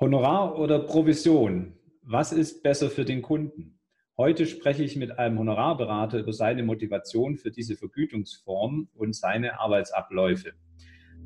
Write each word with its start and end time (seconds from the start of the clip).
Honorar 0.00 0.56
oder 0.56 0.78
Provision? 0.78 1.72
Was 2.02 2.32
ist 2.32 2.62
besser 2.62 2.88
für 2.88 3.04
den 3.04 3.20
Kunden? 3.20 3.80
Heute 4.16 4.46
spreche 4.46 4.84
ich 4.84 4.94
mit 4.94 5.18
einem 5.18 5.40
Honorarberater 5.40 6.20
über 6.20 6.32
seine 6.32 6.62
Motivation 6.62 7.36
für 7.36 7.50
diese 7.50 7.74
Vergütungsform 7.74 8.86
und 8.94 9.16
seine 9.16 9.58
Arbeitsabläufe. 9.58 10.52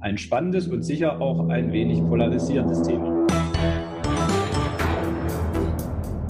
Ein 0.00 0.16
spannendes 0.16 0.69
und 0.69 0.85
sicher 0.85 1.21
auch 1.21 1.50
ein 1.50 1.71
wenig 1.71 2.00
polarisierendes 2.00 2.80
Thema. 2.80 3.12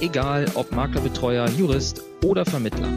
egal 0.00 0.46
ob 0.54 0.72
Maklerbetreuer, 0.72 1.46
Jurist 1.50 2.02
oder 2.24 2.44
Vermittler. 2.46 2.88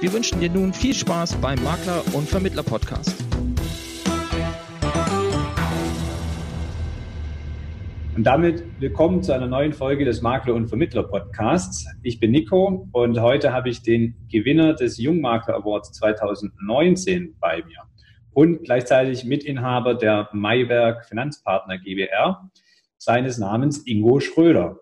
Wir 0.00 0.12
wünschen 0.12 0.40
dir 0.40 0.50
nun 0.50 0.72
viel 0.72 0.94
Spaß 0.94 1.36
beim 1.36 1.62
Makler- 1.64 2.02
und 2.12 2.28
Vermittler-Podcast. 2.28 3.24
Und 8.14 8.24
damit 8.24 8.62
willkommen 8.78 9.22
zu 9.22 9.32
einer 9.32 9.46
neuen 9.46 9.72
Folge 9.72 10.04
des 10.04 10.20
Makler- 10.20 10.54
und 10.54 10.68
Vermittler-Podcasts. 10.68 11.86
Ich 12.02 12.20
bin 12.20 12.32
Nico 12.32 12.86
und 12.92 13.18
heute 13.20 13.54
habe 13.54 13.70
ich 13.70 13.82
den 13.82 14.14
Gewinner 14.30 14.74
des 14.74 14.98
Jungmakler 14.98 15.54
Awards 15.54 15.92
2019 15.92 17.36
bei 17.40 17.58
mir 17.64 17.78
und 18.32 18.64
gleichzeitig 18.64 19.24
Mitinhaber 19.24 19.94
der 19.94 20.28
Maywerk 20.32 21.06
Finanzpartner 21.06 21.78
GbR, 21.78 22.50
seines 22.98 23.38
Namens 23.38 23.86
Ingo 23.86 24.20
Schröder. 24.20 24.80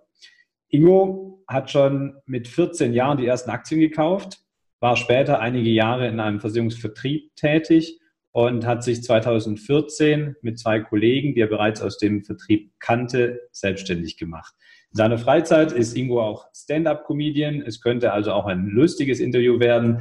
Ingo 0.71 1.38
hat 1.49 1.71
schon 1.71 2.17
mit 2.27 2.47
14 2.47 2.93
Jahren 2.93 3.19
die 3.19 3.27
ersten 3.27 3.51
Aktien 3.51 3.81
gekauft, 3.81 4.43
war 4.81 4.97
später 4.97 5.41
einige 5.41 5.71
Jahre 5.71 6.07
in 6.07 6.21
einem 6.21 6.41
Versicherungsvertrieb 6.41 7.35
tätig 7.35 7.99
und 8.33 8.67
hat 8.67 8.85
sich 8.85 9.03
2014 9.03 10.37
mit 10.43 10.59
zwei 10.59 10.81
Kollegen, 10.81 11.35
die 11.35 11.41
er 11.41 11.49
bereits 11.49 11.81
aus 11.81 11.99
dem 11.99 12.23
Vertrieb 12.23 12.73
kannte, 12.79 13.41
selbstständig 13.51 14.19
gemacht. 14.19 14.55
In 14.93 14.97
seiner 14.97 15.19
Freizeit 15.19 15.73
ist 15.73 15.97
Ingo 15.97 16.23
auch 16.23 16.47
Stand-up-Comedian. 16.55 17.63
Es 17.63 17.81
könnte 17.81 18.13
also 18.13 18.33
auch 18.33 18.47
ein 18.47 18.67
lustiges 18.67 19.19
Interview 19.21 19.59
werden. 19.59 20.01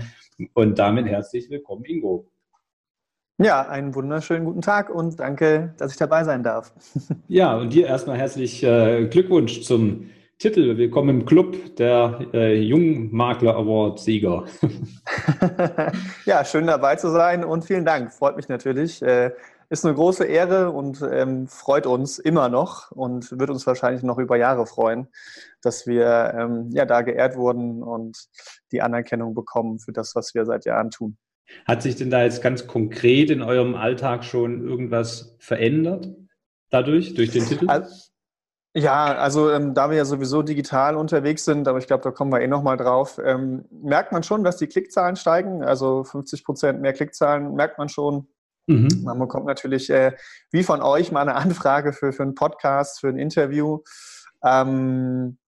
Und 0.54 0.78
damit 0.78 1.08
herzlich 1.08 1.50
willkommen, 1.50 1.84
Ingo. 1.86 2.30
Ja, 3.40 3.68
einen 3.68 3.94
wunderschönen 3.96 4.46
guten 4.46 4.62
Tag 4.62 4.90
und 4.90 5.20
danke, 5.20 5.74
dass 5.78 5.92
ich 5.92 5.98
dabei 5.98 6.24
sein 6.24 6.44
darf. 6.44 6.74
Ja, 7.28 7.58
und 7.58 7.74
dir 7.74 7.88
erstmal 7.88 8.18
herzlich 8.18 8.64
äh, 8.64 9.06
Glückwunsch 9.08 9.62
zum 9.62 10.10
Titel. 10.40 10.78
Willkommen 10.78 11.22
im 11.22 11.26
Club 11.26 11.76
der 11.78 12.28
äh, 12.32 12.62
Jungmakler 12.62 13.56
Award 13.56 14.00
Sieger. 14.00 14.46
ja, 16.26 16.46
schön 16.46 16.68
dabei 16.68 16.96
zu 16.96 17.10
sein 17.10 17.44
und 17.44 17.66
vielen 17.66 17.86
Dank. 17.86 18.14
Freut 18.14 18.38
mich 18.38 18.48
natürlich. 18.48 19.02
Äh, 19.02 19.32
ist 19.70 19.84
eine 19.84 19.96
große 19.96 20.26
Ehre 20.26 20.70
und 20.70 21.02
ähm, 21.12 21.48
freut 21.48 21.88
uns 21.88 22.20
immer 22.20 22.50
noch 22.50 22.92
und 22.92 23.32
wird 23.32 23.50
uns 23.50 23.66
wahrscheinlich 23.66 24.04
noch 24.04 24.20
über 24.20 24.38
Jahre 24.38 24.68
freuen, 24.68 25.08
dass 25.64 25.88
wir 25.88 26.36
ähm, 26.38 26.70
ja 26.72 26.86
da 26.86 27.02
geehrt 27.02 27.36
wurden 27.36 27.82
und 27.82 28.28
die 28.72 28.84
Anerkennung 28.84 29.34
bekommen 29.34 29.80
für 29.80 29.92
das, 29.92 30.16
was 30.16 30.36
wir 30.36 30.46
seit 30.46 30.66
Jahren 30.66 30.92
tun. 30.92 31.18
Hat 31.66 31.82
sich 31.82 31.96
denn 31.96 32.12
da 32.12 32.22
jetzt 32.22 32.44
ganz 32.44 32.68
konkret 32.68 33.32
in 33.32 33.42
eurem 33.42 33.74
Alltag 33.74 34.24
schon 34.24 34.68
irgendwas 34.68 35.36
verändert 35.40 36.10
dadurch, 36.70 37.16
durch 37.16 37.32
den 37.32 37.44
Titel? 37.44 37.68
Also, 37.68 38.07
ja, 38.78 39.06
also 39.16 39.50
ähm, 39.50 39.74
da 39.74 39.90
wir 39.90 39.98
ja 39.98 40.06
sowieso 40.06 40.44
digital 40.44 40.96
unterwegs 40.96 41.46
sind, 41.46 41.68
aber 41.68 41.80
ich 41.80 41.88
glaube, 41.88 42.04
da 42.04 42.12
kommen 42.12 42.32
wir 42.32 42.42
eh 42.42 42.48
nochmal 42.48 42.78
drauf, 42.78 43.20
ähm, 43.24 43.66
merkt 43.72 44.12
man 44.12 44.22
schon, 44.22 44.44
dass 44.44 44.58
die 44.58 44.68
Klickzahlen 44.68 45.16
steigen. 45.16 45.64
Also 45.64 46.04
50 46.04 46.44
Prozent 46.44 46.82
mehr 46.82 46.94
Klickzahlen 46.94 47.56
merkt 47.56 47.80
man 47.80 47.90
schon. 47.90 48.28
Mhm. 48.68 49.02
Man 49.04 49.18
bekommt 49.18 49.48
natürlich, 49.48 49.90
äh, 49.90 50.16
wie 50.52 50.62
von 50.62 50.84
euch, 50.84 51.12
mal 51.12 51.22
eine 51.22 51.34
Anfrage 51.36 51.92
für, 51.92 52.14
für 52.14 52.22
einen 52.22 52.36
Podcast, 52.36 53.00
für 53.00 53.08
ein 53.08 53.18
Interview. 53.18 53.80
Ähm, 54.44 55.40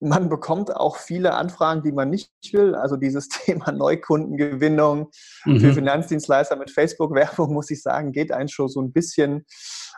man 0.00 0.28
bekommt 0.28 0.74
auch 0.74 0.96
viele 0.96 1.34
Anfragen, 1.34 1.82
die 1.82 1.92
man 1.92 2.10
nicht 2.10 2.30
will. 2.52 2.74
Also 2.74 2.96
dieses 2.96 3.28
Thema 3.28 3.72
Neukundengewinnung 3.72 5.10
mhm. 5.44 5.60
für 5.60 5.72
Finanzdienstleister 5.72 6.56
mit 6.56 6.70
Facebook-Werbung, 6.70 7.52
muss 7.52 7.70
ich 7.70 7.82
sagen, 7.82 8.12
geht 8.12 8.32
einen 8.32 8.48
schon 8.48 8.68
so 8.68 8.80
ein 8.80 8.92
bisschen 8.92 9.44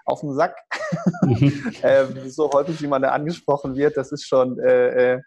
auf 0.04 0.20
den 0.20 0.34
Sack. 0.34 0.56
Mhm. 1.22 1.72
ähm, 1.82 2.30
so 2.30 2.50
häufig, 2.52 2.80
wie 2.82 2.86
man 2.86 3.02
da 3.02 3.10
angesprochen 3.10 3.76
wird, 3.76 3.96
das 3.96 4.12
ist 4.12 4.26
schon, 4.26 4.58
äh, 4.58 5.14
äh, 5.14 5.20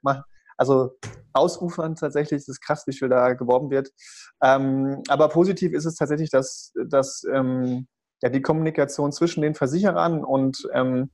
also 0.57 0.97
ausufern 1.33 1.95
tatsächlich, 1.95 2.41
das 2.41 2.47
ist 2.47 2.61
krass, 2.61 2.83
wie 2.85 2.93
viel 2.93 3.09
da 3.09 3.33
geworben 3.33 3.69
wird. 3.69 3.89
Ähm, 4.41 5.01
aber 5.07 5.29
positiv 5.29 5.73
ist 5.73 5.85
es 5.85 5.95
tatsächlich, 5.95 6.29
dass, 6.29 6.71
dass 6.87 7.23
ähm, 7.31 7.87
ja, 8.21 8.29
die 8.29 8.41
Kommunikation 8.41 9.11
zwischen 9.11 9.41
den 9.41 9.55
Versicherern 9.55 10.23
und 10.23 10.67
ähm, 10.73 11.11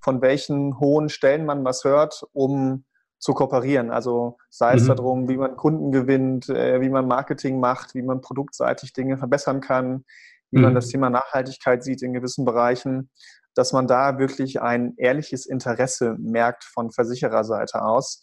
von 0.00 0.20
welchen 0.20 0.78
hohen 0.78 1.08
Stellen 1.08 1.46
man 1.46 1.64
was 1.64 1.84
hört, 1.84 2.24
um 2.32 2.84
zu 3.22 3.34
kooperieren. 3.34 3.92
Also 3.92 4.36
sei 4.50 4.74
es 4.74 4.82
mhm. 4.82 4.88
darum, 4.88 5.28
wie 5.28 5.36
man 5.36 5.56
Kunden 5.56 5.92
gewinnt, 5.92 6.48
äh, 6.48 6.80
wie 6.80 6.90
man 6.90 7.06
Marketing 7.06 7.60
macht, 7.60 7.94
wie 7.94 8.02
man 8.02 8.20
produktseitig 8.20 8.92
Dinge 8.92 9.16
verbessern 9.16 9.60
kann, 9.60 10.04
wie 10.50 10.58
mhm. 10.58 10.64
man 10.64 10.74
das 10.74 10.88
Thema 10.88 11.08
Nachhaltigkeit 11.08 11.84
sieht 11.84 12.02
in 12.02 12.12
gewissen 12.12 12.44
Bereichen, 12.44 13.10
dass 13.54 13.72
man 13.72 13.86
da 13.86 14.18
wirklich 14.18 14.60
ein 14.60 14.94
ehrliches 14.96 15.46
Interesse 15.46 16.16
merkt 16.18 16.64
von 16.64 16.90
Versichererseite 16.90 17.82
aus, 17.82 18.22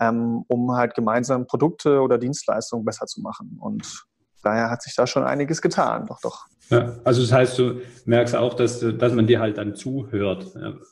ähm, 0.00 0.44
um 0.48 0.72
halt 0.72 0.94
gemeinsam 0.94 1.46
Produkte 1.46 2.00
oder 2.00 2.16
Dienstleistungen 2.16 2.86
besser 2.86 3.04
zu 3.04 3.20
machen. 3.20 3.58
Und 3.60 4.06
daher 4.42 4.70
hat 4.70 4.82
sich 4.82 4.94
da 4.94 5.06
schon 5.06 5.24
einiges 5.24 5.62
getan, 5.62 6.06
doch, 6.06 6.20
doch. 6.20 6.46
Ja, 6.70 6.96
also 7.04 7.20
das 7.20 7.32
heißt, 7.32 7.58
du 7.58 7.80
merkst 8.06 8.34
auch, 8.34 8.54
dass, 8.54 8.80
dass 8.80 9.12
man 9.12 9.26
dir 9.26 9.40
halt 9.40 9.58
dann 9.58 9.74
zuhört 9.74 10.46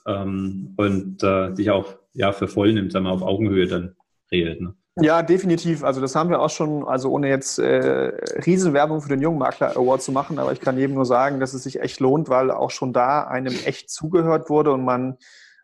ähm, 0.06 0.74
und 0.76 1.22
äh, 1.22 1.52
dich 1.54 1.70
auch 1.70 1.94
ja, 2.12 2.32
für 2.32 2.48
voll 2.48 2.72
nimmt, 2.72 2.92
sagen 2.92 3.06
wir, 3.06 3.12
auf 3.12 3.22
Augenhöhe 3.22 3.66
dann 3.66 3.96
redet. 4.30 4.60
Ne? 4.60 4.74
Ja, 4.96 5.22
definitiv. 5.22 5.84
Also 5.84 6.00
das 6.00 6.14
haben 6.14 6.30
wir 6.30 6.40
auch 6.40 6.50
schon, 6.50 6.86
also 6.86 7.10
ohne 7.10 7.28
jetzt 7.28 7.58
äh, 7.58 8.12
Riesenwerbung 8.44 9.00
für 9.00 9.08
den 9.08 9.22
Jungmakler 9.22 9.76
Award 9.76 10.02
zu 10.02 10.12
machen, 10.12 10.38
aber 10.38 10.52
ich 10.52 10.60
kann 10.60 10.76
jedem 10.76 10.96
nur 10.96 11.06
sagen, 11.06 11.40
dass 11.40 11.54
es 11.54 11.62
sich 11.62 11.80
echt 11.80 12.00
lohnt, 12.00 12.28
weil 12.28 12.50
auch 12.50 12.70
schon 12.70 12.92
da 12.92 13.22
einem 13.24 13.54
echt 13.64 13.88
zugehört 13.88 14.50
wurde 14.50 14.72
und 14.72 14.84
man, 14.84 15.16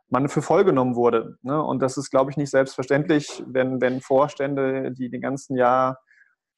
man 0.09 0.29
für 0.29 0.43
voll 0.43 0.65
genommen 0.65 0.95
wurde. 0.95 1.37
Ne? 1.43 1.63
Und 1.63 1.83
das 1.83 1.97
ist, 1.97 2.11
glaube 2.11 2.31
ich, 2.31 2.37
nicht 2.37 2.51
selbstverständlich, 2.51 3.43
wenn, 3.47 3.81
wenn 3.81 4.01
Vorstände, 4.01 4.93
die 4.93 5.11
den 5.11 5.21
ganzen 5.21 5.57
Jahr 5.57 5.99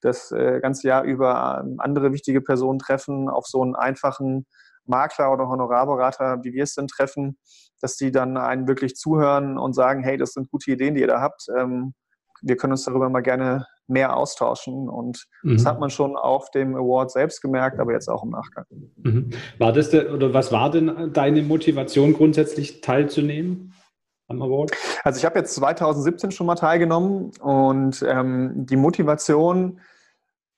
das 0.01 0.31
äh, 0.33 0.61
ganze 0.61 0.89
Jahr 0.89 1.05
über 1.05 1.63
ähm, 1.65 1.77
andere 1.79 2.13
wichtige 2.13 2.41
Personen 2.41 2.79
treffen, 2.79 3.29
auf 3.29 3.47
so 3.47 3.63
einen 3.63 3.75
einfachen 3.75 4.47
Makler 4.87 5.33
oder 5.33 5.49
Honorarberater, 5.49 6.39
wie 6.43 6.53
wir 6.53 6.63
es 6.63 6.75
denn 6.75 6.87
treffen, 6.89 7.39
dass 7.81 7.97
die 7.97 8.11
dann 8.11 8.37
einen 8.37 8.67
wirklich 8.67 8.97
zuhören 8.97 9.59
und 9.59 9.75
sagen, 9.75 10.03
hey, 10.03 10.17
das 10.17 10.33
sind 10.33 10.51
gute 10.51 10.71
Ideen, 10.71 10.95
die 10.95 11.03
ihr 11.03 11.07
da 11.07 11.21
habt. 11.21 11.47
Ähm, 11.57 11.95
wir 12.41 12.57
können 12.57 12.73
uns 12.73 12.85
darüber 12.85 13.09
mal 13.11 13.21
gerne 13.21 13.67
mehr 13.89 14.17
austauschen. 14.17 14.89
Und 14.89 15.27
mhm. 15.43 15.55
das 15.57 15.67
hat 15.67 15.81
man 15.81 15.91
schon 15.91 16.17
auf 16.17 16.51
dem 16.51 16.77
Award 16.77 17.11
selbst 17.11 17.41
gemerkt, 17.41 17.81
aber 17.81 17.93
jetzt 17.93 18.09
auch 18.09 18.23
im 18.23 18.31
Nachgang. 18.31 18.65
Mhm. 18.97 19.31
War 19.59 19.73
das 19.73 19.91
der, 19.91 20.13
oder 20.13 20.33
was 20.35 20.53
war 20.53 20.71
denn 20.71 21.13
deine 21.13 21.43
Motivation 21.43 22.15
grundsätzlich 22.15 22.81
teilzunehmen? 22.81 23.75
am 24.29 24.43
Award? 24.43 24.73
Also 25.05 25.19
ich 25.19 25.25
habe 25.25 25.39
jetzt 25.39 25.55
2017 25.55 26.31
schon 26.31 26.47
mal 26.47 26.55
teilgenommen 26.55 27.33
und 27.41 28.05
ähm, 28.07 28.67
die 28.67 28.77
Motivation 28.77 29.81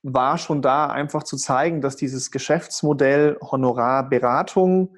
war 0.03 0.39
schon 0.39 0.63
da, 0.63 0.87
einfach 0.87 1.23
zu 1.23 1.37
zeigen, 1.37 1.81
dass 1.81 1.97
dieses 1.97 2.31
Geschäftsmodell 2.31 3.39
Honorarberatung 3.41 4.97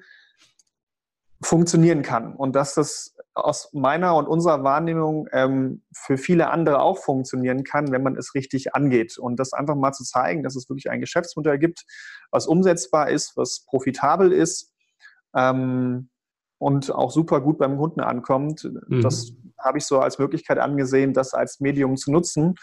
funktionieren 1.41 2.03
kann 2.03 2.35
und 2.35 2.55
dass 2.55 2.73
das 2.73 3.15
aus 3.35 3.73
meiner 3.73 4.15
und 4.15 4.27
unserer 4.27 4.63
Wahrnehmung 4.63 5.27
ähm, 5.31 5.83
für 5.91 6.17
viele 6.17 6.51
andere 6.51 6.81
auch 6.81 6.99
funktionieren 6.99 7.63
kann, 7.63 7.91
wenn 7.91 8.03
man 8.03 8.15
es 8.15 8.35
richtig 8.35 8.75
angeht. 8.75 9.17
Und 9.17 9.37
das 9.37 9.53
einfach 9.53 9.75
mal 9.75 9.91
zu 9.91 10.03
zeigen, 10.03 10.43
dass 10.43 10.55
es 10.55 10.69
wirklich 10.69 10.89
ein 10.89 11.01
Geschäftsmodell 11.01 11.57
gibt, 11.57 11.83
was 12.31 12.47
umsetzbar 12.47 13.09
ist, 13.09 13.35
was 13.35 13.65
profitabel 13.65 14.31
ist 14.31 14.71
ähm, 15.35 16.09
und 16.59 16.93
auch 16.93 17.11
super 17.11 17.41
gut 17.41 17.57
beim 17.57 17.77
Kunden 17.77 18.01
ankommt. 18.01 18.69
Mhm. 18.87 19.01
Das 19.01 19.33
habe 19.59 19.79
ich 19.79 19.85
so 19.85 19.99
als 19.99 20.19
Möglichkeit 20.19 20.59
angesehen, 20.59 21.13
das 21.13 21.33
als 21.33 21.59
Medium 21.59 21.97
zu 21.97 22.11
nutzen. 22.11 22.55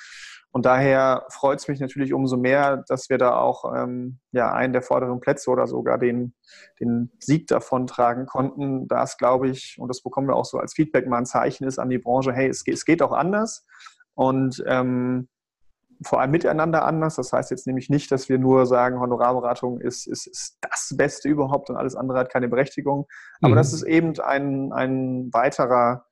Und 0.52 0.66
daher 0.66 1.26
freut 1.30 1.60
es 1.60 1.68
mich 1.68 1.78
natürlich 1.78 2.12
umso 2.12 2.36
mehr, 2.36 2.84
dass 2.88 3.08
wir 3.08 3.18
da 3.18 3.36
auch 3.36 3.72
ähm, 3.74 4.18
ja, 4.32 4.52
einen 4.52 4.72
der 4.72 4.82
vorderen 4.82 5.20
Plätze 5.20 5.48
oder 5.50 5.66
sogar 5.66 5.96
den, 5.96 6.34
den 6.80 7.12
Sieg 7.20 7.46
davon 7.46 7.86
tragen 7.86 8.26
konnten. 8.26 8.88
Das 8.88 9.16
glaube 9.16 9.48
ich, 9.48 9.76
und 9.78 9.88
das 9.88 10.02
bekommen 10.02 10.26
wir 10.26 10.34
auch 10.34 10.44
so 10.44 10.58
als 10.58 10.74
Feedback 10.74 11.06
mal 11.06 11.18
ein 11.18 11.26
Zeichen 11.26 11.64
ist 11.66 11.78
an 11.78 11.88
die 11.88 11.98
Branche, 11.98 12.32
hey, 12.32 12.48
es 12.48 12.64
geht, 12.64 12.74
es 12.74 12.84
geht 12.84 13.02
auch 13.02 13.12
anders. 13.12 13.64
und 14.14 14.62
ähm, 14.66 15.28
vor 16.02 16.20
allem 16.20 16.30
miteinander 16.30 16.84
anders. 16.84 17.16
Das 17.16 17.32
heißt 17.32 17.50
jetzt 17.50 17.66
nämlich 17.66 17.90
nicht, 17.90 18.10
dass 18.10 18.28
wir 18.28 18.38
nur 18.38 18.66
sagen, 18.66 19.00
Honorarberatung 19.00 19.80
ist, 19.80 20.06
ist, 20.06 20.26
ist 20.26 20.58
das 20.62 20.94
Beste 20.96 21.28
überhaupt 21.28 21.70
und 21.70 21.76
alles 21.76 21.94
andere 21.94 22.18
hat 22.18 22.30
keine 22.30 22.48
Berechtigung. 22.48 23.06
Aber 23.40 23.52
mhm. 23.52 23.56
das 23.56 23.72
ist 23.72 23.82
eben 23.82 24.18
ein, 24.20 24.72
ein 24.72 25.28
weiterer, 25.32 26.06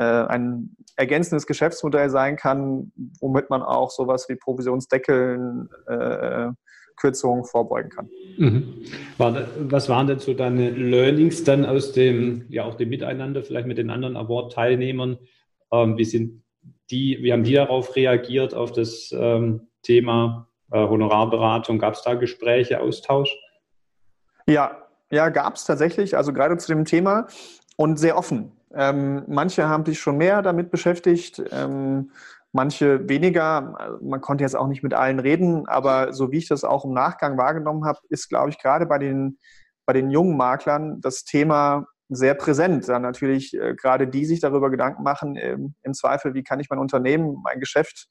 ein 0.00 0.76
ergänzendes 0.96 1.46
Geschäftsmodell 1.46 2.08
sein 2.08 2.36
kann, 2.36 2.92
womit 3.20 3.50
man 3.50 3.62
auch 3.62 3.90
sowas 3.90 4.28
wie 4.28 4.36
Provisionsdeckeln, 4.36 5.68
äh, 5.86 6.48
Kürzungen 6.96 7.44
vorbeugen 7.44 7.90
kann. 7.90 8.08
Mhm. 8.36 8.84
Was 9.18 9.88
waren 9.88 10.06
denn 10.06 10.18
so 10.18 10.34
deine 10.34 10.70
Learnings 10.70 11.44
dann 11.44 11.64
aus 11.64 11.92
dem, 11.92 12.44
ja 12.48 12.64
auch 12.64 12.74
dem 12.74 12.90
Miteinander, 12.90 13.42
vielleicht 13.42 13.66
mit 13.66 13.78
den 13.78 13.90
anderen 13.90 14.16
Award-Teilnehmern? 14.16 15.18
Ähm, 15.72 15.96
wie 15.98 16.04
sind 16.04 16.42
die, 16.90 17.18
wie 17.22 17.32
haben 17.32 17.44
die 17.44 17.54
darauf 17.54 17.96
reagiert, 17.96 18.54
auf 18.54 18.72
das 18.72 19.14
ähm, 19.18 19.68
Thema 19.82 20.48
äh, 20.70 20.78
Honorarberatung? 20.78 21.78
Gab 21.78 21.94
es 21.94 22.02
da 22.02 22.14
Gespräche, 22.14 22.80
Austausch? 22.80 23.34
Ja, 24.46 24.86
ja, 25.10 25.28
gab 25.28 25.56
es 25.56 25.64
tatsächlich, 25.64 26.16
also 26.16 26.32
gerade 26.32 26.56
zu 26.56 26.72
dem 26.72 26.84
Thema 26.84 27.26
und 27.76 27.98
sehr 27.98 28.16
offen. 28.16 28.52
Ähm, 28.74 29.24
manche 29.26 29.68
haben 29.68 29.84
sich 29.84 30.00
schon 30.00 30.16
mehr 30.16 30.42
damit 30.42 30.70
beschäftigt, 30.70 31.42
ähm, 31.50 32.10
manche 32.52 33.08
weniger. 33.08 33.98
Man 34.00 34.20
konnte 34.20 34.44
jetzt 34.44 34.56
auch 34.56 34.68
nicht 34.68 34.82
mit 34.82 34.94
allen 34.94 35.18
reden, 35.18 35.66
aber 35.68 36.12
so 36.12 36.32
wie 36.32 36.38
ich 36.38 36.48
das 36.48 36.64
auch 36.64 36.84
im 36.84 36.92
Nachgang 36.92 37.38
wahrgenommen 37.38 37.84
habe, 37.84 37.98
ist, 38.08 38.28
glaube 38.28 38.50
ich, 38.50 38.58
gerade 38.58 38.86
bei 38.86 38.98
den, 38.98 39.38
bei 39.86 39.92
den 39.92 40.10
jungen 40.10 40.36
Maklern 40.36 41.00
das 41.00 41.24
Thema 41.24 41.86
sehr 42.08 42.34
präsent. 42.34 42.88
Dann 42.88 43.02
natürlich 43.02 43.54
äh, 43.54 43.74
gerade 43.74 44.06
die 44.06 44.24
sich 44.24 44.40
darüber 44.40 44.70
Gedanken 44.70 45.02
machen, 45.02 45.36
ähm, 45.36 45.74
im 45.82 45.94
Zweifel, 45.94 46.34
wie 46.34 46.42
kann 46.42 46.60
ich 46.60 46.68
mein 46.70 46.78
Unternehmen, 46.78 47.40
mein 47.42 47.60
Geschäft, 47.60 48.08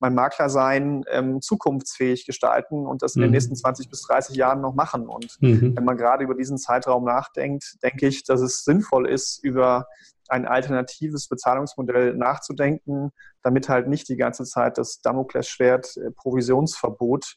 mein 0.00 0.14
Makler 0.14 0.48
sein, 0.48 1.04
ähm, 1.10 1.40
zukunftsfähig 1.40 2.26
gestalten 2.26 2.86
und 2.86 3.02
das 3.02 3.14
in 3.14 3.22
den 3.22 3.30
mhm. 3.30 3.34
nächsten 3.34 3.54
20 3.54 3.88
bis 3.88 4.02
30 4.02 4.34
Jahren 4.34 4.60
noch 4.60 4.74
machen. 4.74 5.06
Und 5.06 5.36
mhm. 5.40 5.76
wenn 5.76 5.84
man 5.84 5.96
gerade 5.96 6.24
über 6.24 6.34
diesen 6.34 6.58
Zeitraum 6.58 7.04
nachdenkt, 7.04 7.76
denke 7.82 8.06
ich, 8.06 8.24
dass 8.24 8.40
es 8.40 8.64
sinnvoll 8.64 9.06
ist, 9.06 9.44
über 9.44 9.86
ein 10.28 10.46
alternatives 10.46 11.28
Bezahlungsmodell 11.28 12.14
nachzudenken, 12.14 13.10
damit 13.42 13.68
halt 13.68 13.88
nicht 13.88 14.08
die 14.08 14.16
ganze 14.16 14.44
Zeit 14.44 14.78
das 14.78 15.00
Damoklesschwert 15.02 15.96
äh, 15.96 16.10
Provisionsverbot 16.12 17.34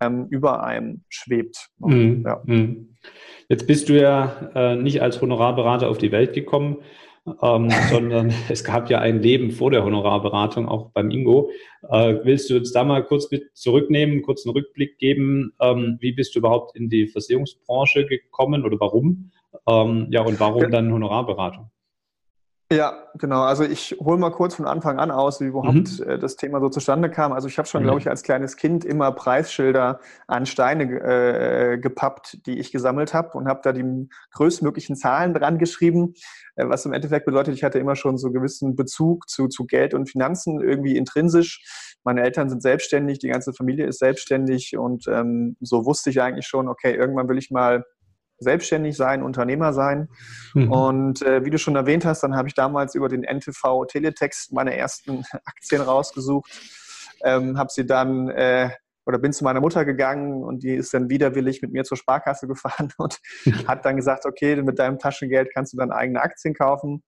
ähm, 0.00 0.26
über 0.30 0.64
einem 0.64 1.04
schwebt. 1.08 1.68
Mhm. 1.78 2.24
Ja. 2.26 2.40
Mhm. 2.44 2.96
Jetzt 3.48 3.66
bist 3.66 3.88
du 3.88 4.00
ja 4.00 4.50
äh, 4.54 4.76
nicht 4.76 5.02
als 5.02 5.20
Honorarberater 5.20 5.88
auf 5.88 5.98
die 5.98 6.12
Welt 6.12 6.32
gekommen, 6.32 6.78
ähm, 7.42 7.70
sondern 7.90 8.32
es 8.48 8.64
gab 8.64 8.90
ja 8.90 8.98
ein 8.98 9.22
Leben 9.22 9.50
vor 9.50 9.70
der 9.70 9.84
Honorarberatung, 9.84 10.68
auch 10.68 10.90
beim 10.90 11.10
Ingo. 11.10 11.50
Äh, 11.88 12.16
willst 12.24 12.50
du 12.50 12.56
uns 12.56 12.72
da 12.72 12.84
mal 12.84 13.04
kurz 13.04 13.30
mit 13.30 13.44
zurücknehmen, 13.54 14.22
kurz 14.22 14.46
einen 14.46 14.54
Rückblick 14.54 14.98
geben? 14.98 15.52
Ähm, 15.60 15.98
wie 16.00 16.12
bist 16.12 16.34
du 16.34 16.38
überhaupt 16.38 16.76
in 16.76 16.88
die 16.88 17.06
Versicherungsbranche 17.06 18.06
gekommen 18.06 18.64
oder 18.64 18.78
warum? 18.80 19.30
Ähm, 19.68 20.08
ja, 20.10 20.22
und 20.22 20.40
warum 20.40 20.70
dann 20.70 20.92
Honorarberatung? 20.92 21.70
Ja, 22.72 23.08
genau. 23.18 23.42
Also 23.42 23.64
ich 23.64 23.96
hole 23.98 24.16
mal 24.16 24.30
kurz 24.30 24.54
von 24.54 24.64
Anfang 24.64 25.00
an 25.00 25.10
aus, 25.10 25.40
wie 25.40 25.46
überhaupt 25.46 25.98
mhm. 25.98 26.06
Äh, 26.06 26.18
das 26.20 26.36
Thema 26.36 26.60
so 26.60 26.68
zustande 26.68 27.10
kam. 27.10 27.32
Also 27.32 27.48
ich 27.48 27.58
habe 27.58 27.66
schon, 27.66 27.82
mhm. 27.82 27.86
glaube 27.86 28.00
ich, 28.00 28.08
als 28.08 28.22
kleines 28.22 28.56
Kind 28.56 28.84
immer 28.84 29.10
Preisschilder 29.10 29.98
an 30.28 30.46
Steine 30.46 30.84
äh, 30.84 31.78
gepappt, 31.78 32.46
die 32.46 32.60
ich 32.60 32.70
gesammelt 32.70 33.12
habe 33.12 33.36
und 33.36 33.48
habe 33.48 33.60
da 33.64 33.72
die 33.72 34.08
größtmöglichen 34.34 34.94
Zahlen 34.94 35.34
dran 35.34 35.58
geschrieben, 35.58 36.14
äh, 36.54 36.68
was 36.68 36.86
im 36.86 36.92
Endeffekt 36.92 37.26
bedeutet, 37.26 37.54
ich 37.54 37.64
hatte 37.64 37.80
immer 37.80 37.96
schon 37.96 38.18
so 38.18 38.30
gewissen 38.30 38.76
Bezug 38.76 39.28
zu, 39.28 39.48
zu 39.48 39.66
Geld 39.66 39.92
und 39.92 40.08
Finanzen 40.08 40.60
irgendwie 40.60 40.96
intrinsisch. 40.96 41.96
Meine 42.04 42.22
Eltern 42.22 42.48
sind 42.50 42.62
selbstständig, 42.62 43.18
die 43.18 43.28
ganze 43.28 43.52
Familie 43.52 43.86
ist 43.86 43.98
selbstständig 43.98 44.78
und 44.78 45.08
ähm, 45.08 45.56
so 45.60 45.86
wusste 45.86 46.10
ich 46.10 46.22
eigentlich 46.22 46.46
schon, 46.46 46.68
okay, 46.68 46.94
irgendwann 46.94 47.28
will 47.28 47.38
ich 47.38 47.50
mal 47.50 47.84
selbstständig 48.40 48.96
sein, 48.96 49.22
Unternehmer 49.22 49.72
sein. 49.72 50.08
Mhm. 50.54 50.72
Und 50.72 51.22
äh, 51.22 51.44
wie 51.44 51.50
du 51.50 51.58
schon 51.58 51.76
erwähnt 51.76 52.04
hast, 52.04 52.22
dann 52.22 52.34
habe 52.34 52.48
ich 52.48 52.54
damals 52.54 52.94
über 52.94 53.08
den 53.08 53.22
NTV 53.22 53.84
Teletext 53.86 54.52
meine 54.52 54.76
ersten 54.76 55.24
Aktien 55.44 55.82
rausgesucht, 55.82 56.50
ähm, 57.22 57.58
habe 57.58 57.70
sie 57.70 57.86
dann 57.86 58.28
äh, 58.30 58.70
oder 59.06 59.18
bin 59.18 59.32
zu 59.32 59.44
meiner 59.44 59.60
Mutter 59.60 59.84
gegangen 59.84 60.44
und 60.44 60.62
die 60.62 60.74
ist 60.74 60.94
dann 60.94 61.10
widerwillig 61.10 61.62
mit 61.62 61.72
mir 61.72 61.84
zur 61.84 61.96
Sparkasse 61.96 62.46
gefahren 62.48 62.92
und 62.96 63.18
hat 63.68 63.84
dann 63.84 63.96
gesagt, 63.96 64.24
okay, 64.26 64.56
mit 64.62 64.78
deinem 64.78 64.98
Taschengeld 64.98 65.50
kannst 65.52 65.72
du 65.72 65.76
dann 65.76 65.92
eigene 65.92 66.20
Aktien 66.20 66.54
kaufen. 66.54 67.02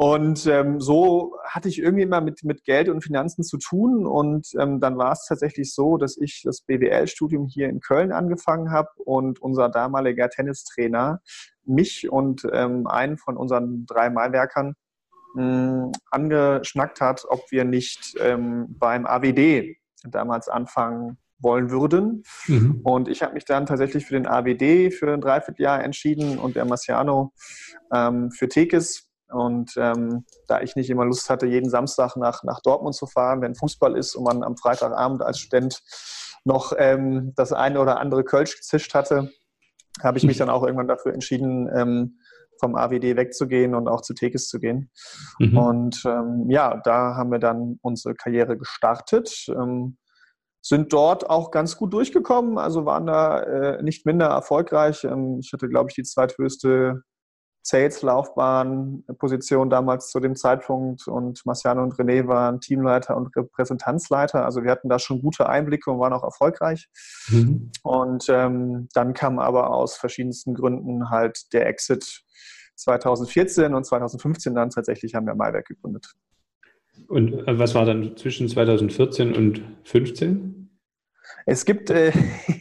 Und 0.00 0.46
ähm, 0.46 0.80
so 0.80 1.36
hatte 1.44 1.68
ich 1.68 1.78
irgendwie 1.78 2.04
immer 2.04 2.22
mit, 2.22 2.42
mit 2.42 2.64
Geld 2.64 2.88
und 2.88 3.04
Finanzen 3.04 3.44
zu 3.44 3.58
tun. 3.58 4.06
Und 4.06 4.48
ähm, 4.58 4.80
dann 4.80 4.96
war 4.96 5.12
es 5.12 5.26
tatsächlich 5.28 5.74
so, 5.74 5.98
dass 5.98 6.16
ich 6.16 6.40
das 6.42 6.62
BWL-Studium 6.62 7.48
hier 7.48 7.68
in 7.68 7.80
Köln 7.80 8.10
angefangen 8.10 8.70
habe 8.70 8.88
und 8.96 9.42
unser 9.42 9.68
damaliger 9.68 10.30
Tennistrainer 10.30 11.20
mich 11.66 12.10
und 12.10 12.48
ähm, 12.50 12.86
einen 12.86 13.18
von 13.18 13.36
unseren 13.36 13.84
drei 13.84 14.08
Malwerkern 14.08 14.72
mh, 15.34 15.92
angeschnackt 16.10 17.02
hat, 17.02 17.26
ob 17.28 17.42
wir 17.50 17.66
nicht 17.66 18.16
ähm, 18.20 18.68
beim 18.78 19.04
AWD 19.04 19.76
damals 20.04 20.48
anfangen 20.48 21.18
wollen 21.40 21.70
würden. 21.70 22.22
Mhm. 22.46 22.80
Und 22.84 23.06
ich 23.06 23.22
habe 23.22 23.34
mich 23.34 23.44
dann 23.44 23.66
tatsächlich 23.66 24.06
für 24.06 24.14
den 24.14 24.26
AWD 24.26 24.94
für 24.94 25.12
ein 25.12 25.20
Dreivierteljahr 25.20 25.84
entschieden 25.84 26.38
und 26.38 26.56
der 26.56 26.64
Marciano 26.64 27.34
ähm, 27.92 28.30
für 28.30 28.48
Tekes 28.48 29.09
und 29.32 29.72
ähm, 29.76 30.24
da 30.46 30.60
ich 30.60 30.76
nicht 30.76 30.90
immer 30.90 31.04
Lust 31.04 31.30
hatte, 31.30 31.46
jeden 31.46 31.70
Samstag 31.70 32.16
nach, 32.16 32.42
nach 32.44 32.60
Dortmund 32.60 32.94
zu 32.94 33.06
fahren, 33.06 33.40
wenn 33.42 33.54
Fußball 33.54 33.96
ist 33.96 34.14
und 34.14 34.24
man 34.24 34.42
am 34.42 34.56
Freitagabend 34.56 35.22
als 35.22 35.38
Student 35.38 35.82
noch 36.44 36.72
ähm, 36.76 37.32
das 37.36 37.52
eine 37.52 37.80
oder 37.80 38.00
andere 38.00 38.24
Kölsch 38.24 38.56
gezischt 38.56 38.94
hatte, 38.94 39.30
habe 40.02 40.18
ich 40.18 40.24
mich 40.24 40.38
dann 40.38 40.50
auch 40.50 40.62
irgendwann 40.62 40.88
dafür 40.88 41.12
entschieden, 41.12 41.68
ähm, 41.74 42.18
vom 42.58 42.76
AWD 42.76 43.16
wegzugehen 43.16 43.74
und 43.74 43.88
auch 43.88 44.02
zu 44.02 44.14
Tekes 44.14 44.48
zu 44.48 44.60
gehen. 44.60 44.90
Mhm. 45.38 45.58
Und 45.58 46.02
ähm, 46.04 46.46
ja, 46.48 46.80
da 46.84 47.16
haben 47.16 47.32
wir 47.32 47.38
dann 47.38 47.78
unsere 47.82 48.14
Karriere 48.14 48.56
gestartet. 48.56 49.46
Ähm, 49.48 49.96
sind 50.62 50.92
dort 50.92 51.28
auch 51.28 51.50
ganz 51.50 51.76
gut 51.76 51.94
durchgekommen, 51.94 52.58
also 52.58 52.84
waren 52.84 53.06
da 53.06 53.40
äh, 53.40 53.82
nicht 53.82 54.04
minder 54.04 54.26
erfolgreich. 54.26 55.04
Ähm, 55.04 55.38
ich 55.42 55.52
hatte, 55.52 55.68
glaube 55.68 55.88
ich, 55.88 55.94
die 55.94 56.02
zweithöchste 56.02 57.02
Sales-Laufbahn-Position 57.62 59.70
damals 59.70 60.10
zu 60.10 60.20
dem 60.20 60.34
Zeitpunkt 60.34 61.06
und 61.06 61.44
Marciano 61.44 61.82
und 61.82 61.94
René 61.94 62.26
waren 62.26 62.60
Teamleiter 62.60 63.16
und 63.16 63.34
Repräsentanzleiter. 63.36 64.44
Also 64.44 64.62
wir 64.62 64.70
hatten 64.70 64.88
da 64.88 64.98
schon 64.98 65.20
gute 65.20 65.48
Einblicke 65.48 65.90
und 65.90 66.00
waren 66.00 66.12
auch 66.12 66.24
erfolgreich. 66.24 66.88
Mhm. 67.28 67.70
Und 67.82 68.26
ähm, 68.28 68.88
dann 68.94 69.14
kam 69.14 69.38
aber 69.38 69.70
aus 69.70 69.96
verschiedensten 69.96 70.54
Gründen 70.54 71.10
halt 71.10 71.52
der 71.52 71.66
Exit 71.66 72.22
2014 72.76 73.74
und 73.74 73.84
2015 73.84 74.54
dann 74.54 74.70
tatsächlich 74.70 75.14
haben 75.14 75.26
wir 75.26 75.34
Maiwerk 75.34 75.66
gegründet. 75.66 76.14
Und 77.08 77.46
äh, 77.46 77.58
was 77.58 77.74
war 77.74 77.84
dann 77.84 78.16
zwischen 78.16 78.48
2014 78.48 79.34
und 79.34 79.56
2015? 79.84 80.59
Es 81.46 81.64
gibt, 81.64 81.90
äh, 81.90 82.12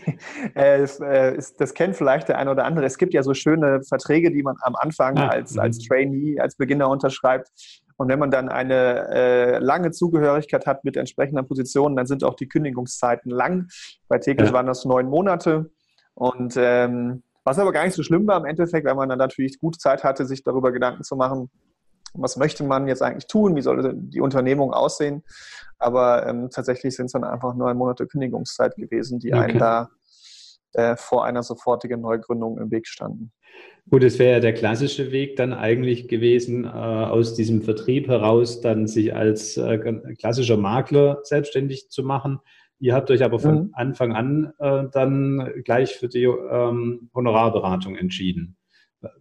äh, 0.55 0.83
äh 0.83 1.41
das 1.57 1.73
kennt 1.73 1.95
vielleicht 1.95 2.29
der 2.29 2.37
eine 2.37 2.51
oder 2.51 2.65
andere, 2.65 2.85
es 2.85 2.97
gibt 2.97 3.13
ja 3.13 3.23
so 3.23 3.33
schöne 3.33 3.81
Verträge, 3.83 4.31
die 4.31 4.43
man 4.43 4.55
am 4.61 4.75
Anfang 4.75 5.17
als, 5.17 5.57
als 5.57 5.77
mhm. 5.79 5.87
Trainee, 5.87 6.39
als 6.39 6.55
Beginner 6.55 6.89
unterschreibt. 6.89 7.49
Und 7.97 8.07
wenn 8.07 8.19
man 8.19 8.31
dann 8.31 8.47
eine 8.47 9.09
äh, 9.09 9.57
lange 9.59 9.91
Zugehörigkeit 9.91 10.65
hat 10.65 10.85
mit 10.85 10.95
entsprechender 10.95 11.43
Position, 11.43 11.97
dann 11.97 12.05
sind 12.05 12.23
auch 12.23 12.35
die 12.35 12.47
Kündigungszeiten 12.47 13.29
lang. 13.29 13.67
Bei 14.07 14.19
Tekels 14.19 14.49
ja. 14.49 14.53
waren 14.53 14.67
das 14.67 14.85
neun 14.85 15.07
Monate. 15.07 15.69
Und 16.13 16.55
ähm, 16.57 17.23
was 17.43 17.59
aber 17.59 17.73
gar 17.73 17.83
nicht 17.83 17.95
so 17.95 18.03
schlimm 18.03 18.25
war 18.25 18.37
im 18.37 18.45
Endeffekt, 18.45 18.85
weil 18.85 18.95
man 18.95 19.09
dann 19.09 19.17
natürlich 19.17 19.59
gut 19.59 19.81
Zeit 19.81 20.03
hatte, 20.03 20.25
sich 20.25 20.43
darüber 20.43 20.71
Gedanken 20.71 21.03
zu 21.03 21.17
machen, 21.17 21.49
was 22.13 22.37
möchte 22.37 22.63
man 22.63 22.87
jetzt 22.87 23.01
eigentlich 23.01 23.27
tun, 23.27 23.55
wie 23.55 23.61
soll 23.61 23.93
die 23.95 24.21
Unternehmung 24.21 24.73
aussehen. 24.73 25.23
Aber 25.77 26.27
ähm, 26.27 26.49
tatsächlich 26.49 26.95
sind 26.95 27.07
es 27.07 27.13
dann 27.13 27.23
einfach 27.23 27.55
neun 27.55 27.77
Monate 27.77 28.07
Kündigungszeit 28.07 28.75
gewesen, 28.75 29.19
die 29.19 29.33
okay. 29.33 29.43
einen 29.43 29.59
da 29.59 29.89
äh, 30.73 30.95
vor 30.95 31.25
einer 31.25 31.43
sofortigen 31.43 32.01
Neugründung 32.01 32.57
im 32.59 32.69
Weg 32.71 32.87
standen. 32.87 33.31
Gut, 33.89 34.03
es 34.03 34.19
wäre 34.19 34.33
ja 34.33 34.39
der 34.39 34.53
klassische 34.53 35.11
Weg 35.11 35.35
dann 35.35 35.51
eigentlich 35.51 36.07
gewesen, 36.07 36.65
äh, 36.65 36.67
aus 36.67 37.33
diesem 37.33 37.63
Vertrieb 37.63 38.07
heraus 38.07 38.61
dann 38.61 38.87
sich 38.87 39.15
als 39.15 39.57
äh, 39.57 39.79
klassischer 40.19 40.57
Makler 40.57 41.21
selbstständig 41.23 41.89
zu 41.89 42.03
machen. 42.03 42.39
Ihr 42.77 42.93
habt 42.93 43.09
euch 43.09 43.23
aber 43.23 43.39
von 43.39 43.55
mhm. 43.55 43.69
Anfang 43.73 44.13
an 44.13 44.53
äh, 44.59 44.83
dann 44.91 45.63
gleich 45.65 45.95
für 45.95 46.07
die 46.07 46.23
ähm, 46.23 47.09
Honorarberatung 47.15 47.95
entschieden. 47.95 48.57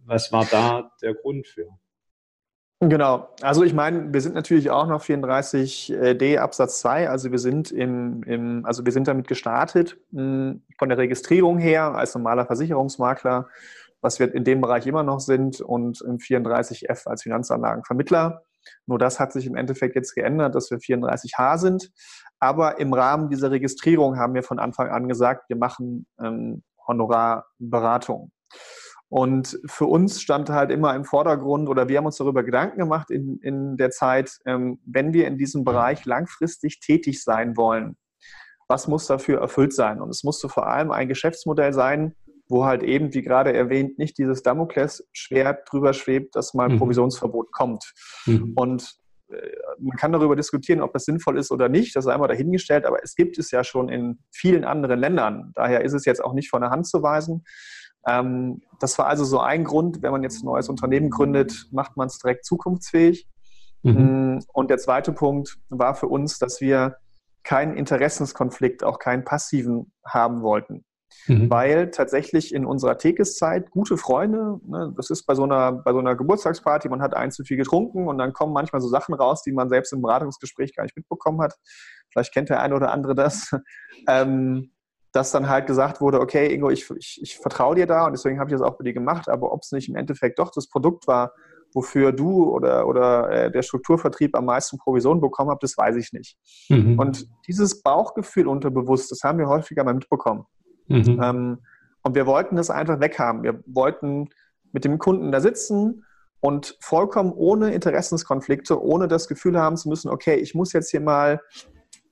Was 0.05 0.31
war 0.31 0.45
da 0.49 0.91
der 1.01 1.15
Grund 1.15 1.47
für? 1.47 1.67
Genau. 2.81 3.27
Also 3.41 3.63
ich 3.63 3.73
meine, 3.73 4.13
wir 4.13 4.21
sind 4.21 4.35
natürlich 4.35 4.69
auch 4.69 4.87
noch 4.87 5.03
34d 5.03 6.37
Absatz 6.37 6.79
2, 6.79 7.09
also 7.09 7.29
wir 7.29 7.39
sind 7.39 7.71
im, 7.71 8.23
im 8.23 8.65
also 8.65 8.85
wir 8.85 8.93
sind 8.93 9.09
damit 9.09 9.27
gestartet 9.27 9.97
hm, 10.13 10.63
von 10.77 10.87
der 10.87 10.97
Registrierung 10.97 11.57
her 11.57 11.93
als 11.95 12.15
normaler 12.15 12.45
Versicherungsmakler, 12.45 13.49
was 13.99 14.19
wir 14.19 14.33
in 14.33 14.45
dem 14.45 14.61
Bereich 14.61 14.87
immer 14.87 15.03
noch 15.03 15.19
sind 15.19 15.59
und 15.59 15.99
im 16.01 16.19
34f 16.19 17.05
als 17.05 17.23
Finanzanlagenvermittler. 17.23 18.43
Nur 18.85 18.97
das 18.97 19.19
hat 19.19 19.33
sich 19.33 19.45
im 19.45 19.55
Endeffekt 19.55 19.95
jetzt 19.95 20.15
geändert, 20.15 20.55
dass 20.55 20.71
wir 20.71 20.77
34H 20.77 21.57
sind. 21.57 21.91
Aber 22.39 22.79
im 22.79 22.93
Rahmen 22.93 23.29
dieser 23.29 23.51
Registrierung 23.51 24.17
haben 24.17 24.35
wir 24.35 24.43
von 24.43 24.57
Anfang 24.57 24.87
an 24.89 25.09
gesagt, 25.09 25.49
wir 25.49 25.57
machen 25.57 26.05
ähm, 26.23 26.63
Honorarberatung. 26.87 28.31
Und 29.09 29.59
für 29.65 29.85
uns 29.85 30.21
stand 30.21 30.49
halt 30.49 30.69
immer 30.69 30.95
im 30.95 31.03
Vordergrund 31.03 31.67
oder 31.67 31.89
wir 31.89 31.97
haben 31.97 32.05
uns 32.05 32.17
darüber 32.17 32.43
Gedanken 32.43 32.77
gemacht 32.77 33.09
in, 33.09 33.39
in 33.41 33.75
der 33.75 33.89
Zeit, 33.89 34.37
ähm, 34.45 34.79
wenn 34.85 35.13
wir 35.13 35.27
in 35.27 35.37
diesem 35.37 35.63
Bereich 35.63 36.05
langfristig 36.05 36.79
tätig 36.79 37.23
sein 37.23 37.57
wollen, 37.57 37.97
was 38.67 38.87
muss 38.87 39.07
dafür 39.07 39.41
erfüllt 39.41 39.73
sein? 39.73 39.99
Und 39.99 40.09
es 40.09 40.23
musste 40.23 40.47
vor 40.47 40.67
allem 40.67 40.91
ein 40.91 41.07
Geschäftsmodell 41.07 41.73
sein, 41.73 42.15
wo 42.49 42.65
halt 42.65 42.83
eben, 42.83 43.13
wie 43.13 43.23
gerade 43.23 43.51
erwähnt, 43.51 43.97
nicht 43.97 44.17
dieses 44.19 44.43
Damoklesschwert 44.43 45.67
drüber 45.71 45.93
schwebt, 45.93 46.35
dass 46.35 46.53
mal 46.53 46.65
ein 46.65 46.73
mhm. 46.73 46.79
Provisionsverbot 46.79 47.51
kommt. 47.51 47.91
Mhm. 48.27 48.53
Und 48.55 48.95
äh, 49.29 49.35
man 49.79 49.97
kann 49.97 50.11
darüber 50.11 50.35
diskutieren, 50.35 50.81
ob 50.81 50.93
das 50.93 51.05
sinnvoll 51.05 51.39
ist 51.39 51.51
oder 51.51 51.67
nicht, 51.67 51.95
das 51.95 52.05
ist 52.05 52.11
einmal 52.11 52.27
dahingestellt, 52.27 52.85
aber 52.85 53.03
es 53.03 53.15
gibt 53.15 53.37
es 53.39 53.49
ja 53.51 53.63
schon 53.63 53.89
in 53.89 54.19
vielen 54.31 54.65
anderen 54.65 54.99
Ländern. 54.99 55.51
Daher 55.55 55.83
ist 55.83 55.93
es 55.93 56.05
jetzt 56.05 56.23
auch 56.23 56.33
nicht 56.33 56.49
von 56.49 56.61
der 56.61 56.71
Hand 56.71 56.87
zu 56.87 57.01
weisen. 57.01 57.43
Ähm, 58.07 58.61
das 58.79 58.97
war 58.97 59.07
also 59.07 59.25
so 59.25 59.39
ein 59.39 59.63
Grund, 59.63 60.01
wenn 60.01 60.11
man 60.11 60.23
jetzt 60.23 60.41
ein 60.43 60.45
neues 60.45 60.69
Unternehmen 60.69 61.09
gründet, 61.09 61.67
macht 61.71 61.97
man 61.97 62.07
es 62.07 62.17
direkt 62.19 62.45
zukunftsfähig. 62.45 63.27
Mhm. 63.83 64.35
Mm, 64.35 64.39
und 64.53 64.69
der 64.69 64.77
zweite 64.77 65.13
Punkt 65.13 65.57
war 65.69 65.95
für 65.95 66.07
uns, 66.07 66.37
dass 66.39 66.61
wir 66.61 66.97
keinen 67.43 67.75
Interessenskonflikt, 67.75 68.83
auch 68.83 68.99
keinen 68.99 69.23
passiven 69.23 69.91
haben 70.05 70.41
wollten. 70.41 70.85
Mhm. 71.27 71.49
Weil 71.49 71.91
tatsächlich 71.91 72.53
in 72.53 72.65
unserer 72.65 72.97
Tekeszeit 72.97 73.71
gute 73.71 73.97
Freunde, 73.97 74.59
ne, 74.65 74.93
das 74.95 75.09
ist 75.09 75.25
bei 75.25 75.35
so, 75.35 75.43
einer, 75.43 75.71
bei 75.71 75.91
so 75.91 75.99
einer 75.99 76.15
Geburtstagsparty, 76.15 76.89
man 76.89 77.01
hat 77.01 77.15
ein 77.15 77.31
zu 77.31 77.43
viel 77.43 77.57
getrunken 77.57 78.07
und 78.07 78.17
dann 78.17 78.33
kommen 78.33 78.53
manchmal 78.53 78.81
so 78.81 78.87
Sachen 78.87 79.15
raus, 79.15 79.41
die 79.43 79.51
man 79.51 79.69
selbst 79.69 79.91
im 79.93 80.01
Beratungsgespräch 80.01 80.75
gar 80.75 80.83
nicht 80.83 80.95
mitbekommen 80.95 81.41
hat. 81.41 81.55
Vielleicht 82.11 82.33
kennt 82.33 82.49
der 82.49 82.61
eine 82.61 82.75
oder 82.75 82.91
andere 82.91 83.15
das. 83.15 83.51
ähm, 84.07 84.71
dass 85.11 85.31
dann 85.31 85.49
halt 85.49 85.67
gesagt 85.67 86.01
wurde, 86.01 86.19
okay, 86.19 86.53
Ingo, 86.53 86.69
ich, 86.69 86.89
ich, 86.91 87.19
ich 87.21 87.37
vertraue 87.37 87.75
dir 87.75 87.87
da 87.87 88.05
und 88.05 88.11
deswegen 88.13 88.39
habe 88.39 88.49
ich 88.49 88.57
das 88.57 88.61
auch 88.61 88.77
bei 88.77 88.83
dir 88.83 88.93
gemacht, 88.93 89.27
aber 89.27 89.51
ob 89.51 89.61
es 89.63 89.71
nicht 89.71 89.89
im 89.89 89.95
Endeffekt 89.95 90.39
doch 90.39 90.51
das 90.51 90.67
Produkt 90.67 91.07
war, 91.07 91.33
wofür 91.73 92.11
du 92.11 92.49
oder, 92.49 92.87
oder 92.87 93.29
äh, 93.29 93.51
der 93.51 93.61
Strukturvertrieb 93.61 94.35
am 94.35 94.45
meisten 94.45 94.77
Provision 94.77 95.21
bekommen 95.21 95.51
habt, 95.51 95.63
das 95.63 95.77
weiß 95.77 95.95
ich 95.95 96.13
nicht. 96.13 96.37
Mhm. 96.69 96.97
Und 96.99 97.27
dieses 97.47 97.81
Bauchgefühl 97.81 98.47
unterbewusst, 98.47 99.11
das 99.11 99.23
haben 99.23 99.39
wir 99.39 99.47
häufiger 99.47 99.83
mal 99.83 99.93
mitbekommen. 99.93 100.45
Mhm. 100.87 101.19
Ähm, 101.21 101.57
und 102.01 102.15
wir 102.15 102.25
wollten 102.25 102.55
das 102.55 102.69
einfach 102.69 102.99
weghaben. 102.99 103.43
Wir 103.43 103.61
wollten 103.67 104.29
mit 104.71 104.85
dem 104.85 104.97
Kunden 104.97 105.31
da 105.31 105.41
sitzen 105.41 106.05
und 106.39 106.77
vollkommen 106.79 107.33
ohne 107.33 107.73
Interessenskonflikte, 107.73 108.81
ohne 108.81 109.07
das 109.07 109.27
Gefühl 109.27 109.59
haben 109.59 109.77
zu 109.77 109.89
müssen, 109.89 110.09
okay, 110.09 110.35
ich 110.35 110.55
muss 110.55 110.73
jetzt 110.73 110.89
hier 110.89 111.01
mal 111.01 111.41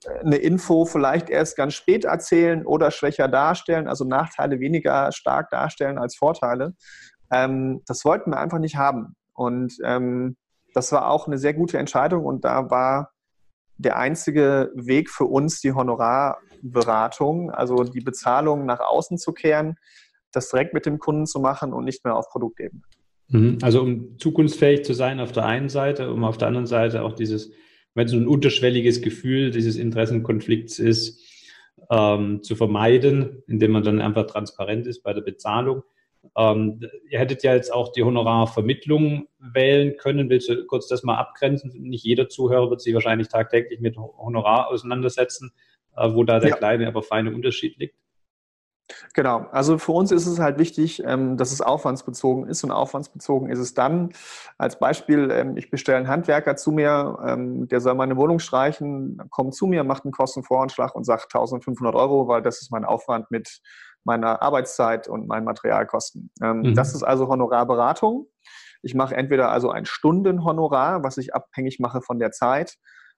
eine 0.06 0.38
Info 0.38 0.86
vielleicht 0.86 1.30
erst 1.30 1.58
ganz 1.58 1.74
spät 1.74 2.06
erzählen 2.06 2.66
oder 2.66 2.92
schwächer 2.92 3.27
darstellen, 3.27 3.88
also 3.88 4.06
Nachteile 4.06 4.60
weniger 4.60 5.12
stark 5.12 5.50
darstellen 5.50 5.98
als 5.98 6.16
Vorteile. 6.16 6.75
Ähm, 7.32 7.82
das 7.86 8.06
wollten 8.06 8.32
wir 8.32 8.39
einfach 8.39 8.60
nicht 8.60 8.75
haben. 8.75 9.16
Und 9.34 9.77
ähm, 9.84 10.38
das 10.74 10.92
war 10.92 11.10
auch 11.10 11.27
eine 11.27 11.38
sehr 11.38 11.54
gute 11.54 11.77
Entscheidung 11.77 12.25
und 12.25 12.46
da 12.46 12.70
war 12.70 13.12
der 13.77 13.98
einzige 13.98 14.72
Weg 14.75 15.10
für 15.10 15.25
uns 15.25 15.62
die 15.62 15.74
Honorarberatung, 15.74 17.51
also 17.51 17.84
die 17.84 18.01
Bezahlung 18.01 18.66
nach 18.66 18.80
außen 18.80 19.18
zu 19.18 19.34
kehren, 19.34 19.75
das 20.32 20.50
direkt 20.50 20.74
mit 20.74 20.86
dem 20.86 21.00
Kunden 21.00 21.25
zu 21.25 21.39
machen 21.39 21.74
und 21.74 21.86
nicht 21.86 22.04
mehr 22.04 22.16
auf 22.16 22.30
Produktebene. 22.30 22.82
Mhm. 23.30 23.60
Also 23.62 23.82
um 23.82 24.18
zukunftsfähig 24.18 24.84
zu 24.84 24.94
sein 24.94 25.20
auf 25.20 25.32
der 25.32 25.46
einen 25.46 25.70
Seite, 25.70 26.12
um 26.12 26.24
auf 26.24 26.38
der 26.38 26.48
anderen 26.48 26.68
Seite 26.68 27.04
auch 27.04 27.13
dieses 27.13 27.51
wenn 27.98 28.08
so 28.08 28.16
ein 28.16 28.27
unterschwelliges 28.27 29.01
Gefühl 29.01 29.50
dieses 29.50 29.75
Interessenkonflikts 29.75 30.77
ist, 30.77 31.20
ähm, 31.89 32.44
zu 32.44 32.56
vermeiden, 32.56 33.44
indem 33.48 33.72
man 33.72 33.84
dann 33.84 34.01
einfach 34.01 34.27
transparent 34.27 34.86
ist 34.86 35.01
bei 35.01 35.13
der 35.13 35.22
Bezahlung. 35.22 35.82
Ähm, 36.38 36.80
ihr 37.10 37.18
hättet 37.18 37.42
ja 37.42 37.56
jetzt 37.56 37.74
auch 37.74 37.92
die 37.92 38.04
Honorarvermittlung 38.04 39.27
wählen 39.39 39.98
können. 39.98 40.30
Willst 40.30 40.48
du 40.48 40.66
kurz 40.66 40.88
das 40.88 41.01
mal 41.04 41.16
abgrenzen? 41.16 41.72
Nicht 41.74 42.04
jeder 42.04 42.30
Zuhörer 42.30 42.70
wird 42.70 42.82
sich 42.82 42.94
wahrscheinlich 42.94 43.30
tagtäglich 43.30 43.80
mit 43.80 43.98
Honorar 43.98 44.70
auseinandersetzen, 44.70 45.51
äh, 45.96 46.08
wo 46.13 46.24
da 46.24 46.39
der 46.39 46.51
ja. 46.51 46.56
kleine, 46.56 46.88
aber 46.88 47.01
feine 47.01 47.34
Unterschied 47.34 47.77
liegt. 47.77 47.96
Genau, 49.13 49.48
also 49.51 49.77
für 49.77 49.91
uns 49.91 50.12
ist 50.12 50.27
es 50.27 50.39
halt 50.39 50.58
wichtig, 50.60 51.03
ähm, 51.03 51.36
dass 51.36 51.51
es 51.51 51.62
aufwandsbezogen 51.62 52.48
ist 52.48 52.63
und 52.63 52.72
aufwandsbezogen 52.72 53.50
ist 53.50 53.60
es 53.60 53.74
dann. 53.74 54.13
Als 54.58 54.79
Beispiel, 54.79 55.29
ähm, 55.32 55.58
ich 55.58 55.70
bestelle 55.70 55.98
einen 55.98 56.08
Handwerker 56.08 56.56
zu 56.56 56.72
mir, 56.72 57.20
ähm, 57.25 57.67
der 57.67 57.82
soll 57.82 57.96
meine 57.96 58.15
Wohnung 58.15 58.39
streichen, 58.39 59.22
kommt 59.29 59.56
zu 59.56 59.67
mir, 59.67 59.84
macht 59.84 60.06
einen 60.06 60.13
Kostenvoranschlag 60.13 60.96
und 60.96 61.03
sagt 61.03 61.34
1500 61.34 61.96
Euro, 61.96 62.27
weil 62.27 62.41
das 62.41 62.62
ist 62.62 62.72
mein 62.72 62.86
Aufwand 62.86 63.29
mit 63.29 63.60
meiner 64.06 64.41
Arbeitszeit 64.41 65.10
und 65.10 65.27
meinen 65.27 65.44
Materialkosten. 65.44 66.32
Mhm. 66.39 66.74
Das 66.74 66.96
ist 66.96 67.03
also 67.03 67.27
Honorarberatung. 67.27 68.27
Ich 68.82 68.96
mache 68.96 69.15
entweder 69.15 69.50
also 69.50 69.70
ein 69.70 69.86
Stundenhonorar, 69.86 71.03
was 71.03 71.17
ich 71.17 71.36
abhängig 71.36 71.79
mache 71.79 72.01
von 72.01 72.20
der 72.20 72.32
Zeit, 72.32 72.77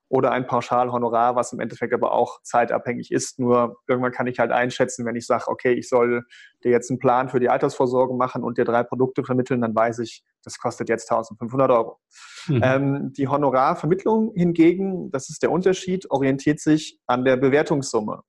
oder 0.09 0.31
ein 0.31 0.47
Pauschalhonorar, 0.47 1.35
was 1.35 1.53
im 1.53 1.59
Endeffekt 1.59 1.93
aber 1.93 2.11
auch 2.11 2.41
zeitabhängig 2.41 3.11
ist. 3.11 3.39
Nur 3.39 3.77
irgendwann 3.87 4.11
kann 4.11 4.27
ich 4.27 4.39
halt 4.39 4.51
einschätzen, 4.51 5.05
wenn 5.05 5.15
ich 5.15 5.25
sage, 5.25 5.45
okay, 5.47 5.71
ich 5.73 5.87
soll 5.87 6.23
dir 6.63 6.71
jetzt 6.71 6.89
einen 6.89 6.99
Plan 6.99 7.29
für 7.29 7.39
die 7.39 7.49
Altersvorsorge 7.49 8.15
machen 8.15 8.43
und 8.43 8.57
dir 8.57 8.65
drei 8.65 8.83
Produkte 8.83 9.23
vermitteln, 9.23 9.61
dann 9.61 9.75
weiß 9.75 9.99
ich, 9.99 10.23
das 10.43 10.57
kostet 10.57 10.89
jetzt 10.89 11.11
1500 11.11 11.69
Euro. 11.69 11.99
Mhm. 12.47 12.61
Ähm, 12.63 13.13
die 13.13 13.27
Honorarvermittlung 13.27 14.33
hingegen, 14.33 15.11
das 15.11 15.29
ist 15.29 15.43
der 15.43 15.51
Unterschied, 15.51 16.09
orientiert 16.09 16.59
sich 16.59 16.99
an 17.05 17.23
der 17.23 17.37
Bewertungssumme. 17.37 18.23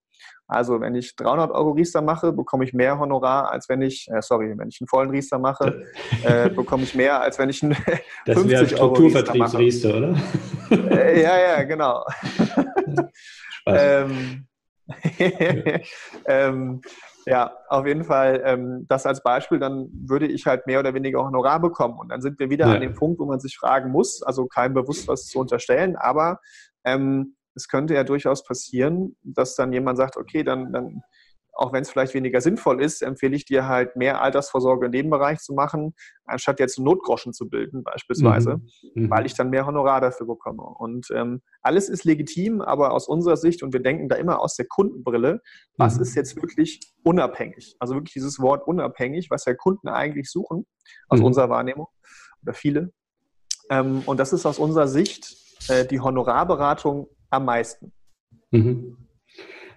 Also 0.50 0.80
wenn 0.80 0.96
ich 0.96 1.14
300 1.14 1.52
Euro 1.52 1.70
Riester 1.70 2.02
mache, 2.02 2.32
bekomme 2.32 2.64
ich 2.64 2.72
mehr 2.72 2.98
Honorar, 2.98 3.52
als 3.52 3.68
wenn 3.68 3.82
ich, 3.82 4.08
äh, 4.12 4.20
sorry, 4.20 4.52
wenn 4.56 4.68
ich 4.68 4.80
einen 4.80 4.88
vollen 4.88 5.10
Riester 5.10 5.38
mache, 5.38 5.84
äh, 6.24 6.50
bekomme 6.50 6.82
ich 6.82 6.94
mehr, 6.96 7.22
als 7.22 7.38
wenn 7.38 7.48
ich 7.48 7.62
einen 7.62 7.76
das 8.26 8.36
50 8.36 8.80
Euro 8.80 8.94
Riester 8.94 9.34
mache. 9.36 9.58
Riester, 9.58 9.96
oder? 9.96 10.16
Äh, 10.70 11.22
ja, 11.22 11.38
ja, 11.38 11.62
genau. 11.64 12.04
ähm, 13.66 14.46
ähm, 16.26 16.80
ja, 17.26 17.52
auf 17.68 17.86
jeden 17.86 18.04
Fall 18.04 18.42
ähm, 18.44 18.86
das 18.88 19.06
als 19.06 19.22
Beispiel, 19.22 19.58
dann 19.58 19.88
würde 19.92 20.26
ich 20.26 20.46
halt 20.46 20.66
mehr 20.66 20.80
oder 20.80 20.94
weniger 20.94 21.22
Honorar 21.24 21.60
bekommen. 21.60 21.98
Und 21.98 22.08
dann 22.08 22.22
sind 22.22 22.38
wir 22.38 22.50
wieder 22.50 22.66
ja. 22.66 22.74
an 22.74 22.80
dem 22.80 22.94
Punkt, 22.94 23.20
wo 23.20 23.26
man 23.26 23.40
sich 23.40 23.56
fragen 23.56 23.90
muss, 23.90 24.22
also 24.22 24.46
keinem 24.46 24.74
bewusst 24.74 25.06
was 25.08 25.26
zu 25.26 25.38
unterstellen, 25.38 25.96
aber 25.96 26.40
ähm, 26.84 27.36
es 27.54 27.68
könnte 27.68 27.94
ja 27.94 28.04
durchaus 28.04 28.44
passieren, 28.44 29.16
dass 29.22 29.54
dann 29.54 29.72
jemand 29.72 29.98
sagt, 29.98 30.16
okay, 30.16 30.44
dann, 30.44 30.72
dann 30.72 31.02
auch 31.60 31.74
wenn 31.74 31.82
es 31.82 31.90
vielleicht 31.90 32.14
weniger 32.14 32.40
sinnvoll 32.40 32.82
ist, 32.82 33.02
empfehle 33.02 33.36
ich 33.36 33.44
dir 33.44 33.68
halt 33.68 33.94
mehr 33.94 34.22
Altersvorsorge 34.22 34.86
in 34.86 34.92
dem 34.92 35.10
Bereich 35.10 35.40
zu 35.40 35.52
machen, 35.52 35.94
anstatt 36.24 36.58
jetzt 36.58 36.78
Notgroschen 36.78 37.34
zu 37.34 37.50
bilden 37.50 37.84
beispielsweise, 37.84 38.56
mhm. 38.94 39.02
mhm. 39.02 39.10
weil 39.10 39.26
ich 39.26 39.34
dann 39.34 39.50
mehr 39.50 39.66
Honorar 39.66 40.00
dafür 40.00 40.26
bekomme. 40.26 40.62
Und 40.62 41.08
ähm, 41.14 41.42
alles 41.60 41.90
ist 41.90 42.04
legitim, 42.04 42.62
aber 42.62 42.92
aus 42.92 43.08
unserer 43.08 43.36
Sicht, 43.36 43.62
und 43.62 43.74
wir 43.74 43.80
denken 43.80 44.08
da 44.08 44.16
immer 44.16 44.40
aus 44.40 44.56
der 44.56 44.64
Kundenbrille, 44.66 45.42
was 45.76 45.96
mhm. 45.96 46.02
ist 46.02 46.14
jetzt 46.14 46.36
wirklich 46.36 46.80
unabhängig? 47.02 47.76
Also 47.78 47.94
wirklich 47.94 48.14
dieses 48.14 48.40
Wort 48.40 48.66
unabhängig, 48.66 49.30
was 49.30 49.44
ja 49.44 49.52
Kunden 49.52 49.88
eigentlich 49.88 50.30
suchen, 50.30 50.66
aus 51.08 51.20
mhm. 51.20 51.26
unserer 51.26 51.50
Wahrnehmung, 51.50 51.88
oder 52.42 52.54
viele. 52.54 52.90
Ähm, 53.68 54.02
und 54.06 54.18
das 54.18 54.32
ist 54.32 54.46
aus 54.46 54.58
unserer 54.58 54.88
Sicht 54.88 55.36
äh, 55.68 55.84
die 55.84 56.00
Honorarberatung 56.00 57.06
am 57.28 57.44
meisten. 57.44 57.92
Mhm. 58.50 58.96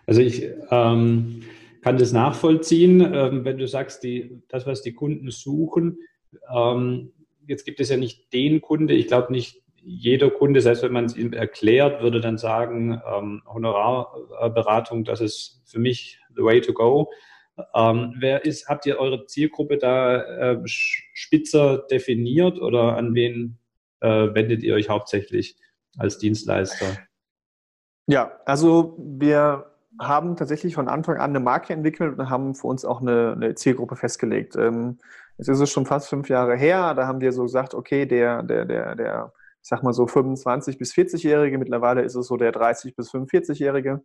Also 0.08 0.22
ich 0.22 0.50
ähm, 0.70 1.44
kann 1.84 1.98
das 1.98 2.14
nachvollziehen, 2.14 3.02
ähm, 3.02 3.46
wenn 3.46 3.58
du 3.58 3.68
sagst, 3.68 4.04
die, 4.04 4.42
das, 4.48 4.66
was 4.66 4.82
die 4.82 4.94
Kunden 4.94 5.30
suchen. 5.30 6.00
Ähm, 6.54 7.12
jetzt 7.46 7.66
gibt 7.66 7.80
es 7.80 7.90
ja 7.90 7.98
nicht 7.98 8.34
den 8.34 8.62
Kunde, 8.62 8.94
ich 8.94 9.08
glaube 9.08 9.32
nicht 9.32 9.62
jeder 9.76 10.32
Kunde, 10.32 10.62
selbst 10.62 10.82
wenn 10.82 10.94
man 10.94 11.06
es 11.06 11.18
ihm 11.18 11.34
erklärt, 11.34 12.02
würde 12.02 12.22
dann 12.22 12.38
sagen, 12.38 13.02
ähm, 13.06 13.44
Honorarberatung, 13.46 15.04
das 15.04 15.20
ist 15.20 15.62
für 15.66 15.80
mich 15.80 16.20
the 16.36 16.42
way 16.42 16.62
to 16.62 16.72
go. 16.72 17.12
Ähm, 17.76 18.16
wer 18.18 18.46
ist, 18.46 18.70
habt 18.70 18.86
ihr 18.86 18.98
eure 18.98 19.26
Zielgruppe 19.26 19.78
da 19.78 20.22
äh, 20.54 20.62
spitzer 20.66 21.80
definiert 21.92 22.62
oder 22.62 22.96
an 22.96 23.14
wen 23.14 23.58
äh, 24.00 24.34
wendet 24.34 24.64
ihr 24.64 24.74
euch 24.76 24.88
hauptsächlich 24.88 25.58
als 25.98 26.18
Dienstleister? 26.18 26.98
Ja, 28.08 28.40
also 28.46 28.96
wir 28.98 29.73
haben 30.00 30.36
tatsächlich 30.36 30.76
von 30.76 30.88
Anfang 30.88 31.18
an 31.18 31.32
eine 31.32 31.40
Marke 31.40 31.74
entwickelt 31.74 32.18
und 32.18 32.30
haben 32.30 32.56
für 32.56 32.68
uns 32.68 32.86
auch 32.86 33.02
eine, 33.02 33.34
eine 33.34 33.56
Zielgruppe 33.56 33.96
festgelegt. 33.96 34.56
Ähm, 34.56 34.98
jetzt 35.38 35.50
ist 35.50 35.60
es 35.60 35.72
schon 35.72 35.86
fast 35.86 36.10
fünf 36.10 36.30
Jahre 36.30 36.56
her, 36.56 36.94
da 36.94 37.08
haben 37.08 37.22
wir 37.22 37.32
so 37.32 37.44
gesagt, 37.44 37.74
okay, 37.74 38.06
der, 38.06 38.44
der, 38.44 38.66
der, 38.66 38.96
der, 38.96 39.34
ich 39.62 39.70
sag 39.70 39.84
mal 39.84 39.94
so 39.94 40.08
25 40.08 40.78
bis 40.78 40.94
40-Jährige, 40.94 41.58
mittlerweile 41.58 42.02
ist 42.02 42.16
es 42.16 42.28
so 42.28 42.38
der 42.38 42.52
30 42.52 42.96
bis 42.96 43.12
45-Jährige. 43.12 44.02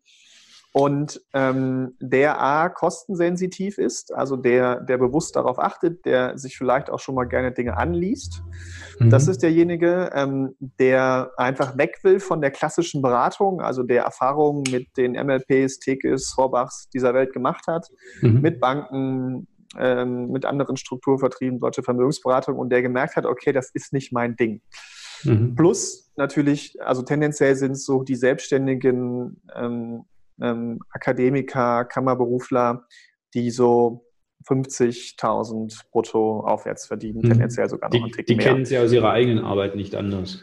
Und 0.73 1.21
ähm, 1.33 1.97
der 1.99 2.41
A 2.43 2.69
kostensensitiv 2.69 3.79
ist, 3.79 4.13
also 4.15 4.37
der, 4.37 4.81
der 4.81 4.99
bewusst 4.99 5.35
darauf 5.35 5.59
achtet, 5.59 6.05
der 6.05 6.37
sich 6.37 6.59
vielleicht 6.59 6.91
auch 6.91 7.01
schon 7.01 7.15
mal 7.15 7.25
gerne 7.25 7.53
Dinge 7.53 7.77
anliest. 7.77 8.43
Mhm. 8.99 9.11
Das 9.11 9.29
ist 9.29 9.43
derjenige, 9.43 10.11
ähm, 10.15 10.55
der 10.79 11.31
einfach 11.37 11.79
weg 11.79 11.99
will 12.03 12.21
von 12.21 12.43
der 12.43 12.51
klassischen 12.51 13.01
Beratung, 13.01 13.63
also 13.63 13.83
der 13.83 14.05
Erfahrungen 14.05 14.63
mit 14.71 14.97
den 14.97 15.13
MLPs, 15.13 15.79
TKs, 15.79 16.37
Horbachs 16.37 16.89
dieser 16.91 17.15
Welt 17.15 17.33
gemacht 17.33 17.67
hat, 17.67 17.89
mhm. 18.21 18.43
mit 18.43 18.61
Banken, 18.61 19.49
ähm, 19.79 20.31
mit 20.31 20.45
anderen 20.45 20.77
Strukturvertrieben, 20.77 21.61
deutsche 21.61 21.83
Vermögensberatung 21.83 22.59
und 22.59 22.71
der 22.71 22.83
gemerkt 22.83 23.17
hat, 23.17 23.25
okay, 23.25 23.53
das 23.53 23.71
ist 23.73 23.95
nicht 23.95 24.13
mein 24.13 24.37
Ding. 24.37 24.61
Mhm. 25.25 25.55
Plus 25.55 26.13
natürlich, 26.17 26.81
also 26.83 27.03
tendenziell 27.03 27.57
sind 27.57 27.73
es 27.73 27.85
so 27.85 28.03
die 28.03 28.17
selbstständigen 28.17 29.41
ähm, 29.55 30.05
ähm, 30.42 30.80
Akademiker, 30.90 31.85
Kammerberufler, 31.85 32.87
die 33.35 33.50
so 33.50 34.04
50.000 34.49 35.83
brutto 35.90 36.40
aufwärts 36.40 36.87
verdienen, 36.87 37.21
mhm. 37.23 37.30
tendenziell 37.30 37.68
sogar 37.68 37.90
noch 37.90 38.07
die, 38.07 38.12
Tick 38.12 38.26
Die 38.26 38.37
mehr. 38.37 38.47
kennen 38.47 38.64
sie 38.64 38.78
aus 38.78 38.92
ihrer 38.92 39.11
eigenen 39.11 39.45
Arbeit 39.45 39.76
nicht 39.76 39.95
anders, 39.95 40.42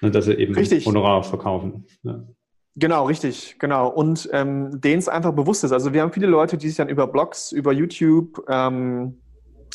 ne, 0.00 0.10
dass 0.10 0.24
sie 0.24 0.34
eben 0.34 0.54
Richtig. 0.54 0.86
Honorar 0.86 1.22
verkaufen. 1.22 1.86
Ja. 2.02 2.24
Genau, 2.78 3.06
richtig, 3.06 3.56
genau. 3.58 3.88
Und 3.88 4.28
ähm, 4.32 4.80
denen 4.80 4.98
es 4.98 5.08
einfach 5.08 5.32
bewusst 5.32 5.64
ist. 5.64 5.72
Also 5.72 5.94
wir 5.94 6.02
haben 6.02 6.12
viele 6.12 6.26
Leute, 6.26 6.58
die 6.58 6.68
sich 6.68 6.76
dann 6.76 6.90
über 6.90 7.06
Blogs, 7.06 7.50
über 7.50 7.72
YouTube, 7.72 8.44
ähm, 8.48 9.22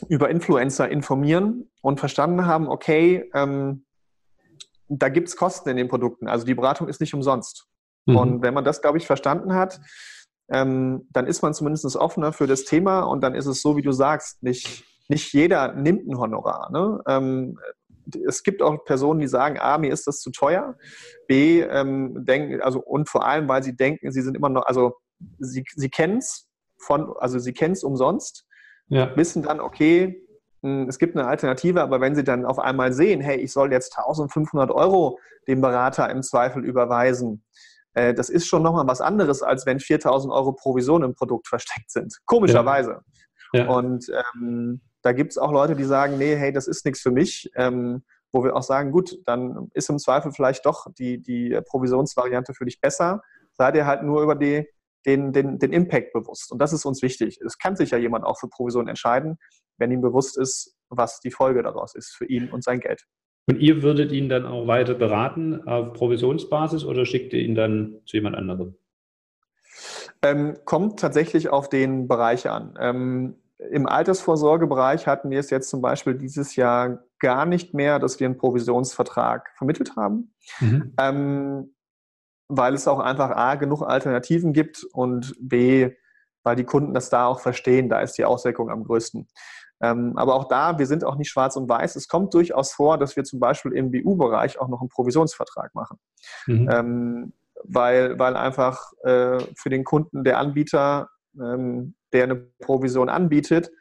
über 0.07 0.29
Influencer 0.29 0.87
informieren 0.89 1.69
und 1.81 1.99
verstanden 1.99 2.45
haben, 2.45 2.67
okay, 2.67 3.29
ähm, 3.33 3.85
da 4.87 5.09
gibt 5.09 5.29
es 5.29 5.35
Kosten 5.35 5.69
in 5.69 5.77
den 5.77 5.87
Produkten. 5.87 6.27
Also 6.27 6.45
die 6.45 6.53
Beratung 6.53 6.87
ist 6.87 7.01
nicht 7.01 7.13
umsonst. 7.13 7.70
Mhm. 8.05 8.15
Und 8.15 8.41
wenn 8.41 8.53
man 8.53 8.63
das, 8.63 8.81
glaube 8.81 8.97
ich, 8.97 9.07
verstanden 9.07 9.53
hat, 9.53 9.79
ähm, 10.51 11.07
dann 11.11 11.27
ist 11.27 11.41
man 11.41 11.53
zumindest 11.53 11.95
offener 11.95 12.33
für 12.33 12.47
das 12.47 12.65
Thema 12.65 13.01
und 13.01 13.21
dann 13.21 13.35
ist 13.35 13.45
es 13.45 13.61
so, 13.61 13.77
wie 13.77 13.81
du 13.81 13.91
sagst, 13.91 14.43
nicht, 14.43 14.83
nicht 15.07 15.33
jeder 15.33 15.73
nimmt 15.73 16.07
ein 16.07 16.17
Honorar. 16.17 16.71
Ne? 16.71 17.01
Ähm, 17.07 17.59
es 18.27 18.43
gibt 18.43 18.61
auch 18.61 18.83
Personen, 18.83 19.19
die 19.19 19.27
sagen, 19.27 19.59
A, 19.59 19.77
mir 19.77 19.93
ist 19.93 20.07
das 20.07 20.19
zu 20.19 20.31
teuer, 20.31 20.75
B, 21.27 21.61
ähm, 21.61 22.25
denken, 22.25 22.61
also 22.61 22.79
und 22.79 23.07
vor 23.07 23.25
allem, 23.25 23.47
weil 23.47 23.63
sie 23.63 23.75
denken, 23.75 24.11
sie 24.11 24.21
sind 24.21 24.35
immer 24.35 24.49
noch, 24.49 24.65
also 24.65 24.95
sie, 25.39 25.63
sie 25.75 25.89
kennen 25.89 26.17
es 26.17 26.49
von, 26.77 27.13
also 27.19 27.39
sie 27.39 27.53
kennen 27.53 27.73
es 27.73 27.83
umsonst, 27.83 28.45
ja. 28.87 29.15
wissen 29.15 29.43
dann, 29.43 29.59
okay, 29.61 30.25
hm, 30.63 30.87
es 30.89 30.99
gibt 30.99 31.15
eine 31.15 31.27
Alternative, 31.27 31.81
aber 31.81 32.01
wenn 32.01 32.15
Sie 32.15 32.23
dann 32.23 32.45
auf 32.45 32.59
einmal 32.59 32.93
sehen, 32.93 33.21
hey, 33.21 33.37
ich 33.37 33.51
soll 33.51 33.71
jetzt 33.71 33.97
1500 33.97 34.71
Euro 34.71 35.19
dem 35.47 35.61
Berater 35.61 36.09
im 36.09 36.21
Zweifel 36.23 36.63
überweisen, 36.63 37.43
äh, 37.93 38.13
das 38.13 38.29
ist 38.29 38.47
schon 38.47 38.63
nochmal 38.63 38.87
was 38.87 39.01
anderes, 39.01 39.41
als 39.41 39.65
wenn 39.65 39.79
4000 39.79 40.33
Euro 40.33 40.53
Provision 40.53 41.03
im 41.03 41.13
Produkt 41.13 41.47
versteckt 41.47 41.91
sind. 41.91 42.17
Komischerweise. 42.25 43.01
Ja. 43.53 43.63
Ja. 43.63 43.69
Und 43.69 44.05
ähm, 44.09 44.81
da 45.01 45.11
gibt 45.11 45.31
es 45.31 45.37
auch 45.37 45.51
Leute, 45.51 45.75
die 45.75 45.83
sagen, 45.83 46.17
nee, 46.17 46.35
hey, 46.35 46.53
das 46.53 46.67
ist 46.67 46.85
nichts 46.85 47.01
für 47.01 47.11
mich. 47.11 47.49
Ähm, 47.55 48.03
wo 48.31 48.43
wir 48.43 48.55
auch 48.55 48.63
sagen, 48.63 48.91
gut, 48.91 49.19
dann 49.25 49.69
ist 49.73 49.89
im 49.89 49.99
Zweifel 49.99 50.31
vielleicht 50.31 50.65
doch 50.65 50.87
die, 50.97 51.21
die 51.21 51.59
Provisionsvariante 51.67 52.53
für 52.53 52.65
dich 52.65 52.79
besser. 52.79 53.21
Sei 53.53 53.71
dir 53.71 53.85
halt 53.85 54.03
nur 54.03 54.21
über 54.21 54.35
die, 54.35 54.67
den, 55.05 55.33
den, 55.33 55.59
den 55.59 55.73
Impact 55.73 56.13
bewusst. 56.13 56.51
Und 56.51 56.59
das 56.59 56.73
ist 56.73 56.85
uns 56.85 57.01
wichtig. 57.01 57.39
Es 57.45 57.57
kann 57.57 57.75
sich 57.75 57.91
ja 57.91 57.97
jemand 57.97 58.23
auch 58.23 58.39
für 58.39 58.47
Provision 58.47 58.87
entscheiden, 58.87 59.37
wenn 59.77 59.91
ihm 59.91 60.01
bewusst 60.01 60.37
ist, 60.37 60.77
was 60.89 61.19
die 61.19 61.31
Folge 61.31 61.63
daraus 61.63 61.95
ist 61.95 62.15
für 62.15 62.25
ihn 62.25 62.49
und 62.49 62.63
sein 62.63 62.79
Geld. 62.79 63.03
Und 63.47 63.59
ihr 63.59 63.81
würdet 63.83 64.11
ihn 64.11 64.29
dann 64.29 64.45
auch 64.45 64.67
weiter 64.67 64.93
beraten 64.93 65.67
auf 65.67 65.93
Provisionsbasis 65.93 66.85
oder 66.85 67.05
schickt 67.05 67.33
ihr 67.33 67.41
ihn 67.41 67.55
dann 67.55 67.97
zu 68.05 68.17
jemand 68.17 68.35
anderem? 68.35 68.75
Ähm, 70.21 70.57
kommt 70.65 70.99
tatsächlich 70.99 71.49
auf 71.49 71.67
den 71.69 72.07
Bereich 72.07 72.47
an. 72.49 72.77
Ähm, 72.79 73.35
Im 73.71 73.87
Altersvorsorgebereich 73.87 75.07
hatten 75.07 75.31
wir 75.31 75.39
es 75.39 75.49
jetzt 75.49 75.69
zum 75.69 75.81
Beispiel 75.81 76.13
dieses 76.13 76.55
Jahr 76.55 77.03
gar 77.19 77.45
nicht 77.45 77.73
mehr, 77.73 77.99
dass 77.99 78.19
wir 78.19 78.27
einen 78.27 78.37
Provisionsvertrag 78.37 79.51
vermittelt 79.55 79.95
haben, 79.95 80.33
mhm. 80.59 80.93
ähm, 80.99 81.75
weil 82.47 82.73
es 82.73 82.87
auch 82.87 82.99
einfach 82.99 83.31
A, 83.31 83.55
genug 83.55 83.81
Alternativen 83.81 84.53
gibt 84.53 84.83
und 84.93 85.35
B, 85.39 85.91
weil 86.43 86.55
die 86.55 86.63
Kunden 86.63 86.93
das 86.93 87.09
da 87.09 87.27
auch 87.27 87.39
verstehen, 87.39 87.89
da 87.89 88.01
ist 88.01 88.17
die 88.17 88.25
Auswirkung 88.25 88.69
am 88.69 88.83
größten. 88.83 89.27
Ähm, 89.81 90.13
aber 90.15 90.35
auch 90.35 90.47
da, 90.47 90.77
wir 90.77 90.85
sind 90.85 91.03
auch 91.03 91.15
nicht 91.15 91.29
schwarz 91.29 91.55
und 91.55 91.67
weiß. 91.67 91.95
Es 91.95 92.07
kommt 92.07 92.33
durchaus 92.33 92.73
vor, 92.73 92.97
dass 92.97 93.15
wir 93.15 93.23
zum 93.23 93.39
Beispiel 93.39 93.73
im 93.73 93.91
BU-Bereich 93.91 94.59
auch 94.59 94.67
noch 94.67 94.81
einen 94.81 94.89
Provisionsvertrag 94.89 95.73
machen. 95.73 95.97
Mhm. 96.45 96.69
Ähm, 96.71 97.33
weil, 97.63 98.17
weil 98.17 98.35
einfach 98.35 98.91
äh, 99.03 99.39
für 99.55 99.69
den 99.69 99.83
Kunden 99.83 100.23
der 100.23 100.39
Anbieter, 100.39 101.09
ähm, 101.39 101.95
der 102.13 102.23
eine 102.23 102.35
Provision 102.35 103.09
anbietet, 103.09 103.71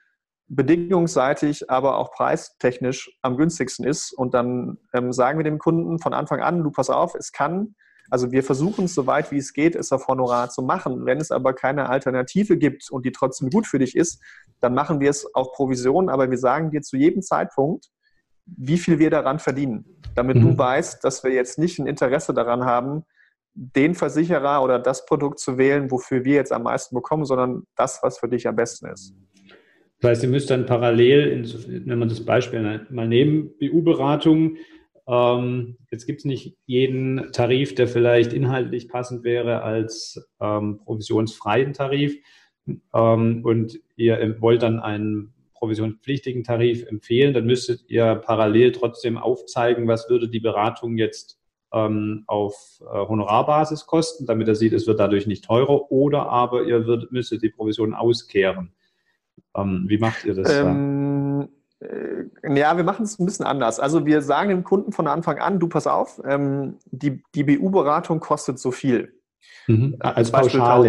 bedingungsseitig, 0.49 1.71
aber 1.71 1.97
auch 1.97 2.13
preistechnisch 2.13 3.11
am 3.23 3.37
günstigsten 3.37 3.87
ist. 3.87 4.13
Und 4.13 4.35
dann 4.35 4.79
ähm, 4.93 5.13
sagen 5.13 5.39
wir 5.39 5.45
dem 5.45 5.59
Kunden 5.59 5.99
von 5.99 6.13
Anfang 6.13 6.41
an, 6.41 6.63
du 6.63 6.71
pass 6.71 6.91
auf, 6.91 7.15
es 7.15 7.33
kann 7.33 7.75
also 8.11 8.33
wir 8.33 8.43
versuchen 8.43 8.87
es 8.87 8.95
so 8.95 9.07
weit 9.07 9.31
wie 9.31 9.39
es 9.39 9.53
geht, 9.53 9.77
es 9.77 9.93
auf 9.93 10.09
Honorar 10.09 10.51
zu 10.51 10.63
machen. 10.63 11.07
Wenn 11.07 11.19
es 11.19 11.31
aber 11.31 11.55
keine 11.55 11.89
Alternative 11.89 12.57
gibt 12.57 12.91
und 12.91 13.05
die 13.07 13.13
trotzdem 13.13 13.51
gut 13.51 13.67
für 13.67 13.79
dich 13.79 13.97
ist, 13.97 14.21
dann 14.61 14.75
machen 14.75 15.01
wir 15.01 15.11
es 15.11 15.33
auf 15.35 15.53
Provision, 15.53 16.09
aber 16.09 16.31
wir 16.31 16.39
sagen 16.39 16.71
dir 16.71 16.83
zu 16.83 16.97
jedem 16.97 17.23
Zeitpunkt, 17.23 17.87
wie 18.45 18.79
viel 18.79 18.99
wir 18.99 19.11
daran 19.11 19.39
verdienen, 19.39 19.85
damit 20.17 20.37
mhm. 20.37 20.41
du 20.43 20.59
weißt, 20.59 21.05
dass 21.05 21.23
wir 21.23 21.31
jetzt 21.31 21.59
nicht 21.59 21.79
ein 21.79 21.87
Interesse 21.87 22.35
daran 22.35 22.65
haben, 22.65 23.05
den 23.55 23.95
Versicherer 23.95 24.63
oder 24.63 24.79
das 24.79 25.07
Produkt 25.07 25.39
zu 25.39 25.57
wählen, 25.59 25.91
wofür 25.91 26.25
wir 26.25 26.35
jetzt 26.35 26.53
am 26.53 26.65
meisten 26.65 26.95
bekommen, 26.95 27.25
sondern 27.25 27.65
das, 27.77 28.01
was 28.03 28.19
für 28.19 28.29
dich 28.29 28.49
am 28.49 28.57
besten 28.57 28.87
ist. 28.87 29.15
Das 30.01 30.11
heißt, 30.11 30.23
ihr 30.23 30.31
müsst 30.31 30.51
dann 30.51 30.67
parallel, 30.67 31.45
wenn 31.85 31.99
man 31.99 32.09
das 32.09 32.25
Beispiel 32.25 32.87
mal 32.91 33.07
nehmen, 33.07 33.51
BU-Beratung, 33.61 34.57
ähm, 35.11 35.77
jetzt 35.91 36.07
gibt 36.07 36.21
es 36.21 36.25
nicht 36.25 36.57
jeden 36.67 37.33
Tarif, 37.33 37.75
der 37.75 37.89
vielleicht 37.89 38.33
inhaltlich 38.33 38.89
passend 38.89 39.25
wäre 39.25 39.63
als 39.63 40.25
ähm, 40.41 40.79
provisionsfreien 40.85 41.73
Tarif. 41.73 42.17
Ähm, 42.95 43.41
und 43.45 43.81
ihr 43.97 44.41
wollt 44.41 44.63
dann 44.63 44.79
einen 44.79 45.35
provisionspflichtigen 45.55 46.45
Tarif 46.45 46.87
empfehlen, 46.87 47.35
dann 47.35 47.45
müsstet 47.45 47.85
ihr 47.89 48.15
parallel 48.15 48.73
trotzdem 48.73 49.19
aufzeigen, 49.19 49.89
was 49.89 50.09
würde 50.09 50.29
die 50.29 50.41
Beratung 50.41 50.97
jetzt 50.97 51.39
ähm, 51.73 52.23
auf 52.29 52.81
äh, 52.81 52.85
Honorarbasis 52.85 53.87
kosten, 53.87 54.27
damit 54.27 54.49
er 54.49 54.55
sieht, 54.55 54.73
es 54.73 54.87
wird 54.87 55.01
dadurch 55.01 55.27
nicht 55.27 55.45
teurer, 55.45 55.91
oder 55.91 56.29
aber 56.29 56.65
ihr 56.65 56.87
würdet, 56.87 57.11
müsstet 57.13 57.43
die 57.43 57.51
Provision 57.51 57.95
auskehren. 57.95 58.73
Ähm, 59.57 59.85
wie 59.89 59.99
macht 59.99 60.25
ihr 60.25 60.35
das? 60.35 60.53
Ähm, 60.53 61.07
äh, 61.07 61.10
ja, 61.81 62.77
wir 62.77 62.85
machen 62.85 63.05
es 63.05 63.19
ein 63.19 63.25
bisschen 63.25 63.47
anders. 63.47 63.81
Also 63.81 64.05
wir 64.05 64.21
sagen 64.23 64.51
dem 64.51 64.65
Kunden 64.65 64.93
von 64.93 65.07
Anfang 65.07 65.39
an, 65.39 65.59
du 65.59 65.69
pass 65.69 65.87
auf, 65.87 66.21
ähm, 66.25 66.79
die, 66.87 67.23
die 67.35 67.45
BU-Beratung 67.45 68.21
kostet 68.21 68.59
so 68.59 68.71
viel. 68.71 69.19
Mhm. 69.67 69.97
Als 70.01 70.31
Beispiel 70.31 70.61
Pauschale. 70.61 70.89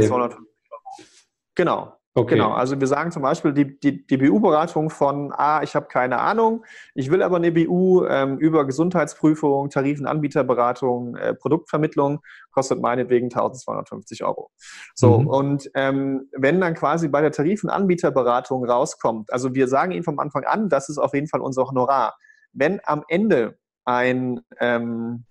Genau. 1.56 1.94
Okay. 2.14 2.36
Genau, 2.36 2.52
also 2.52 2.78
wir 2.78 2.88
sagen 2.88 3.12
zum 3.12 3.22
Beispiel 3.22 3.54
die, 3.54 3.80
die, 3.80 4.06
die 4.06 4.18
BU-Beratung 4.18 4.90
von, 4.90 5.32
ah, 5.32 5.62
ich 5.64 5.76
habe 5.76 5.88
keine 5.88 6.20
Ahnung, 6.20 6.66
ich 6.94 7.10
will 7.10 7.24
aber 7.24 7.38
eine 7.38 7.54
BU 7.54 8.06
ähm, 8.06 8.38
über 8.38 8.66
Gesundheitsprüfung, 8.66 9.70
Tarifen, 9.70 10.06
Anbieterberatung, 10.06 11.16
äh, 11.16 11.34
Produktvermittlung, 11.34 12.20
kostet 12.52 12.82
meinetwegen 12.82 13.28
1250 13.28 14.26
Euro. 14.26 14.52
So, 14.94 15.20
mhm. 15.20 15.28
und 15.28 15.72
ähm, 15.74 16.28
wenn 16.36 16.60
dann 16.60 16.74
quasi 16.74 17.08
bei 17.08 17.22
der 17.22 17.32
Tarifen, 17.32 17.70
Anbieterberatung 17.70 18.66
rauskommt, 18.66 19.32
also 19.32 19.56
wir 19.56 19.70
sagen 19.70 19.94
Ihnen 19.94 20.04
vom 20.04 20.20
Anfang 20.20 20.44
an, 20.44 20.68
das 20.68 20.90
ist 20.90 20.98
auf 20.98 21.14
jeden 21.14 21.28
Fall 21.28 21.40
unser 21.40 21.64
Honorar. 21.64 22.18
Wenn 22.52 22.82
am 22.84 23.06
Ende 23.08 23.58
ein, 23.86 24.42
ähm, 24.60 25.24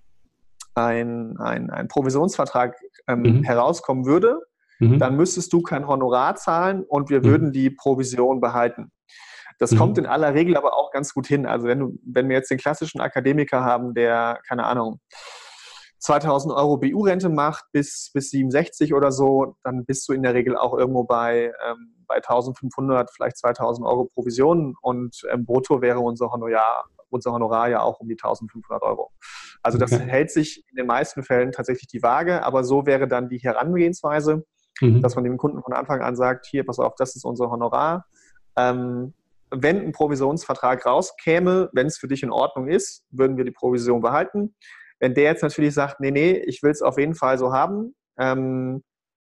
ein, 0.75 1.37
ein, 1.39 1.69
ein 1.69 1.89
Provisionsvertrag 1.89 2.75
ähm, 3.07 3.21
mhm. 3.21 3.43
herauskommen 3.43 4.07
würde, 4.07 4.41
Mhm. 4.81 4.99
dann 4.99 5.17
müsstest 5.17 5.53
du 5.53 5.63
kein 5.63 5.87
Honorar 5.87 6.37
zahlen 6.37 6.83
und 6.83 7.11
wir 7.11 7.21
mhm. 7.21 7.25
würden 7.25 7.53
die 7.53 7.71
Provision 7.71 8.41
behalten. 8.41 8.91
Das 9.59 9.73
mhm. 9.73 9.77
kommt 9.79 9.99
in 9.99 10.07
aller 10.07 10.35
Regel 10.35 10.57
aber 10.57 10.75
auch 10.75 10.91
ganz 10.91 11.13
gut 11.13 11.27
hin. 11.27 11.47
Also 11.47 11.69
wenn, 11.69 11.79
du, 11.79 11.99
wenn 12.03 12.29
wir 12.29 12.37
jetzt 12.37 12.51
den 12.51 12.59
klassischen 12.59 13.01
Akademiker 13.01 13.63
haben, 13.63 13.95
der, 13.95 14.41
keine 14.49 14.65
Ahnung, 14.65 15.01
2000 15.99 16.55
Euro 16.55 16.79
BU-Rente 16.79 17.29
macht 17.29 17.67
bis, 17.73 18.11
bis 18.15 18.31
67 18.31 18.95
oder 18.95 19.13
so, 19.13 19.57
dann 19.63 19.85
bist 19.85 20.09
du 20.09 20.15
in 20.15 20.23
der 20.23 20.33
Regel 20.33 20.57
auch 20.57 20.73
irgendwo 20.73 21.05
bei, 21.05 21.53
ähm, 21.69 21.95
bei 22.07 22.17
1500, 22.17 23.11
vielleicht 23.11 23.37
2000 23.37 23.87
Euro 23.87 24.07
Provision 24.07 24.75
und 24.81 25.21
ähm, 25.31 25.45
brutto 25.45 25.83
wäre 25.83 26.01
unser 26.01 26.33
Honorar, 26.33 26.87
unser 27.11 27.33
Honorar 27.33 27.69
ja 27.69 27.83
auch 27.83 28.01
um 28.01 28.09
die 28.09 28.15
1500 28.15 28.83
Euro. 28.83 29.13
Also 29.63 29.77
das 29.77 29.93
okay. 29.93 30.07
hält 30.07 30.31
sich 30.31 30.65
in 30.71 30.77
den 30.77 30.87
meisten 30.87 31.23
Fällen 31.23 31.53
tatsächlich 31.53 31.89
die 31.89 32.03
Waage, 32.03 32.43
aber 32.45 32.65
so 32.65 32.87
wäre 32.87 33.07
dann 33.07 33.29
die 33.29 33.39
Herangehensweise 33.39 34.47
mhm. 34.81 35.03
dass 35.03 35.15
man 35.15 35.25
dem 35.25 35.37
Kunden 35.37 35.63
von 35.63 35.73
Anfang 35.73 36.01
an 36.01 36.17
sagt, 36.17 36.47
hier, 36.47 36.65
pass 36.65 36.79
auf, 36.79 36.95
das 36.97 37.17
ist 37.17 37.25
unser 37.25 37.51
Honorar. 37.51 38.07
Ähm, 38.57 39.15
wenn 39.51 39.81
ein 39.81 39.93
Provisionsvertrag 39.93 40.87
rauskäme, 40.87 41.71
wenn 41.73 41.87
es 41.87 41.99
für 41.99 42.09
dich 42.09 42.23
in 42.23 42.31
Ordnung 42.31 42.69
ist, 42.69 43.05
würden 43.11 43.37
wir 43.37 43.45
die 43.45 43.51
Provision 43.51 44.01
behalten. 44.01 44.55
Wenn 45.01 45.15
der 45.15 45.25
jetzt 45.25 45.43
natürlich 45.43 45.75
sagt, 45.75 46.01
nee, 46.01 46.11
nee, 46.11 46.33
ich 46.33 46.63
will 46.63 46.71
es 46.71 46.83
auf 46.83 46.99
jeden 46.99 47.15
Fall 47.15 47.39
so 47.39 47.53
haben, 47.53 47.95
ähm, 48.19 48.83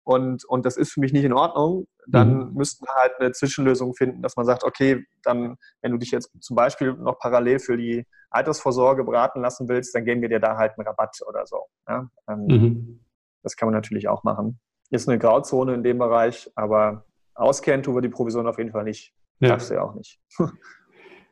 und, 0.05 0.43
und 0.45 0.65
das 0.65 0.75
ist 0.75 0.91
für 0.91 0.99
mich 0.99 1.13
nicht 1.13 1.23
in 1.23 1.33
Ordnung, 1.33 1.87
dann 2.07 2.49
mhm. 2.49 2.53
müssten 2.55 2.85
wir 2.85 2.93
halt 2.93 3.13
eine 3.19 3.31
Zwischenlösung 3.31 3.93
finden, 3.93 4.21
dass 4.21 4.35
man 4.35 4.45
sagt, 4.45 4.63
okay, 4.63 5.05
dann, 5.23 5.55
wenn 5.81 5.93
du 5.93 5.97
dich 5.97 6.11
jetzt 6.11 6.29
zum 6.41 6.55
Beispiel 6.55 6.93
noch 6.93 7.17
parallel 7.19 7.59
für 7.59 7.77
die 7.77 8.05
Altersvorsorge 8.29 9.05
beraten 9.05 9.41
lassen 9.41 9.69
willst, 9.69 9.95
dann 9.95 10.03
geben 10.03 10.21
wir 10.21 10.29
dir 10.29 10.41
da 10.41 10.57
halt 10.57 10.73
einen 10.77 10.85
Rabatt 10.85 11.17
oder 11.25 11.45
so. 11.45 11.63
Ja? 11.87 12.09
Ähm, 12.27 12.45
mhm. 12.47 12.99
Das 13.41 13.55
kann 13.55 13.67
man 13.67 13.73
natürlich 13.73 14.09
auch 14.09 14.23
machen. 14.23 14.59
Ist 14.93 15.09
eine 15.09 15.17
Grauzone 15.17 15.73
in 15.73 15.83
dem 15.83 15.97
Bereich, 15.97 16.51
aber 16.53 17.05
auskennen 17.33 17.81
tun 17.81 17.95
wir 17.95 18.01
die 18.01 18.09
Provision 18.09 18.45
auf 18.45 18.59
jeden 18.59 18.71
Fall 18.71 18.83
nicht. 18.83 19.13
Ja. 19.39 19.49
Darfst 19.49 19.71
du 19.71 19.73
ja 19.73 19.81
auch 19.81 19.95
nicht. 19.95 20.19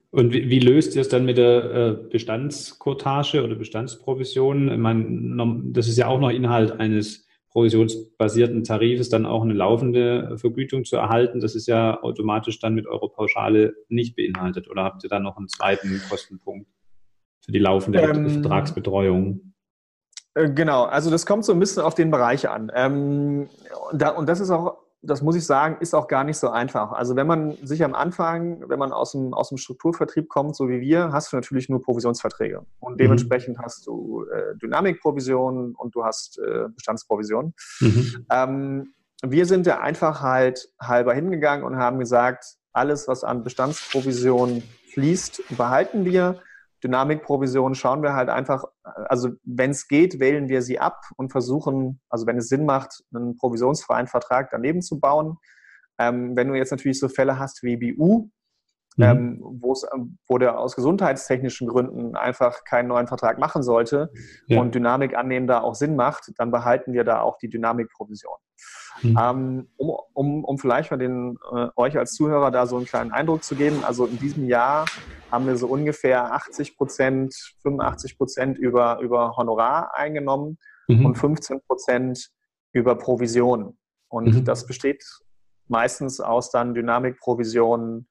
Und 0.09 0.33
wie, 0.33 0.49
wie, 0.49 0.59
löst 0.59 0.95
ihr 0.95 1.01
es 1.01 1.09
dann 1.09 1.23
mit 1.23 1.37
der 1.37 1.63
äh, 1.73 1.93
Bestandskotage 2.09 3.43
oder 3.43 3.55
Bestandsprovision? 3.55 4.69
Ich 4.69 4.77
meine, 4.77 5.71
das 5.71 5.87
ist 5.87 5.97
ja 5.97 6.07
auch 6.07 6.19
noch 6.19 6.31
Inhalt 6.31 6.71
eines 6.71 7.27
provisionsbasierten 7.51 8.63
Tarifes, 8.63 9.09
dann 9.09 9.25
auch 9.25 9.43
eine 9.43 9.53
laufende 9.53 10.37
Vergütung 10.37 10.83
zu 10.83 10.95
erhalten. 10.95 11.39
Das 11.39 11.53
ist 11.55 11.67
ja 11.67 12.01
automatisch 12.01 12.59
dann 12.59 12.73
mit 12.75 12.87
eurer 12.87 13.09
Pauschale 13.09 13.75
nicht 13.89 14.15
beinhaltet. 14.15 14.69
Oder 14.69 14.83
habt 14.83 15.03
ihr 15.03 15.09
da 15.09 15.19
noch 15.19 15.37
einen 15.37 15.47
zweiten 15.47 16.01
Kostenpunkt 16.09 16.67
für 17.39 17.51
die 17.51 17.59
laufende 17.59 18.01
ähm, 18.01 18.29
Vertragsbetreuung? 18.29 19.50
Äh, 20.33 20.49
genau, 20.49 20.83
also 20.83 21.09
das 21.09 21.25
kommt 21.25 21.45
so 21.45 21.53
ein 21.53 21.59
bisschen 21.59 21.83
auf 21.83 21.95
den 21.95 22.11
Bereich 22.11 22.49
an. 22.49 22.71
Ähm, 22.73 23.49
da, 23.93 24.09
und 24.09 24.27
das 24.27 24.39
ist 24.39 24.49
auch 24.49 24.77
das 25.03 25.21
muss 25.21 25.35
ich 25.35 25.45
sagen, 25.45 25.77
ist 25.79 25.95
auch 25.95 26.07
gar 26.07 26.23
nicht 26.23 26.37
so 26.37 26.49
einfach. 26.49 26.91
Also 26.91 27.15
wenn 27.15 27.25
man 27.25 27.57
sich 27.63 27.83
am 27.83 27.95
Anfang, 27.95 28.63
wenn 28.69 28.77
man 28.77 28.91
aus 28.91 29.13
dem, 29.13 29.33
aus 29.33 29.49
dem 29.49 29.57
Strukturvertrieb 29.57 30.29
kommt, 30.29 30.55
so 30.55 30.69
wie 30.69 30.79
wir, 30.79 31.11
hast 31.11 31.31
du 31.31 31.37
natürlich 31.37 31.69
nur 31.69 31.81
Provisionsverträge. 31.81 32.65
Und 32.79 32.93
mhm. 32.93 32.97
dementsprechend 32.97 33.57
mhm. 33.57 33.63
hast 33.63 33.87
du 33.87 34.25
äh, 34.25 34.55
Dynamikprovisionen 34.57 35.73
und 35.75 35.95
du 35.95 36.03
hast 36.03 36.39
äh, 36.39 36.67
Bestandsprovisionen. 36.69 37.53
Mhm. 37.79 38.25
Ähm, 38.31 38.93
wir 39.23 39.45
sind 39.45 39.65
der 39.65 39.81
Einfachheit 39.81 40.67
halber 40.79 41.13
hingegangen 41.13 41.65
und 41.65 41.77
haben 41.77 41.99
gesagt, 41.99 42.57
alles, 42.71 43.07
was 43.07 43.23
an 43.23 43.43
Bestandsprovisionen 43.43 44.63
fließt, 44.93 45.57
behalten 45.57 46.05
wir. 46.05 46.41
Dynamikprovisionen 46.83 47.75
schauen 47.75 48.01
wir 48.01 48.13
halt 48.13 48.29
einfach, 48.29 48.63
also 48.83 49.29
wenn 49.43 49.71
es 49.71 49.87
geht, 49.87 50.19
wählen 50.19 50.49
wir 50.49 50.61
sie 50.61 50.79
ab 50.79 51.01
und 51.17 51.31
versuchen, 51.31 52.01
also 52.09 52.25
wenn 52.25 52.37
es 52.37 52.49
Sinn 52.49 52.65
macht, 52.65 53.03
einen 53.13 53.37
provisionsfreien 53.37 54.07
Vertrag 54.07 54.49
daneben 54.51 54.81
zu 54.81 54.99
bauen. 54.99 55.37
Ähm, 55.99 56.35
wenn 56.35 56.47
du 56.47 56.55
jetzt 56.55 56.71
natürlich 56.71 56.99
so 56.99 57.07
Fälle 57.07 57.37
hast 57.37 57.61
wie 57.63 57.77
BU, 57.77 58.29
mhm. 58.97 59.03
ähm, 59.03 59.61
wo 60.27 60.37
der 60.37 60.57
aus 60.57 60.75
gesundheitstechnischen 60.75 61.67
Gründen 61.67 62.15
einfach 62.15 62.63
keinen 62.63 62.87
neuen 62.87 63.07
Vertrag 63.07 63.37
machen 63.37 63.63
sollte 63.63 64.11
ja. 64.47 64.59
und 64.59 64.73
Dynamik 64.73 65.15
annehmen 65.15 65.47
da 65.47 65.61
auch 65.61 65.75
Sinn 65.75 65.95
macht, 65.95 66.31
dann 66.37 66.51
behalten 66.51 66.93
wir 66.93 67.03
da 67.03 67.21
auch 67.21 67.37
die 67.37 67.49
Dynamikprovision. 67.49 68.37
Mhm. 69.01 69.17
Ähm, 69.19 69.67
um, 69.77 69.95
um, 70.13 70.43
um 70.43 70.57
vielleicht 70.57 70.91
mal 70.91 70.97
den, 70.97 71.37
äh, 71.53 71.67
euch 71.75 71.97
als 71.97 72.13
Zuhörer 72.13 72.51
da 72.51 72.65
so 72.65 72.77
einen 72.77 72.85
kleinen 72.85 73.11
Eindruck 73.11 73.43
zu 73.43 73.55
geben, 73.55 73.83
also 73.83 74.05
in 74.05 74.19
diesem 74.19 74.45
Jahr 74.47 74.85
haben 75.31 75.47
wir 75.47 75.55
so 75.55 75.67
ungefähr 75.67 76.33
80 76.33 76.77
Prozent, 76.77 77.33
85 77.63 78.17
Prozent 78.17 78.57
über, 78.57 78.99
über 78.99 79.35
Honorar 79.37 79.95
eingenommen 79.95 80.57
mhm. 80.87 81.05
und 81.05 81.15
15 81.15 81.61
Prozent 81.61 82.29
über 82.73 82.95
Provision. 82.95 83.77
Und 84.09 84.35
mhm. 84.35 84.45
das 84.45 84.65
besteht 84.67 85.03
meistens 85.67 86.19
aus 86.19 86.51
dann 86.51 86.73
Dynamikprovisionen, 86.73 88.07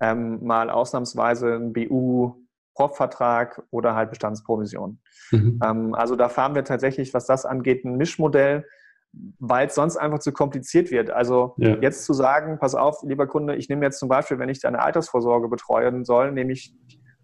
ähm, 0.00 0.44
mal 0.44 0.70
ausnahmsweise 0.70 1.54
ein 1.54 1.72
BU, 1.72 2.34
Prop-Vertrag 2.74 3.62
oder 3.70 3.96
halt 3.96 4.10
Bestandsprovision. 4.10 5.00
Mhm. 5.32 5.60
Ähm, 5.64 5.94
also 5.94 6.14
da 6.14 6.28
fahren 6.28 6.54
wir 6.54 6.64
tatsächlich, 6.64 7.12
was 7.12 7.26
das 7.26 7.44
angeht, 7.44 7.84
ein 7.84 7.96
Mischmodell 7.96 8.64
weil 9.12 9.68
es 9.68 9.74
sonst 9.74 9.96
einfach 9.96 10.18
zu 10.18 10.32
kompliziert 10.32 10.90
wird. 10.90 11.10
Also 11.10 11.54
ja. 11.58 11.76
jetzt 11.80 12.04
zu 12.04 12.12
sagen, 12.12 12.58
pass 12.58 12.74
auf, 12.74 13.02
lieber 13.02 13.26
Kunde, 13.26 13.56
ich 13.56 13.68
nehme 13.68 13.84
jetzt 13.84 13.98
zum 13.98 14.08
Beispiel, 14.08 14.38
wenn 14.38 14.48
ich 14.48 14.60
deine 14.60 14.80
Altersvorsorge 14.80 15.48
betreuen 15.48 16.04
soll, 16.04 16.32
nehme 16.32 16.52
ich, 16.52 16.74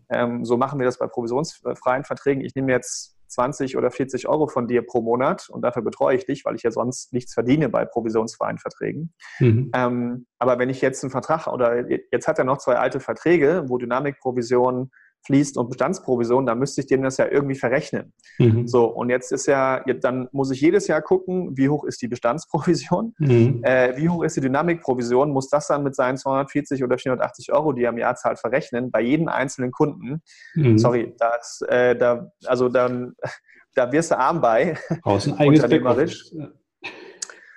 ähm, 0.08 0.44
so 0.44 0.56
machen 0.56 0.78
wir 0.78 0.86
das 0.86 0.98
bei 0.98 1.06
provisionsfreien 1.06 2.04
Verträgen, 2.04 2.44
ich 2.44 2.54
nehme 2.54 2.72
jetzt 2.72 3.14
20 3.28 3.76
oder 3.76 3.90
40 3.90 4.28
Euro 4.28 4.46
von 4.46 4.68
dir 4.68 4.86
pro 4.86 5.02
Monat 5.02 5.48
und 5.50 5.62
dafür 5.62 5.82
betreue 5.82 6.16
ich 6.16 6.24
dich, 6.24 6.44
weil 6.44 6.54
ich 6.54 6.62
ja 6.62 6.70
sonst 6.70 7.12
nichts 7.12 7.34
verdiene 7.34 7.68
bei 7.68 7.84
provisionsfreien 7.84 8.58
Verträgen. 8.58 9.12
Mhm. 9.40 9.70
Ähm, 9.74 10.26
aber 10.38 10.58
wenn 10.58 10.70
ich 10.70 10.80
jetzt 10.80 11.02
einen 11.02 11.10
Vertrag 11.10 11.46
oder 11.48 11.88
jetzt 12.12 12.28
hat 12.28 12.38
er 12.38 12.44
noch 12.44 12.58
zwei 12.58 12.76
alte 12.76 13.00
Verträge, 13.00 13.64
wo 13.66 13.78
Dynamikprovision 13.78 14.90
fließt 15.26 15.56
und 15.56 15.68
Bestandsprovision, 15.68 16.46
dann 16.46 16.58
müsste 16.58 16.80
ich 16.80 16.86
dem 16.86 17.02
das 17.02 17.16
ja 17.16 17.26
irgendwie 17.26 17.54
verrechnen. 17.54 18.12
Mhm. 18.38 18.68
So, 18.68 18.86
und 18.86 19.10
jetzt 19.10 19.32
ist 19.32 19.46
ja, 19.46 19.82
dann 20.00 20.28
muss 20.32 20.50
ich 20.50 20.60
jedes 20.60 20.86
Jahr 20.86 21.02
gucken, 21.02 21.56
wie 21.56 21.68
hoch 21.68 21.84
ist 21.84 22.02
die 22.02 22.08
Bestandsprovision, 22.08 23.14
mhm. 23.18 23.60
äh, 23.62 23.96
wie 23.96 24.08
hoch 24.08 24.22
ist 24.22 24.36
die 24.36 24.40
Dynamikprovision, 24.40 25.30
muss 25.30 25.48
das 25.48 25.68
dann 25.68 25.82
mit 25.82 25.94
seinen 25.94 26.16
240 26.16 26.84
oder 26.84 26.98
480 26.98 27.52
Euro, 27.52 27.72
die 27.72 27.84
er 27.84 27.90
im 27.90 27.98
Jahr 27.98 28.16
zahlt, 28.16 28.38
verrechnen, 28.38 28.90
bei 28.90 29.00
jedem 29.00 29.28
einzelnen 29.28 29.72
Kunden. 29.72 30.22
Mhm. 30.54 30.78
Sorry, 30.78 31.14
das, 31.18 31.62
äh, 31.68 31.96
da, 31.96 32.30
also 32.46 32.68
dann, 32.68 33.14
da 33.74 33.90
wirst 33.92 34.10
du 34.10 34.18
arm 34.18 34.40
bei. 34.40 34.76
Aus 35.02 35.26
ein 35.26 35.34
eigenes 35.38 36.34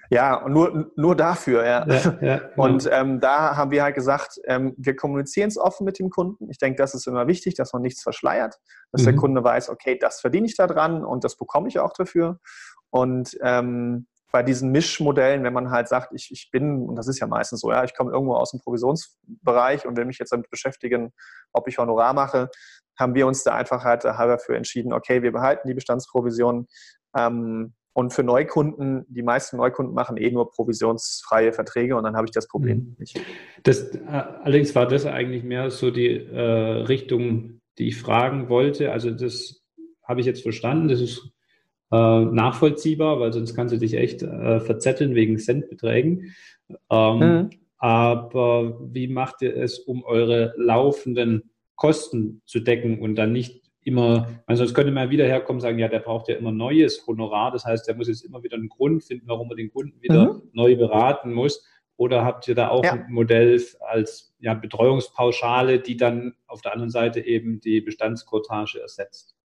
ja, 0.09 0.35
und 0.35 0.53
nur, 0.53 0.91
nur 0.95 1.15
dafür, 1.15 1.65
ja. 1.65 1.87
ja, 1.87 2.17
ja 2.21 2.37
genau. 2.37 2.63
Und 2.63 2.89
ähm, 2.91 3.19
da 3.19 3.55
haben 3.57 3.71
wir 3.71 3.83
halt 3.83 3.95
gesagt, 3.95 4.39
ähm, 4.45 4.73
wir 4.77 4.95
kommunizieren 4.95 5.49
es 5.49 5.57
offen 5.57 5.85
mit 5.85 5.99
dem 5.99 6.09
Kunden. 6.09 6.49
Ich 6.49 6.57
denke, 6.57 6.77
das 6.77 6.93
ist 6.93 7.07
immer 7.07 7.27
wichtig, 7.27 7.55
dass 7.55 7.73
man 7.73 7.81
nichts 7.81 8.03
verschleiert, 8.03 8.57
dass 8.91 9.01
mhm. 9.01 9.05
der 9.05 9.15
Kunde 9.15 9.43
weiß, 9.43 9.69
okay, 9.69 9.97
das 9.99 10.21
verdiene 10.21 10.45
ich 10.45 10.55
da 10.55 10.67
dran 10.67 11.03
und 11.03 11.23
das 11.23 11.35
bekomme 11.35 11.67
ich 11.67 11.79
auch 11.79 11.93
dafür. 11.93 12.39
Und 12.89 13.37
ähm, 13.41 14.07
bei 14.31 14.43
diesen 14.43 14.71
Mischmodellen, 14.71 15.43
wenn 15.43 15.53
man 15.53 15.71
halt 15.71 15.87
sagt, 15.87 16.13
ich, 16.13 16.31
ich 16.31 16.49
bin, 16.51 16.87
und 16.87 16.95
das 16.95 17.07
ist 17.07 17.19
ja 17.19 17.27
meistens 17.27 17.61
so, 17.61 17.71
ja, 17.71 17.83
ich 17.83 17.95
komme 17.95 18.11
irgendwo 18.11 18.35
aus 18.35 18.51
dem 18.51 18.59
Provisionsbereich 18.59 19.85
und 19.85 19.97
will 19.97 20.05
mich 20.05 20.19
jetzt 20.19 20.31
damit 20.31 20.49
beschäftigen, 20.49 21.13
ob 21.53 21.67
ich 21.67 21.77
Honorar 21.77 22.13
mache, 22.13 22.49
haben 22.99 23.15
wir 23.15 23.27
uns 23.27 23.43
da 23.43 23.55
einfach 23.55 23.83
halt 23.83 24.03
halber 24.03 24.39
für 24.39 24.55
entschieden, 24.55 24.91
okay, 24.91 25.21
wir 25.21 25.31
behalten 25.31 25.67
die 25.67 25.73
Bestandsprovision. 25.73 26.67
Ähm, 27.15 27.73
und 27.97 28.13
für 28.13 28.21
Neukunden, 28.21 29.07
die 29.09 29.23
meisten 29.23 29.57
Neukunden 29.57 29.95
machen 29.95 30.17
eh 30.17 30.29
nur 30.29 30.51
provisionsfreie 30.51 31.51
Verträge 31.51 31.95
und 31.95 32.03
dann 32.03 32.15
habe 32.15 32.25
ich 32.25 32.31
das 32.31 32.47
Problem 32.47 32.77
mhm. 32.77 32.95
nicht. 32.99 33.19
Das, 33.63 33.91
äh, 33.95 34.01
allerdings 34.43 34.75
war 34.75 34.87
das 34.87 35.07
eigentlich 35.07 35.43
mehr 35.43 35.71
so 35.71 35.89
die 35.89 36.09
äh, 36.09 36.39
Richtung, 36.41 37.59
die 37.79 37.87
ich 37.87 37.97
fragen 37.97 38.49
wollte. 38.49 38.91
Also 38.91 39.09
das 39.09 39.63
habe 40.03 40.19
ich 40.19 40.27
jetzt 40.27 40.43
verstanden. 40.43 40.89
Das 40.89 41.01
ist 41.01 41.27
äh, 41.91 41.95
nachvollziehbar, 42.25 43.19
weil 43.19 43.33
sonst 43.33 43.55
kannst 43.55 43.73
du 43.73 43.79
dich 43.79 43.95
echt 43.95 44.21
äh, 44.21 44.59
verzetteln 44.59 45.15
wegen 45.15 45.39
Centbeträgen. 45.39 46.35
Ähm, 46.91 47.17
mhm. 47.17 47.49
Aber 47.79 48.79
wie 48.93 49.07
macht 49.07 49.41
ihr 49.41 49.57
es, 49.57 49.79
um 49.79 50.03
eure 50.03 50.53
laufenden 50.57 51.49
Kosten 51.75 52.43
zu 52.45 52.59
decken 52.59 52.99
und 52.99 53.15
dann 53.15 53.31
nicht 53.31 53.66
immer, 53.87 54.27
also 54.45 54.63
sonst 54.63 54.75
könnte 54.75 54.91
man 54.91 55.09
wieder 55.09 55.25
herkommen 55.25 55.57
und 55.57 55.61
sagen, 55.61 55.79
ja, 55.79 55.87
der 55.87 55.99
braucht 55.99 56.27
ja 56.27 56.35
immer 56.35 56.51
neues 56.51 57.07
Honorar. 57.07 57.51
Das 57.51 57.65
heißt, 57.65 57.87
der 57.87 57.95
muss 57.95 58.09
jetzt 58.09 58.25
immer 58.25 58.43
wieder 58.43 58.57
einen 58.57 58.69
Grund 58.69 59.03
finden, 59.03 59.27
warum 59.27 59.49
er 59.49 59.55
den 59.55 59.71
Kunden 59.71 60.01
wieder 60.01 60.33
mhm. 60.33 60.41
neu 60.53 60.75
beraten 60.75 61.33
muss. 61.33 61.65
Oder 61.95 62.23
habt 62.25 62.47
ihr 62.47 62.53
da 62.53 62.67
auch 62.67 62.83
ja. 62.83 62.93
ein 62.93 63.05
Modell 63.09 63.59
als 63.79 64.35
ja, 64.39 64.53
Betreuungspauschale, 64.53 65.79
die 65.79 65.97
dann 65.97 66.35
auf 66.45 66.61
der 66.61 66.73
anderen 66.73 66.91
Seite 66.91 67.21
eben 67.21 67.59
die 67.59 67.81
Bestandskotage 67.81 68.79
ersetzt? 68.79 69.35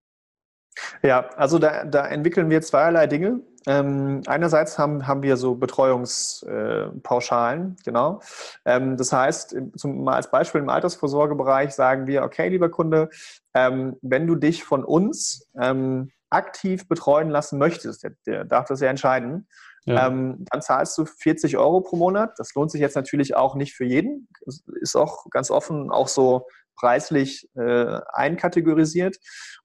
Ja, 1.03 1.29
also 1.37 1.59
da, 1.59 1.85
da 1.85 2.07
entwickeln 2.09 2.51
wir 2.51 2.61
zweierlei 2.61 3.07
Dinge. 3.07 3.41
Ähm, 3.67 4.23
einerseits 4.27 4.79
haben, 4.79 5.07
haben 5.07 5.23
wir 5.23 5.37
so 5.37 5.55
Betreuungspauschalen, 5.55 7.77
äh, 7.79 7.83
genau. 7.85 8.21
Ähm, 8.65 8.97
das 8.97 9.13
heißt, 9.13 9.57
zum, 9.77 10.05
mal 10.05 10.17
als 10.17 10.31
Beispiel 10.31 10.61
im 10.61 10.69
Altersvorsorgebereich 10.69 11.73
sagen 11.73 12.07
wir, 12.07 12.25
okay, 12.25 12.49
lieber 12.49 12.71
Kunde, 12.71 13.11
ähm, 13.55 13.97
wenn 14.03 14.27
du 14.27 14.35
dich 14.35 14.65
von 14.65 14.85
uns 14.85 15.49
ähm, 15.61 16.11
aktiv 16.31 16.89
betreuen 16.89 17.31
lassen 17.31 17.59
möchtest, 17.59 18.03
der, 18.03 18.13
der 18.27 18.45
darf 18.45 18.67
das 18.67 18.81
ja 18.81 18.89
entscheiden, 18.89 19.47
ja. 19.85 20.07
Ähm, 20.07 20.45
dann 20.51 20.63
zahlst 20.63 20.97
du 20.97 21.05
40 21.05 21.57
Euro 21.57 21.81
pro 21.81 21.97
Monat. 21.97 22.39
Das 22.39 22.55
lohnt 22.55 22.71
sich 22.71 22.81
jetzt 22.81 22.95
natürlich 22.95 23.35
auch 23.35 23.57
nicht 23.57 23.75
für 23.75 23.85
jeden. 23.85 24.29
Das 24.45 24.63
ist 24.81 24.95
auch 24.95 25.29
ganz 25.31 25.51
offen 25.51 25.91
auch 25.91 26.09
so 26.09 26.47
preislich 26.77 27.49
äh, 27.55 28.01
einkategorisiert. 28.13 29.17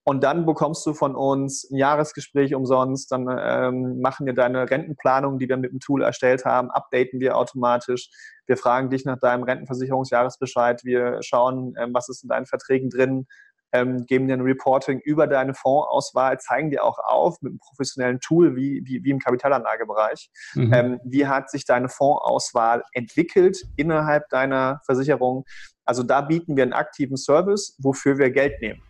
Und 0.04 0.24
dann 0.24 0.46
bekommst 0.46 0.86
du 0.86 0.94
von 0.94 1.16
uns 1.16 1.70
ein 1.70 1.78
Jahresgespräch 1.78 2.56
umsonst. 2.56 3.12
Dann 3.12 3.28
ähm, 3.30 4.00
machen 4.00 4.26
wir 4.26 4.34
deine 4.34 4.70
Rentenplanung, 4.70 5.38
die 5.38 5.50
wir 5.50 5.58
mit 5.58 5.72
dem 5.72 5.80
Tool 5.80 6.02
erstellt 6.02 6.46
haben, 6.46 6.72
updaten 6.72 7.20
wir 7.20 7.38
automatisch. 7.38 8.10
Wir 8.46 8.56
fragen 8.56 8.90
dich 8.90 9.04
nach 9.04 9.20
deinem 9.20 9.44
Rentenversicherungsjahresbescheid. 9.44 10.86
Wir 10.86 11.20
schauen, 11.22 11.74
ähm, 11.78 11.94
was 11.94 12.08
ist 12.08 12.24
in 12.24 12.30
deinen 12.30 12.46
Verträgen 12.46 12.90
drin, 12.90 13.28
ähm, 13.74 14.06
geben 14.06 14.28
dir 14.28 14.34
ein 14.34 14.42
Reporting 14.42 15.00
über 15.00 15.28
deine 15.28 15.54
Fondsauswahl, 15.54 16.40
zeigen 16.40 16.72
dir 16.72 16.84
auch 16.84 17.00
auf 17.00 17.42
mit 17.42 17.52
einem 17.52 17.60
professionellen 17.60 18.20
Tool 18.20 18.56
wie, 18.56 18.82
wie, 18.86 19.04
wie 19.04 19.10
im 19.10 19.20
Kapitalanlagebereich, 19.20 20.30
mhm. 20.56 20.74
ähm, 20.74 21.00
wie 21.04 21.28
hat 21.28 21.50
sich 21.50 21.66
deine 21.66 21.90
Fondsauswahl 21.90 22.84
entwickelt 22.94 23.62
innerhalb 23.76 24.30
deiner 24.30 24.82
Versicherung. 24.86 25.44
Also 25.88 26.04
da 26.04 26.22
bieten 26.22 26.56
wir 26.56 26.64
einen 26.64 26.74
aktiven 26.74 27.18
Service, 27.18 27.76
wofür 27.80 28.18
wir 28.18 28.30
Geld 28.30 28.62
nehmen. 28.62 28.82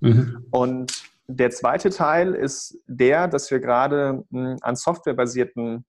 Mhm. 0.00 0.46
Und 0.50 1.10
der 1.26 1.50
zweite 1.50 1.90
Teil 1.90 2.34
ist 2.34 2.78
der, 2.86 3.28
dass 3.28 3.50
wir 3.50 3.60
gerade 3.60 4.24
hm, 4.30 4.56
an 4.60 4.76
softwarebasierten 4.76 5.84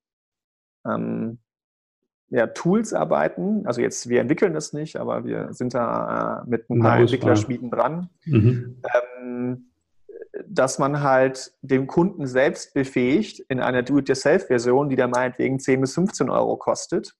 ähm, 0.88 1.40
ja, 2.30 2.48
Tools 2.48 2.94
arbeiten. 2.94 3.68
Also 3.68 3.82
jetzt, 3.82 4.10
wir 4.10 4.22
entwickeln 4.22 4.56
es 4.56 4.74
nicht, 4.74 4.96
aber 4.96 5.26
wir 5.26 5.54
sind 5.54 5.74
da 5.74 6.42
äh, 6.44 6.50
mit 6.50 6.70
ein 6.70 6.80
paar 6.80 7.00
Entwicklerschmieden 7.00 7.70
dran. 7.70 8.10
Mhm. 8.26 8.82
Ähm, 9.22 9.70
dass 10.48 10.80
man 10.80 11.02
halt 11.02 11.54
den 11.62 11.86
Kunden 11.86 12.26
selbst 12.26 12.74
befähigt, 12.74 13.40
in 13.50 13.60
einer 13.60 13.84
Do-it-yourself-Version, 13.84 14.90
die 14.90 14.96
da 14.96 15.08
meinetwegen 15.08 15.60
10 15.60 15.82
bis 15.82 15.94
15 15.94 16.30
Euro 16.30 16.58
kostet, 16.58 17.16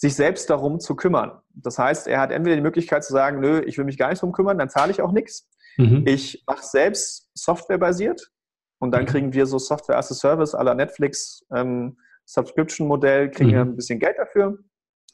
sich 0.00 0.16
selbst 0.16 0.48
darum 0.48 0.80
zu 0.80 0.96
kümmern. 0.96 1.42
Das 1.52 1.78
heißt, 1.78 2.06
er 2.06 2.20
hat 2.20 2.32
entweder 2.32 2.56
die 2.56 2.62
Möglichkeit 2.62 3.04
zu 3.04 3.12
sagen, 3.12 3.40
nö, 3.40 3.60
ich 3.60 3.76
will 3.76 3.84
mich 3.84 3.98
gar 3.98 4.08
nicht 4.08 4.22
darum 4.22 4.32
kümmern, 4.32 4.56
dann 4.56 4.70
zahle 4.70 4.90
ich 4.92 5.02
auch 5.02 5.12
nichts. 5.12 5.46
Mhm. 5.76 6.04
Ich 6.06 6.42
mache 6.46 6.64
selbst 6.64 7.28
softwarebasiert 7.34 8.30
und 8.78 8.92
dann 8.92 9.02
mhm. 9.02 9.08
kriegen 9.08 9.32
wir 9.34 9.44
so 9.44 9.58
Software 9.58 9.98
as 9.98 10.10
a 10.10 10.14
Service 10.14 10.54
aller 10.54 10.74
Netflix 10.74 11.44
ähm, 11.54 11.98
Subscription-Modell, 12.24 13.30
kriegen 13.30 13.50
mhm. 13.50 13.54
wir 13.54 13.60
ein 13.60 13.76
bisschen 13.76 13.98
Geld 13.98 14.16
dafür 14.16 14.58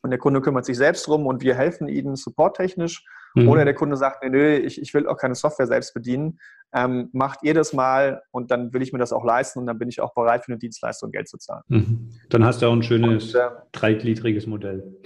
und 0.07 0.11
der 0.11 0.21
Kunde 0.21 0.41
kümmert 0.41 0.65
sich 0.65 0.77
selbst 0.77 1.07
drum 1.09 1.27
und 1.27 1.43
wir 1.43 1.57
helfen 1.57 1.89
ihnen 1.89 2.15
supporttechnisch. 2.15 3.05
Mhm. 3.35 3.49
Oder 3.49 3.65
der 3.65 3.75
Kunde 3.75 3.97
sagt, 3.97 4.23
nee, 4.23 4.31
nö, 4.31 4.55
ich, 4.55 4.81
ich 4.81 4.95
will 4.95 5.09
auch 5.09 5.17
keine 5.17 5.35
Software 5.35 5.67
selbst 5.67 5.93
bedienen. 5.95 6.39
Ähm, 6.73 7.11
macht 7.13 7.41
ihr 7.43 7.55
das 7.55 7.73
mal 7.73 8.23
und 8.31 8.53
dann 8.53 8.73
will 8.73 8.83
ich 8.83 8.93
mir 8.93 9.01
das 9.01 9.13
auch 9.13 9.25
leisten 9.25 9.59
und 9.59 9.67
dann 9.67 9.79
bin 9.79 9.89
ich 9.89 10.01
auch 10.01 10.15
bereit, 10.15 10.45
für 10.45 10.53
eine 10.53 10.59
Dienstleistung 10.59 11.11
Geld 11.11 11.29
zu 11.29 11.39
zahlen. 11.39 11.63
Mhm. 11.67 12.11
Dann 12.31 12.45
hast 12.45 12.63
du 12.63 12.67
auch 12.67 12.73
ein 12.73 12.85
schönes 12.85 13.35
und, 13.35 13.41
äh, 13.41 13.49
dreigliedriges 13.73 14.47
Modell. 14.47 14.97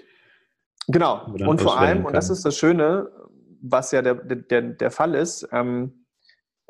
Genau. 0.87 1.33
Und 1.33 1.63
vor 1.63 1.79
allem, 1.79 1.99
kann. 1.99 2.07
und 2.07 2.13
das 2.13 2.29
ist 2.29 2.45
das 2.45 2.59
Schöne, 2.59 3.09
was 3.63 3.91
ja 3.93 4.03
der, 4.03 4.17
der, 4.17 4.63
der 4.63 4.91
Fall 4.91 5.15
ist, 5.15 5.49
ähm, 5.51 6.05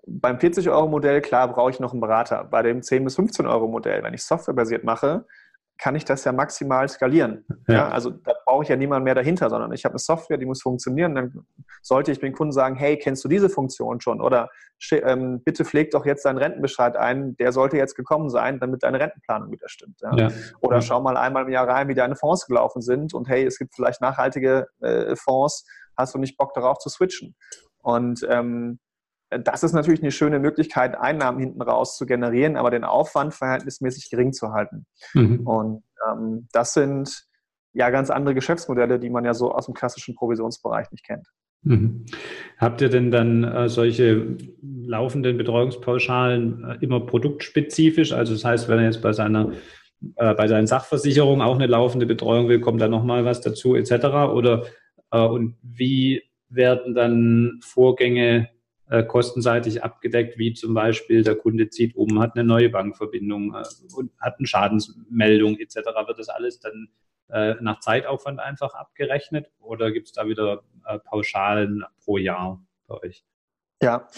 beim 0.07 0.37
40-Euro-Modell, 0.37 1.21
klar, 1.21 1.49
brauche 1.53 1.71
ich 1.71 1.81
noch 1.81 1.93
einen 1.93 2.01
Berater. 2.01 2.45
Bei 2.45 2.63
dem 2.63 2.81
10- 2.81 3.05
bis 3.05 3.19
15-Euro-Modell, 3.19 4.03
wenn 4.03 4.15
ich 4.15 4.25
softwarebasiert 4.25 4.85
mache, 4.85 5.27
kann 5.81 5.95
ich 5.95 6.05
das 6.05 6.25
ja 6.25 6.33
maximal 6.33 6.89
skalieren. 6.89 7.45
Ja. 7.67 7.75
ja. 7.75 7.89
also 7.89 8.11
da 8.11 8.35
brauche 8.45 8.65
ich 8.65 8.69
ja 8.69 8.77
niemand 8.77 9.03
mehr 9.03 9.15
dahinter, 9.15 9.49
sondern 9.49 9.73
ich 9.73 9.85
habe 9.85 9.95
eine 9.95 9.99
Software, 9.99 10.37
die 10.37 10.45
muss 10.45 10.61
funktionieren. 10.61 11.15
Dann 11.15 11.47
sollte 11.81 12.13
ich 12.13 12.21
dem 12.21 12.35
Kunden 12.35 12.53
sagen, 12.53 12.77
hey, 12.77 12.99
kennst 12.99 13.25
du 13.25 13.29
diese 13.29 13.49
Funktion 13.49 14.01
schon? 14.01 14.21
Oder 14.21 14.51
ähm, 14.91 15.43
bitte 15.43 15.65
pfleg 15.65 15.91
doch 15.91 16.05
jetzt 16.05 16.27
deinen 16.27 16.37
Rentenbescheid 16.37 16.97
ein, 16.97 17.35
der 17.39 17.53
sollte 17.53 17.79
jetzt 17.79 17.95
gekommen 17.95 18.29
sein, 18.29 18.61
damit 18.61 18.83
deine 18.83 19.01
Rentenplanung 19.01 19.51
wieder 19.51 19.69
stimmt. 19.69 20.01
Ja? 20.03 20.15
Ja. 20.15 20.29
Oder 20.61 20.83
schau 20.83 21.01
mal 21.01 21.17
einmal 21.17 21.45
im 21.45 21.51
Jahr 21.51 21.67
rein, 21.67 21.89
wie 21.89 21.95
deine 21.95 22.15
Fonds 22.15 22.47
gelaufen 22.47 22.83
sind 22.83 23.15
und 23.15 23.29
hey, 23.29 23.45
es 23.45 23.59
gibt 23.59 23.75
vielleicht 23.75 24.03
nachhaltige 24.03 24.69
äh, 24.81 25.17
Fonds, 25.17 25.65
hast 25.97 26.15
du 26.15 26.19
nicht 26.19 26.37
Bock 26.37 26.53
darauf 26.53 26.77
zu 26.79 26.91
switchen? 26.91 27.35
Und 27.83 28.27
ähm, 28.29 28.79
das 29.31 29.63
ist 29.63 29.73
natürlich 29.73 30.03
eine 30.03 30.11
schöne 30.11 30.41
Möglichkeit, 30.41 30.99
Einnahmen 30.99 31.39
hinten 31.39 31.63
raus 31.63 31.97
zu 31.97 32.05
generieren, 32.05 32.57
aber 32.57 32.71
den 32.71 32.85
Aufwand 32.85 33.33
verhältnismäßig 33.33 34.11
gering 34.11 34.33
zu 34.33 34.53
halten. 34.53 34.87
Mhm. 35.15 35.47
Und 35.47 35.83
ähm, 36.09 36.49
das 36.53 36.75
sind 36.75 37.27
ja 37.73 37.91
ganz 37.91 38.11
andere 38.11 38.35
Geschäftsmodelle, 38.35 38.99
die 38.99 39.11
man 39.11 39.25
ja 39.25 39.35
so 39.35 39.53
aus 39.53 39.67
dem 39.67 39.75
klassischen 39.75 40.17
Provisionsbereich 40.17 40.91
nicht 40.91 41.05
kennt. 41.05 41.29
Mhm. 41.63 42.07
Habt 42.59 42.81
ihr 42.81 42.89
denn 42.89 43.11
dann 43.11 43.45
äh, 43.45 43.69
solche 43.69 44.37
laufenden 44.63 45.37
Betreuungspauschalen 45.37 46.65
äh, 46.65 46.85
immer 46.85 47.01
produktspezifisch? 47.01 48.13
Also 48.13 48.33
das 48.33 48.45
heißt, 48.45 48.69
wenn 48.69 48.79
er 48.79 48.87
jetzt 48.87 49.03
bei 49.03 49.13
seiner 49.13 49.53
äh, 50.17 50.35
bei 50.35 50.49
seinen 50.49 50.67
Sachversicherungen 50.67 51.43
auch 51.43 51.55
eine 51.55 51.67
laufende 51.67 52.07
Betreuung 52.07 52.49
will, 52.49 52.61
kommt 52.61 52.81
da 52.81 52.89
nochmal 52.89 53.25
was 53.25 53.43
dazu 53.43 53.77
etc. 53.77 54.07
Oder 54.33 54.65
äh, 55.13 55.21
und 55.21 55.57
wie 55.63 56.23
werden 56.49 56.95
dann 56.95 57.61
Vorgänge 57.63 58.49
äh, 58.91 59.05
kostenseitig 59.05 59.85
abgedeckt, 59.85 60.37
wie 60.37 60.53
zum 60.53 60.75
Beispiel 60.75 61.23
der 61.23 61.37
Kunde 61.37 61.71
zieht 61.71 61.97
um, 61.97 62.21
hat 62.21 62.35
eine 62.35 62.45
neue 62.45 62.69
Bankverbindung 62.69 63.55
äh, 63.55 63.63
und 63.95 64.13
hat 64.21 64.35
eine 64.39 64.47
Schadensmeldung 64.47 65.59
etc. 65.59 65.77
Wird 66.07 66.19
das 66.19 66.29
alles 66.29 66.59
dann 66.59 66.89
äh, 67.29 67.55
nach 67.61 67.81
Zeitaufwand 67.81 68.41
einfach 68.41 68.75
abgerechnet 68.75 69.51
oder 69.61 69.93
gibt 69.93 70.09
es 70.09 70.13
da 70.13 70.27
wieder 70.27 70.65
Pauschalen 71.05 71.85
pro 72.03 72.17
Jahr 72.17 72.61
bei 72.89 72.97
euch? 73.03 73.25
Ja, 73.81 74.09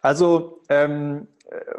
also 0.00 0.62
ähm, 0.70 1.28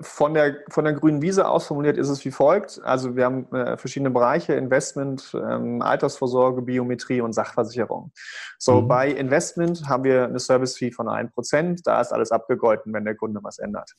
von 0.01 0.33
der, 0.33 0.57
von 0.69 0.83
der 0.83 0.93
grünen 0.93 1.21
Wiese 1.21 1.47
aus 1.47 1.67
formuliert 1.67 1.97
ist 1.97 2.09
es 2.09 2.23
wie 2.25 2.31
folgt. 2.31 2.81
Also 2.83 3.15
wir 3.15 3.25
haben 3.25 3.51
äh, 3.53 3.77
verschiedene 3.77 4.12
Bereiche, 4.12 4.53
Investment, 4.53 5.31
ähm, 5.33 5.81
Altersvorsorge, 5.81 6.62
Biometrie 6.62 7.21
und 7.21 7.33
Sachversicherung. 7.33 8.12
So, 8.59 8.81
mhm. 8.81 8.88
bei 8.88 9.09
Investment 9.09 9.88
haben 9.88 10.03
wir 10.03 10.25
eine 10.25 10.39
Service-Fee 10.39 10.91
von 10.91 11.07
1%. 11.07 11.81
Da 11.83 12.01
ist 12.01 12.12
alles 12.12 12.31
abgegolten, 12.31 12.93
wenn 12.93 13.05
der 13.05 13.15
Kunde 13.15 13.39
was 13.43 13.59
ändert. 13.59 13.91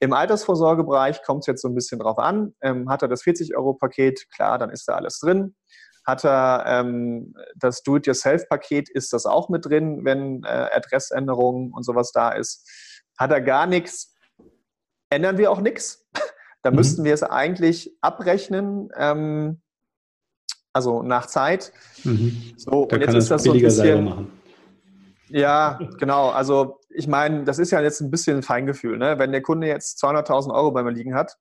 Im 0.00 0.12
Altersvorsorgebereich 0.12 1.22
kommt 1.22 1.40
es 1.40 1.46
jetzt 1.46 1.62
so 1.62 1.68
ein 1.68 1.74
bisschen 1.74 1.98
drauf 1.98 2.18
an. 2.18 2.54
Ähm, 2.60 2.88
hat 2.88 3.02
er 3.02 3.08
das 3.08 3.22
40-Euro-Paket, 3.22 4.30
klar, 4.30 4.58
dann 4.58 4.70
ist 4.70 4.86
da 4.88 4.94
alles 4.94 5.18
drin. 5.18 5.56
Hat 6.06 6.24
er 6.24 6.64
ähm, 6.66 7.34
das 7.56 7.82
Do-it-yourself-Paket, 7.82 8.88
ist 8.88 9.12
das 9.12 9.26
auch 9.26 9.48
mit 9.48 9.66
drin, 9.66 10.04
wenn 10.04 10.42
äh, 10.44 10.68
Adressänderungen 10.72 11.72
und 11.72 11.82
sowas 11.82 12.12
da 12.12 12.30
ist. 12.30 12.66
Hat 13.18 13.30
er 13.32 13.40
gar 13.40 13.66
nichts, 13.66 14.14
ändern 15.10 15.38
wir 15.38 15.50
auch 15.50 15.60
nichts. 15.60 16.06
Da 16.64 16.72
mhm. 16.72 16.76
müssten 16.78 17.04
wir 17.04 17.14
es 17.14 17.22
eigentlich 17.22 17.96
abrechnen, 18.00 18.90
ähm, 18.96 19.60
also 20.72 21.04
nach 21.04 21.26
Zeit. 21.26 21.72
Mhm. 22.02 22.52
So, 22.56 22.84
da 22.86 22.96
und 22.96 23.02
jetzt 23.02 23.14
ist 23.14 23.30
das 23.30 23.44
so 23.44 23.52
ein 23.52 23.60
bisschen. 23.60 24.28
Ja, 25.28 25.78
genau. 25.98 26.30
Also 26.30 26.80
ich 26.90 27.06
meine, 27.06 27.44
das 27.44 27.60
ist 27.60 27.70
ja 27.70 27.80
jetzt 27.80 28.00
ein 28.00 28.10
bisschen 28.10 28.38
ein 28.38 28.42
Feingefühl. 28.42 28.98
Ne? 28.98 29.20
Wenn 29.20 29.30
der 29.30 29.40
Kunde 29.42 29.68
jetzt 29.68 30.02
200.000 30.02 30.52
Euro 30.52 30.72
bei 30.72 30.82
mir 30.82 30.90
liegen 30.90 31.14
hat, 31.14 31.36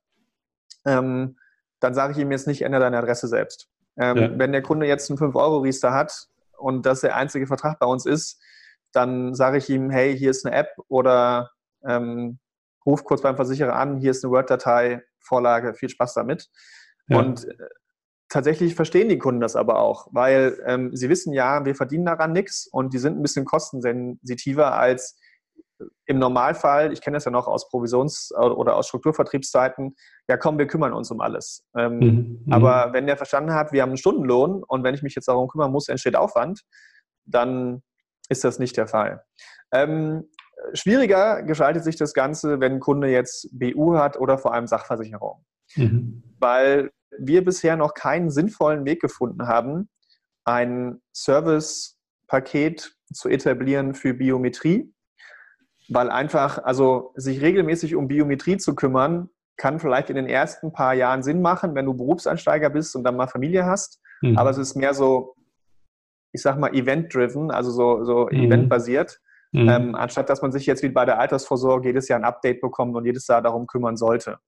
ähm, 0.85 1.37
dann 1.79 1.93
sage 1.93 2.13
ich 2.13 2.19
ihm 2.19 2.31
jetzt 2.31 2.47
nicht, 2.47 2.61
ändere 2.61 2.81
deine 2.81 2.99
Adresse 2.99 3.27
selbst. 3.27 3.69
Ähm, 3.97 4.17
ja. 4.17 4.29
Wenn 4.37 4.51
der 4.51 4.61
Kunde 4.61 4.85
jetzt 4.85 5.09
einen 5.09 5.19
5-Euro-Riester 5.19 5.93
hat 5.93 6.27
und 6.57 6.85
das 6.85 7.01
der 7.01 7.15
einzige 7.15 7.47
Vertrag 7.47 7.79
bei 7.79 7.87
uns 7.87 8.05
ist, 8.05 8.39
dann 8.91 9.33
sage 9.35 9.57
ich 9.57 9.69
ihm, 9.69 9.89
hey, 9.89 10.17
hier 10.17 10.31
ist 10.31 10.45
eine 10.45 10.55
App 10.55 10.69
oder 10.87 11.51
ähm, 11.83 12.39
ruf 12.87 13.03
kurz 13.03 13.21
beim 13.21 13.35
Versicherer 13.35 13.75
an, 13.75 13.97
hier 13.97 14.11
ist 14.11 14.23
eine 14.23 14.31
Word-Datei, 14.31 15.03
Vorlage, 15.19 15.75
viel 15.75 15.89
Spaß 15.89 16.15
damit. 16.15 16.47
Ja. 17.07 17.19
Und 17.19 17.45
äh, 17.45 17.53
tatsächlich 18.29 18.75
verstehen 18.75 19.09
die 19.09 19.19
Kunden 19.19 19.41
das 19.41 19.55
aber 19.55 19.79
auch, 19.79 20.07
weil 20.11 20.59
ähm, 20.65 20.95
sie 20.95 21.09
wissen 21.09 21.33
ja, 21.33 21.65
wir 21.65 21.75
verdienen 21.75 22.05
daran 22.05 22.31
nichts 22.31 22.65
und 22.65 22.93
die 22.93 22.97
sind 22.97 23.19
ein 23.19 23.21
bisschen 23.21 23.45
kostensensitiver 23.45 24.73
als 24.73 25.19
im 26.05 26.17
Normalfall, 26.17 26.91
ich 26.91 27.01
kenne 27.01 27.17
das 27.17 27.25
ja 27.25 27.31
noch 27.31 27.47
aus 27.47 27.69
Provisions- 27.69 28.33
oder 28.35 28.75
aus 28.75 28.87
Strukturvertriebszeiten, 28.87 29.95
ja 30.27 30.37
komm, 30.37 30.57
wir 30.57 30.65
kümmern 30.65 30.93
uns 30.93 31.11
um 31.11 31.21
alles. 31.21 31.63
Ähm, 31.77 31.99
mhm, 31.99 32.41
mhm. 32.45 32.53
aber 32.53 32.93
wenn 32.93 33.05
der 33.05 33.17
verstanden 33.17 33.53
hat, 33.53 33.71
wir 33.71 33.83
haben 33.83 33.89
einen 33.89 33.97
Stundenlohn 33.97 34.63
und 34.63 34.83
wenn 34.83 34.95
ich 34.95 35.03
mich 35.03 35.13
jetzt 35.13 35.27
darum 35.27 35.47
kümmern 35.47 35.71
muss, 35.71 35.87
entsteht 35.87 36.15
Aufwand, 36.15 36.61
dann 37.25 37.83
ist 38.29 38.43
das 38.43 38.57
nicht 38.57 38.75
der 38.75 38.87
Fall. 38.87 39.23
Ähm, 39.71 40.29
Schwieriger 40.73 41.43
gestaltet 41.43 41.83
sich 41.83 41.95
das 41.95 42.13
Ganze, 42.13 42.59
wenn 42.59 42.73
ein 42.73 42.79
Kunde 42.79 43.09
jetzt 43.09 43.49
BU 43.51 43.97
hat 43.97 44.19
oder 44.19 44.37
vor 44.37 44.53
allem 44.53 44.67
Sachversicherung. 44.67 45.45
Mhm. 45.75 46.23
Weil 46.39 46.91
wir 47.17 47.43
bisher 47.43 47.75
noch 47.75 47.93
keinen 47.93 48.29
sinnvollen 48.29 48.85
Weg 48.85 49.01
gefunden 49.01 49.47
haben, 49.47 49.89
ein 50.45 51.01
Service-Paket 51.15 52.95
zu 53.13 53.29
etablieren 53.29 53.93
für 53.93 54.13
Biometrie, 54.13 54.93
weil 55.89 56.09
einfach, 56.09 56.63
also 56.63 57.13
sich 57.15 57.41
regelmäßig 57.41 57.95
um 57.95 58.07
Biometrie 58.07 58.57
zu 58.57 58.75
kümmern, 58.75 59.29
kann 59.57 59.79
vielleicht 59.79 60.09
in 60.09 60.15
den 60.15 60.27
ersten 60.27 60.71
paar 60.71 60.93
Jahren 60.93 61.23
Sinn 61.23 61.41
machen, 61.41 61.75
wenn 61.75 61.85
du 61.85 61.93
Berufseinsteiger 61.93 62.69
bist 62.69 62.95
und 62.95 63.03
dann 63.03 63.15
mal 63.15 63.27
Familie 63.27 63.65
hast. 63.65 63.99
Mhm. 64.21 64.37
Aber 64.37 64.49
es 64.49 64.57
ist 64.57 64.75
mehr 64.75 64.93
so, 64.93 65.35
ich 66.31 66.41
sag 66.41 66.59
mal, 66.59 66.73
event-driven, 66.73 67.51
also 67.51 67.71
so, 67.71 68.03
so 68.03 68.27
mhm. 68.31 68.43
eventbasiert. 68.43 69.19
Mhm. 69.51 69.69
Ähm, 69.69 69.95
anstatt 69.95 70.29
dass 70.29 70.41
man 70.41 70.51
sich 70.51 70.65
jetzt 70.65 70.83
wie 70.83 70.89
bei 70.89 71.05
der 71.05 71.19
Altersvorsorge 71.19 71.87
jedes 71.87 72.07
Jahr 72.07 72.19
ein 72.19 72.25
Update 72.25 72.61
bekommt 72.61 72.95
und 72.95 73.05
jedes 73.05 73.27
Jahr 73.27 73.41
darum 73.41 73.67
kümmern 73.67 73.97
sollte. 73.97 74.39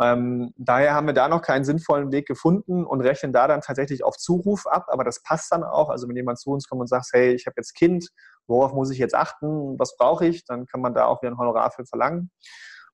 Ähm, 0.00 0.52
daher 0.56 0.94
haben 0.94 1.08
wir 1.08 1.14
da 1.14 1.28
noch 1.28 1.42
keinen 1.42 1.64
sinnvollen 1.64 2.12
Weg 2.12 2.26
gefunden 2.26 2.84
und 2.84 3.00
rechnen 3.00 3.32
da 3.32 3.48
dann 3.48 3.62
tatsächlich 3.62 4.04
auf 4.04 4.16
Zuruf 4.16 4.66
ab, 4.66 4.86
aber 4.88 5.02
das 5.02 5.22
passt 5.22 5.50
dann 5.50 5.64
auch. 5.64 5.90
Also 5.90 6.08
wenn 6.08 6.14
jemand 6.14 6.38
zu 6.38 6.50
uns 6.50 6.68
kommt 6.68 6.80
und 6.80 6.86
sagt, 6.86 7.08
hey, 7.12 7.34
ich 7.34 7.46
habe 7.46 7.54
jetzt 7.56 7.74
Kind, 7.74 8.08
worauf 8.46 8.72
muss 8.72 8.90
ich 8.90 8.98
jetzt 8.98 9.14
achten, 9.14 9.76
was 9.78 9.96
brauche 9.96 10.26
ich, 10.26 10.44
dann 10.44 10.66
kann 10.66 10.80
man 10.80 10.94
da 10.94 11.06
auch 11.06 11.20
wieder 11.20 11.32
ein 11.32 11.38
Honorar 11.38 11.72
für 11.72 11.84
verlangen. 11.84 12.30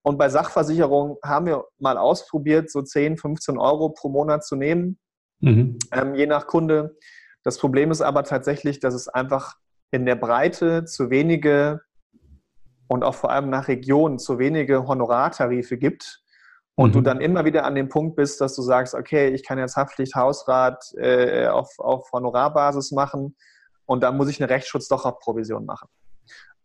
Und 0.03 0.19
bei 0.19 0.29
Sachversicherung 0.29 1.19
haben 1.23 1.47
wir 1.47 1.65
mal 1.79 1.99
ausprobiert, 1.99 2.71
so 2.71 2.81
10, 2.81 3.19
15 3.19 3.59
Euro 3.59 3.91
pro 3.91 4.09
Monat 4.09 4.45
zu 4.45 4.57
nehmen, 4.57 4.99
mhm. 5.41 5.79
ähm, 5.93 6.15
je 6.15 6.27
nach 6.27 6.47
Kunde. 6.47 6.97
Das 7.43 7.59
Problem 7.59 7.91
ist 7.91 8.01
aber 8.01 8.25
tatsächlich, 8.25 8.81
dass 8.81 8.95
es 8.95 9.09
einfach 9.09 9.57
in 9.95 10.07
der 10.07 10.17
Breite 10.17 10.85
zu 10.85 11.09
wenige 11.09 11.81
und 12.89 13.05
auch 13.05 13.15
vor 13.15 13.31
allem 13.31 13.49
nach 13.49 13.69
Regionen 13.69 14.19
zu 14.19 14.41
wenige 14.41 14.89
Honorartarife 14.89 15.79
gibt 15.79 16.21
und 16.75 16.91
mhm. 16.91 16.93
du 16.95 17.01
dann 17.01 17.21
immer 17.21 17.45
wieder 17.45 17.65
an 17.65 17.77
dem 17.77 17.89
Punkt 17.89 18.17
bist, 18.17 18.41
dass 18.41 18.57
du 18.57 18.63
sagst, 18.63 18.95
okay, 18.95 19.29
ich 19.29 19.45
kann 19.45 19.57
jetzt 19.57 19.77
Haftpflicht, 19.77 20.17
Hausrat 20.17 20.85
äh, 20.97 21.47
auf, 21.47 21.79
auf 21.79 22.11
Honorarbasis 22.13 22.91
machen 22.91 23.37
und 23.87 24.03
dann 24.03 24.17
muss 24.17 24.29
ich 24.29 24.43
eine 24.43 24.51
Rechtsschutz 24.51 24.89
doch 24.89 25.05
auf 25.05 25.21
Provision 25.21 25.65
machen. 25.65 25.89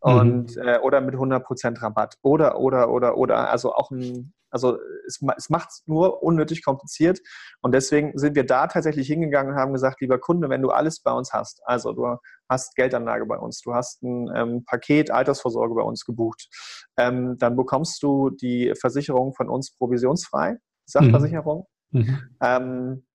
Und 0.02 0.56
mhm. 0.56 0.62
äh, 0.62 0.80
oder 0.80 1.02
mit 1.02 1.16
100% 1.16 1.82
Rabatt 1.82 2.16
oder 2.22 2.60
oder 2.60 2.90
oder 2.90 3.18
oder 3.18 3.50
also 3.50 3.74
auch 3.74 3.92
ein 3.92 4.34
also 4.52 4.80
es, 5.06 5.20
es 5.38 5.50
macht 5.50 5.70
es 5.70 5.84
nur 5.86 6.24
unnötig 6.24 6.64
kompliziert 6.64 7.20
und 7.62 7.74
deswegen 7.74 8.18
sind 8.18 8.36
wir 8.36 8.46
da 8.46 8.68
tatsächlich 8.68 9.08
hingegangen 9.08 9.54
und 9.54 9.60
haben 9.60 9.74
gesagt, 9.74 10.02
lieber 10.02 10.20
Kunde, 10.20 10.50
wenn 10.50 10.62
du 10.62 10.70
alles 10.70 11.02
bei 11.02 11.12
uns 11.12 11.34
hast, 11.34 11.62
also 11.66 11.94
du 11.94 12.18
hast 12.48 12.76
Geldanlage 12.76 13.26
bei 13.26 13.38
uns, 13.38 13.62
du 13.62 13.74
hast 13.74 14.02
ein 14.04 14.30
ähm, 14.36 14.64
Paket 14.66 15.12
Altersvorsorge 15.12 15.76
bei 15.76 15.84
uns 15.84 16.06
gebucht, 16.06 16.50
ähm, 16.98 17.38
dann 17.38 17.56
bekommst 17.56 18.02
du 18.02 18.30
die 18.30 18.74
Versicherung 18.80 19.34
von 19.34 19.50
uns 19.50 19.76
provisionsfrei, 19.76 20.58
Sachversicherung. 20.86 21.68
Mhm. 21.92 22.02
Mhm. 22.02 22.20
Ähm, 22.42 23.06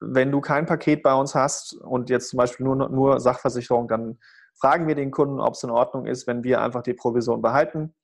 wenn 0.00 0.30
du 0.30 0.40
kein 0.40 0.66
Paket 0.66 1.02
bei 1.02 1.14
uns 1.14 1.34
hast 1.34 1.74
und 1.74 2.10
jetzt 2.10 2.28
zum 2.28 2.36
Beispiel 2.36 2.64
nur, 2.66 2.76
nur 2.90 3.20
Sachversicherung, 3.20 3.88
dann 3.88 4.18
fragen 4.58 4.86
wir 4.86 4.94
den 4.94 5.10
Kunden, 5.10 5.40
ob 5.40 5.54
es 5.54 5.62
in 5.62 5.70
Ordnung 5.70 6.06
ist, 6.06 6.26
wenn 6.26 6.44
wir 6.44 6.60
einfach 6.62 6.82
die 6.82 6.94
Provision 6.94 7.42
behalten. 7.42 7.94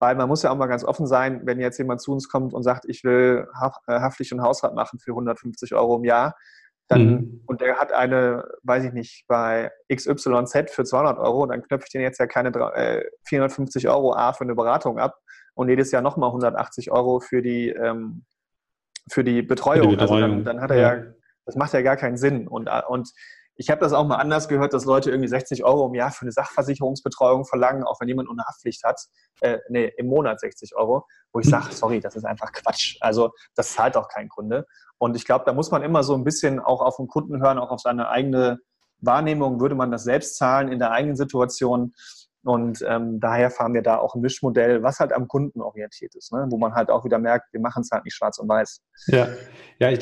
Weil 0.00 0.14
man 0.14 0.28
muss 0.28 0.42
ja 0.42 0.50
auch 0.50 0.56
mal 0.56 0.66
ganz 0.66 0.84
offen 0.84 1.06
sein, 1.06 1.42
wenn 1.44 1.58
jetzt 1.58 1.78
jemand 1.78 2.00
zu 2.00 2.12
uns 2.12 2.28
kommt 2.28 2.54
und 2.54 2.62
sagt, 2.62 2.84
ich 2.86 3.02
will 3.02 3.48
äh, 3.86 4.00
Haftpflicht 4.00 4.32
und 4.32 4.42
Hausrat 4.42 4.74
machen 4.74 5.00
für 5.00 5.10
150 5.10 5.74
Euro 5.74 5.96
im 5.96 6.04
Jahr, 6.04 6.36
dann, 6.88 7.06
mhm. 7.06 7.42
und 7.46 7.60
der 7.60 7.76
hat 7.76 7.92
eine, 7.92 8.44
weiß 8.62 8.84
ich 8.84 8.92
nicht, 8.94 9.26
bei 9.28 9.70
XYZ 9.94 10.70
für 10.70 10.84
200 10.84 11.18
Euro, 11.18 11.44
dann 11.46 11.62
knöpfe 11.62 11.84
ich 11.86 11.92
den 11.92 12.00
jetzt 12.00 12.18
ja 12.18 12.26
keine 12.26 12.48
äh, 12.48 13.04
450 13.26 13.88
Euro 13.88 14.14
A 14.14 14.32
für 14.32 14.44
eine 14.44 14.54
Beratung 14.54 14.98
ab 14.98 15.18
und 15.54 15.68
jedes 15.68 15.90
Jahr 15.90 16.00
nochmal 16.00 16.30
180 16.30 16.90
Euro 16.90 17.20
für 17.20 17.42
die, 17.42 17.68
ähm, 17.68 18.24
für 19.10 19.22
die 19.22 19.42
Betreuung. 19.42 19.82
Für 19.82 19.88
die 19.90 19.96
Betreuung. 19.96 20.22
Also 20.22 20.34
dann, 20.36 20.44
dann, 20.44 20.60
hat 20.62 20.70
er 20.70 20.76
ja, 20.78 21.04
das 21.44 21.56
macht 21.56 21.74
ja 21.74 21.82
gar 21.82 21.96
keinen 21.96 22.16
Sinn. 22.16 22.48
Und, 22.48 22.68
äh, 22.68 22.80
und 22.88 23.12
ich 23.60 23.70
habe 23.70 23.80
das 23.80 23.92
auch 23.92 24.06
mal 24.06 24.16
anders 24.16 24.46
gehört, 24.46 24.72
dass 24.72 24.84
Leute 24.84 25.10
irgendwie 25.10 25.28
60 25.28 25.64
Euro 25.64 25.88
im 25.88 25.94
Jahr 25.94 26.12
für 26.12 26.22
eine 26.22 26.30
Sachversicherungsbetreuung 26.30 27.44
verlangen, 27.44 27.82
auch 27.82 28.00
wenn 28.00 28.06
jemand 28.06 28.30
eine 28.30 28.44
Haftpflicht 28.44 28.84
hat. 28.84 29.00
Äh, 29.40 29.58
nee, 29.68 29.92
im 29.96 30.06
Monat 30.06 30.38
60 30.38 30.76
Euro, 30.76 31.04
wo 31.32 31.40
ich 31.40 31.48
sage, 31.48 31.72
sorry, 31.72 31.98
das 31.98 32.14
ist 32.14 32.24
einfach 32.24 32.52
Quatsch. 32.52 32.96
Also 33.00 33.32
das 33.56 33.72
zahlt 33.72 33.96
auch 33.96 34.08
kein 34.08 34.28
Kunde. 34.28 34.64
Und 34.98 35.16
ich 35.16 35.24
glaube, 35.24 35.44
da 35.44 35.52
muss 35.52 35.72
man 35.72 35.82
immer 35.82 36.04
so 36.04 36.14
ein 36.14 36.22
bisschen 36.22 36.60
auch 36.60 36.80
auf 36.80 36.96
den 36.98 37.08
Kunden 37.08 37.42
hören, 37.42 37.58
auch 37.58 37.70
auf 37.70 37.80
seine 37.80 38.08
eigene 38.08 38.58
Wahrnehmung. 39.00 39.60
Würde 39.60 39.74
man 39.74 39.90
das 39.90 40.04
selbst 40.04 40.36
zahlen 40.36 40.70
in 40.70 40.78
der 40.78 40.92
eigenen 40.92 41.16
Situation? 41.16 41.94
Und 42.48 42.82
ähm, 42.88 43.20
daher 43.20 43.50
fahren 43.50 43.74
wir 43.74 43.82
da 43.82 43.98
auch 43.98 44.14
ein 44.14 44.22
Mischmodell, 44.22 44.82
was 44.82 45.00
halt 45.00 45.12
am 45.12 45.28
Kunden 45.28 45.60
orientiert 45.60 46.14
ist, 46.14 46.32
ne? 46.32 46.46
wo 46.48 46.56
man 46.56 46.72
halt 46.72 46.88
auch 46.88 47.04
wieder 47.04 47.18
merkt, 47.18 47.52
wir 47.52 47.60
machen 47.60 47.82
es 47.82 47.90
halt 47.90 48.04
nicht 48.04 48.14
schwarz 48.14 48.38
und 48.38 48.48
weiß. 48.48 48.82
Ja, 49.08 49.28
ja 49.78 49.90
ich, 49.90 49.98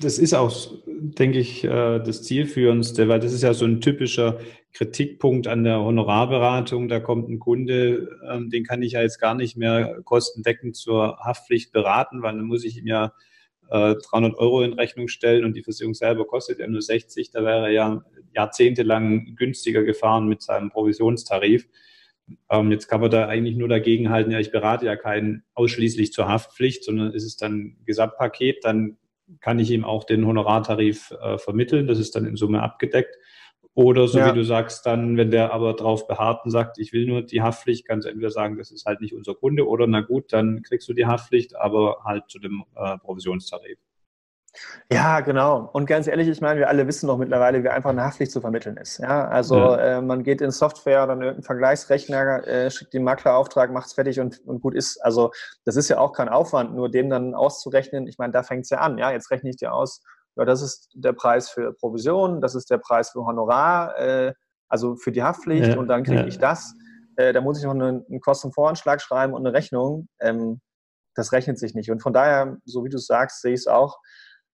das 0.00 0.18
ist 0.20 0.32
auch, 0.32 0.54
denke 0.86 1.40
ich, 1.40 1.64
äh, 1.64 1.98
das 1.98 2.22
Zielführendste, 2.22 3.08
weil 3.08 3.18
das 3.18 3.32
ist 3.32 3.42
ja 3.42 3.52
so 3.52 3.64
ein 3.64 3.80
typischer 3.80 4.38
Kritikpunkt 4.74 5.48
an 5.48 5.64
der 5.64 5.80
Honorarberatung. 5.80 6.86
Da 6.86 7.00
kommt 7.00 7.28
ein 7.28 7.40
Kunde, 7.40 8.16
ähm, 8.30 8.48
den 8.48 8.62
kann 8.62 8.80
ich 8.80 8.92
ja 8.92 9.02
jetzt 9.02 9.18
gar 9.18 9.34
nicht 9.34 9.56
mehr 9.56 9.98
kostendeckend 10.04 10.76
zur 10.76 11.18
Haftpflicht 11.18 11.72
beraten, 11.72 12.22
weil 12.22 12.36
dann 12.36 12.46
muss 12.46 12.64
ich 12.64 12.78
ihm 12.78 12.86
ja 12.86 13.12
300 13.70 14.34
äh, 14.34 14.36
Euro 14.36 14.62
in 14.62 14.74
Rechnung 14.74 15.08
stellen 15.08 15.44
und 15.44 15.54
die 15.54 15.64
Versicherung 15.64 15.94
selber 15.94 16.26
kostet 16.26 16.60
ja 16.60 16.68
nur 16.68 16.80
60. 16.80 17.32
Da 17.32 17.42
wäre 17.42 17.66
er 17.66 17.70
ja 17.70 18.04
jahrzehntelang 18.34 19.34
günstiger 19.34 19.82
gefahren 19.82 20.28
mit 20.28 20.42
seinem 20.42 20.70
Provisionstarif. 20.70 21.68
Ähm, 22.50 22.70
jetzt 22.70 22.88
kann 22.88 23.00
man 23.00 23.10
da 23.10 23.26
eigentlich 23.26 23.56
nur 23.56 23.68
dagegen 23.68 24.10
halten, 24.10 24.30
ja, 24.30 24.38
ich 24.38 24.50
berate 24.50 24.86
ja 24.86 24.96
keinen 24.96 25.44
ausschließlich 25.54 26.12
zur 26.12 26.28
Haftpflicht, 26.28 26.84
sondern 26.84 27.12
ist 27.12 27.24
es 27.24 27.36
dann 27.36 27.76
Gesamtpaket, 27.84 28.64
dann 28.64 28.96
kann 29.40 29.58
ich 29.58 29.70
ihm 29.70 29.84
auch 29.84 30.04
den 30.04 30.26
Honorartarif 30.26 31.12
äh, 31.22 31.38
vermitteln, 31.38 31.86
das 31.86 31.98
ist 31.98 32.16
dann 32.16 32.24
in 32.24 32.36
Summe 32.36 32.62
abgedeckt. 32.62 33.16
Oder 33.74 34.08
so 34.08 34.18
ja. 34.18 34.32
wie 34.32 34.36
du 34.36 34.44
sagst, 34.44 34.86
dann, 34.86 35.16
wenn 35.16 35.30
der 35.30 35.52
aber 35.52 35.72
darauf 35.72 36.08
beharrt 36.08 36.44
und 36.44 36.50
sagt, 36.50 36.78
ich 36.78 36.92
will 36.92 37.06
nur 37.06 37.22
die 37.22 37.42
Haftpflicht, 37.42 37.86
kannst 37.86 38.06
du 38.06 38.10
entweder 38.10 38.30
sagen, 38.30 38.58
das 38.58 38.72
ist 38.72 38.86
halt 38.86 39.00
nicht 39.00 39.14
unser 39.14 39.34
Kunde, 39.34 39.68
oder 39.68 39.86
na 39.86 40.00
gut, 40.00 40.32
dann 40.32 40.62
kriegst 40.62 40.88
du 40.88 40.94
die 40.94 41.06
Haftpflicht, 41.06 41.54
aber 41.54 41.98
halt 42.04 42.24
zu 42.28 42.40
dem 42.40 42.64
äh, 42.74 42.98
Provisionstarif. 42.98 43.78
Ja, 44.90 45.20
genau. 45.20 45.68
Und 45.72 45.86
ganz 45.86 46.06
ehrlich, 46.06 46.28
ich 46.28 46.40
meine, 46.40 46.60
wir 46.60 46.68
alle 46.68 46.86
wissen 46.86 47.06
doch 47.06 47.18
mittlerweile, 47.18 47.62
wie 47.62 47.68
einfach 47.68 47.90
eine 47.90 48.04
Haftpflicht 48.04 48.32
zu 48.32 48.40
vermitteln 48.40 48.76
ist. 48.78 48.98
Ja, 48.98 49.28
also 49.28 49.56
ja. 49.56 49.98
Äh, 49.98 50.02
man 50.02 50.22
geht 50.22 50.40
in 50.40 50.50
Software, 50.50 51.06
dann 51.06 51.20
irgendeinen 51.20 51.42
Vergleichsrechner, 51.42 52.46
äh, 52.46 52.70
schickt 52.70 52.94
den 52.94 53.04
Maklerauftrag, 53.04 53.70
macht 53.70 53.88
es 53.88 53.92
fertig 53.92 54.18
und, 54.18 54.40
und 54.46 54.60
gut 54.60 54.74
ist. 54.74 54.98
Also 55.04 55.30
das 55.64 55.76
ist 55.76 55.88
ja 55.88 55.98
auch 55.98 56.12
kein 56.12 56.28
Aufwand, 56.28 56.74
nur 56.74 56.90
dem 56.90 57.10
dann 57.10 57.34
auszurechnen. 57.34 58.06
Ich 58.06 58.18
meine, 58.18 58.32
da 58.32 58.42
fängt 58.42 58.64
es 58.64 58.70
ja 58.70 58.78
an. 58.78 58.96
Ja, 58.98 59.10
jetzt 59.10 59.30
rechne 59.30 59.50
ich 59.50 59.56
dir 59.56 59.74
aus, 59.74 60.02
ja, 60.36 60.44
das 60.44 60.62
ist 60.62 60.90
der 60.94 61.12
Preis 61.12 61.50
für 61.50 61.74
Provision, 61.74 62.40
das 62.40 62.54
ist 62.54 62.70
der 62.70 62.78
Preis 62.78 63.10
für 63.10 63.24
Honorar, 63.24 63.98
äh, 63.98 64.32
also 64.68 64.96
für 64.96 65.12
die 65.12 65.22
Haftpflicht 65.22 65.68
ja. 65.68 65.78
und 65.78 65.88
dann 65.88 66.04
kriege 66.04 66.20
ja. 66.20 66.26
ich 66.26 66.38
das. 66.38 66.74
Äh, 67.16 67.32
da 67.32 67.40
muss 67.40 67.58
ich 67.58 67.64
noch 67.64 67.72
einen, 67.72 68.06
einen 68.08 68.20
Kostenvoranschlag 68.20 69.02
schreiben 69.02 69.34
und 69.34 69.46
eine 69.46 69.54
Rechnung. 69.54 70.08
Ähm, 70.20 70.60
das 71.18 71.32
rechnet 71.32 71.58
sich 71.58 71.74
nicht. 71.74 71.90
Und 71.90 72.00
von 72.00 72.12
daher, 72.12 72.58
so 72.64 72.84
wie 72.84 72.88
du 72.88 72.96
es 72.96 73.06
sagst, 73.06 73.42
sehe 73.42 73.52
ich 73.52 73.60
es 73.60 73.66
auch 73.66 73.98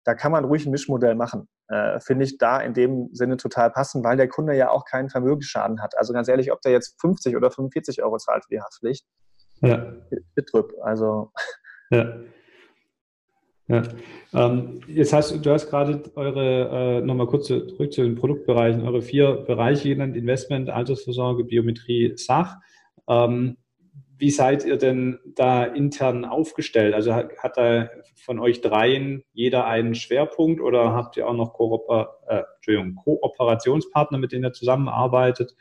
da 0.05 0.15
kann 0.15 0.33
man 0.33 0.45
ruhig 0.45 0.67
ein 0.67 0.71
Mischmodell 0.71 1.15
machen. 1.15 1.49
Äh, 1.69 1.99
Finde 2.01 2.25
ich 2.25 2.39
da 2.39 2.61
in 2.61 2.75
dem 2.75 3.09
Sinne 3.13 3.37
total 3.37 3.71
passend, 3.71 4.05
weil 4.05 4.17
der 4.17 4.29
Kunde 4.29 4.55
ja 4.55 4.71
auch 4.71 4.85
keinen 4.85 5.09
Vermögensschaden 5.09 5.83
hat. 5.83 5.97
Also 5.97 6.13
ganz 6.13 6.29
ehrlich, 6.29 6.53
ob 6.53 6.61
der 6.61 6.73
jetzt 6.73 7.01
50 7.01 7.37
oder 7.37 7.51
45 7.51 8.03
Euro 8.03 8.19
zahlt 8.19 8.45
für 8.45 8.55
die 8.55 8.61
Haftpflicht, 8.61 9.07
ja. 9.63 9.93
betrüb. 10.35 10.73
Also. 10.83 11.33
Ja. 11.91 12.15
Ja. 13.67 13.83
Ähm, 14.35 14.81
jetzt 14.89 15.15
hast 15.15 15.45
du 15.45 15.51
hast 15.51 15.71
gerade 15.71 16.03
eure, 16.17 16.99
äh, 16.99 17.01
nochmal 17.01 17.27
kurz 17.27 17.47
zurück 17.47 17.93
zu 17.93 18.03
den 18.03 18.15
Produktbereichen, 18.15 18.83
eure 18.83 19.01
vier 19.01 19.45
Bereiche 19.47 19.89
genannt, 19.89 20.17
Investment, 20.17 20.69
Altersvorsorge, 20.69 21.45
Biometrie, 21.45 22.13
Sach. 22.17 22.57
Ähm, 23.09 23.57
wie 24.17 24.31
seid 24.31 24.65
ihr 24.65 24.77
denn 24.77 25.19
da 25.25 25.65
intern 25.65 26.25
aufgestellt? 26.25 26.95
Also 26.95 27.15
hat, 27.15 27.37
hat 27.39 27.57
da 27.57 27.91
von 28.17 28.39
euch 28.39 28.61
dreien 28.61 29.25
jeder 29.33 29.67
einen 29.67 29.95
Schwerpunkt 29.95 30.61
oder 30.61 30.93
habt 30.93 31.17
ihr 31.17 31.29
auch 31.29 31.35
noch 31.35 31.53
Kooper 31.53 32.19
äh, 32.29 32.43
Kooperationspartner, 33.05 34.19
mit 34.19 34.33
denen 34.33 34.45
ihr 34.45 34.53
zusammenarbeitet? 34.53 35.57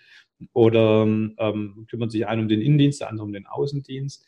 Oder 0.53 1.03
ähm, 1.03 1.87
kümmert 1.89 2.11
sich 2.11 2.27
einer 2.27 2.41
um 2.41 2.47
den 2.47 2.61
Innendienst, 2.61 3.01
der 3.01 3.09
andere 3.09 3.25
um 3.25 3.33
den 3.33 3.47
Außendienst? 3.47 4.25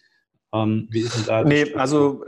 Ähm, 0.53 0.87
wie 0.89 1.01
ist 1.01 1.17
denn 1.17 1.25
da? 1.25 1.43
Nee, 1.43 1.73
also 1.73 2.23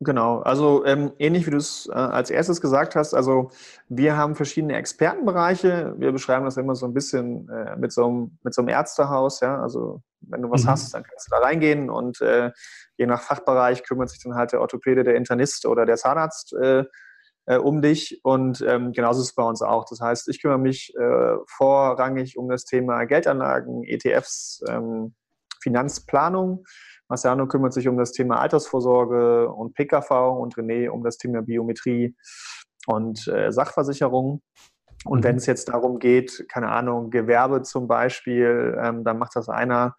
Genau, 0.00 0.40
also 0.40 0.84
ähm, 0.84 1.12
ähnlich 1.18 1.46
wie 1.46 1.52
du 1.52 1.56
es 1.56 1.88
äh, 1.92 1.94
als 1.94 2.30
erstes 2.30 2.60
gesagt 2.60 2.96
hast, 2.96 3.14
also 3.14 3.50
wir 3.88 4.16
haben 4.16 4.34
verschiedene 4.34 4.76
Expertenbereiche. 4.76 5.94
Wir 5.98 6.10
beschreiben 6.10 6.44
das 6.44 6.56
immer 6.56 6.74
so 6.74 6.86
ein 6.86 6.94
bisschen 6.94 7.48
äh, 7.48 7.76
mit, 7.76 7.92
so 7.92 8.06
einem, 8.06 8.38
mit 8.42 8.54
so 8.54 8.62
einem 8.62 8.70
Ärztehaus, 8.70 9.40
ja. 9.40 9.60
Also 9.60 10.02
wenn 10.20 10.42
du 10.42 10.50
was 10.50 10.64
mhm. 10.64 10.70
hast, 10.70 10.94
dann 10.94 11.04
kannst 11.04 11.28
du 11.28 11.30
da 11.30 11.38
reingehen 11.38 11.90
und 11.90 12.20
äh, 12.20 12.50
je 12.96 13.06
nach 13.06 13.22
Fachbereich 13.22 13.84
kümmert 13.84 14.10
sich 14.10 14.22
dann 14.22 14.34
halt 14.34 14.52
der 14.52 14.60
Orthopäde, 14.60 15.04
der 15.04 15.14
Internist 15.14 15.64
oder 15.64 15.86
der 15.86 15.96
Zahnarzt 15.96 16.54
äh, 16.54 16.84
äh, 17.46 17.56
um 17.56 17.80
dich. 17.80 18.20
Und 18.24 18.60
ähm, 18.66 18.92
genauso 18.92 19.20
ist 19.22 19.28
es 19.28 19.34
bei 19.34 19.44
uns 19.44 19.62
auch. 19.62 19.84
Das 19.88 20.00
heißt, 20.00 20.28
ich 20.28 20.42
kümmere 20.42 20.58
mich 20.58 20.92
äh, 20.96 21.36
vorrangig 21.46 22.36
um 22.36 22.48
das 22.48 22.64
Thema 22.64 23.04
Geldanlagen, 23.04 23.84
ETFs, 23.84 24.62
ähm, 24.68 25.14
Finanzplanung. 25.62 26.64
Marciano 27.08 27.46
kümmert 27.46 27.72
sich 27.72 27.88
um 27.88 27.96
das 27.96 28.12
Thema 28.12 28.40
Altersvorsorge 28.40 29.50
und 29.50 29.74
PKV 29.74 30.38
und 30.38 30.54
René 30.56 30.88
um 30.88 31.02
das 31.02 31.16
Thema 31.18 31.42
Biometrie 31.42 32.14
und 32.86 33.26
äh, 33.28 33.52
Sachversicherung. 33.52 34.42
Und 35.04 35.24
wenn 35.24 35.32
mhm. 35.32 35.38
es 35.38 35.46
jetzt 35.46 35.68
darum 35.68 35.98
geht, 35.98 36.46
keine 36.48 36.68
Ahnung, 36.70 37.10
Gewerbe 37.10 37.62
zum 37.62 37.86
Beispiel, 37.86 38.78
ähm, 38.82 39.04
dann 39.04 39.18
macht 39.18 39.36
das 39.36 39.48
einer. 39.48 39.94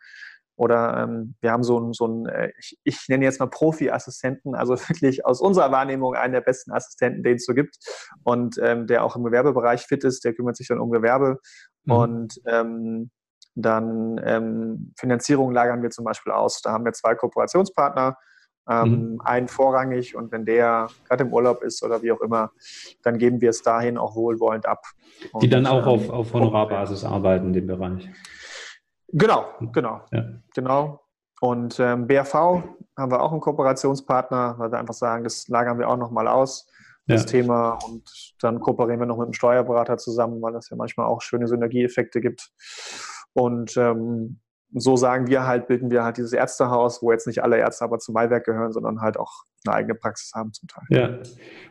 Oder 0.55 1.03
ähm, 1.03 1.35
wir 1.39 1.51
haben 1.51 1.63
so 1.63 1.77
einen, 1.77 1.93
so 1.93 2.03
einen 2.03 2.25
äh, 2.25 2.51
ich, 2.59 2.77
ich, 2.83 3.07
nenne 3.07 3.23
jetzt 3.23 3.39
mal 3.39 3.49
Profi-Assistenten, 3.49 4.55
also 4.55 4.75
wirklich 4.89 5.25
aus 5.25 5.39
unserer 5.39 5.71
Wahrnehmung 5.71 6.15
einen 6.15 6.33
der 6.33 6.41
besten 6.41 6.73
Assistenten, 6.73 7.23
den 7.23 7.37
es 7.37 7.45
so 7.45 7.53
gibt. 7.53 7.77
Und 8.23 8.57
ähm, 8.61 8.85
der 8.85 9.05
auch 9.05 9.15
im 9.15 9.23
Gewerbebereich 9.23 9.83
fit 9.83 10.03
ist, 10.03 10.25
der 10.25 10.33
kümmert 10.33 10.57
sich 10.57 10.67
dann 10.67 10.79
um 10.79 10.91
Gewerbe. 10.91 11.39
Mhm. 11.85 11.93
Und 11.93 12.41
ähm, 12.45 13.09
dann 13.55 14.19
ähm, 14.23 14.93
Finanzierung 14.97 15.51
lagern 15.51 15.81
wir 15.81 15.89
zum 15.89 16.05
Beispiel 16.05 16.31
aus. 16.31 16.61
Da 16.61 16.71
haben 16.71 16.85
wir 16.85 16.93
zwei 16.93 17.15
Kooperationspartner, 17.15 18.17
ähm, 18.69 19.13
mhm. 19.13 19.21
einen 19.21 19.47
vorrangig 19.47 20.15
und 20.15 20.31
wenn 20.31 20.45
der 20.45 20.87
gerade 21.07 21.23
im 21.23 21.33
Urlaub 21.33 21.63
ist 21.63 21.83
oder 21.83 22.01
wie 22.01 22.11
auch 22.11 22.21
immer, 22.21 22.51
dann 23.03 23.17
geben 23.17 23.41
wir 23.41 23.49
es 23.49 23.61
dahin 23.61 23.97
auch 23.97 24.15
wohlwollend 24.15 24.65
ab. 24.65 24.83
Und, 25.31 25.43
Die 25.43 25.49
dann 25.49 25.65
auch 25.65 25.83
ähm, 25.83 25.87
auf, 25.87 26.09
auf 26.09 26.33
Honorarbasis 26.33 27.03
arbeiten 27.03 27.47
in 27.47 27.53
dem 27.53 27.67
Bereich. 27.67 28.09
Genau, 29.11 29.45
genau, 29.73 30.01
ja. 30.11 30.25
genau. 30.53 31.01
Und 31.41 31.79
ähm, 31.79 32.05
BRV 32.05 32.33
haben 32.33 33.11
wir 33.11 33.21
auch 33.21 33.31
einen 33.31 33.41
Kooperationspartner, 33.41 34.55
weil 34.57 34.71
wir 34.71 34.77
einfach 34.77 34.93
sagen, 34.93 35.23
das 35.23 35.47
lagern 35.47 35.79
wir 35.79 35.89
auch 35.89 35.97
nochmal 35.97 36.27
aus, 36.27 36.67
das 37.07 37.21
ja. 37.23 37.27
Thema. 37.27 37.79
Und 37.85 38.03
dann 38.41 38.59
kooperieren 38.59 38.99
wir 38.99 39.05
noch 39.07 39.17
mit 39.17 39.25
einem 39.25 39.33
Steuerberater 39.33 39.97
zusammen, 39.97 40.41
weil 40.41 40.53
das 40.53 40.69
ja 40.69 40.77
manchmal 40.77 41.07
auch 41.07 41.21
schöne 41.21 41.47
Synergieeffekte 41.47 42.21
gibt. 42.21 42.51
Und 43.33 43.77
ähm, 43.77 44.39
so 44.73 44.95
sagen 44.95 45.27
wir 45.27 45.47
halt, 45.47 45.67
bilden 45.67 45.89
wir 45.89 46.03
halt 46.03 46.17
dieses 46.17 46.33
Ärztehaus, 46.33 47.01
wo 47.01 47.11
jetzt 47.11 47.27
nicht 47.27 47.43
alle 47.43 47.57
Ärzte 47.57 47.83
aber 47.83 47.99
zum 47.99 48.13
Maiwerk 48.13 48.45
gehören, 48.45 48.71
sondern 48.71 49.01
halt 49.01 49.17
auch 49.17 49.43
eine 49.65 49.75
eigene 49.75 49.95
Praxis 49.95 50.31
haben 50.35 50.53
zum 50.53 50.67
Teil. 50.67 50.83
Ja. 50.89 51.19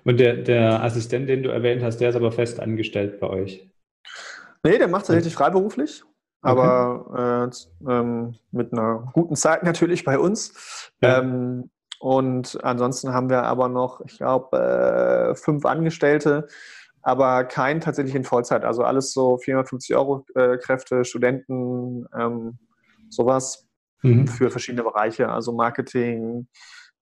Und 0.04 0.18
der, 0.18 0.36
der 0.36 0.82
Assistent, 0.82 1.28
den 1.28 1.42
du 1.42 1.50
erwähnt 1.50 1.82
hast, 1.82 1.98
der 1.98 2.10
ist 2.10 2.16
aber 2.16 2.32
fest 2.32 2.60
angestellt 2.60 3.20
bei 3.20 3.28
euch. 3.28 3.70
Nee, 4.64 4.78
der 4.78 4.88
macht 4.88 5.06
tatsächlich 5.06 5.34
freiberuflich. 5.34 6.02
aber 6.42 7.50
äh, 7.50 7.90
ähm, 7.90 8.34
mit 8.50 8.72
einer 8.72 9.10
guten 9.12 9.36
Zeit 9.36 9.62
natürlich 9.64 10.04
bei 10.04 10.18
uns. 10.18 10.90
Ja. 11.00 11.20
Ähm, 11.20 11.70
und 12.00 12.62
ansonsten 12.62 13.12
haben 13.12 13.28
wir 13.28 13.42
aber 13.42 13.68
noch, 13.68 14.00
ich 14.04 14.18
glaube, 14.18 14.56
äh, 14.56 15.34
fünf 15.34 15.64
Angestellte, 15.64 16.46
aber 17.02 17.44
kein 17.44 17.80
tatsächlich 17.80 18.14
in 18.14 18.24
Vollzeit. 18.24 18.64
Also 18.64 18.82
alles 18.82 19.12
so 19.12 19.38
450 19.38 19.96
Euro 19.96 20.24
äh, 20.34 20.58
Kräfte, 20.58 21.04
Studenten, 21.04 22.06
ähm, 22.18 22.58
sowas 23.08 23.68
mhm. 24.02 24.26
für 24.26 24.50
verschiedene 24.50 24.82
Bereiche, 24.82 25.28
also 25.28 25.52
Marketing, 25.52 26.48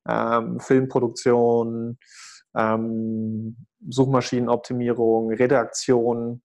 ähm, 0.09 0.61
Filmproduktion, 0.61 1.99
ähm, 2.57 3.57
Suchmaschinenoptimierung, 3.89 5.33
Redaktion, 5.33 6.43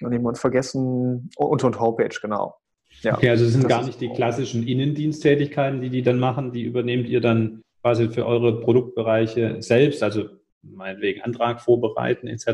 noch 0.00 0.12
jemand 0.12 0.38
vergessen 0.38 1.30
und, 1.36 1.64
und 1.64 1.80
Homepage, 1.80 2.18
genau. 2.20 2.56
Ja, 3.02 3.16
okay, 3.16 3.30
also 3.30 3.44
es 3.44 3.52
sind 3.52 3.68
gar 3.68 3.84
nicht 3.84 4.00
die 4.00 4.10
klassischen 4.10 4.66
Innendiensttätigkeiten, 4.66 5.80
die 5.80 5.90
die 5.90 6.02
dann 6.02 6.18
machen, 6.18 6.52
die 6.52 6.62
übernehmt 6.62 7.08
ihr 7.08 7.20
dann 7.20 7.62
quasi 7.80 8.08
für 8.08 8.26
eure 8.26 8.60
Produktbereiche 8.60 9.60
selbst, 9.60 10.02
also 10.02 10.28
meinetwegen 10.62 11.22
Antrag 11.22 11.60
vorbereiten 11.60 12.26
etc., 12.26 12.44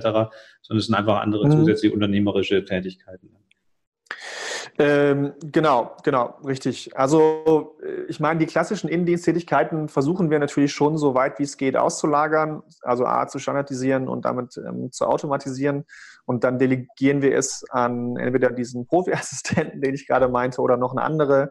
sondern 0.63 0.79
es 0.79 0.87
sind 0.87 0.95
einfach 0.95 1.21
andere 1.21 1.47
mhm. 1.47 1.53
zusätzliche 1.53 1.95
unternehmerische 1.95 2.65
Tätigkeiten. 2.65 3.31
Ähm, 4.81 5.33
genau, 5.41 5.97
genau, 6.05 6.37
richtig. 6.47 6.97
Also 6.97 7.77
äh, 7.83 8.05
ich 8.09 8.21
meine, 8.21 8.39
die 8.39 8.47
klassischen 8.47 8.89
Innendiensttätigkeiten 8.89 9.89
versuchen 9.89 10.31
wir 10.31 10.39
natürlich 10.39 10.73
schon 10.73 10.97
so 10.99 11.15
weit 11.15 11.41
wie 11.41 11.43
es 11.43 11.57
geht 11.57 11.77
auszulagern, 11.77 12.63
also 12.83 13.05
A 13.05 13.27
zu 13.27 13.41
standardisieren 13.41 14.09
und 14.09 14.25
damit 14.25 14.57
ähm, 14.57 14.93
zu 14.93 15.07
automatisieren. 15.07 15.85
Und 16.27 16.45
dann 16.45 16.61
delegieren 16.61 17.23
wir 17.23 17.35
es 17.37 17.65
an 17.71 18.17
entweder 18.19 18.51
diesen 18.51 18.87
Profi-Assistenten, 18.87 19.81
den 19.83 19.95
ich 19.95 20.07
gerade 20.07 20.29
meinte, 20.29 20.61
oder 20.61 20.77
noch 20.77 20.93
eine 20.93 21.03
andere 21.03 21.51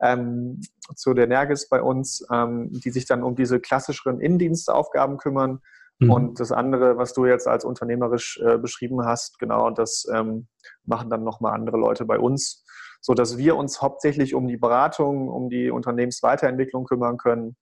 ähm, 0.00 0.60
zu 0.96 1.12
der 1.12 1.26
Nergis 1.26 1.68
bei 1.68 1.82
uns, 1.82 2.26
ähm, 2.32 2.70
die 2.72 2.90
sich 2.90 3.04
dann 3.04 3.22
um 3.22 3.34
diese 3.34 3.60
klassischeren 3.60 4.20
Innendienstaufgaben 4.20 5.18
kümmern. 5.18 5.60
Mhm. 5.98 6.10
Und 6.10 6.40
das 6.40 6.52
andere, 6.52 6.96
was 6.96 7.12
du 7.14 7.26
jetzt 7.26 7.46
als 7.46 7.64
unternehmerisch 7.64 8.40
äh, 8.44 8.58
beschrieben 8.58 9.04
hast, 9.04 9.38
genau, 9.38 9.70
das 9.70 10.06
ähm, 10.12 10.48
machen 10.84 11.10
dann 11.10 11.24
nochmal 11.24 11.54
andere 11.54 11.76
Leute 11.76 12.04
bei 12.04 12.18
uns, 12.18 12.64
sodass 13.00 13.38
wir 13.38 13.56
uns 13.56 13.80
hauptsächlich 13.80 14.34
um 14.34 14.48
die 14.48 14.56
Beratung, 14.56 15.28
um 15.28 15.48
die 15.48 15.70
Unternehmensweiterentwicklung 15.70 16.84
kümmern 16.84 17.16
können 17.16 17.56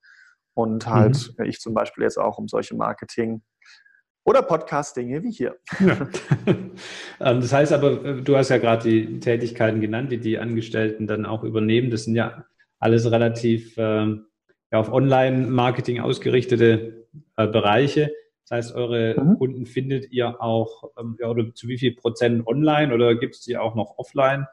und 0.54 0.86
halt 0.86 1.34
mhm. 1.38 1.44
ich 1.44 1.60
zum 1.60 1.74
Beispiel 1.74 2.04
jetzt 2.04 2.18
auch 2.18 2.38
um 2.38 2.48
solche 2.48 2.74
Marketing- 2.74 3.42
oder 4.24 4.42
Podcast-Dinge 4.42 5.22
wie 5.22 5.32
hier. 5.32 5.56
Ja. 5.80 6.08
Ähm, 7.20 7.40
das 7.40 7.52
heißt 7.52 7.72
aber, 7.72 8.04
äh, 8.04 8.22
du 8.22 8.36
hast 8.36 8.48
ja 8.48 8.58
gerade 8.58 8.82
die 8.82 9.20
Tätigkeiten 9.20 9.80
genannt, 9.80 10.10
die 10.10 10.18
die 10.18 10.38
Angestellten 10.38 11.06
dann 11.06 11.24
auch 11.24 11.44
übernehmen. 11.44 11.90
Das 11.90 12.04
sind 12.04 12.16
ja 12.16 12.46
alles 12.80 13.08
relativ 13.08 13.76
äh, 13.78 14.06
ja, 14.06 14.20
auf 14.72 14.90
Online-Marketing 14.92 16.00
ausgerichtete 16.00 17.01
äh, 17.36 17.46
Bereiche. 17.46 18.12
Das 18.48 18.56
heißt, 18.56 18.74
eure 18.74 19.20
mhm. 19.20 19.38
Kunden 19.38 19.66
findet 19.66 20.10
ihr 20.10 20.42
auch, 20.42 20.90
ähm, 20.98 21.16
ja, 21.20 21.28
oder 21.28 21.54
zu 21.54 21.68
wie 21.68 21.78
viel 21.78 21.94
Prozent 21.94 22.46
online 22.46 22.92
oder 22.92 23.14
gibt 23.14 23.36
es 23.36 23.40
die 23.42 23.56
auch 23.56 23.74
noch 23.74 23.98
offline 23.98 24.46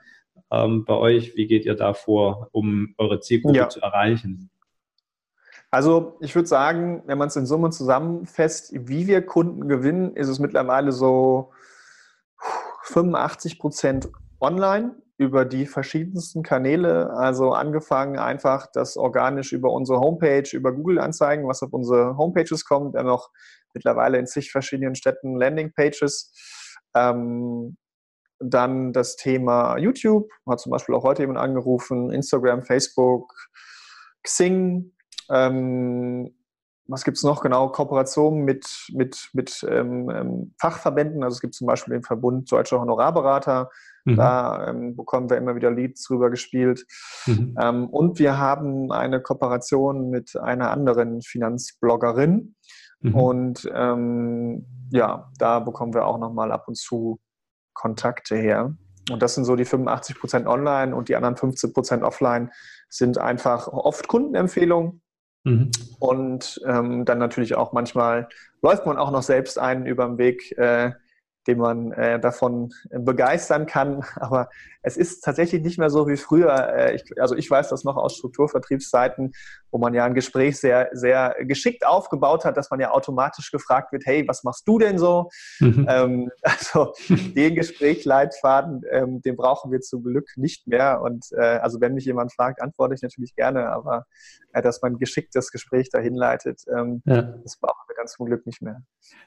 ähm, 0.52 0.86
bei 0.86 0.94
euch? 0.94 1.36
Wie 1.36 1.48
geht 1.48 1.66
ihr 1.66 1.76
da 1.76 1.94
vor, 1.94 2.50
um 2.52 2.94
eure 2.98 3.20
Zielgruppe 3.20 3.58
ja. 3.58 3.70
zu 3.70 3.82
erreichen? 3.82 4.50
Also 5.72 6.18
ich 6.22 6.34
würde 6.34 6.48
sagen, 6.48 7.04
wenn 7.06 7.18
man 7.18 7.28
es 7.28 7.36
in 7.36 7.46
Summe 7.46 7.70
zusammenfasst, 7.70 8.72
wie 8.74 9.06
wir 9.06 9.22
Kunden 9.24 9.68
gewinnen, 9.68 10.16
ist 10.16 10.28
es 10.28 10.40
mittlerweile 10.40 10.92
so 10.92 11.52
85 12.84 13.60
Prozent 13.60 14.10
online 14.40 14.96
über 15.20 15.44
die 15.44 15.66
verschiedensten 15.66 16.44
Kanäle, 16.44 17.12
also 17.12 17.52
angefangen 17.52 18.18
einfach 18.18 18.68
das 18.72 18.96
organisch 18.96 19.52
über 19.52 19.70
unsere 19.74 20.00
Homepage, 20.00 20.50
über 20.54 20.72
Google-Anzeigen, 20.72 21.46
was 21.46 21.62
auf 21.62 21.74
unsere 21.74 22.16
Homepages 22.16 22.64
kommt. 22.64 22.96
Haben 22.96 23.10
auch 23.10 23.30
mittlerweile 23.74 24.18
in 24.18 24.28
zig 24.28 24.50
verschiedenen 24.50 24.96
Städten 24.96 25.36
Landingpages. 25.36 26.34
Ähm, 26.96 27.76
dann 28.40 28.94
das 28.94 29.18
Thema 29.18 29.78
YouTube, 29.78 30.30
hat 30.50 30.62
zum 30.62 30.72
Beispiel 30.72 30.96
auch 30.96 31.04
heute 31.04 31.24
jemand 31.24 31.40
angerufen, 31.40 32.12
Instagram, 32.12 32.64
Facebook, 32.64 33.34
Xing. 34.24 34.94
Ähm, 35.30 36.34
was 36.88 37.04
gibt 37.04 37.18
es 37.18 37.24
noch? 37.24 37.42
Genau, 37.42 37.70
Kooperationen 37.70 38.46
mit, 38.46 38.88
mit, 38.94 39.30
mit 39.34 39.66
ähm, 39.70 40.10
ähm, 40.10 40.56
Fachverbänden. 40.60 41.24
Also 41.24 41.36
es 41.36 41.42
gibt 41.42 41.56
zum 41.56 41.68
Beispiel 41.68 41.94
den 41.94 42.04
Verbund 42.04 42.50
Deutscher 42.50 42.80
Honorarberater. 42.80 43.70
Mhm. 44.12 44.16
Da 44.16 44.68
ähm, 44.68 44.96
bekommen 44.96 45.30
wir 45.30 45.38
immer 45.38 45.56
wieder 45.56 45.72
Leads 45.72 46.04
drüber 46.04 46.30
gespielt. 46.30 46.86
Mhm. 47.26 47.56
Ähm, 47.60 47.88
und 47.88 48.20
wir 48.20 48.38
haben 48.38 48.92
eine 48.92 49.22
Kooperation 49.22 50.10
mit 50.10 50.36
einer 50.38 50.72
anderen 50.72 51.22
Finanzbloggerin. 51.22 52.56
Mhm. 53.02 53.16
Und 53.16 53.72
ähm, 53.74 54.66
ja, 54.92 55.32
da 55.38 55.60
bekommen 55.60 55.94
wir 55.94 56.06
auch 56.06 56.18
nochmal 56.18 56.52
ab 56.52 56.68
und 56.68 56.78
zu 56.78 57.20
Kontakte 57.74 58.36
her. 58.36 58.76
Und 59.12 59.22
das 59.22 59.36
sind 59.36 59.46
so 59.46 59.56
die 59.56 59.66
85 59.66 60.20
Prozent 60.20 60.48
online 60.48 60.96
und 60.96 61.10
die 61.10 61.16
anderen 61.16 61.36
15 61.36 61.74
Prozent 61.74 62.04
offline 62.04 62.52
sind 62.90 63.18
einfach 63.18 63.68
oft 63.68 64.08
Kundenempfehlungen. 64.08 65.02
Mhm. 65.46 65.72
Und 66.00 66.62
ähm, 66.66 67.06
dann 67.06 67.18
natürlich 67.18 67.56
auch 67.56 67.72
manchmal 67.72 68.28
läuft 68.62 68.86
man 68.86 68.98
auch 68.98 69.12
noch 69.12 69.24
selbst 69.24 69.58
einen 69.58 69.86
über 69.86 70.06
den 70.06 70.18
Weg, 70.18 70.58
äh, 70.58 70.92
den 71.48 71.58
man 71.58 71.92
äh, 71.94 72.20
davon 72.20 72.74
begeistern 72.92 73.66
kann. 73.66 74.04
Aber 74.16 74.50
es 74.82 74.98
ist 74.98 75.22
tatsächlich 75.22 75.62
nicht 75.62 75.78
mehr 75.78 75.90
so 75.90 76.08
wie 76.08 76.18
früher. 76.18 76.54
Äh, 76.74 76.96
ich, 76.96 77.04
also 77.20 77.36
ich 77.36 77.50
weiß 77.50 77.70
das 77.70 77.84
noch 77.84 77.98
aus 77.98 78.16
Strukturvertriebszeiten, 78.18 79.34
wo 79.72 79.78
man 79.78 79.94
ja 79.94 80.06
ein 80.06 80.14
Gespräch 80.14 80.60
sehr, 80.60 80.90
sehr 80.94 81.36
geschickt 81.42 81.86
aufgebaut 81.86 82.46
hat, 82.46 82.58
dass 82.58 82.70
man 82.70 82.80
ja 82.80 82.92
automatisch 82.92 83.52
gefragt 83.52 83.92
wird, 83.92 84.06
hey, 84.06 84.28
was 84.28 84.44
machst 84.44 84.68
du 84.68 84.80
denn 84.80 84.98
so? 84.98 85.30
Mhm. 85.60 85.86
Ähm, 85.90 86.32
also 86.42 86.94
den 87.10 87.56
Gesprächsleitfaden, 87.56 88.84
ähm, 88.92 89.22
den 89.22 89.36
brauchen 89.36 89.72
wir 89.72 89.82
zum 89.82 90.04
Glück 90.04 90.30
nicht 90.36 90.68
mehr. 90.68 91.02
Und 91.02 91.26
äh, 91.32 91.42
also 91.42 91.82
wenn 91.82 91.94
mich 91.94 92.06
jemand 92.06 92.34
fragt, 92.34 92.62
antworte 92.62 92.96
ich 92.96 93.02
natürlich 93.02 93.36
gerne, 93.36 93.70
aber 93.70 94.06
äh, 94.54 94.62
dass 94.62 94.82
man 94.82 94.98
geschickt 94.98 95.36
das 95.36 95.52
Gespräch 95.52 95.90
dahin 95.90 96.16
leitet, 96.16 96.62
ähm, 96.76 97.02
ja. 97.06 97.22
das 97.22 97.58
brauchen 97.58 97.88
wir 97.88 97.96
ganz 97.96 98.14
zum 98.14 98.26
Glück 98.26 98.46
nicht 98.46 98.62
mehr. 98.62 98.82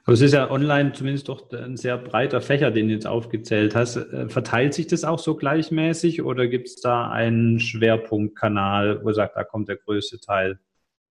Aber 0.05 0.15
es 0.15 0.21
ist 0.21 0.33
ja 0.33 0.51
online 0.51 0.93
zumindest 0.93 1.29
doch 1.29 1.51
ein 1.53 1.77
sehr 1.77 1.99
breiter 2.13 2.43
Fächer, 2.43 2.71
den 2.71 2.89
du 2.89 2.95
jetzt 2.95 3.07
aufgezählt 3.07 3.75
hast. 3.75 3.97
Äh, 3.97 4.29
verteilt 4.29 4.75
sich 4.75 4.87
das 4.87 5.03
auch 5.03 5.19
so 5.19 5.35
gleichmäßig 5.35 6.23
oder 6.23 6.47
gibt 6.47 6.69
es 6.69 6.77
da 6.77 7.11
einen 7.11 7.59
Schwerpunktkanal, 7.59 9.03
wo 9.03 9.09
ihr 9.09 9.15
sagt, 9.15 9.35
da 9.35 9.45
kommt 9.45 9.69
der 9.69 9.77
größte 9.77 10.21
Teil 10.21 10.61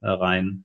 äh, 0.01 0.07
rein? 0.07 0.63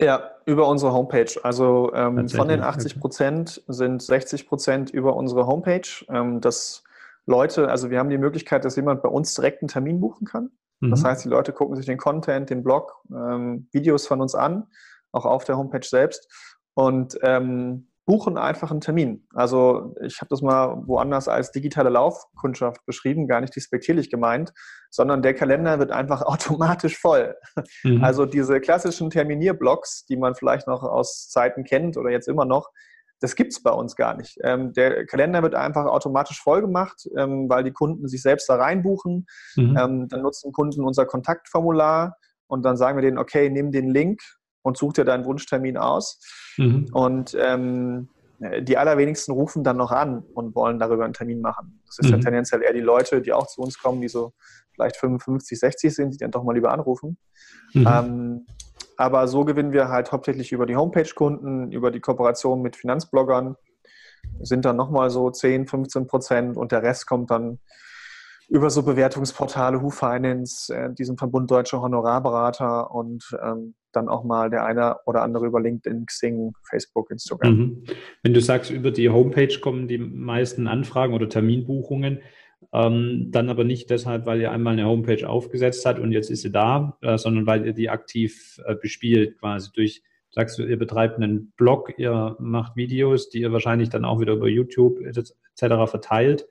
Ja, 0.00 0.32
über 0.44 0.68
unsere 0.68 0.92
Homepage. 0.92 1.30
Also 1.42 1.92
ähm, 1.94 2.28
von 2.28 2.48
den 2.48 2.62
80 2.62 3.00
Prozent 3.00 3.62
sind 3.68 4.02
60 4.02 4.46
Prozent 4.48 4.90
über 4.90 5.16
unsere 5.16 5.46
Homepage. 5.46 5.88
Ähm, 6.08 6.40
dass 6.40 6.84
Leute, 7.26 7.68
also 7.68 7.90
wir 7.90 7.98
haben 7.98 8.10
die 8.10 8.18
Möglichkeit, 8.18 8.64
dass 8.64 8.76
jemand 8.76 9.02
bei 9.02 9.08
uns 9.08 9.34
direkt 9.34 9.62
einen 9.62 9.68
Termin 9.68 10.00
buchen 10.00 10.26
kann. 10.26 10.50
Mhm. 10.80 10.90
Das 10.90 11.04
heißt, 11.04 11.24
die 11.24 11.28
Leute 11.28 11.52
gucken 11.52 11.76
sich 11.76 11.86
den 11.86 11.98
Content, 11.98 12.50
den 12.50 12.62
Blog, 12.62 13.02
ähm, 13.10 13.68
Videos 13.72 14.06
von 14.06 14.20
uns 14.20 14.34
an, 14.34 14.66
auch 15.12 15.26
auf 15.26 15.44
der 15.44 15.56
Homepage 15.56 15.86
selbst. 15.86 16.28
Und 16.74 17.18
ähm, 17.22 17.87
buchen 18.08 18.38
einfach 18.38 18.70
einen 18.70 18.80
Termin. 18.80 19.28
Also 19.34 19.94
ich 20.00 20.22
habe 20.22 20.30
das 20.30 20.40
mal 20.40 20.82
woanders 20.86 21.28
als 21.28 21.52
digitale 21.52 21.90
Laufkundschaft 21.90 22.86
beschrieben, 22.86 23.28
gar 23.28 23.42
nicht 23.42 23.54
despektierlich 23.54 24.08
gemeint, 24.08 24.54
sondern 24.88 25.20
der 25.20 25.34
Kalender 25.34 25.78
wird 25.78 25.92
einfach 25.92 26.22
automatisch 26.26 26.98
voll. 26.98 27.36
Mhm. 27.84 28.02
Also 28.02 28.24
diese 28.24 28.62
klassischen 28.62 29.10
Terminierblocks, 29.10 30.06
die 30.06 30.16
man 30.16 30.34
vielleicht 30.34 30.66
noch 30.66 30.84
aus 30.84 31.28
Zeiten 31.28 31.64
kennt 31.64 31.98
oder 31.98 32.08
jetzt 32.08 32.28
immer 32.28 32.46
noch, 32.46 32.70
das 33.20 33.36
gibt 33.36 33.52
es 33.52 33.62
bei 33.62 33.72
uns 33.72 33.94
gar 33.94 34.16
nicht. 34.16 34.38
Ähm, 34.42 34.72
der 34.72 35.04
Kalender 35.04 35.42
wird 35.42 35.54
einfach 35.54 35.84
automatisch 35.84 36.40
voll 36.40 36.62
gemacht, 36.62 37.06
ähm, 37.14 37.50
weil 37.50 37.62
die 37.62 37.72
Kunden 37.72 38.08
sich 38.08 38.22
selbst 38.22 38.48
da 38.48 38.56
reinbuchen. 38.56 39.26
Mhm. 39.56 39.76
Ähm, 39.78 40.08
dann 40.08 40.22
nutzen 40.22 40.52
Kunden 40.52 40.82
unser 40.82 41.04
Kontaktformular 41.04 42.16
und 42.46 42.64
dann 42.64 42.78
sagen 42.78 42.96
wir 42.96 43.02
denen, 43.02 43.18
okay, 43.18 43.50
nimm 43.50 43.70
den 43.70 43.90
Link 43.90 44.22
und 44.68 44.76
such 44.76 44.92
dir 44.92 45.04
deinen 45.04 45.24
Wunschtermin 45.24 45.76
aus. 45.76 46.20
Mhm. 46.56 46.88
Und 46.92 47.36
ähm, 47.40 48.08
die 48.60 48.76
allerwenigsten 48.78 49.32
rufen 49.32 49.64
dann 49.64 49.76
noch 49.76 49.90
an 49.90 50.22
und 50.34 50.54
wollen 50.54 50.78
darüber 50.78 51.04
einen 51.04 51.14
Termin 51.14 51.40
machen. 51.40 51.80
Das 51.86 51.98
ist 51.98 52.06
mhm. 52.06 52.12
ja 52.12 52.18
tendenziell 52.20 52.62
eher 52.62 52.72
die 52.72 52.80
Leute, 52.80 53.20
die 53.20 53.32
auch 53.32 53.48
zu 53.48 53.62
uns 53.62 53.78
kommen, 53.78 54.00
die 54.00 54.08
so 54.08 54.32
vielleicht 54.74 54.96
55, 54.96 55.58
60 55.58 55.94
sind, 55.94 56.14
die 56.14 56.18
dann 56.18 56.30
doch 56.30 56.44
mal 56.44 56.54
lieber 56.54 56.70
anrufen. 56.72 57.18
Mhm. 57.74 57.86
Ähm, 57.88 58.46
aber 58.96 59.26
so 59.26 59.44
gewinnen 59.44 59.72
wir 59.72 59.88
halt 59.88 60.12
hauptsächlich 60.12 60.52
über 60.52 60.66
die 60.66 60.76
Homepage-Kunden, 60.76 61.72
über 61.72 61.90
die 61.90 62.00
Kooperation 62.00 62.62
mit 62.62 62.76
Finanzbloggern, 62.76 63.56
sind 64.40 64.64
dann 64.64 64.76
nochmal 64.76 65.10
so 65.10 65.30
10, 65.30 65.66
15 65.66 66.06
Prozent 66.06 66.56
und 66.56 66.72
der 66.72 66.82
Rest 66.82 67.06
kommt 67.06 67.30
dann 67.30 67.58
über 68.48 68.70
so 68.70 68.82
Bewertungsportale, 68.82 69.82
Who 69.82 69.90
Finance, 69.90 70.74
äh, 70.74 70.92
diesen 70.92 71.18
Verbund 71.18 71.50
Deutscher 71.50 71.80
Honorarberater 71.82 72.90
und 72.90 73.24
ähm, 73.42 73.74
dann 73.92 74.08
auch 74.08 74.24
mal 74.24 74.50
der 74.50 74.64
eine 74.64 74.96
oder 75.06 75.22
andere 75.22 75.46
über 75.46 75.60
LinkedIn, 75.60 76.06
Xing, 76.06 76.52
Facebook, 76.68 77.10
Instagram. 77.10 77.56
Mhm. 77.56 77.84
Wenn 78.22 78.34
du 78.34 78.40
sagst, 78.40 78.70
über 78.70 78.90
die 78.90 79.08
Homepage 79.08 79.58
kommen 79.60 79.88
die 79.88 79.98
meisten 79.98 80.66
Anfragen 80.66 81.14
oder 81.14 81.28
Terminbuchungen, 81.28 82.20
ähm, 82.72 83.28
dann 83.30 83.48
aber 83.48 83.64
nicht 83.64 83.88
deshalb, 83.90 84.26
weil 84.26 84.40
ihr 84.40 84.50
einmal 84.50 84.74
eine 84.74 84.86
Homepage 84.86 85.28
aufgesetzt 85.28 85.86
habt 85.86 86.00
und 86.00 86.12
jetzt 86.12 86.30
ist 86.30 86.42
sie 86.42 86.52
da, 86.52 86.98
äh, 87.00 87.16
sondern 87.16 87.46
weil 87.46 87.64
ihr 87.64 87.72
die 87.72 87.88
aktiv 87.88 88.60
äh, 88.66 88.74
bespielt, 88.74 89.38
quasi 89.38 89.70
durch, 89.72 90.02
sagst 90.30 90.58
du, 90.58 90.64
ihr 90.64 90.78
betreibt 90.78 91.16
einen 91.16 91.52
Blog, 91.56 91.94
ihr 91.98 92.36
macht 92.38 92.76
Videos, 92.76 93.30
die 93.30 93.40
ihr 93.40 93.52
wahrscheinlich 93.52 93.88
dann 93.88 94.04
auch 94.04 94.20
wieder 94.20 94.34
über 94.34 94.48
YouTube 94.48 95.00
etc. 95.00 95.32
verteilt, 95.86 96.46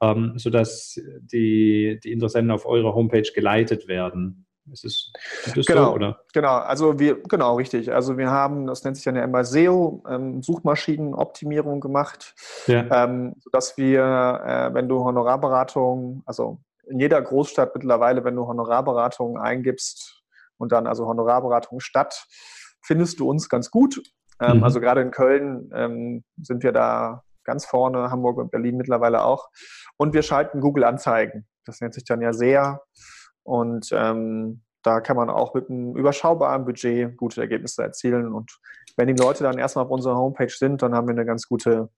ähm, 0.00 0.34
sodass 0.36 1.00
die, 1.20 1.98
die 2.02 2.12
Interessenten 2.12 2.50
auf 2.50 2.66
eure 2.66 2.94
Homepage 2.94 3.30
geleitet 3.34 3.88
werden. 3.88 4.46
Ist 4.72 4.84
es, 4.84 5.12
ist 5.44 5.56
es 5.58 5.66
genau, 5.66 5.86
so, 5.86 5.94
oder? 5.94 6.20
Genau, 6.32 6.56
also 6.56 6.98
wir, 6.98 7.22
genau, 7.22 7.56
richtig. 7.56 7.92
Also 7.92 8.16
wir 8.16 8.30
haben, 8.30 8.66
das 8.66 8.82
nennt 8.82 8.96
sich 8.96 9.04
dann 9.04 9.16
ja 9.16 9.22
immer 9.22 9.44
SEO, 9.44 10.02
ähm, 10.08 10.42
Suchmaschinenoptimierung 10.42 11.80
gemacht, 11.80 12.34
ja. 12.66 13.04
ähm, 13.04 13.34
sodass 13.40 13.76
wir, 13.76 14.00
äh, 14.02 14.74
wenn 14.74 14.88
du 14.88 15.04
Honorarberatung, 15.04 16.22
also 16.24 16.60
in 16.86 16.98
jeder 16.98 17.20
Großstadt 17.20 17.74
mittlerweile, 17.74 18.24
wenn 18.24 18.36
du 18.36 18.46
Honorarberatung 18.46 19.38
eingibst 19.38 20.22
und 20.56 20.72
dann 20.72 20.86
also 20.86 21.06
Honorarberatung 21.06 21.80
statt, 21.80 22.26
findest 22.82 23.20
du 23.20 23.28
uns 23.28 23.48
ganz 23.48 23.70
gut. 23.70 24.02
Ähm, 24.40 24.58
mhm. 24.58 24.64
Also 24.64 24.80
gerade 24.80 25.02
in 25.02 25.10
Köln 25.10 25.70
ähm, 25.74 26.24
sind 26.40 26.62
wir 26.62 26.72
da 26.72 27.22
ganz 27.44 27.66
vorne, 27.66 28.10
Hamburg 28.10 28.38
und 28.38 28.50
Berlin 28.50 28.76
mittlerweile 28.76 29.24
auch. 29.24 29.48
Und 29.98 30.14
wir 30.14 30.22
schalten 30.22 30.60
Google 30.60 30.84
Anzeigen. 30.84 31.46
Das 31.66 31.80
nennt 31.80 31.94
sich 31.94 32.04
dann 32.04 32.20
ja 32.20 32.32
sehr 32.32 32.80
und 33.44 33.90
ähm, 33.92 34.60
da 34.82 35.00
kann 35.00 35.16
man 35.16 35.30
auch 35.30 35.54
mit 35.54 35.70
einem 35.70 35.96
überschaubaren 35.96 36.64
Budget 36.64 37.16
gute 37.16 37.40
Ergebnisse 37.40 37.82
erzielen. 37.82 38.32
Und 38.32 38.50
wenn 38.96 39.08
die 39.08 39.20
Leute 39.20 39.42
dann 39.44 39.58
erstmal 39.58 39.86
auf 39.86 39.90
unserer 39.90 40.16
Homepage 40.16 40.50
sind, 40.50 40.82
dann 40.82 40.94
haben 40.94 41.06
wir 41.06 41.14
eine 41.14 41.24
ganz 41.24 41.48
gute 41.48 41.88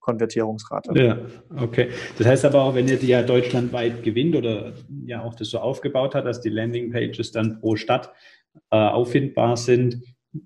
Konvertierungsrate. 0.00 0.92
Ja, 1.00 1.18
okay. 1.56 1.88
Das 2.18 2.26
heißt 2.26 2.44
aber 2.44 2.62
auch, 2.62 2.74
wenn 2.74 2.86
ihr 2.86 2.98
die 2.98 3.06
ja 3.06 3.22
deutschlandweit 3.22 4.02
gewinnt 4.02 4.36
oder 4.36 4.74
ja 5.06 5.22
auch 5.22 5.34
das 5.34 5.48
so 5.48 5.58
aufgebaut 5.58 6.14
hat, 6.14 6.26
dass 6.26 6.42
die 6.42 6.50
Landingpages 6.50 7.32
dann 7.32 7.60
pro 7.60 7.76
Stadt 7.76 8.12
äh, 8.70 8.76
auffindbar 8.76 9.56
sind, 9.56 10.02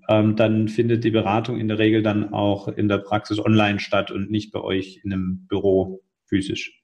ähm, 0.07 0.37
dann 0.37 0.69
findet 0.69 1.03
die 1.03 1.11
Beratung 1.11 1.59
in 1.59 1.67
der 1.67 1.79
Regel 1.79 2.01
dann 2.01 2.33
auch 2.33 2.69
in 2.69 2.87
der 2.87 2.99
Praxis 2.99 3.39
online 3.39 3.79
statt 3.79 4.11
und 4.11 4.31
nicht 4.31 4.53
bei 4.53 4.61
euch 4.61 5.01
in 5.03 5.11
einem 5.11 5.47
Büro 5.47 6.01
physisch. 6.25 6.78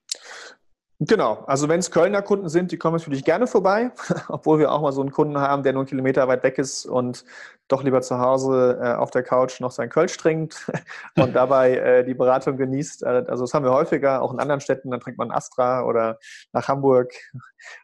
Genau, 0.99 1.43
also 1.45 1.67
wenn 1.67 1.79
es 1.79 1.91
Kölner 1.91 2.21
Kunden 2.21 2.47
sind, 2.47 2.71
die 2.71 2.77
kommen 2.77 2.95
natürlich 2.95 3.25
gerne 3.25 3.47
vorbei, 3.47 3.91
obwohl 4.29 4.59
wir 4.59 4.71
auch 4.71 4.81
mal 4.81 4.93
so 4.93 5.01
einen 5.01 5.11
Kunden 5.11 5.37
haben, 5.37 5.61
der 5.63 5.73
nur 5.73 5.81
einen 5.81 5.89
Kilometer 5.89 6.27
weit 6.29 6.43
weg 6.43 6.57
ist 6.57 6.85
und 6.85 7.25
doch 7.67 7.83
lieber 7.83 8.01
zu 8.01 8.19
Hause 8.19 8.79
äh, 8.81 8.93
auf 8.93 9.11
der 9.11 9.23
Couch 9.23 9.59
noch 9.59 9.71
sein 9.71 9.89
Kölsch 9.89 10.15
trinkt 10.15 10.71
und 11.17 11.35
dabei 11.35 11.75
äh, 11.75 12.05
die 12.05 12.13
Beratung 12.13 12.55
genießt. 12.55 13.03
Äh, 13.03 13.25
also 13.27 13.43
das 13.43 13.53
haben 13.53 13.65
wir 13.65 13.73
häufiger, 13.73 14.21
auch 14.21 14.31
in 14.31 14.39
anderen 14.39 14.61
Städten, 14.61 14.89
dann 14.89 15.01
trinkt 15.01 15.17
man 15.17 15.31
Astra 15.31 15.83
oder 15.83 16.17
nach 16.53 16.69
Hamburg. 16.69 17.13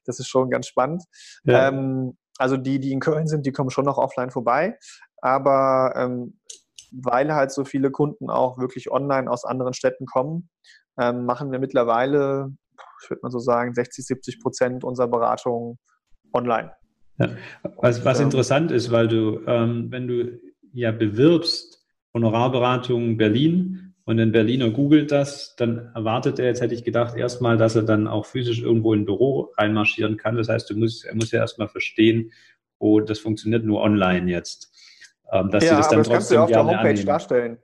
Das 0.06 0.20
ist 0.20 0.28
schon 0.28 0.50
ganz 0.50 0.68
spannend. 0.68 1.04
Ja. 1.44 1.68
Ähm, 1.68 2.18
also 2.38 2.56
die, 2.56 2.80
die 2.80 2.94
in 2.94 3.02
Köln 3.02 3.28
sind, 3.28 3.46
die 3.46 3.52
kommen 3.52 3.72
schon 3.72 3.86
noch 3.86 3.98
offline 3.98 4.32
vorbei, 4.32 4.78
aber 5.18 5.94
ähm, 5.98 6.40
weil 6.92 7.34
halt 7.34 7.52
so 7.52 7.66
viele 7.66 7.92
Kunden 7.92 8.30
auch 8.30 8.58
wirklich 8.58 8.90
online 8.90 9.30
aus 9.30 9.44
anderen 9.44 9.74
Städten 9.74 10.06
kommen, 10.06 10.50
ähm, 10.98 11.26
machen 11.26 11.52
wir 11.52 11.60
mittlerweile 11.60 12.54
ich 13.04 13.10
würde 13.10 13.22
mal 13.24 13.32
so 13.32 13.40
sagen, 13.40 13.74
60, 13.74 14.06
70 14.06 14.40
Prozent 14.40 14.84
unserer 14.84 15.08
Beratungen 15.08 15.78
online. 16.34 16.72
Ja. 17.18 17.30
Was, 17.78 18.04
was 18.06 18.20
interessant 18.20 18.72
ist, 18.72 18.92
weil 18.92 19.08
du, 19.08 19.42
ähm, 19.46 19.88
wenn 19.92 20.08
du 20.08 20.40
ja 20.74 20.92
bewirbst, 20.92 21.86
Honorarberatung 22.14 23.18
Berlin 23.18 23.94
und 24.06 24.20
ein 24.20 24.32
Berliner 24.32 24.72
googelt 24.72 25.12
das, 25.12 25.56
dann 25.56 25.92
erwartet 25.94 26.40
er, 26.40 26.48
jetzt 26.48 26.62
hätte 26.62 26.74
ich 26.74 26.84
gedacht, 26.84 27.16
erstmal, 27.16 27.58
dass 27.58 27.76
er 27.76 27.84
dann 27.84 28.08
auch 28.08 28.26
physisch 28.26 28.62
irgendwo 28.62 28.94
in 28.94 29.02
ein 29.02 29.06
Büro 29.06 29.52
reinmarschieren 29.58 30.18
kann. 30.18 30.36
Das 30.36 30.50
heißt, 30.50 30.70
du 30.70 30.76
musst, 30.76 31.06
er 31.06 31.16
muss 31.16 31.32
ja 31.32 31.40
erstmal 31.40 31.68
verstehen, 31.68 32.32
oh, 32.80 33.00
das 33.00 33.20
funktioniert 33.20 33.64
nur 33.64 33.82
online 33.82 34.30
jetzt. 34.30 34.72
Ähm, 35.32 35.50
dass 35.50 35.64
ja, 35.64 35.70
sie 35.70 35.76
das 35.78 35.90
dann 35.90 36.00
aber 36.00 36.04
das 36.04 36.14
kannst 36.14 36.32
du 36.32 36.36
ja 36.36 36.44
auf 36.44 36.50
der 36.50 36.66
Homepage 36.66 36.90
annehmen. 36.90 37.06
darstellen. 37.06 37.58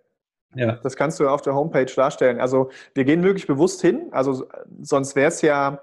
Ja. 0.55 0.73
Das 0.83 0.95
kannst 0.95 1.19
du 1.19 1.27
auf 1.27 1.41
der 1.41 1.55
Homepage 1.55 1.91
darstellen. 1.93 2.39
Also 2.39 2.69
wir 2.93 3.03
gehen 3.03 3.23
wirklich 3.23 3.47
bewusst 3.47 3.81
hin. 3.81 4.07
Also 4.11 4.47
sonst 4.81 5.15
wäre 5.15 5.27
es 5.27 5.41
ja 5.41 5.81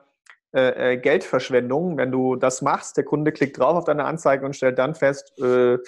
äh, 0.55 0.93
äh, 0.93 0.97
Geldverschwendung, 0.97 1.97
wenn 1.97 2.13
du 2.13 2.37
das 2.37 2.63
machst. 2.63 2.97
Der 2.97 3.05
Kunde 3.05 3.33
klickt 3.33 3.59
drauf 3.59 3.77
auf 3.77 3.85
deine 3.85 4.05
Anzeige 4.05 4.47
und 4.47 4.55
stellt 4.55 4.79
dann 4.79 4.95
fest, 4.95 5.33
äh, 5.41 5.79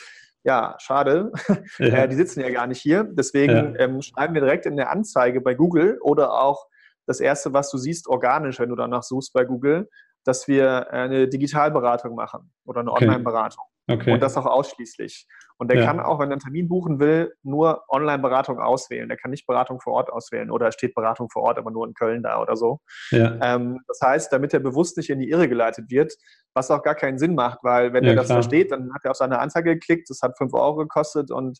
ja, 0.43 0.77
schade, 0.79 1.33
ja. 1.79 1.87
Äh, 1.87 2.09
die 2.09 2.17
sitzen 2.17 2.41
ja 2.41 2.51
gar 2.51 2.67
nicht 2.67 2.81
hier. 2.81 3.05
Deswegen 3.05 3.75
ja. 3.75 3.81
ähm, 3.81 4.03
schreiben 4.03 4.35
wir 4.35 4.41
direkt 4.41 4.67
in 4.67 4.77
der 4.77 4.91
Anzeige 4.91 5.41
bei 5.41 5.55
Google 5.55 5.99
oder 6.01 6.33
auch 6.41 6.67
das 7.07 7.21
erste, 7.21 7.53
was 7.53 7.71
du 7.71 7.79
siehst, 7.79 8.09
organisch, 8.09 8.59
wenn 8.59 8.69
du 8.69 8.77
danach 8.77 9.03
suchst 9.03 9.33
bei 9.33 9.45
Google, 9.45 9.89
dass 10.25 10.49
wir 10.49 10.93
eine 10.93 11.29
Digitalberatung 11.29 12.15
machen 12.15 12.53
oder 12.65 12.81
eine. 12.81 12.93
Online-Beratung. 12.93 13.65
Okay. 13.89 14.13
Und 14.13 14.21
das 14.21 14.37
auch 14.37 14.47
ausschließlich. 14.47 15.27
Und 15.59 15.71
der 15.71 15.81
ja. 15.81 15.87
kann 15.87 16.01
auch, 16.01 16.19
wenn 16.19 16.29
er 16.29 16.33
einen 16.33 16.41
Termin 16.41 16.69
buchen 16.69 16.99
will, 16.99 17.33
nur 17.43 17.85
Online-Beratung 17.89 18.59
auswählen. 18.59 19.09
Der 19.09 19.17
kann 19.17 19.31
nicht 19.31 19.47
Beratung 19.47 19.81
vor 19.81 19.95
Ort 19.95 20.11
auswählen 20.11 20.51
oder 20.51 20.71
steht 20.73 20.95
Beratung 20.95 21.31
vor 21.31 21.43
Ort, 21.43 21.59
aber 21.59 21.71
nur 21.71 21.87
in 21.87 21.95
Köln 21.95 22.23
da 22.23 22.41
oder 22.43 22.57
so. 22.57 22.81
Ja. 23.11 23.39
Ähm, 23.41 23.81
das 23.87 24.01
heißt, 24.03 24.33
damit 24.33 24.53
er 24.53 24.61
bewusst 24.61 24.97
nicht 24.97 25.09
in 25.09 25.19
die 25.19 25.31
Irre 25.31 25.49
geleitet 25.49 25.91
wird, 25.91 26.15
was 26.53 26.71
auch 26.71 26.83
gar 26.83 26.95
keinen 26.95 27.19
Sinn 27.19 27.35
macht, 27.35 27.61
weil 27.63 27.93
wenn 27.93 28.05
ja, 28.05 28.11
er 28.11 28.17
das 28.17 28.27
klar. 28.27 28.43
versteht, 28.43 28.71
dann 28.71 28.93
hat 28.93 29.05
er 29.05 29.13
auf 29.13 29.17
seine 29.17 29.39
Anzeige 29.39 29.75
geklickt, 29.75 30.11
das 30.11 30.21
hat 30.21 30.37
5 30.37 30.53
Euro 30.53 30.77
gekostet 30.77 31.31
und 31.31 31.59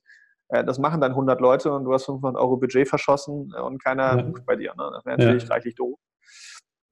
äh, 0.49 0.65
das 0.65 0.79
machen 0.79 1.01
dann 1.01 1.13
100 1.13 1.41
Leute 1.41 1.73
und 1.73 1.85
du 1.85 1.93
hast 1.93 2.05
500 2.05 2.41
Euro 2.41 2.57
Budget 2.57 2.89
verschossen 2.89 3.55
und 3.55 3.83
keiner 3.83 4.23
bucht 4.23 4.45
bei 4.45 4.57
dir. 4.57 4.75
Ne? 4.77 4.91
Das 4.93 5.07
wäre 5.07 5.17
natürlich 5.17 5.49
reichlich 5.51 5.75
doof. 5.75 5.99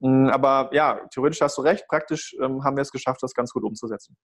Mm, 0.05 0.29
aber 0.29 0.69
ja, 0.75 1.01
theoretisch 1.11 1.41
hast 1.41 1.57
du 1.57 1.63
recht. 1.63 1.89
Praktisch 1.89 2.37
ähm, 2.39 2.63
haben 2.63 2.77
wir 2.77 2.83
es 2.83 2.93
geschafft, 2.93 3.23
das 3.23 3.33
ganz 3.33 3.53
gut 3.53 3.65
umzusetzen. 3.65 4.15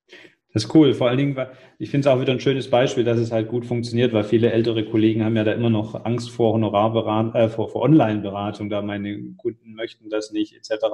Das 0.52 0.64
ist 0.64 0.74
cool. 0.74 0.92
Vor 0.92 1.08
allen 1.08 1.16
Dingen, 1.16 1.46
ich 1.78 1.88
finde 1.90 2.06
es 2.06 2.14
auch 2.14 2.20
wieder 2.20 2.34
ein 2.34 2.40
schönes 2.40 2.68
Beispiel, 2.68 3.02
dass 3.02 3.18
es 3.18 3.32
halt 3.32 3.48
gut 3.48 3.64
funktioniert, 3.64 4.12
weil 4.12 4.24
viele 4.24 4.52
ältere 4.52 4.84
Kollegen 4.84 5.24
haben 5.24 5.36
ja 5.36 5.44
da 5.44 5.52
immer 5.52 5.70
noch 5.70 6.04
Angst 6.04 6.30
vor 6.32 6.52
Honorarberatung, 6.52 7.34
äh, 7.34 7.48
vor, 7.48 7.70
vor 7.70 7.80
Online-Beratung, 7.80 8.68
da 8.68 8.82
meine 8.82 9.34
Kunden 9.38 9.72
möchten 9.72 10.10
das 10.10 10.32
nicht, 10.32 10.54
etc. 10.54 10.84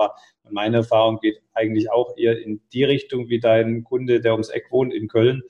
Und 0.45 0.53
meine 0.53 0.77
Erfahrung 0.77 1.19
geht 1.19 1.43
eigentlich 1.53 1.91
auch 1.91 2.17
eher 2.17 2.41
in 2.41 2.61
die 2.73 2.85
Richtung 2.85 3.29
wie 3.29 3.41
dein 3.41 3.83
Kunde, 3.83 4.21
der 4.21 4.35
ums 4.35 4.51
Eck 4.51 4.71
wohnt 4.71 4.95
in 4.95 5.09
Köln. 5.09 5.43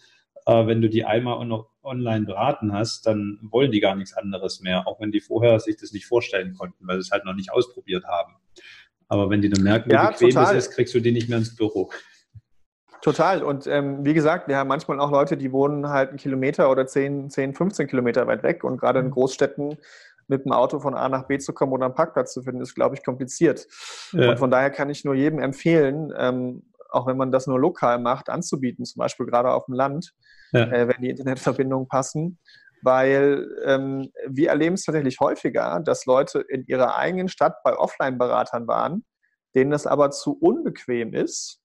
Äh, 0.47 0.67
wenn 0.67 0.81
du 0.81 0.89
die 0.89 1.05
einmal 1.05 1.45
noch 1.45 1.69
online 1.83 2.25
beraten 2.25 2.73
hast, 2.73 3.07
dann 3.07 3.39
wollen 3.43 3.71
die 3.71 3.81
gar 3.81 3.97
nichts 3.97 4.15
anderes 4.15 4.63
mehr, 4.63 4.89
auch 4.89 4.99
wenn 4.99 5.13
die 5.13 5.21
vorher 5.21 5.61
sich 5.61 5.77
das 5.77 5.93
nicht 5.93 6.07
vorstellen 6.07 6.55
konnten, 6.55 6.87
weil 6.87 6.97
sie 6.97 7.03
es 7.03 7.11
halt 7.11 7.27
noch 7.27 7.35
nicht 7.35 7.53
ausprobiert 7.53 8.05
haben. 8.07 8.37
Aber 9.09 9.31
wenn 9.31 9.41
die 9.41 9.49
dann 9.49 9.63
merken, 9.63 9.91
wie 9.91 9.95
ja, 9.95 10.11
bequem 10.11 10.31
total. 10.31 10.57
es 10.57 10.67
ist, 10.67 10.75
kriegst 10.75 10.95
du 10.95 11.01
die 11.01 11.13
nicht 11.13 11.29
mehr 11.29 11.39
ins 11.39 11.55
Büro. 11.55 11.91
Total. 13.03 13.43
Und 13.43 13.67
ähm, 13.67 14.05
wie 14.05 14.15
gesagt, 14.15 14.49
wir 14.49 14.57
haben 14.57 14.69
manchmal 14.69 14.99
auch 14.99 15.11
Leute, 15.11 15.37
die 15.37 15.53
wohnen 15.53 15.89
halt 15.89 16.09
einen 16.09 16.19
Kilometer 16.19 16.71
oder 16.71 16.87
10, 16.87 17.31
10, 17.31 17.55
15 17.55 17.87
Kilometer 17.87 18.27
weit 18.27 18.43
weg. 18.43 18.65
Und 18.65 18.79
gerade 18.79 18.99
in 18.99 19.07
mhm. 19.07 19.13
Großstädten 19.13 19.79
mit 20.29 20.45
dem 20.45 20.53
Auto 20.53 20.81
von 20.81 20.95
A 20.95 21.09
nach 21.09 21.29
B 21.29 21.39
zu 21.39 21.53
kommen 21.53 21.73
oder 21.73 21.87
einen 21.87 21.95
Parkplatz 21.95 22.33
zu 22.33 22.43
finden, 22.43 22.61
ist, 22.61 22.75
glaube 22.75 22.97
ich, 22.97 23.05
kompliziert. 23.05 23.67
Ja. 24.13 24.31
Und 24.31 24.39
von 24.39 24.51
daher 24.51 24.71
kann 24.71 24.91
ich 24.91 25.05
nur 25.05 25.15
jedem 25.15 25.39
empfehlen, 25.39 26.13
ähm, 26.17 26.63
auch 26.91 27.07
wenn 27.07 27.17
man 27.17 27.31
das 27.31 27.47
nur 27.47 27.61
lokal 27.61 28.01
macht, 28.01 28.29
anzubieten, 28.29 28.85
zum 28.85 28.99
Beispiel 29.01 29.27
gerade 29.27 29.51
auf 29.51 29.67
dem 29.67 29.75
Land, 29.75 30.15
ja. 30.53 30.63
äh, 30.63 30.89
wenn 30.89 31.01
die 31.01 31.11
Internetverbindungen 31.11 31.87
passen 31.89 32.39
weil 32.87 33.49
ähm, 33.65 34.13
wir 34.29 34.51
erleben 34.51 34.77
es 34.77 34.85
tatsächlich 34.85 35.19
häufiger, 35.19 35.81
dass 35.85 36.07
Leute 36.07 36.39
in 36.49 36.65
ihrer 36.67 36.97
eigenen 36.97 37.29
Stadt 37.29 37.57
bei 37.65 37.77
Offline-Beratern 37.77 38.69
waren, 38.69 39.05
denen 39.57 39.73
das 39.73 39.89
aber 39.89 40.13
zu 40.13 40.39
unbequem 40.39 41.13
ist, 41.13 41.61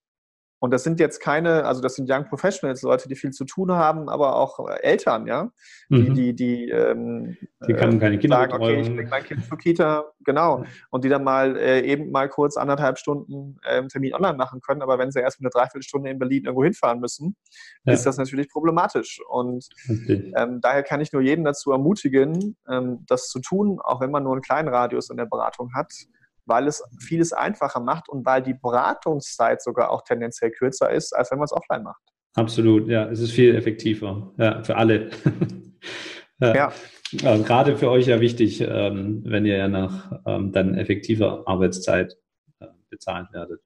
und 0.62 0.72
das 0.72 0.84
sind 0.84 1.00
jetzt 1.00 1.20
keine, 1.20 1.66
also 1.66 1.82
das 1.82 1.96
sind 1.96 2.08
Young 2.08 2.26
Professionals, 2.26 2.84
Leute, 2.84 3.10
die 3.10 3.16
viel 3.16 3.32
zu 3.32 3.46
tun 3.46 3.72
haben, 3.72 4.10
aber 4.10 4.36
auch 4.36 4.70
Eltern, 4.82 5.26
ja, 5.26 5.52
die, 5.90 5.96
mhm. 5.96 6.14
die, 6.14 6.36
die, 6.36 6.70
ähm, 6.70 7.36
die 7.68 7.74
können 7.74 8.00
keine 8.00 8.20
Kinder 8.20 8.38
sagen, 8.38 8.54
okay, 8.54 8.80
ich 8.80 8.88
bringe 8.88 9.10
mein 9.10 9.24
Kind 9.24 9.44
zur 9.44 9.58
Kita, 9.58 10.06
genau, 10.24 10.64
und 10.92 11.04
die 11.04 11.10
dann 11.10 11.24
mal 11.24 11.58
äh, 11.58 11.82
eben 11.82 12.12
mal 12.12 12.30
kurz 12.30 12.58
anderthalb 12.58 13.00
Stunden 13.00 13.58
ähm, 13.68 13.88
Termin 13.88 14.14
online 14.14 14.38
machen 14.38 14.62
können, 14.62 14.84
aber 14.84 15.00
wenn 15.00 15.12
sie 15.12 15.20
erst 15.20 15.40
eine 15.40 15.50
Dreiviertelstunde 15.50 16.12
in 16.12 16.20
Berlin 16.20 16.46
irgendwo 16.46 16.64
hinfahren 16.64 17.00
müssen, 17.00 17.36
ja. 17.86 17.94
ist 17.94 18.06
das 18.06 18.18
natürlich 18.18 18.48
problematisch. 18.48 19.20
Und 19.28 19.68
okay. 19.90 20.32
ähm, 20.38 20.62
daher 20.62 20.84
kann 20.84 21.02
ich 21.02 21.12
nur 21.12 21.24
jeden 21.24 21.44
dazu 21.44 21.72
ermutigen, 21.72 22.56
ähm, 22.70 23.04
das 23.08 23.30
zu 23.30 23.40
tun, 23.40 23.80
auch 23.82 24.00
wenn 24.00 24.12
man 24.12 24.24
nur 24.24 24.34
einen 24.34 24.44
kleinen 24.44 24.68
Radius 24.68 25.10
in 25.10 25.18
der 25.18 25.26
Beratung 25.26 25.74
hat 25.74 25.92
weil 26.52 26.68
es 26.68 26.84
vieles 27.00 27.32
einfacher 27.32 27.80
macht 27.80 28.10
und 28.10 28.26
weil 28.26 28.42
die 28.44 28.54
Beratungszeit 28.54 29.64
sogar 29.64 29.90
auch 29.90 30.04
tendenziell 30.04 30.52
kürzer 30.52 30.92
ist, 30.92 31.14
als 31.14 31.32
wenn 31.32 31.40
man 31.40 31.46
es 31.46 31.54
offline 31.54 31.84
macht. 31.84 32.02
Absolut, 32.36 32.88
ja, 32.88 33.10
es 33.10 33.22
ist 33.22 33.32
viel 33.32 33.56
effektiver, 33.56 34.32
ja, 34.38 34.62
für 34.64 34.76
alle. 34.76 35.10
ja. 36.40 36.56
ja. 36.56 36.74
ja. 37.14 37.38
Gerade 37.38 37.78
für 37.78 37.90
euch 37.90 38.08
ja 38.08 38.20
wichtig, 38.20 38.62
ähm, 38.62 39.24
wenn 39.26 39.46
ihr 39.46 39.58
ja 39.58 39.68
nach 39.68 40.12
ähm, 40.26 40.52
dann 40.52 40.76
effektiver 40.76 41.44
Arbeitszeit 41.46 42.18
äh, 42.60 42.68
bezahlt 42.90 43.32
werdet. 43.32 43.62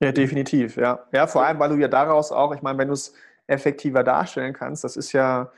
Ja, 0.00 0.12
definitiv, 0.12 0.76
ja. 0.76 1.06
Ja, 1.12 1.26
vor 1.26 1.44
allem, 1.44 1.58
weil 1.58 1.70
du 1.70 1.76
ja 1.76 1.88
daraus 1.88 2.32
auch, 2.32 2.54
ich 2.54 2.62
meine, 2.62 2.78
wenn 2.78 2.88
du 2.88 2.94
es 2.94 3.14
effektiver 3.46 4.02
darstellen 4.02 4.52
kannst. 4.52 4.84
Das 4.84 4.96
ist 4.96 5.12
ja 5.12 5.52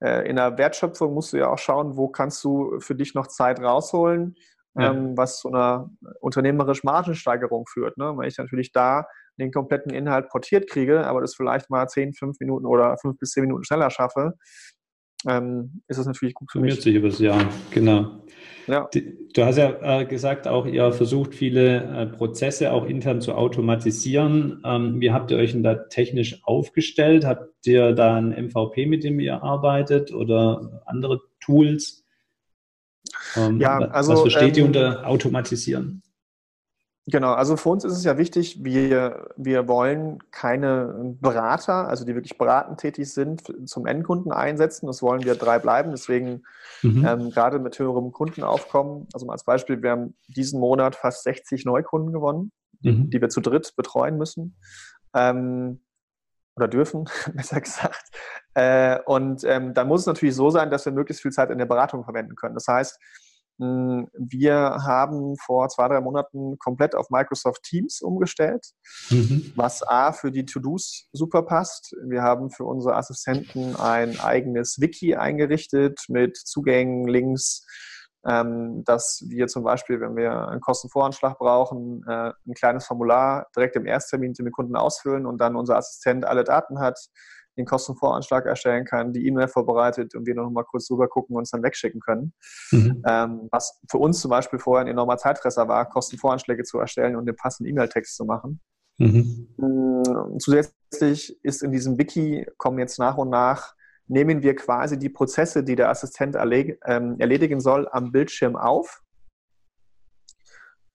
äh, 0.00 0.28
in 0.28 0.36
der 0.36 0.56
Wertschöpfung 0.58 1.14
musst 1.14 1.32
du 1.32 1.38
ja 1.38 1.48
auch 1.48 1.58
schauen, 1.58 1.96
wo 1.96 2.08
kannst 2.08 2.42
du 2.44 2.80
für 2.80 2.94
dich 2.94 3.14
noch 3.14 3.26
Zeit 3.26 3.60
rausholen, 3.60 4.36
ja. 4.76 4.92
ähm, 4.92 5.16
was 5.16 5.38
zu 5.38 5.48
einer 5.48 5.90
unternehmerischen 6.20 6.86
Margensteigerung 6.86 7.66
führt. 7.66 7.96
Ne? 7.98 8.12
Weil 8.16 8.28
ich 8.28 8.38
natürlich 8.38 8.72
da 8.72 9.06
den 9.38 9.52
kompletten 9.52 9.92
Inhalt 9.92 10.28
portiert 10.28 10.68
kriege, 10.68 11.06
aber 11.06 11.20
das 11.20 11.34
vielleicht 11.34 11.70
mal 11.70 11.86
10, 11.86 12.14
5 12.14 12.40
Minuten 12.40 12.66
oder 12.66 12.96
5 12.98 13.18
bis 13.18 13.30
10 13.30 13.42
Minuten 13.42 13.64
schneller 13.64 13.90
schaffe, 13.90 14.34
ähm, 15.26 15.82
ist 15.88 15.98
das 15.98 16.06
natürlich 16.06 16.34
gut 16.34 16.50
für 16.50 16.60
mich. 16.60 16.80
sich 16.80 16.94
über 16.94 17.08
das 17.08 17.18
Jahr, 17.18 17.44
genau. 17.70 18.22
Ja. 18.68 18.88
Du 19.34 19.44
hast 19.44 19.56
ja 19.56 20.00
äh, 20.00 20.04
gesagt, 20.04 20.46
auch 20.46 20.66
ihr 20.66 20.92
versucht 20.92 21.34
viele 21.34 21.82
äh, 21.82 22.06
Prozesse 22.06 22.72
auch 22.72 22.84
intern 22.84 23.20
zu 23.20 23.34
automatisieren. 23.34 24.62
Ähm, 24.64 25.00
wie 25.00 25.10
habt 25.10 25.30
ihr 25.30 25.38
euch 25.38 25.52
denn 25.52 25.62
da 25.62 25.74
technisch 25.74 26.40
aufgestellt? 26.44 27.24
Habt 27.24 27.66
ihr 27.66 27.92
da 27.92 28.16
ein 28.16 28.30
MVP, 28.30 28.86
mit 28.86 29.04
dem 29.04 29.18
ihr 29.20 29.42
arbeitet 29.42 30.12
oder 30.12 30.82
andere 30.86 31.20
Tools? 31.40 32.04
Ähm, 33.36 33.60
ja, 33.60 33.78
also, 33.78 34.12
was 34.12 34.20
versteht 34.20 34.56
ähm, 34.56 34.62
ihr 34.62 34.66
unter 34.66 35.06
automatisieren? 35.06 36.02
Genau, 37.10 37.32
also 37.32 37.56
für 37.56 37.70
uns 37.70 37.84
ist 37.84 37.94
es 37.94 38.04
ja 38.04 38.18
wichtig, 38.18 38.62
wir, 38.64 39.30
wir 39.38 39.66
wollen 39.66 40.18
keine 40.30 41.16
Berater, 41.18 41.88
also 41.88 42.04
die 42.04 42.14
wirklich 42.14 42.36
beratend 42.36 42.80
tätig 42.80 43.10
sind, 43.10 43.44
zum 43.66 43.86
Endkunden 43.86 44.30
einsetzen. 44.30 44.86
Das 44.86 45.00
wollen 45.00 45.24
wir 45.24 45.34
drei 45.34 45.58
bleiben. 45.58 45.90
Deswegen 45.90 46.42
mhm. 46.82 47.06
ähm, 47.06 47.30
gerade 47.30 47.60
mit 47.60 47.78
höherem 47.78 48.12
Kundenaufkommen, 48.12 49.08
also 49.14 49.24
mal 49.24 49.32
als 49.32 49.44
Beispiel, 49.44 49.82
wir 49.82 49.92
haben 49.92 50.16
diesen 50.26 50.60
Monat 50.60 50.96
fast 50.96 51.24
60 51.24 51.64
Neukunden 51.64 52.12
gewonnen, 52.12 52.52
mhm. 52.82 53.08
die 53.08 53.22
wir 53.22 53.30
zu 53.30 53.40
dritt 53.40 53.72
betreuen 53.74 54.18
müssen. 54.18 54.58
Ähm, 55.14 55.80
oder 56.58 56.68
dürfen, 56.68 57.08
besser 57.34 57.60
gesagt. 57.60 58.10
Äh, 58.54 58.98
und 59.06 59.44
ähm, 59.44 59.74
dann 59.74 59.88
muss 59.88 60.00
es 60.02 60.06
natürlich 60.06 60.34
so 60.34 60.50
sein, 60.50 60.70
dass 60.70 60.84
wir 60.84 60.92
möglichst 60.92 61.22
viel 61.22 61.30
Zeit 61.30 61.50
in 61.50 61.58
der 61.58 61.66
Beratung 61.66 62.04
verwenden 62.04 62.34
können. 62.34 62.54
Das 62.54 62.66
heißt, 62.66 62.98
hm, 63.60 64.08
wir 64.14 64.54
haben 64.54 65.36
vor 65.36 65.68
zwei, 65.68 65.88
drei 65.88 66.00
Monaten 66.00 66.58
komplett 66.58 66.94
auf 66.94 67.10
Microsoft 67.10 67.62
Teams 67.62 68.00
umgestellt, 68.00 68.66
mhm. 69.10 69.52
was 69.56 69.82
A 69.82 70.12
für 70.12 70.30
die 70.30 70.44
To-Dos 70.44 71.08
super 71.12 71.42
passt. 71.42 71.94
Wir 72.06 72.22
haben 72.22 72.50
für 72.50 72.64
unsere 72.64 72.96
Assistenten 72.96 73.74
ein 73.76 74.18
eigenes 74.20 74.80
Wiki 74.80 75.16
eingerichtet 75.16 76.00
mit 76.08 76.36
Zugängen, 76.36 77.08
Links, 77.08 77.64
dass 78.22 79.24
wir 79.28 79.46
zum 79.46 79.62
Beispiel, 79.62 80.00
wenn 80.00 80.16
wir 80.16 80.48
einen 80.48 80.60
Kostenvoranschlag 80.60 81.38
brauchen, 81.38 82.04
äh, 82.06 82.32
ein 82.46 82.54
kleines 82.54 82.84
Formular 82.84 83.46
direkt 83.54 83.76
im 83.76 83.86
Ersttermin 83.86 84.30
mit 84.30 84.38
dem 84.38 84.52
Kunden 84.52 84.76
ausfüllen 84.76 85.24
und 85.24 85.40
dann 85.40 85.56
unser 85.56 85.76
Assistent 85.76 86.26
alle 86.26 86.44
Daten 86.44 86.80
hat, 86.80 86.98
den 87.58 87.66
Kostenvoranschlag 87.66 88.46
erstellen 88.46 88.84
kann, 88.84 89.12
die 89.12 89.26
E-Mail 89.26 89.48
vorbereitet 89.48 90.14
und 90.14 90.26
wir 90.26 90.34
noch 90.34 90.48
mal 90.50 90.64
kurz 90.64 90.86
drüber 90.86 91.08
gucken 91.08 91.34
und 91.34 91.40
uns 91.40 91.50
dann 91.50 91.62
wegschicken 91.62 92.00
können. 92.00 92.32
Mhm. 92.70 93.02
Ähm, 93.06 93.48
was 93.50 93.80
für 93.90 93.98
uns 93.98 94.20
zum 94.20 94.30
Beispiel 94.30 94.58
vorher 94.58 94.86
ein 94.86 94.90
enormer 94.90 95.18
Zeitfresser 95.18 95.68
war, 95.68 95.88
Kostenvoranschläge 95.88 96.62
zu 96.62 96.78
erstellen 96.78 97.16
und 97.16 97.26
den 97.26 97.36
passenden 97.36 97.70
E-Mail-Text 97.72 98.16
zu 98.16 98.24
machen. 98.24 98.60
Mhm. 98.98 99.48
Ähm, 99.58 100.38
zusätzlich 100.38 101.38
ist 101.44 101.62
in 101.62 101.72
diesem 101.72 101.98
Wiki, 101.98 102.46
kommen 102.56 102.78
jetzt 102.78 102.98
nach 102.98 103.16
und 103.16 103.28
nach, 103.28 103.74
nehmen 104.08 104.42
wir 104.42 104.56
quasi 104.56 104.98
die 104.98 105.08
Prozesse, 105.08 105.62
die 105.62 105.76
der 105.76 105.90
Assistent 105.90 106.36
ähm, 106.36 107.16
erledigen 107.18 107.60
soll, 107.60 107.88
am 107.90 108.10
Bildschirm 108.12 108.56
auf, 108.56 109.02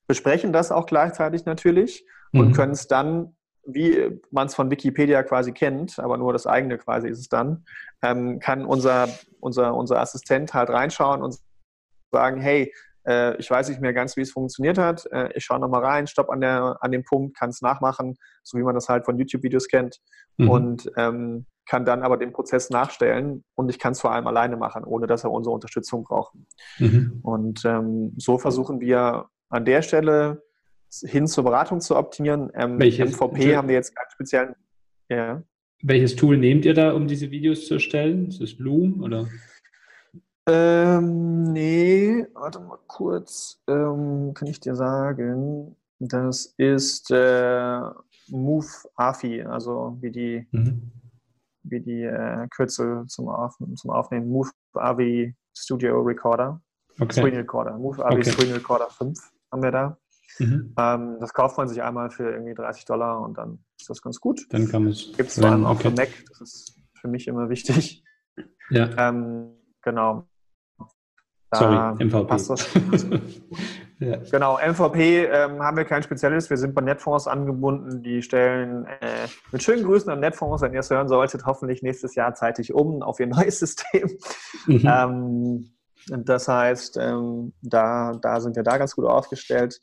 besprechen 0.07 0.51
das 0.51 0.71
auch 0.71 0.85
gleichzeitig 0.85 1.45
natürlich 1.45 2.05
und 2.33 2.49
mhm. 2.49 2.53
können 2.53 2.73
es 2.73 2.87
dann 2.87 3.35
wie 3.65 4.21
man 4.31 4.47
es 4.47 4.55
von 4.55 4.69
Wikipedia 4.69 5.23
quasi 5.23 5.53
kennt, 5.53 5.99
aber 5.99 6.17
nur 6.17 6.33
das 6.33 6.47
eigene 6.47 6.77
quasi 6.77 7.07
ist 7.07 7.19
es 7.19 7.29
dann, 7.29 7.65
ähm, 8.01 8.39
kann 8.39 8.65
unser, 8.65 9.07
unser, 9.39 9.73
unser 9.75 9.99
Assistent 9.99 10.53
halt 10.53 10.69
reinschauen 10.69 11.21
und 11.21 11.37
sagen, 12.11 12.41
hey, 12.41 12.73
äh, 13.07 13.37
ich 13.37 13.49
weiß 13.49 13.69
nicht 13.69 13.81
mehr 13.81 13.93
ganz, 13.93 14.17
wie 14.17 14.21
es 14.21 14.31
funktioniert 14.31 14.77
hat, 14.77 15.05
äh, 15.11 15.29
ich 15.33 15.45
schaue 15.45 15.59
nochmal 15.59 15.83
rein, 15.83 16.07
stopp 16.07 16.29
an, 16.29 16.41
der, 16.41 16.77
an 16.81 16.91
dem 16.91 17.03
Punkt, 17.03 17.37
kann 17.37 17.49
es 17.49 17.61
nachmachen, 17.61 18.17
so 18.43 18.57
wie 18.57 18.63
man 18.63 18.75
das 18.75 18.89
halt 18.89 19.05
von 19.05 19.17
YouTube-Videos 19.17 19.67
kennt 19.67 19.99
mhm. 20.37 20.49
und 20.49 20.91
ähm, 20.97 21.45
kann 21.65 21.85
dann 21.85 22.03
aber 22.03 22.17
den 22.17 22.33
Prozess 22.33 22.69
nachstellen 22.69 23.43
und 23.55 23.69
ich 23.69 23.79
kann 23.79 23.93
es 23.93 24.01
vor 24.01 24.11
allem 24.11 24.27
alleine 24.27 24.57
machen, 24.57 24.83
ohne 24.83 25.07
dass 25.07 25.23
er 25.23 25.31
unsere 25.31 25.53
Unterstützung 25.53 26.03
braucht. 26.03 26.35
Mhm. 26.79 27.19
Und 27.23 27.63
ähm, 27.65 28.13
so 28.17 28.37
versuchen 28.37 28.81
wir 28.81 29.27
an 29.49 29.65
der 29.65 29.81
Stelle 29.81 30.43
hin 31.01 31.27
zur 31.27 31.43
Beratung 31.43 31.81
zu 31.81 31.95
optimieren. 31.95 32.51
Ähm, 32.53 32.79
Welches, 32.79 33.19
MVP 33.19 33.55
haben 33.55 33.67
wir 33.67 33.75
jetzt 33.75 33.95
ganz 33.95 34.11
speziell. 34.11 34.55
Ja. 35.09 35.43
Welches 35.81 36.15
Tool 36.15 36.37
nehmt 36.37 36.65
ihr 36.65 36.73
da, 36.73 36.93
um 36.93 37.07
diese 37.07 37.31
Videos 37.31 37.67
zu 37.67 37.75
erstellen? 37.75 38.27
Ist 38.27 38.41
das 38.41 38.55
Bloom 38.55 39.01
oder? 39.01 39.27
Ähm, 40.47 41.43
nee, 41.53 42.25
warte 42.33 42.59
mal 42.59 42.79
kurz. 42.87 43.61
Ähm, 43.67 44.33
kann 44.33 44.47
ich 44.47 44.59
dir 44.59 44.75
sagen? 44.75 45.75
Das 45.99 46.53
ist 46.57 47.11
äh, 47.11 47.79
Move 48.29 48.67
AFI, 48.95 49.43
also 49.43 49.97
wie 50.01 50.11
die, 50.11 50.47
mhm. 50.51 50.91
Wie 51.63 51.81
die 51.81 52.03
äh, 52.03 52.47
Kürzel 52.49 53.05
zum, 53.07 53.29
Auf, 53.29 53.57
zum 53.75 53.91
Aufnehmen. 53.91 54.29
Move 54.29 54.49
AVI 54.73 55.35
Studio 55.55 56.01
Recorder. 56.01 56.61
Okay. 56.99 57.21
Screen 57.21 57.35
Recorder. 57.35 57.77
Move 57.77 58.05
AVI 58.05 58.15
okay. 58.15 58.31
Screen 58.31 58.53
Recorder 58.53 58.89
5 58.89 59.19
haben 59.51 59.63
wir 59.63 59.71
da. 59.71 59.97
Mhm. 60.39 60.73
Ähm, 60.77 61.17
das 61.19 61.33
kauft 61.33 61.57
man 61.57 61.67
sich 61.67 61.81
einmal 61.81 62.09
für 62.09 62.31
irgendwie 62.31 62.53
30 62.53 62.85
Dollar 62.85 63.21
und 63.21 63.37
dann 63.37 63.63
ist 63.79 63.89
das 63.89 64.01
ganz 64.01 64.19
gut. 64.19 64.45
Dann 64.49 64.67
kann 64.67 64.83
man 64.83 64.91
es. 64.91 65.13
Gibt 65.15 65.29
es 65.29 65.39
vor 65.39 65.49
allem 65.49 65.65
auch 65.65 65.75
okay. 65.75 65.89
für 65.89 65.95
Mac, 65.95 66.09
das 66.29 66.41
ist 66.41 66.81
für 66.93 67.07
mich 67.07 67.27
immer 67.27 67.49
wichtig. 67.49 68.03
Ja. 68.69 68.89
Ähm, 69.09 69.51
genau. 69.81 70.27
Da 71.51 71.59
Sorry, 71.59 72.05
MVP. 72.05 72.25
Passt 72.25 72.49
das. 72.49 72.67
ja. 74.03 74.17
Genau, 74.31 74.57
MVP 74.57 75.25
ähm, 75.25 75.61
haben 75.61 75.77
wir 75.77 75.85
kein 75.85 76.03
spezielles. 76.03 76.49
Wir 76.49 76.57
sind 76.57 76.73
bei 76.73 76.81
Netfonds 76.81 77.27
angebunden. 77.27 78.03
Die 78.03 78.21
stellen 78.21 78.85
äh, 78.85 79.27
mit 79.51 79.63
schönen 79.63 79.83
Grüßen 79.83 80.11
an 80.11 80.19
Netfonds, 80.19 80.61
wenn 80.61 80.73
ihr 80.73 80.79
es 80.79 80.89
hören 80.89 81.07
solltet, 81.07 81.45
hoffentlich 81.45 81.81
nächstes 81.81 82.15
Jahr 82.15 82.33
zeitig 82.35 82.73
um 82.73 83.01
auf 83.01 83.19
ihr 83.19 83.27
neues 83.27 83.59
System. 83.59 84.09
Mhm. 84.67 84.83
Ähm, 84.85 85.69
das 86.09 86.47
heißt, 86.47 86.97
ähm, 86.97 87.53
da, 87.61 88.13
da 88.21 88.41
sind 88.41 88.55
wir 88.55 88.63
da 88.63 88.77
ganz 88.77 88.95
gut 88.95 89.05
aufgestellt. 89.05 89.79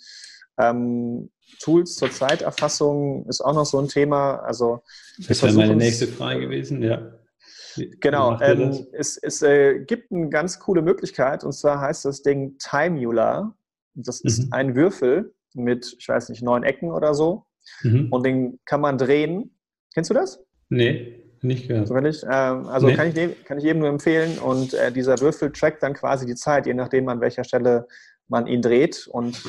Ähm, 0.59 1.31
Tools 1.59 1.97
zur 1.97 2.11
Zeiterfassung 2.11 3.27
ist 3.29 3.41
auch 3.41 3.55
noch 3.55 3.67
so 3.67 3.79
ein 3.79 3.89
Thema. 3.89 4.37
Also 4.37 4.83
das 5.27 5.43
wäre 5.43 5.55
meine 5.55 5.77
nächste 5.77 6.07
Frage 6.07 6.41
gewesen, 6.41 6.83
ja. 6.83 7.13
genau, 8.01 8.39
ähm, 8.41 8.87
es, 8.93 9.17
es 9.17 9.43
äh, 9.43 9.81
gibt 9.81 10.13
eine 10.13 10.29
ganz 10.29 10.59
coole 10.59 10.83
Möglichkeit 10.83 11.45
und 11.45 11.53
zwar 11.53 11.81
heißt 11.81 12.05
das 12.05 12.23
Ding 12.23 12.57
Timeular. 12.59 13.55
Das 13.95 14.21
ist 14.21 14.47
mhm. 14.47 14.53
ein 14.53 14.75
Würfel 14.75 15.35
mit, 15.55 15.97
ich 15.99 16.09
weiß 16.09 16.29
nicht, 16.29 16.43
neun 16.43 16.63
Ecken 16.63 16.91
oder 16.91 17.15
so 17.15 17.47
mhm. 17.83 18.09
und 18.11 18.25
den 18.25 18.61
kann 18.65 18.81
man 18.81 18.99
drehen. 18.99 19.57
Kennst 19.95 20.11
du 20.11 20.15
das? 20.15 20.41
Nee, 20.69 21.23
nicht 21.43 21.69
gehört. 21.69 21.89
So 21.89 21.97
ich, 21.97 22.23
ähm, 22.23 22.67
also 22.67 22.87
nee. 22.87 22.95
kann, 22.95 23.09
ich, 23.09 23.45
kann 23.45 23.59
ich 23.59 23.65
jedem 23.65 23.81
nur 23.81 23.89
empfehlen 23.89 24.39
und 24.39 24.75
äh, 24.75 24.93
dieser 24.93 25.21
Würfel 25.21 25.53
trackt 25.53 25.83
dann 25.83 25.95
quasi 25.95 26.27
die 26.27 26.35
Zeit, 26.35 26.67
je 26.67 26.75
nachdem 26.75 27.09
an 27.09 27.21
welcher 27.21 27.45
Stelle 27.45 27.87
man 28.29 28.47
ihn 28.47 28.63
dreht 28.63 29.09
und 29.09 29.43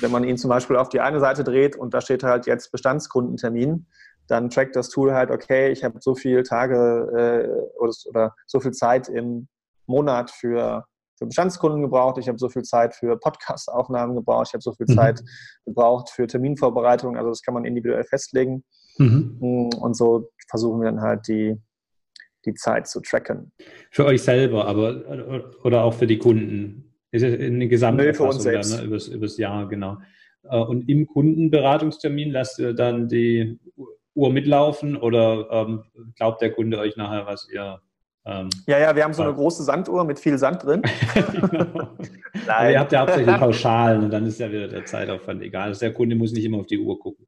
wenn 0.00 0.10
man 0.10 0.24
ihn 0.24 0.38
zum 0.38 0.48
Beispiel 0.48 0.76
auf 0.76 0.88
die 0.88 1.00
eine 1.00 1.20
Seite 1.20 1.44
dreht 1.44 1.76
und 1.76 1.92
da 1.94 2.00
steht 2.00 2.22
halt 2.22 2.46
jetzt 2.46 2.70
Bestandskundentermin, 2.70 3.86
dann 4.28 4.50
trackt 4.50 4.76
das 4.76 4.88
Tool 4.88 5.12
halt, 5.12 5.30
okay, 5.30 5.70
ich 5.70 5.84
habe 5.84 5.98
so 6.00 6.14
viele 6.14 6.42
Tage 6.42 6.76
äh, 7.14 7.78
oder, 7.78 7.92
oder, 8.06 8.34
so 8.46 8.60
viel 8.60 8.72
Zeit 8.72 9.08
im 9.08 9.48
Monat 9.86 10.30
für, 10.30 10.84
für 11.22 11.26
Bestandskunden 11.26 11.82
gebraucht, 11.82 12.18
ich 12.18 12.28
habe 12.28 12.38
so 12.38 12.48
viel 12.48 12.62
Zeit 12.62 12.94
für 12.94 13.16
Podcast-Aufnahmen 13.16 14.16
gebraucht, 14.16 14.48
ich 14.48 14.54
habe 14.54 14.62
so 14.62 14.72
viel 14.72 14.86
mhm. 14.88 14.94
Zeit 14.94 15.22
gebraucht 15.64 16.10
für 16.10 16.26
Terminvorbereitung, 16.26 17.16
also 17.16 17.28
das 17.28 17.42
kann 17.42 17.54
man 17.54 17.64
individuell 17.64 18.04
festlegen. 18.04 18.64
Mhm. 18.98 19.70
Und 19.80 19.96
so 19.96 20.30
versuchen 20.50 20.80
wir 20.80 20.90
dann 20.90 21.00
halt 21.00 21.28
die, 21.28 21.56
die 22.44 22.54
Zeit 22.54 22.88
zu 22.88 23.00
tracken. 23.00 23.52
Für 23.90 24.04
euch 24.04 24.22
selber, 24.22 24.66
aber 24.66 25.54
oder 25.62 25.84
auch 25.84 25.94
für 25.94 26.06
die 26.06 26.18
Kunden? 26.18 26.92
Ist 27.12 27.22
es 27.22 27.38
eine 27.38 27.68
Gesamterfassung 27.68 28.52
dann, 28.52 28.68
ne? 28.68 28.82
übers, 28.84 29.08
übers 29.08 29.36
Jahr, 29.36 29.68
genau. 29.68 29.98
Äh, 30.44 30.58
und 30.58 30.88
im 30.88 31.06
Kundenberatungstermin 31.06 32.30
lasst 32.30 32.58
ihr 32.58 32.74
dann 32.74 33.08
die 33.08 33.60
Uhr 34.14 34.30
mitlaufen 34.30 34.96
oder 34.96 35.48
ähm, 35.50 35.84
glaubt 36.16 36.42
der 36.42 36.52
Kunde 36.52 36.78
euch 36.78 36.96
nachher, 36.96 37.26
was 37.26 37.48
ihr 37.52 37.80
ähm, 38.24 38.50
ja, 38.66 38.78
ja, 38.78 38.94
wir 38.94 39.02
haben 39.02 39.14
so 39.14 39.22
eine 39.22 39.34
große 39.34 39.64
Sanduhr 39.64 40.04
mit 40.04 40.20
viel 40.20 40.38
Sand 40.38 40.62
drin. 40.62 40.82
genau. 41.14 41.88
Ihr 42.68 42.78
habt 42.78 42.92
ja 42.92 43.00
hauptsächlich 43.00 43.36
Pauschalen 43.38 44.04
und 44.04 44.10
dann 44.10 44.26
ist 44.26 44.38
ja 44.38 44.50
wieder 44.50 44.68
der 44.68 44.84
Zeitaufwand 44.84 45.42
egal. 45.42 45.68
Also 45.68 45.80
der 45.80 45.92
Kunde 45.92 46.14
muss 46.14 46.32
nicht 46.32 46.44
immer 46.44 46.58
auf 46.58 46.66
die 46.66 46.78
Uhr 46.78 46.98
gucken. 46.98 47.26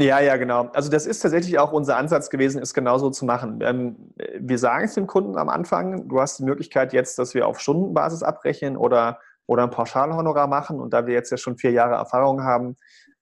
Ja, 0.00 0.20
ja, 0.20 0.36
genau. 0.36 0.68
Also 0.74 0.88
das 0.90 1.06
ist 1.06 1.18
tatsächlich 1.18 1.58
auch 1.58 1.72
unser 1.72 1.96
Ansatz 1.96 2.30
gewesen, 2.30 2.62
es 2.62 2.72
genauso 2.72 3.10
zu 3.10 3.24
machen. 3.24 3.58
Ähm, 3.62 3.96
wir 4.38 4.58
sagen 4.58 4.84
es 4.84 4.94
dem 4.94 5.08
Kunden 5.08 5.36
am 5.36 5.48
Anfang, 5.48 6.08
du 6.08 6.20
hast 6.20 6.38
die 6.38 6.44
Möglichkeit 6.44 6.92
jetzt, 6.92 7.18
dass 7.18 7.34
wir 7.34 7.48
auf 7.48 7.58
Stundenbasis 7.58 8.22
abrechnen 8.22 8.76
oder, 8.76 9.18
oder 9.46 9.64
ein 9.64 9.70
Pauschalhonorar 9.70 10.46
machen. 10.46 10.78
Und 10.78 10.92
da 10.92 11.08
wir 11.08 11.14
jetzt 11.14 11.32
ja 11.32 11.36
schon 11.36 11.58
vier 11.58 11.72
Jahre 11.72 11.96
Erfahrung 11.96 12.44
haben, 12.44 12.76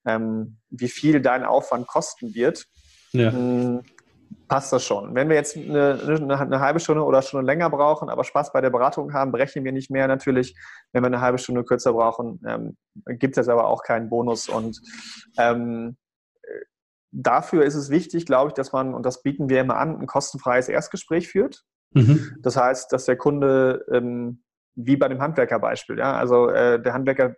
ähm, 0.04 0.58
wie 0.68 0.88
viel 0.88 1.22
dein 1.22 1.44
Aufwand 1.44 1.86
kosten 1.86 2.34
wird, 2.34 2.66
ja. 3.12 3.32
Passt 4.48 4.72
das 4.72 4.84
schon. 4.84 5.14
Wenn 5.14 5.28
wir 5.28 5.36
jetzt 5.36 5.56
eine, 5.56 5.98
eine, 6.00 6.40
eine, 6.40 6.60
halbe 6.60 6.78
Stunde 6.78 7.04
oder 7.04 7.20
Stunde 7.20 7.46
länger 7.46 7.68
brauchen, 7.68 8.08
aber 8.08 8.22
Spaß 8.22 8.52
bei 8.52 8.60
der 8.60 8.70
Beratung 8.70 9.12
haben, 9.12 9.32
berechnen 9.32 9.64
wir 9.64 9.72
nicht 9.72 9.90
mehr 9.90 10.06
natürlich. 10.06 10.56
Wenn 10.92 11.02
wir 11.02 11.08
eine 11.08 11.20
halbe 11.20 11.38
Stunde 11.38 11.64
kürzer 11.64 11.92
brauchen, 11.92 12.40
ähm, 12.46 12.76
gibt 13.18 13.38
es 13.38 13.48
aber 13.48 13.66
auch 13.66 13.82
keinen 13.82 14.08
Bonus. 14.08 14.48
Und 14.48 14.80
ähm, 15.38 15.96
dafür 17.10 17.64
ist 17.64 17.74
es 17.74 17.90
wichtig, 17.90 18.26
glaube 18.26 18.48
ich, 18.48 18.54
dass 18.54 18.72
man, 18.72 18.94
und 18.94 19.04
das 19.04 19.22
bieten 19.22 19.48
wir 19.48 19.60
immer 19.60 19.78
an, 19.78 20.00
ein 20.00 20.06
kostenfreies 20.06 20.68
Erstgespräch 20.68 21.28
führt. 21.28 21.64
Mhm. 21.92 22.36
Das 22.40 22.56
heißt, 22.56 22.92
dass 22.92 23.04
der 23.04 23.16
Kunde, 23.16 23.84
ähm, 23.90 24.42
wie 24.74 24.96
bei 24.96 25.08
dem 25.08 25.20
Handwerkerbeispiel, 25.20 25.98
ja, 25.98 26.14
also 26.14 26.50
äh, 26.50 26.80
der 26.80 26.92
Handwerker 26.92 27.34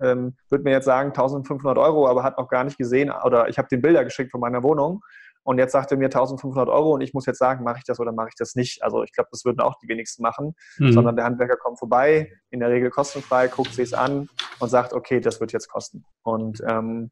ähm, 0.00 0.36
würde 0.50 0.64
mir 0.64 0.72
jetzt 0.72 0.84
sagen 0.84 1.10
1500 1.10 1.78
Euro, 1.78 2.08
aber 2.08 2.24
hat 2.24 2.38
noch 2.38 2.48
gar 2.48 2.64
nicht 2.64 2.76
gesehen 2.76 3.10
oder 3.24 3.48
ich 3.48 3.58
habe 3.58 3.68
den 3.68 3.80
Bilder 3.80 4.04
geschickt 4.04 4.32
von 4.32 4.40
meiner 4.40 4.62
Wohnung 4.62 5.02
und 5.44 5.58
jetzt 5.58 5.72
sagt 5.72 5.90
er 5.90 5.98
mir 5.98 6.06
1500 6.06 6.68
Euro 6.68 6.94
und 6.94 7.00
ich 7.00 7.14
muss 7.14 7.26
jetzt 7.26 7.38
sagen, 7.38 7.64
mache 7.64 7.78
ich 7.78 7.84
das 7.84 7.98
oder 7.98 8.12
mache 8.12 8.28
ich 8.28 8.34
das 8.36 8.54
nicht. 8.54 8.82
Also 8.82 9.02
ich 9.02 9.12
glaube, 9.12 9.28
das 9.32 9.44
würden 9.44 9.60
auch 9.60 9.74
die 9.82 9.88
wenigsten 9.88 10.22
machen, 10.22 10.54
mhm. 10.78 10.92
sondern 10.92 11.16
der 11.16 11.24
Handwerker 11.24 11.56
kommt 11.56 11.78
vorbei, 11.78 12.32
in 12.50 12.60
der 12.60 12.70
Regel 12.70 12.90
kostenfrei, 12.90 13.48
guckt 13.48 13.74
sich 13.74 13.86
es 13.86 13.94
an 13.94 14.28
und 14.60 14.68
sagt, 14.68 14.92
okay, 14.92 15.20
das 15.20 15.40
wird 15.40 15.52
jetzt 15.52 15.68
kosten. 15.68 16.04
Und 16.22 16.62
ähm, 16.66 17.10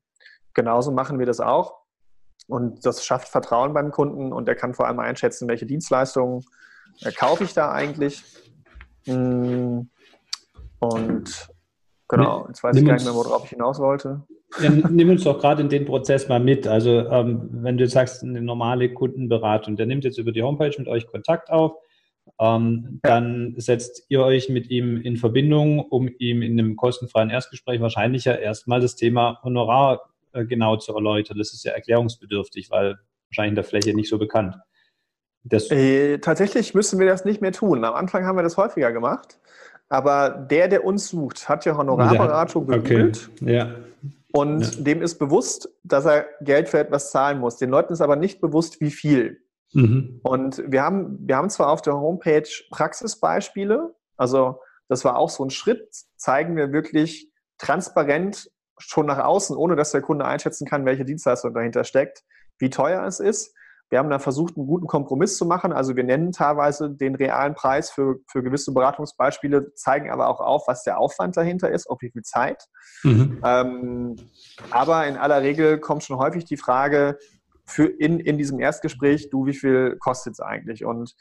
genauso 0.54 0.92
machen 0.92 1.18
wir 1.18 1.26
das 1.26 1.40
auch. 1.40 1.80
Und 2.46 2.84
das 2.86 3.04
schafft 3.04 3.28
Vertrauen 3.28 3.74
beim 3.74 3.90
Kunden 3.90 4.32
und 4.32 4.48
er 4.48 4.54
kann 4.54 4.74
vor 4.74 4.86
allem 4.86 4.98
einschätzen, 4.98 5.48
welche 5.48 5.66
Dienstleistungen 5.66 6.44
äh, 7.02 7.12
kaufe 7.12 7.44
ich 7.44 7.52
da 7.52 7.72
eigentlich. 7.72 8.24
Mm, 9.06 9.82
und 10.78 11.48
genau, 12.10 12.44
jetzt 12.48 12.62
weiß 12.62 12.76
ich 12.76 12.84
gar 12.84 12.94
nicht 12.94 13.04
mehr, 13.04 13.14
worauf 13.14 13.44
ich 13.44 13.50
hinaus 13.50 13.78
wollte. 13.78 14.22
Ja, 14.60 14.70
nimm 14.70 15.10
uns 15.10 15.24
doch 15.24 15.38
gerade 15.38 15.62
in 15.62 15.68
den 15.68 15.84
Prozess 15.84 16.28
mal 16.28 16.40
mit. 16.40 16.66
Also 16.66 17.08
ähm, 17.08 17.48
wenn 17.52 17.78
du 17.78 17.86
sagst, 17.86 18.22
eine 18.22 18.42
normale 18.42 18.92
Kundenberatung, 18.92 19.76
der 19.76 19.86
nimmt 19.86 20.04
jetzt 20.04 20.18
über 20.18 20.32
die 20.32 20.42
Homepage 20.42 20.74
mit 20.76 20.88
euch 20.88 21.06
Kontakt 21.06 21.50
auf, 21.50 21.74
ähm, 22.38 23.00
dann 23.02 23.54
setzt 23.56 24.06
ihr 24.08 24.22
euch 24.22 24.48
mit 24.48 24.70
ihm 24.70 25.00
in 25.00 25.16
Verbindung, 25.16 25.80
um 25.80 26.08
ihm 26.18 26.42
in 26.42 26.58
einem 26.58 26.76
kostenfreien 26.76 27.30
Erstgespräch 27.30 27.80
wahrscheinlich 27.80 28.24
ja 28.24 28.34
erstmal 28.34 28.80
das 28.80 28.96
Thema 28.96 29.40
Honorar 29.42 30.10
äh, 30.32 30.44
genau 30.44 30.76
zu 30.76 30.94
erläutern. 30.94 31.38
Das 31.38 31.52
ist 31.52 31.64
ja 31.64 31.72
erklärungsbedürftig, 31.72 32.70
weil 32.70 32.98
wahrscheinlich 33.28 33.50
in 33.50 33.54
der 33.56 33.64
Fläche 33.64 33.94
nicht 33.94 34.08
so 34.08 34.18
bekannt. 34.18 34.56
Äh, 35.50 36.18
tatsächlich 36.18 36.74
müssen 36.74 36.98
wir 36.98 37.06
das 37.06 37.24
nicht 37.24 37.40
mehr 37.40 37.52
tun. 37.52 37.84
Am 37.84 37.94
Anfang 37.94 38.26
haben 38.26 38.36
wir 38.36 38.42
das 38.42 38.56
häufiger 38.56 38.92
gemacht. 38.92 39.38
Aber 39.90 40.30
der, 40.30 40.68
der 40.68 40.84
uns 40.84 41.08
sucht, 41.08 41.48
hat 41.48 41.64
ja 41.64 41.76
Honorarberatung 41.76 42.66
gegoogelt. 42.66 43.28
Okay. 43.42 43.54
Ja. 43.54 43.74
Und 44.32 44.76
ja. 44.76 44.82
dem 44.82 45.02
ist 45.02 45.18
bewusst, 45.18 45.68
dass 45.82 46.06
er 46.06 46.26
Geld 46.40 46.68
für 46.68 46.78
etwas 46.78 47.10
zahlen 47.10 47.40
muss. 47.40 47.56
Den 47.56 47.70
Leuten 47.70 47.92
ist 47.92 48.00
aber 48.00 48.14
nicht 48.14 48.40
bewusst, 48.40 48.80
wie 48.80 48.92
viel. 48.92 49.42
Mhm. 49.72 50.20
Und 50.22 50.62
wir 50.66 50.82
haben, 50.82 51.18
wir 51.26 51.36
haben 51.36 51.50
zwar 51.50 51.70
auf 51.70 51.82
der 51.82 51.94
Homepage 51.94 52.48
Praxisbeispiele, 52.70 53.94
also 54.16 54.60
das 54.88 55.04
war 55.04 55.16
auch 55.16 55.28
so 55.28 55.44
ein 55.44 55.50
Schritt, 55.50 55.88
zeigen 56.16 56.56
wir 56.56 56.72
wirklich 56.72 57.28
transparent 57.58 58.50
schon 58.78 59.06
nach 59.06 59.18
außen, 59.18 59.56
ohne 59.56 59.76
dass 59.76 59.90
der 59.90 60.02
Kunde 60.02 60.24
einschätzen 60.24 60.66
kann, 60.66 60.86
welche 60.86 61.04
Dienstleistung 61.04 61.52
dahinter 61.52 61.84
steckt, 61.84 62.22
wie 62.58 62.70
teuer 62.70 63.04
es 63.04 63.20
ist. 63.20 63.54
Wir 63.90 63.98
haben 63.98 64.08
da 64.08 64.20
versucht, 64.20 64.56
einen 64.56 64.68
guten 64.68 64.86
Kompromiss 64.86 65.36
zu 65.36 65.44
machen. 65.44 65.72
Also 65.72 65.96
wir 65.96 66.04
nennen 66.04 66.30
teilweise 66.30 66.90
den 66.90 67.16
realen 67.16 67.54
Preis 67.54 67.90
für, 67.90 68.20
für 68.28 68.42
gewisse 68.42 68.72
Beratungsbeispiele, 68.72 69.74
zeigen 69.74 70.10
aber 70.10 70.28
auch 70.28 70.40
auf, 70.40 70.68
was 70.68 70.84
der 70.84 70.98
Aufwand 70.98 71.36
dahinter 71.36 71.70
ist, 71.70 71.90
auf 71.90 72.00
wie 72.00 72.10
viel 72.10 72.22
Zeit. 72.22 72.64
Mhm. 73.02 73.40
Ähm, 73.44 74.16
aber 74.70 75.06
in 75.08 75.16
aller 75.16 75.42
Regel 75.42 75.78
kommt 75.78 76.04
schon 76.04 76.18
häufig 76.18 76.44
die 76.44 76.56
Frage 76.56 77.18
für 77.66 77.86
in, 77.86 78.20
in 78.20 78.38
diesem 78.38 78.60
Erstgespräch, 78.60 79.28
du, 79.30 79.46
wie 79.46 79.54
viel 79.54 79.96
kostet 79.98 80.34
es 80.34 80.40
eigentlich? 80.40 80.84
Und 80.84 81.14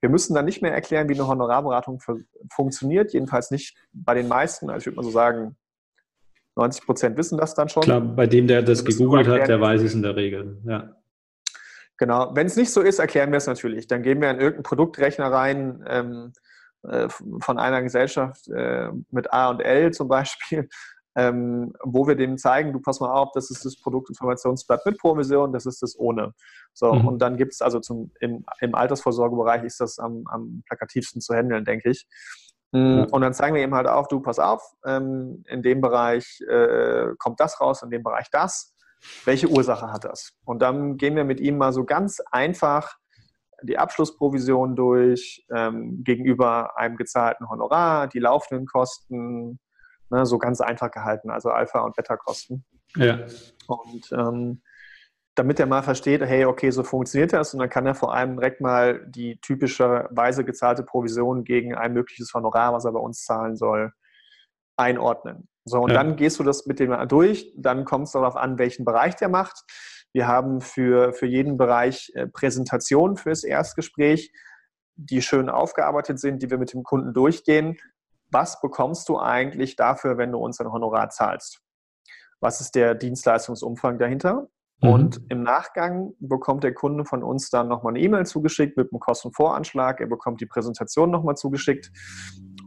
wir 0.00 0.10
müssen 0.10 0.34
dann 0.34 0.44
nicht 0.44 0.62
mehr 0.62 0.74
erklären, 0.74 1.08
wie 1.08 1.14
eine 1.14 1.26
Honorarberatung 1.26 2.00
für, 2.00 2.18
funktioniert, 2.52 3.12
jedenfalls 3.12 3.52
nicht 3.52 3.76
bei 3.92 4.14
den 4.14 4.28
meisten. 4.28 4.68
Also 4.68 4.80
ich 4.80 4.86
würde 4.86 4.96
mal 4.96 5.04
so 5.04 5.10
sagen, 5.10 5.56
90 6.56 6.86
Prozent 6.86 7.16
wissen 7.16 7.38
das 7.38 7.54
dann 7.54 7.68
schon. 7.68 7.82
Klar, 7.82 8.00
bei 8.00 8.26
dem, 8.26 8.46
der 8.46 8.62
das 8.62 8.84
gegoogelt 8.84 9.28
hat, 9.28 9.48
der 9.48 9.60
weiß 9.60 9.82
es 9.82 9.94
in 9.94 10.02
der 10.02 10.16
Regel. 10.16 10.58
Ja. 10.64 10.96
Genau. 11.98 12.34
Wenn 12.34 12.46
es 12.46 12.56
nicht 12.56 12.72
so 12.72 12.80
ist, 12.80 12.98
erklären 12.98 13.30
wir 13.30 13.38
es 13.38 13.46
natürlich. 13.46 13.86
Dann 13.86 14.02
gehen 14.02 14.20
wir 14.20 14.30
in 14.30 14.36
irgendeinen 14.36 14.64
Produktrechner 14.64 15.32
rein 15.32 15.84
ähm, 15.88 16.32
äh, 16.82 17.08
von 17.40 17.58
einer 17.58 17.82
Gesellschaft 17.82 18.48
äh, 18.48 18.90
mit 19.10 19.32
A 19.32 19.50
und 19.50 19.60
L 19.60 19.92
zum 19.92 20.08
Beispiel, 20.08 20.68
ähm, 21.16 21.72
wo 21.82 22.06
wir 22.06 22.14
dem 22.14 22.36
zeigen, 22.36 22.72
du 22.72 22.80
pass 22.80 23.00
mal 23.00 23.10
auf, 23.10 23.30
das 23.32 23.50
ist 23.50 23.64
das 23.64 23.80
Produktinformationsblatt 23.80 24.84
mit 24.84 24.98
Provision, 24.98 25.52
das 25.52 25.64
ist 25.64 25.82
das 25.82 25.98
ohne. 25.98 26.34
So, 26.74 26.92
mhm. 26.92 27.08
und 27.08 27.18
dann 27.20 27.38
gibt 27.38 27.54
es 27.54 27.62
also 27.62 27.80
zum, 27.80 28.12
im, 28.20 28.44
im 28.60 28.74
Altersvorsorgebereich 28.74 29.64
ist 29.64 29.80
das 29.80 29.98
am, 29.98 30.24
am 30.26 30.62
plakativsten 30.66 31.22
zu 31.22 31.34
handeln, 31.34 31.64
denke 31.64 31.90
ich. 31.90 32.06
Mhm. 32.72 33.06
Und 33.10 33.22
dann 33.22 33.32
zeigen 33.32 33.54
wir 33.54 33.62
ihm 33.62 33.74
halt 33.74 33.88
auf, 33.88 34.08
du 34.08 34.20
pass 34.20 34.38
auf, 34.38 34.62
ähm, 34.84 35.42
in 35.48 35.62
dem 35.62 35.80
Bereich 35.80 36.42
äh, 36.46 37.14
kommt 37.18 37.40
das 37.40 37.58
raus, 37.60 37.82
in 37.82 37.90
dem 37.90 38.02
Bereich 38.02 38.28
das 38.30 38.75
welche 39.24 39.48
Ursache 39.48 39.92
hat 39.92 40.04
das? 40.04 40.32
Und 40.44 40.62
dann 40.62 40.96
gehen 40.96 41.16
wir 41.16 41.24
mit 41.24 41.40
ihm 41.40 41.58
mal 41.58 41.72
so 41.72 41.84
ganz 41.84 42.20
einfach 42.30 42.96
die 43.62 43.78
Abschlussprovision 43.78 44.76
durch 44.76 45.44
ähm, 45.54 46.04
gegenüber 46.04 46.76
einem 46.78 46.96
gezahlten 46.96 47.48
Honorar, 47.48 48.06
die 48.06 48.18
laufenden 48.18 48.66
Kosten, 48.66 49.58
ne, 50.10 50.26
so 50.26 50.38
ganz 50.38 50.60
einfach 50.60 50.90
gehalten, 50.90 51.30
also 51.30 51.50
Alpha- 51.50 51.80
und 51.80 51.96
Beta-Kosten. 51.96 52.64
Ja. 52.96 53.20
Und 53.66 54.12
ähm, 54.12 54.62
damit 55.34 55.60
er 55.60 55.66
mal 55.66 55.82
versteht, 55.82 56.22
hey, 56.22 56.46
okay, 56.46 56.70
so 56.70 56.82
funktioniert 56.82 57.32
das 57.32 57.52
und 57.52 57.60
dann 57.60 57.68
kann 57.68 57.86
er 57.86 57.94
vor 57.94 58.14
allem 58.14 58.36
direkt 58.36 58.60
mal 58.60 59.06
die 59.06 59.38
typischerweise 59.40 60.44
gezahlte 60.44 60.82
Provision 60.82 61.44
gegen 61.44 61.74
ein 61.74 61.92
mögliches 61.92 62.32
Honorar, 62.32 62.72
was 62.72 62.86
er 62.86 62.92
bei 62.92 63.00
uns 63.00 63.22
zahlen 63.24 63.56
soll, 63.56 63.92
einordnen. 64.76 65.48
So, 65.68 65.80
und 65.80 65.90
ja. 65.90 65.96
dann 65.96 66.14
gehst 66.14 66.38
du 66.38 66.44
das 66.44 66.66
mit 66.66 66.78
dem 66.78 66.96
durch, 67.08 67.52
dann 67.56 67.84
kommt 67.84 68.06
es 68.06 68.12
darauf 68.12 68.36
an, 68.36 68.56
welchen 68.58 68.84
Bereich 68.84 69.16
der 69.16 69.28
macht. 69.28 69.64
Wir 70.12 70.28
haben 70.28 70.60
für, 70.60 71.12
für 71.12 71.26
jeden 71.26 71.56
Bereich 71.56 72.12
äh, 72.14 72.28
Präsentationen 72.28 73.16
fürs 73.16 73.42
Erstgespräch, 73.42 74.32
die 74.94 75.20
schön 75.22 75.50
aufgearbeitet 75.50 76.20
sind, 76.20 76.42
die 76.42 76.50
wir 76.50 76.58
mit 76.58 76.72
dem 76.72 76.84
Kunden 76.84 77.12
durchgehen. 77.12 77.76
Was 78.30 78.60
bekommst 78.60 79.08
du 79.08 79.18
eigentlich 79.18 79.74
dafür, 79.74 80.18
wenn 80.18 80.32
du 80.32 80.38
uns 80.38 80.60
ein 80.60 80.70
Honorar 80.70 81.10
zahlst? 81.10 81.60
Was 82.40 82.60
ist 82.60 82.76
der 82.76 82.94
Dienstleistungsumfang 82.94 83.98
dahinter? 83.98 84.48
Mhm. 84.82 84.88
Und 84.88 85.20
im 85.30 85.42
Nachgang 85.42 86.14
bekommt 86.20 86.62
der 86.62 86.74
Kunde 86.74 87.04
von 87.04 87.24
uns 87.24 87.50
dann 87.50 87.66
nochmal 87.66 87.94
eine 87.94 88.00
E-Mail 88.00 88.24
zugeschickt 88.24 88.76
mit 88.76 88.92
einem 88.92 89.00
Kostenvoranschlag. 89.00 90.00
Er 90.00 90.06
bekommt 90.06 90.40
die 90.40 90.46
Präsentation 90.46 91.10
nochmal 91.10 91.36
zugeschickt 91.36 91.90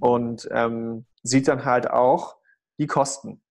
und 0.02 0.50
ähm, 0.52 1.06
sieht 1.24 1.48
dann 1.48 1.66
halt 1.66 1.90
auch, 1.90 2.39
die 2.80 2.88
Kosten. 2.88 3.42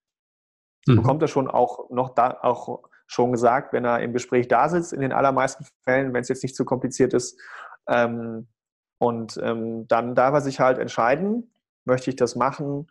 Mhm. 0.87 0.97
Bekommt 0.97 1.23
er 1.23 1.29
schon 1.29 1.49
auch 1.49 1.91
noch 1.91 2.15
da 2.15 2.39
auch 2.43 2.83
schon 3.07 3.33
gesagt, 3.33 3.73
wenn 3.73 3.85
er 3.85 4.01
im 4.01 4.13
Gespräch 4.13 4.49
da 4.49 4.69
sitzt, 4.69 4.93
in 4.93 5.01
den 5.01 5.13
allermeisten 5.13 5.65
Fällen, 5.83 6.13
wenn 6.13 6.21
es 6.21 6.29
jetzt 6.29 6.43
nicht 6.43 6.57
zu 6.57 6.65
kompliziert 6.65 7.15
ist. 7.15 7.41
Ähm, 7.89 8.49
und 8.99 9.39
ähm, 9.43 9.87
dann 9.89 10.15
darf 10.15 10.35
er 10.35 10.41
sich 10.41 10.61
halt 10.61 10.79
entscheiden, 10.79 11.51
möchte 11.85 12.11
ich 12.11 12.17
das 12.17 12.37
machen 12.37 12.89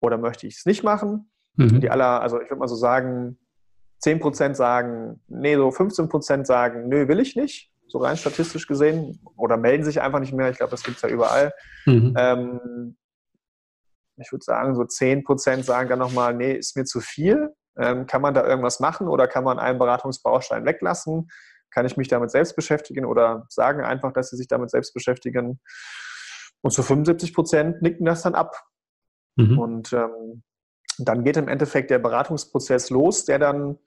oder 0.00 0.18
möchte 0.18 0.46
ich 0.46 0.58
es 0.58 0.66
nicht 0.66 0.84
machen. 0.84 1.30
Mhm. 1.56 1.80
Die 1.80 1.90
aller, 1.90 2.20
also 2.20 2.40
ich 2.40 2.48
würde 2.48 2.60
mal 2.60 2.68
so 2.68 2.76
sagen, 2.76 3.38
10% 4.04 4.54
sagen, 4.54 5.20
nee, 5.26 5.56
so 5.56 5.68
15% 5.68 6.44
sagen, 6.44 6.88
nö, 6.88 7.08
will 7.08 7.18
ich 7.18 7.34
nicht, 7.34 7.72
so 7.88 7.98
rein 7.98 8.16
statistisch 8.16 8.66
gesehen, 8.66 9.18
oder 9.36 9.56
melden 9.56 9.84
sich 9.84 10.00
einfach 10.00 10.20
nicht 10.20 10.32
mehr. 10.32 10.50
Ich 10.50 10.58
glaube, 10.58 10.70
das 10.70 10.82
gibt 10.82 10.96
es 10.96 11.02
ja 11.02 11.08
überall. 11.08 11.52
Mhm. 11.86 12.14
Ähm, 12.16 12.96
ich 14.16 14.32
würde 14.32 14.44
sagen, 14.44 14.74
so 14.74 14.84
10 14.84 15.24
Prozent 15.24 15.64
sagen 15.64 15.88
dann 15.88 15.98
nochmal, 15.98 16.34
nee, 16.34 16.52
ist 16.52 16.76
mir 16.76 16.84
zu 16.84 17.00
viel. 17.00 17.54
Ähm, 17.78 18.06
kann 18.06 18.22
man 18.22 18.32
da 18.32 18.46
irgendwas 18.46 18.80
machen 18.80 19.08
oder 19.08 19.28
kann 19.28 19.44
man 19.44 19.58
einen 19.58 19.78
Beratungsbaustein 19.78 20.64
weglassen? 20.64 21.28
Kann 21.70 21.84
ich 21.84 21.96
mich 21.96 22.08
damit 22.08 22.30
selbst 22.30 22.56
beschäftigen 22.56 23.04
oder 23.04 23.46
sagen 23.50 23.82
einfach, 23.82 24.12
dass 24.12 24.30
sie 24.30 24.36
sich 24.36 24.48
damit 24.48 24.70
selbst 24.70 24.94
beschäftigen? 24.94 25.60
Und 26.62 26.70
zu 26.70 26.82
75 26.82 27.34
Prozent 27.34 27.82
nicken 27.82 28.06
das 28.06 28.22
dann 28.22 28.34
ab. 28.34 28.56
Mhm. 29.36 29.58
Und 29.58 29.92
ähm, 29.92 30.42
dann 30.98 31.24
geht 31.24 31.36
im 31.36 31.48
Endeffekt 31.48 31.90
der 31.90 31.98
Beratungsprozess 31.98 32.88
los, 32.88 33.26
der 33.26 33.38
dann 33.38 33.78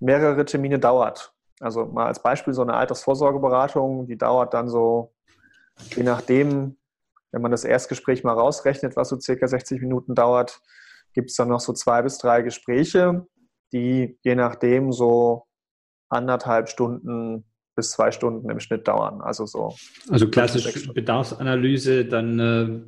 mehrere 0.00 0.44
Termine 0.44 0.78
dauert. 0.78 1.32
Also 1.60 1.86
mal 1.86 2.06
als 2.06 2.22
Beispiel 2.22 2.54
so 2.54 2.62
eine 2.62 2.74
Altersvorsorgeberatung, 2.74 4.06
die 4.06 4.18
dauert 4.18 4.54
dann 4.54 4.68
so, 4.68 5.14
je 5.94 6.02
nachdem, 6.02 6.76
wenn 7.32 7.42
man 7.42 7.50
das 7.50 7.64
Erstgespräch 7.64 8.24
mal 8.24 8.32
rausrechnet, 8.32 8.96
was 8.96 9.08
so 9.10 9.18
circa 9.18 9.46
60 9.46 9.80
Minuten 9.80 10.14
dauert, 10.14 10.60
gibt 11.14 11.30
es 11.30 11.36
dann 11.36 11.48
noch 11.48 11.60
so 11.60 11.72
zwei 11.72 12.02
bis 12.02 12.18
drei 12.18 12.42
Gespräche, 12.42 13.26
die 13.72 14.18
je 14.22 14.34
nachdem 14.34 14.92
so 14.92 15.46
anderthalb 16.08 16.68
Stunden 16.68 17.44
bis 17.74 17.92
zwei 17.92 18.10
Stunden 18.10 18.50
im 18.50 18.58
Schnitt 18.58 18.88
dauern. 18.88 19.20
Also 19.20 19.46
so. 19.46 19.74
Also 20.10 20.28
klassisch 20.28 20.92
Bedarfsanalyse, 20.92 22.06
dann 22.06 22.38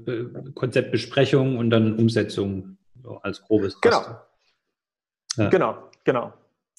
äh, 0.07 0.51
Konzeptbesprechung 0.55 1.59
und 1.59 1.70
dann 1.70 1.97
Umsetzung 1.97 2.76
so 3.03 3.18
als 3.18 3.43
grobes 3.43 3.80
Genau. 3.80 4.03
Ja. 5.36 5.49
Genau, 5.49 5.78
genau, 6.05 6.32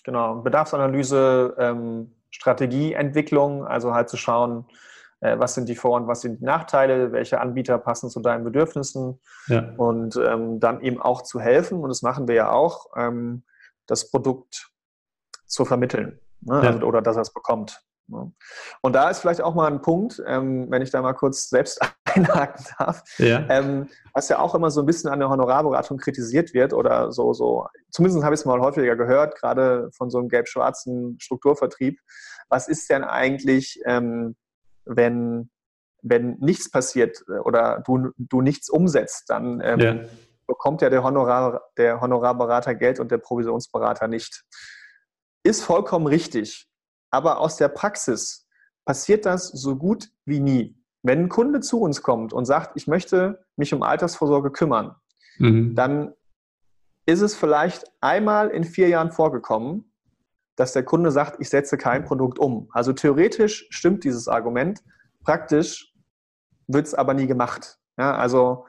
genau. 0.04 0.42
Bedarfsanalyse, 0.42 1.56
ähm, 1.58 2.12
Strategieentwicklung, 2.32 3.66
also 3.66 3.94
halt 3.94 4.10
zu 4.10 4.18
schauen, 4.18 4.66
was 5.22 5.54
sind 5.54 5.70
die 5.70 5.76
Vor- 5.76 5.98
und 5.98 6.08
was 6.08 6.22
sind 6.22 6.40
die 6.40 6.46
Nachteile, 6.46 7.12
welche 7.12 7.40
Anbieter 7.40 7.78
passen 7.78 8.10
zu 8.10 8.20
deinen 8.22 8.44
Bedürfnissen 8.44 9.20
ja. 9.48 9.74
und 9.78 10.16
ähm, 10.18 10.60
dann 10.60 10.82
eben 10.82 11.02
auch 11.02 11.22
zu 11.22 11.40
helfen, 11.40 11.80
und 11.80 11.90
das 11.90 12.02
machen 12.02 12.28
wir 12.28 12.36
ja 12.36 12.52
auch, 12.52 12.88
ähm, 12.96 13.44
das 13.86 14.10
Produkt 14.10 14.72
zu 15.46 15.66
vermitteln 15.66 16.20
ne? 16.42 16.62
ja. 16.64 16.70
also, 16.72 16.86
oder 16.86 17.02
dass 17.02 17.16
er 17.16 17.22
es 17.22 17.34
bekommt. 17.34 17.82
Ne? 18.08 18.32
Und 18.82 18.94
da 18.94 19.10
ist 19.10 19.20
vielleicht 19.20 19.42
auch 19.42 19.56
mal 19.56 19.72
ein 19.72 19.82
Punkt, 19.82 20.22
ähm, 20.26 20.68
wenn 20.70 20.82
ich 20.82 20.92
da 20.92 21.02
mal 21.02 21.14
kurz 21.14 21.50
selbst 21.50 21.80
einhaken 22.06 22.66
darf, 22.78 23.04
ja. 23.18 23.46
ähm, 23.50 23.88
was 24.14 24.30
ja 24.30 24.40
auch 24.40 24.56
immer 24.56 24.70
so 24.70 24.82
ein 24.82 24.86
bisschen 24.86 25.10
an 25.10 25.20
der 25.20 25.30
Honorarberatung 25.30 25.98
kritisiert 25.98 26.54
wird 26.54 26.74
oder 26.74 27.12
so, 27.12 27.34
so, 27.34 27.68
zumindest 27.90 28.24
habe 28.24 28.36
ich 28.36 28.42
es 28.42 28.46
mal 28.46 28.60
häufiger 28.60 28.96
gehört, 28.96 29.36
gerade 29.36 29.90
von 29.94 30.10
so 30.10 30.20
einem 30.20 30.30
gelb-schwarzen 30.30 31.18
Strukturvertrieb. 31.20 32.00
Was 32.50 32.68
ist 32.68 32.90
denn 32.90 33.04
eigentlich, 33.04 33.80
ähm, 33.86 34.36
wenn, 34.86 35.50
wenn 36.02 36.38
nichts 36.40 36.70
passiert 36.70 37.24
äh, 37.28 37.40
oder 37.40 37.82
du, 37.86 38.12
du 38.18 38.42
nichts 38.42 38.70
umsetzt, 38.70 39.30
dann 39.30 39.62
ähm, 39.64 39.80
ja. 39.80 40.00
bekommt 40.48 40.82
ja 40.82 40.90
der, 40.90 41.04
Honorar, 41.04 41.62
der 41.78 42.02
Honorarberater 42.02 42.76
Geld 42.76 43.00
und 43.00 43.12
der 43.12 43.18
Provisionsberater 43.18 44.08
nicht. 44.08 44.44
Ist 45.44 45.64
vollkommen 45.64 46.08
richtig. 46.08 46.68
Aber 47.10 47.40
aus 47.40 47.58
der 47.58 47.68
Praxis 47.68 48.48
passiert 48.86 49.26
das 49.26 49.48
so 49.48 49.76
gut 49.76 50.10
wie 50.26 50.40
nie. 50.40 50.78
Wenn 51.04 51.24
ein 51.24 51.30
Kunde 51.30 51.62
zu 51.62 51.82
uns 51.82 52.02
kommt 52.02 52.32
und 52.32 52.46
sagt, 52.46 52.74
ich 52.76 52.88
möchte 52.88 53.44
mich 53.56 53.74
um 53.74 53.84
Altersvorsorge 53.84 54.52
kümmern, 54.52 54.96
mhm. 55.38 55.76
dann 55.76 56.14
ist 57.06 57.22
es 57.22 57.36
vielleicht 57.36 57.86
einmal 58.00 58.50
in 58.50 58.64
vier 58.64 58.88
Jahren 58.88 59.12
vorgekommen, 59.12 59.91
dass 60.62 60.74
der 60.74 60.84
Kunde 60.84 61.10
sagt, 61.10 61.42
ich 61.42 61.50
setze 61.50 61.76
kein 61.76 62.06
Produkt 62.06 62.38
um. 62.38 62.70
Also 62.72 62.94
theoretisch 62.94 63.66
stimmt 63.72 64.04
dieses 64.04 64.28
Argument, 64.28 64.84
praktisch 65.24 65.92
wird 66.68 66.86
es 66.86 66.94
aber 66.94 67.16
nie 67.16 67.26
gemacht. 67.26 67.80
Ja, 67.98 68.14
also 68.16 68.66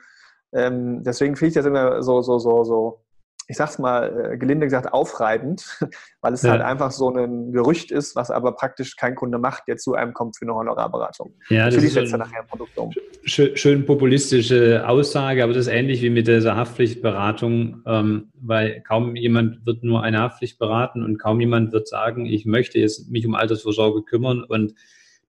ähm, 0.55 1.03
deswegen 1.03 1.36
finde 1.36 1.49
ich 1.49 1.55
das 1.55 1.66
immer 1.66 2.03
so, 2.03 2.22
so, 2.22 2.38
so, 2.38 2.64
so 2.64 3.05
ich 3.49 3.57
sag's 3.57 3.78
mal 3.78 4.32
äh, 4.32 4.38
gelinde 4.38 4.66
gesagt, 4.66 4.93
aufreibend, 4.93 5.78
weil 6.20 6.32
es 6.32 6.43
ja. 6.43 6.53
halt 6.53 6.62
einfach 6.62 6.90
so 6.90 7.11
ein 7.11 7.53
Gerücht 7.53 7.90
ist, 7.90 8.16
was 8.16 8.30
aber 8.30 8.53
praktisch 8.53 8.97
kein 8.97 9.14
Kunde 9.14 9.38
macht, 9.38 9.64
der 9.68 9.76
zu 9.76 9.95
einem 9.95 10.14
kommt 10.14 10.36
für 10.36 10.45
eine 10.45 10.55
Honorarberatung. 10.55 11.34
Ja, 11.49 11.66
das 11.66 11.82
ist 11.82 11.95
setzt 11.95 12.16
nachher 12.16 12.40
ein 12.40 12.47
Produkt 12.47 12.76
um. 12.78 12.93
Schön, 13.24 13.57
schön, 13.57 13.86
populistische 13.86 14.86
Aussage, 14.86 15.43
aber 15.43 15.53
das 15.53 15.66
ist 15.66 15.72
ähnlich 15.72 16.03
wie 16.03 16.11
mit 16.11 16.28
dieser 16.28 16.57
Haftpflichtberatung, 16.57 17.82
ähm, 17.86 18.32
weil 18.40 18.80
kaum 18.82 19.16
jemand 19.16 19.66
wird 19.66 19.82
nur 19.82 20.03
eine 20.03 20.20
Haftpflicht 20.20 20.59
beraten 20.59 21.03
und 21.03 21.18
kaum 21.18 21.40
jemand 21.40 21.72
wird 21.72 21.88
sagen, 21.88 22.26
ich 22.26 22.47
möchte 22.47 22.78
jetzt 22.78 23.11
mich 23.11 23.26
um 23.26 23.34
Altersvorsorge 23.34 24.03
kümmern 24.03 24.45
und 24.45 24.74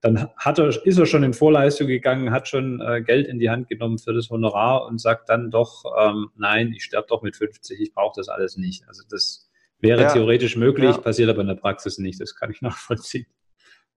dann 0.03 0.27
hat 0.35 0.59
er, 0.59 0.67
ist 0.85 0.99
er 0.99 1.05
schon 1.05 1.23
in 1.23 1.33
Vorleistung 1.33 1.87
gegangen, 1.87 2.31
hat 2.31 2.49
schon 2.49 2.81
äh, 2.81 3.01
Geld 3.01 3.25
in 3.25 3.39
die 3.39 3.49
Hand 3.49 3.69
genommen 3.69 3.97
für 3.97 4.13
das 4.13 4.29
Honorar 4.29 4.85
und 4.85 4.99
sagt 4.99 5.29
dann 5.29 5.49
doch, 5.49 5.85
ähm, 5.97 6.29
nein, 6.35 6.73
ich 6.75 6.83
sterbe 6.83 7.07
doch 7.07 7.21
mit 7.21 7.37
50, 7.37 7.79
ich 7.79 7.93
brauche 7.93 8.11
das 8.17 8.27
alles 8.27 8.57
nicht. 8.57 8.85
Also 8.89 9.03
das 9.09 9.49
wäre 9.79 10.01
ja. 10.01 10.11
theoretisch 10.11 10.57
möglich, 10.57 10.91
ja. 10.91 10.97
passiert 10.97 11.29
aber 11.29 11.39
in 11.39 11.47
der 11.47 11.55
Praxis 11.55 11.99
nicht, 11.99 12.19
das 12.19 12.35
kann 12.35 12.51
ich 12.51 12.61
nachvollziehen. 12.61 13.25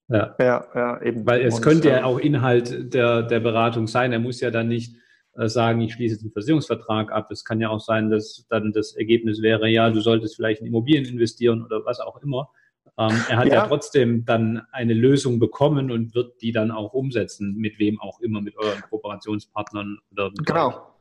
Ja, 0.08 0.36
ja, 0.38 0.66
ja 0.76 1.02
eben. 1.02 1.26
Weil 1.26 1.40
es 1.40 1.56
und, 1.56 1.62
könnte 1.62 1.88
ja 1.88 2.04
auch 2.04 2.20
Inhalt 2.20 2.94
der, 2.94 3.24
der 3.24 3.40
Beratung 3.40 3.88
sein. 3.88 4.12
Er 4.12 4.20
muss 4.20 4.40
ja 4.40 4.52
dann 4.52 4.68
nicht 4.68 4.94
äh, 5.34 5.48
sagen, 5.48 5.80
ich 5.80 5.94
schließe 5.94 6.20
den 6.20 6.30
Versicherungsvertrag 6.30 7.10
ab. 7.10 7.32
Es 7.32 7.44
kann 7.44 7.60
ja 7.60 7.68
auch 7.68 7.80
sein, 7.80 8.10
dass 8.10 8.46
dann 8.48 8.70
das 8.70 8.94
Ergebnis 8.94 9.42
wäre, 9.42 9.68
ja, 9.68 9.90
du 9.90 10.00
solltest 10.00 10.36
vielleicht 10.36 10.60
in 10.60 10.68
Immobilien 10.68 11.04
investieren 11.04 11.64
oder 11.64 11.84
was 11.84 11.98
auch 11.98 12.22
immer. 12.22 12.48
Ähm, 12.98 13.24
er 13.28 13.36
hat 13.36 13.46
ja. 13.46 13.54
ja. 13.54 13.66
trotzdem 13.66 14.24
dann 14.24 14.66
eine 14.72 14.94
Lösung 14.94 15.38
bekommen 15.38 15.90
und 15.90 16.14
wird 16.14 16.40
die 16.40 16.52
dann 16.52 16.70
auch 16.70 16.94
umsetzen, 16.94 17.54
mit 17.56 17.78
wem 17.78 18.00
auch 18.00 18.20
immer, 18.20 18.40
mit 18.40 18.56
euren 18.56 18.80
Kooperationspartnern 18.82 19.98
oder 20.12 20.30
Genau. 20.44 20.92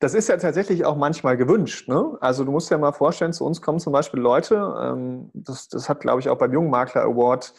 Das 0.00 0.12
ist 0.12 0.28
ja 0.28 0.36
tatsächlich 0.36 0.84
auch 0.84 0.96
manchmal 0.96 1.36
gewünscht. 1.38 1.88
Ne? 1.88 2.18
Also 2.20 2.44
du 2.44 2.50
musst 2.50 2.70
dir 2.70 2.76
mal 2.76 2.92
vorstellen, 2.92 3.32
zu 3.32 3.46
uns 3.46 3.62
kommen 3.62 3.78
zum 3.78 3.92
Beispiel 3.92 4.20
Leute, 4.20 4.74
ähm, 4.78 5.30
das, 5.32 5.68
das 5.68 5.88
hat, 5.88 6.00
glaube 6.00 6.20
ich, 6.20 6.28
auch 6.28 6.36
beim 6.36 6.52
Jungmakler 6.52 7.02
Award 7.02 7.54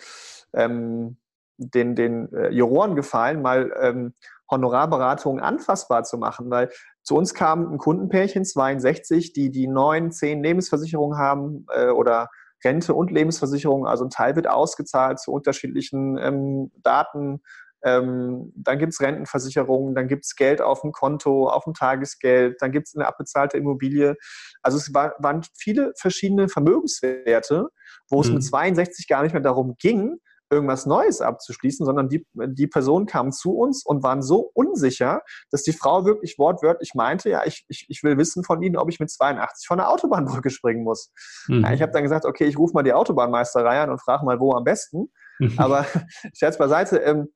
ähm, 0.54 1.18
den, 1.58 1.96
den 1.96 2.32
äh, 2.34 2.50
Juroren 2.50 2.96
gefallen, 2.96 3.42
mal 3.42 3.74
ähm, 3.80 4.14
Honorarberatungen 4.52 5.42
anfassbar 5.42 6.04
zu 6.04 6.18
machen, 6.18 6.52
weil 6.52 6.70
zu 7.02 7.16
uns 7.16 7.34
kam 7.34 7.74
ein 7.74 7.78
Kundenpärchen, 7.78 8.46
62, 8.46 9.34
die 9.34 9.50
die 9.50 9.68
neun, 9.68 10.12
zehn 10.12 10.44
Lebensversicherungen 10.44 11.18
haben 11.18 11.66
äh, 11.74 11.90
oder 11.90 12.30
Rente 12.64 12.94
und 12.94 13.12
Lebensversicherung. 13.12 13.86
Also 13.86 14.06
ein 14.06 14.10
Teil 14.10 14.36
wird 14.36 14.48
ausgezahlt 14.48 15.20
zu 15.20 15.32
unterschiedlichen 15.32 16.18
ähm, 16.18 16.72
Daten. 16.82 17.42
Ähm, 17.84 18.54
dann 18.56 18.80
gibt 18.80 18.94
es 18.94 19.02
Rentenversicherungen, 19.02 19.94
dann 19.94 20.08
gibt 20.08 20.24
es 20.24 20.36
Geld 20.36 20.62
auf 20.62 20.82
dem 20.82 20.94
Konto, 20.94 21.50
auf 21.50 21.66
dem 21.66 21.74
Tagesgeld, 21.74 22.62
dann 22.62 22.72
gibt 22.72 22.88
es 22.88 22.96
eine 22.96 23.06
abbezahlte 23.06 23.58
Immobilie. 23.58 24.16
Also 24.62 24.78
es 24.78 24.94
war, 24.94 25.16
waren 25.20 25.42
viele 25.54 25.92
verschiedene 25.98 26.48
Vermögenswerte, 26.48 27.68
wo 28.10 28.22
es 28.22 28.30
mit 28.30 28.44
62 28.44 29.06
mhm. 29.06 29.14
gar 29.14 29.24
nicht 29.24 29.34
mehr 29.34 29.42
darum 29.42 29.76
ging, 29.78 30.18
irgendwas 30.54 30.86
Neues 30.86 31.22
abzuschließen, 31.22 31.86
sondern 31.86 32.10
die, 32.10 32.26
die 32.34 32.68
Personen 32.68 33.06
kamen 33.06 33.32
zu 33.32 33.58
uns 33.58 33.86
und 33.86 34.04
waren 34.04 34.22
so 34.22 34.52
unsicher, 34.54 35.22
dass 35.52 35.64
die 35.64 35.74
Frau 35.74 36.06
wirklich 36.06 36.38
wortwörtlich 36.38 36.94
meinte, 36.96 37.30
ja, 37.30 37.44
ich, 37.46 37.66
ich, 37.68 37.86
ich 37.90 38.04
will 38.04 38.18
wissen 38.18 38.44
von 38.44 38.62
Ihnen, 38.62 38.78
ob 38.78 38.90
ich 38.90 39.00
mit 39.00 39.12
82 39.12 39.68
von 39.68 39.78
der 39.78 39.90
Autobahnbrücke 39.90 40.50
springen 40.50 40.84
muss. 40.84 41.12
Mhm. 41.48 41.64
Ja, 41.64 41.74
ich 41.74 41.82
habe 41.82 41.92
dann 41.92 42.04
gesagt, 42.04 42.26
okay, 42.26 42.46
ich 42.46 42.58
rufe 42.58 42.74
mal 42.74 42.84
die 42.84 42.94
Autobahnmeisterei 42.94 43.82
an 43.82 43.90
und 43.90 44.02
frage 44.02 44.26
mal, 44.26 44.40
wo 44.40 44.54
am 44.54 44.64
besten. 44.64 45.12
Aber 45.58 45.86
Scherz 46.34 46.58
beiseite, 46.58 46.98
ähm, 46.98 47.30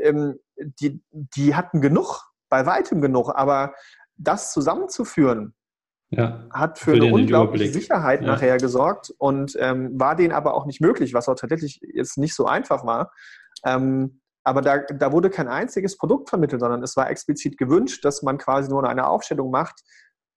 ähm, 0.00 0.38
die, 0.56 1.02
die 1.10 1.54
hatten 1.54 1.80
genug, 1.80 2.22
bei 2.48 2.66
weitem 2.66 3.00
genug, 3.00 3.30
aber 3.34 3.74
das 4.16 4.52
zusammenzuführen, 4.52 5.54
ja, 6.10 6.46
hat 6.50 6.78
für, 6.78 6.92
für 6.92 6.96
eine 6.96 7.12
unglaubliche 7.12 7.72
Sicherheit 7.72 8.22
ja. 8.22 8.26
nachher 8.28 8.56
gesorgt 8.56 9.12
und 9.18 9.56
ähm, 9.58 9.98
war 9.98 10.16
denen 10.16 10.32
aber 10.32 10.54
auch 10.54 10.64
nicht 10.64 10.80
möglich, 10.80 11.12
was 11.12 11.28
auch 11.28 11.34
tatsächlich 11.34 11.80
jetzt 11.82 12.16
nicht 12.16 12.34
so 12.34 12.46
einfach 12.46 12.86
war. 12.86 13.12
Ähm, 13.64 14.20
aber 14.42 14.62
da, 14.62 14.78
da 14.78 15.12
wurde 15.12 15.28
kein 15.28 15.48
einziges 15.48 15.98
Produkt 15.98 16.30
vermittelt, 16.30 16.60
sondern 16.60 16.82
es 16.82 16.96
war 16.96 17.10
explizit 17.10 17.58
gewünscht, 17.58 18.04
dass 18.04 18.22
man 18.22 18.38
quasi 18.38 18.70
nur 18.70 18.88
eine 18.88 19.06
Aufstellung 19.06 19.50
macht, 19.50 19.82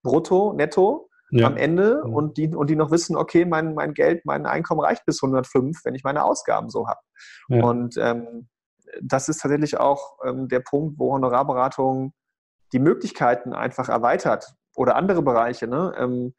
brutto, 0.03 0.51
netto, 0.53 1.09
ja. 1.30 1.47
am 1.47 1.55
Ende 1.55 2.03
und, 2.03 2.36
die, 2.36 2.53
und 2.53 2.69
die 2.69 2.76
noch 2.76 2.91
wissen, 2.91 3.15
okay, 3.15 3.45
mein, 3.45 3.74
mein 3.74 3.93
Geld, 3.93 4.26
mein 4.26 4.45
Einkommen 4.45 4.82
reicht 4.82 5.05
bis 5.05 5.24
105, 5.24 5.86
wenn 5.86 5.95
ich 5.95 6.03
meine 6.03 6.26
Ausgaben 6.26 6.69
so 6.69 6.88
habe. 6.89 6.99
Ja. 7.47 7.63
Und 7.63 7.95
ähm, 7.97 8.49
das 9.01 9.30
ist 9.30 9.39
tatsächlich 9.41 9.80
auch 9.80 10.17
ähm, 10.26 10.49
der 10.49 10.59
Punkt, 10.59 10.99
wo 10.99 11.13
Honorarberatung 11.13 12.13
die 12.74 12.80
Möglichkeiten 12.80 13.53
einfach 13.53 13.88
erweitert 13.88 14.53
oder 14.76 14.95
andere 14.95 15.22
Bereiche. 15.22 15.67
Ne? 15.67 15.93
Ähm, 15.97 16.34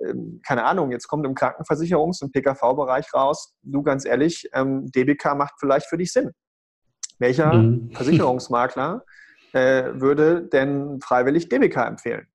ähm, 0.00 0.40
keine 0.46 0.64
Ahnung, 0.64 0.90
jetzt 0.90 1.06
kommt 1.08 1.24
im 1.26 1.34
Krankenversicherungs- 1.34 2.22
und 2.22 2.32
PKV-Bereich 2.32 3.12
raus, 3.14 3.54
du 3.62 3.82
ganz 3.82 4.04
ehrlich, 4.04 4.48
ähm, 4.52 4.90
DBK 4.90 5.34
macht 5.34 5.54
vielleicht 5.58 5.86
für 5.86 5.98
dich 5.98 6.12
Sinn. 6.12 6.32
Welcher 7.18 7.52
mhm. 7.52 7.90
Versicherungsmakler 7.92 9.04
äh, 9.52 9.84
würde 9.94 10.42
denn 10.42 11.00
freiwillig 11.00 11.48
DBK 11.48 11.86
empfehlen? 11.86 12.26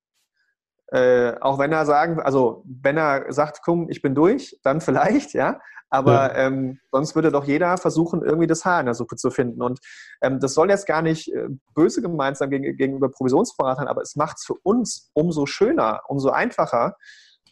Äh, 0.86 1.38
auch 1.40 1.58
wenn 1.58 1.72
er 1.72 1.86
sagen, 1.86 2.20
also 2.20 2.64
wenn 2.66 2.96
er 2.96 3.32
sagt, 3.32 3.60
komm, 3.62 3.88
ich 3.90 4.02
bin 4.02 4.14
durch, 4.14 4.58
dann 4.62 4.80
vielleicht, 4.80 5.34
ja. 5.34 5.60
Aber 5.90 6.12
ja. 6.12 6.46
ähm, 6.46 6.78
sonst 6.92 7.14
würde 7.16 7.32
doch 7.32 7.44
jeder 7.44 7.76
versuchen, 7.76 8.22
irgendwie 8.22 8.46
das 8.46 8.64
Haar 8.64 8.80
in 8.80 8.86
der 8.86 8.94
Suppe 8.94 9.16
zu 9.16 9.30
finden. 9.30 9.60
Und 9.60 9.80
ähm, 10.22 10.38
das 10.38 10.54
soll 10.54 10.70
jetzt 10.70 10.86
gar 10.86 11.02
nicht 11.02 11.32
äh, 11.34 11.48
böse 11.74 12.00
gemeint 12.00 12.36
sein 12.36 12.50
gegen, 12.50 12.76
gegenüber 12.76 13.10
Provisionsberatern, 13.10 13.88
aber 13.88 14.02
es 14.02 14.14
macht 14.14 14.38
es 14.38 14.44
für 14.44 14.54
uns 14.62 15.10
umso 15.14 15.46
schöner, 15.46 16.02
umso 16.06 16.30
einfacher, 16.30 16.94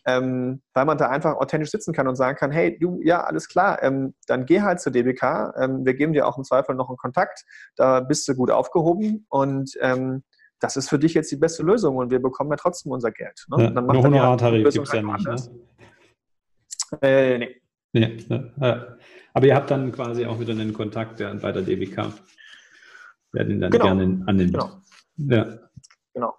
ähm, 0.06 0.62
weil 0.72 0.84
man 0.84 0.96
da 0.96 1.08
einfach 1.08 1.36
authentisch 1.36 1.70
sitzen 1.70 1.92
kann 1.92 2.06
und 2.06 2.14
sagen 2.14 2.38
kann, 2.38 2.52
hey, 2.52 2.78
du, 2.78 3.00
ja, 3.02 3.24
alles 3.24 3.48
klar, 3.48 3.82
ähm, 3.82 4.14
dann 4.26 4.46
geh 4.46 4.62
halt 4.62 4.80
zur 4.80 4.92
DBK, 4.92 5.54
ähm, 5.58 5.84
wir 5.84 5.94
geben 5.94 6.12
dir 6.12 6.26
auch 6.26 6.38
im 6.38 6.44
Zweifel 6.44 6.76
noch 6.76 6.88
einen 6.88 6.96
Kontakt, 6.96 7.44
da 7.76 8.00
bist 8.00 8.26
du 8.28 8.34
gut 8.34 8.50
aufgehoben 8.50 9.26
und 9.28 9.72
ähm, 9.80 10.22
das 10.60 10.76
ist 10.76 10.88
für 10.88 10.98
dich 10.98 11.14
jetzt 11.14 11.30
die 11.30 11.36
beste 11.36 11.62
Lösung 11.62 11.96
und 11.96 12.10
wir 12.10 12.20
bekommen 12.20 12.50
ja 12.50 12.56
trotzdem 12.56 12.92
unser 12.92 13.10
Geld. 13.10 13.46
Ne? 13.48 13.64
Ja, 13.64 13.70
dann 13.70 13.86
macht 13.86 13.98
dann 13.98 14.04
Honorartarif 14.04 14.72
gibt 14.72 14.86
es 14.86 14.92
ja 14.92 15.02
nicht. 15.02 15.26
Ne? 15.26 15.36
Äh, 17.02 17.38
nee. 17.38 17.60
Nee 17.92 18.24
ne? 18.28 18.98
Aber 19.34 19.46
ihr 19.46 19.54
habt 19.54 19.70
dann 19.70 19.92
quasi 19.92 20.26
auch 20.26 20.40
wieder 20.40 20.52
einen 20.52 20.72
Kontakt 20.72 21.18
bei 21.18 21.52
der 21.52 21.62
DBK. 21.62 22.12
Werden 23.32 23.52
ihn 23.52 23.60
dann 23.60 23.70
genau. 23.70 23.84
gerne 23.84 24.24
annehmen. 24.26 24.52
Genau. 24.52 24.70
Ja. 25.16 25.58
Genau. 26.14 26.34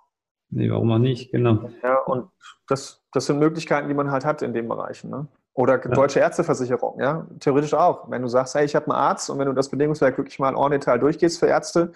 Nee, 0.49 0.69
warum 0.69 0.91
auch 0.91 0.97
nicht? 0.97 1.31
Genau. 1.31 1.69
Ja, 1.83 1.99
und 1.99 2.29
das, 2.67 3.01
das 3.11 3.27
sind 3.27 3.39
Möglichkeiten, 3.39 3.87
die 3.87 3.93
man 3.93 4.11
halt 4.11 4.25
hat 4.25 4.41
in 4.41 4.53
den 4.53 4.67
Bereichen. 4.67 5.09
Ne? 5.09 5.27
Oder 5.53 5.77
deutsche 5.77 6.19
Ärzteversicherung, 6.19 6.99
ja, 6.99 7.27
theoretisch 7.39 7.73
auch. 7.73 8.09
Wenn 8.09 8.21
du 8.21 8.27
sagst, 8.27 8.55
hey, 8.55 8.65
ich 8.65 8.75
habe 8.75 8.85
einen 8.87 8.95
Arzt 8.95 9.29
und 9.29 9.39
wenn 9.39 9.47
du 9.47 9.53
das 9.53 9.69
Bedingungswerk 9.69 10.17
wirklich 10.17 10.39
mal 10.39 10.55
en 10.55 10.71
Detail 10.71 10.99
durchgehst 10.99 11.39
für 11.39 11.47
Ärzte, 11.47 11.91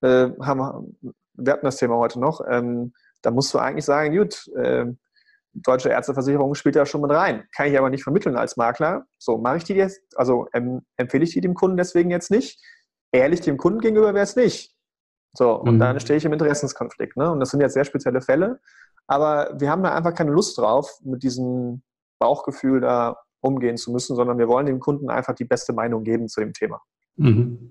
äh, 0.00 0.28
haben 0.40 0.94
wir, 1.34 1.52
hatten 1.52 1.66
das 1.66 1.76
Thema 1.76 1.96
heute 1.96 2.18
noch, 2.18 2.40
ähm, 2.48 2.92
da 3.22 3.30
musst 3.30 3.54
du 3.54 3.58
eigentlich 3.58 3.84
sagen, 3.84 4.16
gut, 4.16 4.48
äh, 4.56 4.86
deutsche 5.62 5.88
Ärzteversicherung 5.88 6.54
spielt 6.54 6.76
da 6.76 6.86
schon 6.86 7.00
mit 7.00 7.10
rein. 7.10 7.44
Kann 7.54 7.68
ich 7.68 7.78
aber 7.78 7.90
nicht 7.90 8.02
vermitteln 8.02 8.36
als 8.36 8.56
Makler. 8.56 9.06
So, 9.18 9.38
mache 9.38 9.58
ich 9.58 9.64
die 9.64 9.74
jetzt, 9.74 10.00
also 10.16 10.46
ähm, 10.52 10.82
empfehle 10.96 11.24
ich 11.24 11.32
die 11.32 11.40
dem 11.40 11.54
Kunden 11.54 11.76
deswegen 11.76 12.10
jetzt 12.10 12.30
nicht. 12.30 12.60
Ehrlich 13.12 13.40
dem 13.40 13.56
Kunden 13.56 13.80
gegenüber 13.80 14.14
wäre 14.14 14.24
es 14.24 14.36
nicht. 14.36 14.74
So, 15.36 15.54
und 15.54 15.76
mhm. 15.76 15.80
dann 15.80 16.00
stehe 16.00 16.16
ich 16.16 16.24
im 16.24 16.32
Interessenskonflikt. 16.32 17.16
Ne? 17.16 17.30
Und 17.30 17.40
das 17.40 17.50
sind 17.50 17.60
jetzt 17.60 17.74
sehr 17.74 17.84
spezielle 17.84 18.20
Fälle. 18.20 18.60
Aber 19.06 19.54
wir 19.58 19.70
haben 19.70 19.82
da 19.82 19.94
einfach 19.94 20.14
keine 20.14 20.32
Lust 20.32 20.58
drauf, 20.58 20.90
mit 21.04 21.22
diesem 21.22 21.82
Bauchgefühl 22.18 22.80
da 22.80 23.16
umgehen 23.40 23.76
zu 23.76 23.92
müssen, 23.92 24.16
sondern 24.16 24.38
wir 24.38 24.48
wollen 24.48 24.66
dem 24.66 24.80
Kunden 24.80 25.10
einfach 25.10 25.34
die 25.34 25.44
beste 25.44 25.72
Meinung 25.72 26.04
geben 26.04 26.28
zu 26.28 26.40
dem 26.40 26.52
Thema. 26.52 26.80
Mhm. 27.16 27.70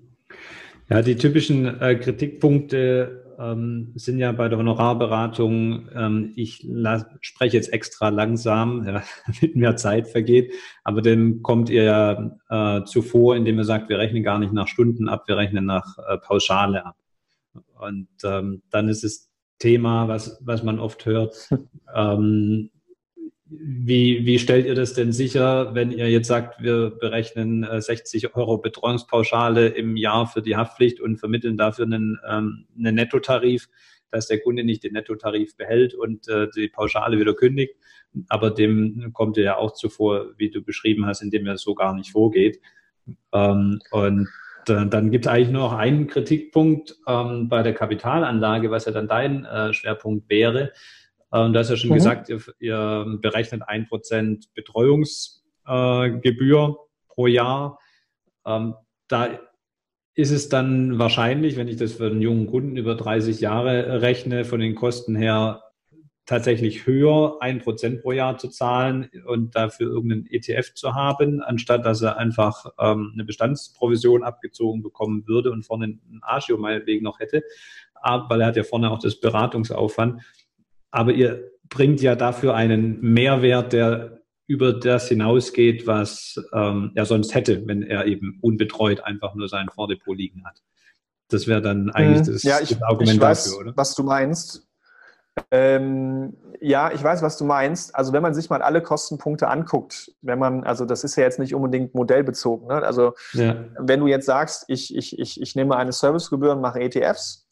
Ja, 0.88 1.02
die 1.02 1.16
typischen 1.16 1.80
äh, 1.80 1.96
Kritikpunkte 1.96 3.25
ähm, 3.38 3.92
sind 3.94 4.18
ja 4.18 4.32
bei 4.32 4.48
der 4.48 4.58
Honorarberatung, 4.58 5.88
ähm, 5.94 6.32
ich 6.36 6.66
spreche 7.20 7.56
jetzt 7.56 7.72
extra 7.72 8.08
langsam, 8.08 8.84
ja, 8.86 9.02
damit 9.26 9.56
mehr 9.56 9.76
Zeit 9.76 10.08
vergeht, 10.08 10.52
aber 10.84 11.02
dem 11.02 11.42
kommt 11.42 11.70
ihr 11.70 11.84
ja 11.84 12.36
äh, 12.48 12.84
zuvor, 12.84 13.36
indem 13.36 13.58
ihr 13.58 13.64
sagt, 13.64 13.88
wir 13.88 13.98
rechnen 13.98 14.22
gar 14.22 14.38
nicht 14.38 14.52
nach 14.52 14.68
Stunden 14.68 15.08
ab, 15.08 15.24
wir 15.26 15.36
rechnen 15.36 15.66
nach 15.66 15.98
äh, 16.08 16.18
Pauschale 16.18 16.84
ab. 16.84 16.96
Und 17.78 18.08
ähm, 18.24 18.62
dann 18.70 18.88
ist 18.88 19.04
das 19.04 19.30
Thema, 19.58 20.08
was, 20.08 20.38
was 20.44 20.62
man 20.62 20.78
oft 20.78 21.06
hört, 21.06 21.48
ähm, 21.94 22.70
wie, 23.48 24.26
wie 24.26 24.38
stellt 24.38 24.66
ihr 24.66 24.74
das 24.74 24.94
denn 24.94 25.12
sicher, 25.12 25.74
wenn 25.74 25.92
ihr 25.92 26.10
jetzt 26.10 26.26
sagt, 26.26 26.60
wir 26.62 26.90
berechnen 26.90 27.66
60 27.80 28.24
äh, 28.24 28.28
Euro 28.34 28.58
Betreuungspauschale 28.58 29.68
im 29.68 29.96
Jahr 29.96 30.26
für 30.26 30.42
die 30.42 30.56
Haftpflicht 30.56 31.00
und 31.00 31.18
vermitteln 31.18 31.56
dafür 31.56 31.84
einen, 31.84 32.18
ähm, 32.28 32.66
einen 32.76 32.96
Nettotarif, 32.96 33.68
dass 34.10 34.26
der 34.26 34.40
Kunde 34.40 34.64
nicht 34.64 34.82
den 34.82 34.94
Nettotarif 34.94 35.56
behält 35.56 35.94
und 35.94 36.28
äh, 36.28 36.48
die 36.56 36.68
Pauschale 36.68 37.18
wieder 37.18 37.34
kündigt. 37.34 37.74
Aber 38.28 38.50
dem 38.50 39.12
kommt 39.12 39.36
ihr 39.36 39.44
ja 39.44 39.56
auch 39.56 39.72
zuvor, 39.74 40.32
wie 40.38 40.50
du 40.50 40.62
beschrieben 40.62 41.06
hast, 41.06 41.22
indem 41.22 41.46
er 41.46 41.56
so 41.56 41.74
gar 41.74 41.94
nicht 41.94 42.10
vorgeht. 42.10 42.60
Ähm, 43.32 43.80
und 43.92 44.28
äh, 44.68 44.86
dann 44.86 45.10
gibt 45.12 45.26
es 45.26 45.32
eigentlich 45.32 45.50
nur 45.50 45.62
noch 45.62 45.72
einen 45.72 46.08
Kritikpunkt 46.08 46.96
ähm, 47.06 47.48
bei 47.48 47.62
der 47.62 47.74
Kapitalanlage, 47.74 48.70
was 48.72 48.86
ja 48.86 48.92
dann 48.92 49.06
dein 49.06 49.44
äh, 49.44 49.72
Schwerpunkt 49.72 50.28
wäre. 50.28 50.72
Und 51.30 51.52
du 51.52 51.58
hast 51.58 51.70
ja 51.70 51.76
schon 51.76 51.90
mhm. 51.90 51.94
gesagt, 51.94 52.28
ihr, 52.28 52.40
ihr 52.58 53.18
berechnet 53.20 53.62
ein 53.66 53.86
Prozent 53.86 54.52
Betreuungsgebühr 54.54 56.68
äh, 56.68 56.74
pro 57.08 57.26
Jahr. 57.26 57.78
Ähm, 58.46 58.74
da 59.08 59.38
ist 60.14 60.30
es 60.30 60.48
dann 60.48 60.98
wahrscheinlich, 60.98 61.56
wenn 61.56 61.68
ich 61.68 61.76
das 61.76 61.94
für 61.94 62.06
einen 62.06 62.22
jungen 62.22 62.46
Kunden 62.46 62.76
über 62.76 62.94
30 62.94 63.40
Jahre 63.40 64.00
rechne, 64.00 64.44
von 64.44 64.60
den 64.60 64.74
Kosten 64.74 65.14
her 65.14 65.62
tatsächlich 66.24 66.86
höher, 66.86 67.36
ein 67.40 67.60
Prozent 67.60 68.02
pro 68.02 68.12
Jahr 68.12 68.36
zu 68.36 68.48
zahlen 68.48 69.10
und 69.26 69.54
dafür 69.54 69.88
irgendeinen 69.88 70.26
ETF 70.26 70.74
zu 70.74 70.94
haben, 70.94 71.40
anstatt 71.40 71.84
dass 71.84 72.02
er 72.02 72.16
einfach 72.16 72.66
ähm, 72.78 73.12
eine 73.14 73.24
Bestandsprovision 73.24 74.24
abgezogen 74.24 74.82
bekommen 74.82 75.28
würde 75.28 75.52
und 75.52 75.64
vorne 75.64 75.86
ein 75.86 76.20
Agio 76.22 76.58
meinetwegen 76.58 77.04
noch 77.04 77.20
hätte, 77.20 77.44
aber, 77.94 78.28
weil 78.28 78.40
er 78.40 78.48
hat 78.48 78.56
ja 78.56 78.64
vorne 78.64 78.90
auch 78.90 78.98
das 78.98 79.20
Beratungsaufwand 79.20 80.20
aber 80.90 81.12
ihr 81.12 81.50
bringt 81.68 82.00
ja 82.00 82.14
dafür 82.14 82.54
einen 82.54 83.00
Mehrwert, 83.00 83.72
der 83.72 84.20
über 84.46 84.72
das 84.72 85.08
hinausgeht, 85.08 85.86
was 85.86 86.40
ähm, 86.52 86.92
er 86.94 87.04
sonst 87.04 87.34
hätte, 87.34 87.66
wenn 87.66 87.82
er 87.82 88.06
eben 88.06 88.38
unbetreut 88.40 89.02
einfach 89.04 89.34
nur 89.34 89.48
sein 89.48 89.68
Vordepot 89.68 90.16
liegen 90.16 90.44
hat. 90.44 90.62
Das 91.28 91.48
wäre 91.48 91.60
dann 91.60 91.90
eigentlich 91.90 92.28
mhm. 92.28 92.32
das, 92.32 92.42
ja, 92.44 92.60
ich, 92.60 92.68
das 92.70 92.82
Argument 92.82 93.16
ich 93.16 93.20
weiß, 93.20 93.44
dafür, 93.44 93.60
oder? 93.60 93.72
Was 93.76 93.94
du 93.94 94.04
meinst. 94.04 94.68
Ähm, 95.50 96.34
ja, 96.60 96.92
ich 96.92 97.02
weiß, 97.02 97.22
was 97.22 97.36
du 97.36 97.44
meinst. 97.44 97.94
Also 97.94 98.12
wenn 98.12 98.22
man 98.22 98.34
sich 98.34 98.48
mal 98.48 98.62
alle 98.62 98.80
Kostenpunkte 98.80 99.48
anguckt, 99.48 100.12
wenn 100.22 100.38
man, 100.38 100.64
also 100.64 100.84
das 100.84 101.04
ist 101.04 101.16
ja 101.16 101.24
jetzt 101.24 101.38
nicht 101.38 101.54
unbedingt 101.54 101.94
modellbezogen. 101.94 102.68
Ne? 102.68 102.74
Also 102.74 103.14
ja. 103.32 103.64
wenn 103.78 104.00
du 104.00 104.06
jetzt 104.06 104.26
sagst, 104.26 104.64
ich, 104.68 104.96
ich, 104.96 105.18
ich, 105.18 105.40
ich 105.40 105.56
nehme 105.56 105.76
eine 105.76 105.92
Servicegebühr 105.92 106.52
und 106.52 106.60
mache 106.60 106.80
ETFs, 106.80 107.45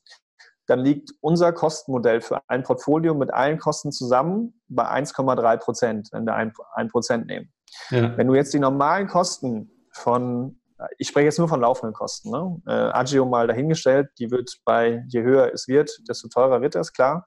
dann 0.67 0.81
liegt 0.81 1.11
unser 1.21 1.53
Kostenmodell 1.53 2.21
für 2.21 2.41
ein 2.49 2.63
Portfolio 2.63 3.15
mit 3.15 3.33
allen 3.33 3.59
Kosten 3.59 3.93
zusammen 3.93 4.61
bei 4.69 4.85
1,3 4.85 5.57
Prozent, 5.59 6.09
wenn 6.13 6.25
wir 6.25 6.35
ein 6.35 6.89
Prozent 6.89 7.27
nehmen. 7.27 7.53
Ja. 7.91 8.17
Wenn 8.17 8.27
du 8.27 8.35
jetzt 8.35 8.55
die 8.55 8.59
normalen 8.59 9.07
Kosten 9.07 9.71
von, 9.93 10.61
ich 10.99 11.09
spreche 11.09 11.27
jetzt 11.27 11.39
nur 11.39 11.49
von 11.49 11.61
laufenden 11.61 11.95
Kosten, 11.95 12.31
ne? 12.31 12.61
äh, 12.67 12.71
Agio 12.71 13.27
mal 13.27 13.47
dahingestellt, 13.47 14.09
die 14.19 14.31
wird 14.31 14.59
bei, 14.65 15.05
je 15.09 15.23
höher 15.23 15.53
es 15.53 15.69
wird, 15.69 15.91
desto 16.09 16.29
teurer 16.29 16.61
wird 16.63 16.75
das, 16.75 16.93
klar. 16.93 17.27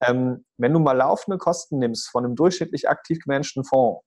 Ähm, 0.00 0.44
wenn 0.56 0.72
du 0.72 0.78
mal 0.78 0.96
laufende 0.96 1.38
Kosten 1.38 1.78
nimmst 1.78 2.08
von 2.08 2.24
einem 2.24 2.36
durchschnittlich 2.36 2.88
aktiv 2.88 3.18
gemanagten 3.22 3.64
Fonds, 3.64 4.02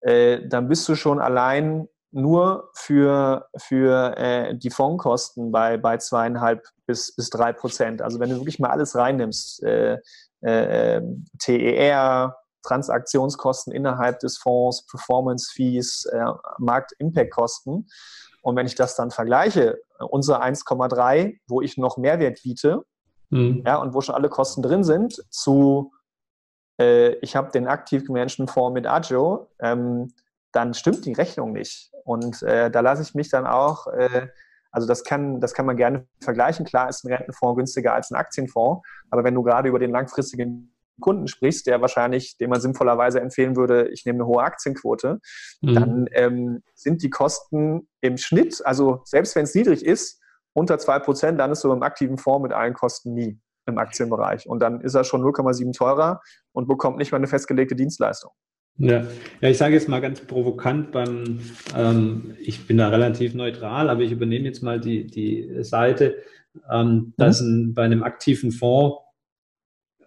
äh, 0.00 0.46
dann 0.48 0.68
bist 0.68 0.88
du 0.88 0.94
schon 0.94 1.20
allein 1.20 1.88
nur 2.12 2.70
für, 2.74 3.48
für 3.56 4.16
äh, 4.16 4.56
die 4.56 4.70
Fondkosten 4.70 5.50
bei, 5.50 5.78
bei 5.78 5.96
zweieinhalb 5.96 6.62
bis, 6.92 7.14
bis 7.14 7.30
drei 7.30 7.54
Prozent. 7.54 8.02
Also 8.02 8.20
wenn 8.20 8.28
du 8.28 8.36
wirklich 8.36 8.58
mal 8.58 8.68
alles 8.68 8.94
reinnimmst, 8.94 9.62
äh, 9.62 9.94
äh, 10.42 10.96
ähm, 10.96 11.24
TER, 11.38 12.36
Transaktionskosten 12.62 13.72
innerhalb 13.72 14.20
des 14.20 14.36
Fonds, 14.36 14.86
Performance 14.86 15.50
Fees, 15.52 16.04
äh, 16.04 16.24
Markt-Impact-Kosten. 16.58 17.88
Und 18.42 18.56
wenn 18.56 18.66
ich 18.66 18.74
das 18.74 18.94
dann 18.94 19.10
vergleiche, 19.10 19.80
unsere 19.98 20.42
1,3, 20.42 21.38
wo 21.48 21.62
ich 21.62 21.78
noch 21.78 21.96
Mehrwert 21.96 22.42
biete, 22.42 22.82
mhm. 23.30 23.62
ja, 23.66 23.76
und 23.76 23.94
wo 23.94 24.02
schon 24.02 24.14
alle 24.14 24.28
Kosten 24.28 24.62
drin 24.62 24.84
sind, 24.84 25.24
zu 25.30 25.92
äh, 26.78 27.14
ich 27.20 27.36
habe 27.36 27.50
den 27.52 27.68
aktiv 27.68 28.04
gemanagten 28.04 28.48
Fonds 28.48 28.74
mit 28.74 28.86
Agio, 28.86 29.48
ähm, 29.60 30.12
dann 30.52 30.74
stimmt 30.74 31.06
die 31.06 31.14
Rechnung 31.14 31.52
nicht. 31.52 31.90
Und 32.04 32.42
äh, 32.42 32.70
da 32.70 32.80
lasse 32.80 33.02
ich 33.02 33.14
mich 33.14 33.30
dann 33.30 33.46
auch, 33.46 33.86
äh, 33.86 34.28
also 34.72 34.88
das 34.88 35.04
kann, 35.04 35.40
das 35.40 35.54
kann 35.54 35.66
man 35.66 35.76
gerne 35.76 36.06
vergleichen. 36.20 36.64
Klar 36.64 36.88
ist 36.88 37.04
ein 37.04 37.12
Rentenfonds 37.12 37.56
günstiger 37.56 37.94
als 37.94 38.10
ein 38.10 38.16
Aktienfonds, 38.16 38.86
aber 39.10 39.22
wenn 39.22 39.34
du 39.34 39.42
gerade 39.42 39.68
über 39.68 39.78
den 39.78 39.90
langfristigen 39.90 40.74
Kunden 41.00 41.28
sprichst, 41.28 41.66
der 41.66 41.80
wahrscheinlich, 41.80 42.36
dem 42.38 42.50
man 42.50 42.60
sinnvollerweise 42.60 43.20
empfehlen 43.20 43.56
würde, 43.56 43.88
ich 43.88 44.04
nehme 44.06 44.16
eine 44.16 44.26
hohe 44.26 44.42
Aktienquote, 44.42 45.20
mhm. 45.60 45.74
dann 45.74 46.06
ähm, 46.12 46.62
sind 46.74 47.02
die 47.02 47.10
Kosten 47.10 47.88
im 48.00 48.16
Schnitt, 48.16 48.64
also 48.64 49.02
selbst 49.04 49.36
wenn 49.36 49.44
es 49.44 49.54
niedrig 49.54 49.84
ist, 49.84 50.20
unter 50.54 50.76
2%, 50.76 51.32
dann 51.32 51.50
ist 51.50 51.60
so 51.60 51.72
im 51.72 51.82
aktiven 51.82 52.18
Fonds 52.18 52.42
mit 52.42 52.52
allen 52.52 52.74
Kosten 52.74 53.14
nie 53.14 53.40
im 53.66 53.78
Aktienbereich. 53.78 54.46
Und 54.46 54.60
dann 54.60 54.80
ist 54.80 54.94
er 54.94 55.04
schon 55.04 55.22
0,7 55.22 55.72
teurer 55.76 56.20
und 56.52 56.66
bekommt 56.66 56.98
nicht 56.98 57.12
mal 57.12 57.18
eine 57.18 57.26
festgelegte 57.26 57.76
Dienstleistung. 57.76 58.32
Ja. 58.78 59.06
ja, 59.40 59.48
ich 59.48 59.58
sage 59.58 59.74
jetzt 59.74 59.88
mal 59.88 60.00
ganz 60.00 60.20
provokant 60.20 60.92
beim, 60.92 61.40
ähm, 61.76 62.34
ich 62.40 62.66
bin 62.66 62.78
da 62.78 62.88
relativ 62.88 63.34
neutral, 63.34 63.90
aber 63.90 64.00
ich 64.00 64.12
übernehme 64.12 64.46
jetzt 64.46 64.62
mal 64.62 64.80
die, 64.80 65.06
die 65.06 65.62
Seite, 65.62 66.16
ähm, 66.70 67.12
dass 67.16 67.40
mhm. 67.40 67.48
ein, 67.48 67.74
bei 67.74 67.82
einem 67.82 68.02
aktiven 68.02 68.50
Fonds 68.50 68.96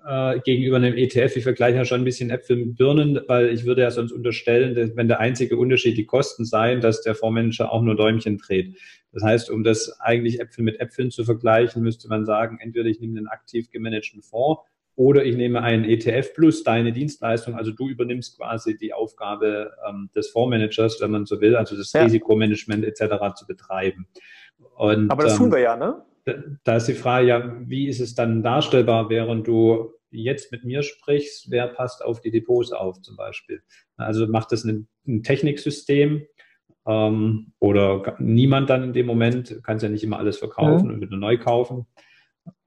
äh, 0.05 0.39
gegenüber 0.41 0.77
einem 0.77 0.95
ETF, 0.95 1.35
ich 1.35 1.43
vergleiche 1.43 1.77
ja 1.77 1.85
schon 1.85 2.01
ein 2.01 2.05
bisschen 2.05 2.29
Äpfel 2.29 2.57
mit 2.57 2.75
Birnen, 2.75 3.19
weil 3.27 3.49
ich 3.49 3.65
würde 3.65 3.81
ja 3.81 3.91
sonst 3.91 4.11
unterstellen, 4.11 4.91
wenn 4.95 5.07
der 5.07 5.19
einzige 5.19 5.57
Unterschied 5.57 5.97
die 5.97 6.05
Kosten 6.05 6.45
seien, 6.45 6.81
dass 6.81 7.01
der 7.01 7.15
Fondsmanager 7.15 7.71
auch 7.71 7.81
nur 7.81 7.95
Däumchen 7.95 8.37
dreht. 8.37 8.77
Das 9.11 9.23
heißt, 9.23 9.49
um 9.49 9.63
das 9.63 9.99
eigentlich 9.99 10.39
Äpfel 10.39 10.63
mit 10.63 10.79
Äpfeln 10.79 11.09
zu 11.09 11.23
vergleichen, 11.23 11.81
müsste 11.81 12.07
man 12.07 12.25
sagen, 12.25 12.59
entweder 12.59 12.87
ich 12.87 12.99
nehme 12.99 13.17
einen 13.17 13.27
aktiv 13.27 13.69
gemanagten 13.71 14.21
Fonds 14.21 14.61
oder 14.95 15.25
ich 15.25 15.35
nehme 15.35 15.61
einen 15.61 15.83
ETF 15.83 16.33
plus 16.33 16.63
deine 16.63 16.93
Dienstleistung, 16.93 17.55
also 17.55 17.71
du 17.71 17.89
übernimmst 17.89 18.37
quasi 18.37 18.77
die 18.77 18.93
Aufgabe 18.93 19.71
ähm, 19.87 20.09
des 20.15 20.29
Fondsmanagers, 20.29 21.01
wenn 21.01 21.11
man 21.11 21.25
so 21.25 21.41
will, 21.41 21.55
also 21.55 21.75
das 21.75 21.91
ja. 21.93 22.03
Risikomanagement 22.03 22.85
etc. 22.85 23.35
zu 23.35 23.45
betreiben. 23.45 24.07
Und, 24.75 25.11
Aber 25.11 25.23
das 25.23 25.33
ähm, 25.33 25.39
tun 25.39 25.51
wir 25.51 25.59
ja, 25.59 25.75
ne? 25.75 26.01
Da 26.63 26.77
ist 26.77 26.87
die 26.87 26.93
Frage, 26.93 27.27
ja, 27.27 27.55
wie 27.67 27.87
ist 27.87 27.99
es 27.99 28.15
dann 28.15 28.41
darstellbar, 28.41 29.09
während 29.09 29.45
du 29.47 29.93
jetzt 30.09 30.51
mit 30.51 30.63
mir 30.63 30.81
sprichst, 30.81 31.51
wer 31.51 31.67
passt 31.67 32.03
auf 32.03 32.19
die 32.21 32.31
Depots 32.31 32.71
auf 32.71 32.99
zum 33.01 33.15
Beispiel? 33.15 33.61
Also 33.97 34.25
macht 34.27 34.51
das 34.51 34.63
ein, 34.63 34.87
ein 35.07 35.21
Techniksystem 35.21 36.25
ähm, 36.87 37.51
oder 37.59 38.15
niemand 38.19 38.69
dann 38.69 38.83
in 38.83 38.93
dem 38.93 39.05
Moment, 39.05 39.59
kannst 39.63 39.83
ja 39.83 39.89
nicht 39.89 40.03
immer 40.03 40.17
alles 40.17 40.37
verkaufen 40.37 40.87
mhm. 40.87 40.93
und 40.95 41.01
wieder 41.01 41.17
neu 41.17 41.37
kaufen. 41.37 41.85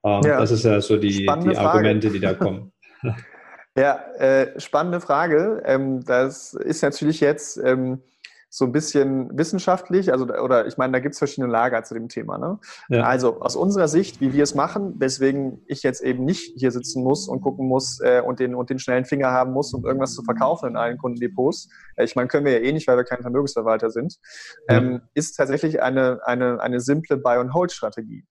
Ähm, 0.05 0.23
ja. 0.25 0.41
Das 0.41 0.51
ist 0.51 0.65
ja 0.65 0.81
so 0.81 0.97
die, 0.97 1.27
die 1.27 1.57
Argumente, 1.57 2.11
die 2.11 2.21
da 2.21 2.35
kommen. 2.35 2.73
ja, 3.77 3.95
äh, 4.19 4.59
spannende 4.61 5.01
Frage. 5.01 5.63
Ähm, 5.65 6.05
das 6.05 6.55
ist 6.55 6.83
natürlich 6.83 7.21
jetzt 7.21 7.59
ähm, 7.59 8.03
so 8.51 8.65
ein 8.65 8.73
bisschen 8.73 9.37
wissenschaftlich, 9.37 10.11
also 10.11 10.27
oder 10.27 10.67
ich 10.67 10.79
meine, 10.79 10.95
da 10.95 11.01
gibt 11.01 11.13
es 11.13 11.19
verschiedene 11.19 11.53
Lager 11.53 11.83
zu 11.83 11.93
dem 11.93 12.09
Thema. 12.09 12.39
Ne? 12.39 12.59
Ja. 12.89 13.03
Also 13.03 13.41
aus 13.41 13.57
unserer 13.57 13.89
Sicht, 13.89 14.23
wie 14.23 14.33
wir 14.33 14.43
es 14.43 14.55
machen, 14.55 14.95
weswegen 14.99 15.63
ich 15.67 15.83
jetzt 15.83 16.03
eben 16.03 16.25
nicht 16.25 16.55
hier 16.57 16.71
sitzen 16.71 17.05
muss 17.05 17.29
und 17.29 17.43
gucken 17.43 17.69
muss 17.69 18.01
äh, 18.01 18.23
und, 18.25 18.41
den, 18.41 18.55
und 18.55 18.71
den 18.71 18.79
schnellen 18.79 19.05
Finger 19.05 19.33
haben 19.33 19.53
muss, 19.53 19.75
um 19.75 19.85
irgendwas 19.85 20.15
zu 20.15 20.23
verkaufen 20.23 20.71
in 20.71 20.77
allen 20.77 20.97
Kundendepots. 20.97 21.69
Äh, 21.97 22.05
ich 22.05 22.17
meine, 22.17 22.29
können 22.29 22.47
wir 22.47 22.53
ja 22.53 22.61
eh 22.61 22.73
nicht, 22.73 22.89
weil 22.89 22.97
wir 22.97 23.05
kein 23.05 23.21
Vermögensverwalter 23.21 23.91
sind, 23.91 24.17
ähm, 24.69 25.03
ist 25.13 25.35
tatsächlich 25.35 25.83
eine, 25.83 26.21
eine, 26.25 26.61
eine 26.61 26.81
simple 26.81 27.19
Buy-and-Hold-Strategie. 27.19 28.25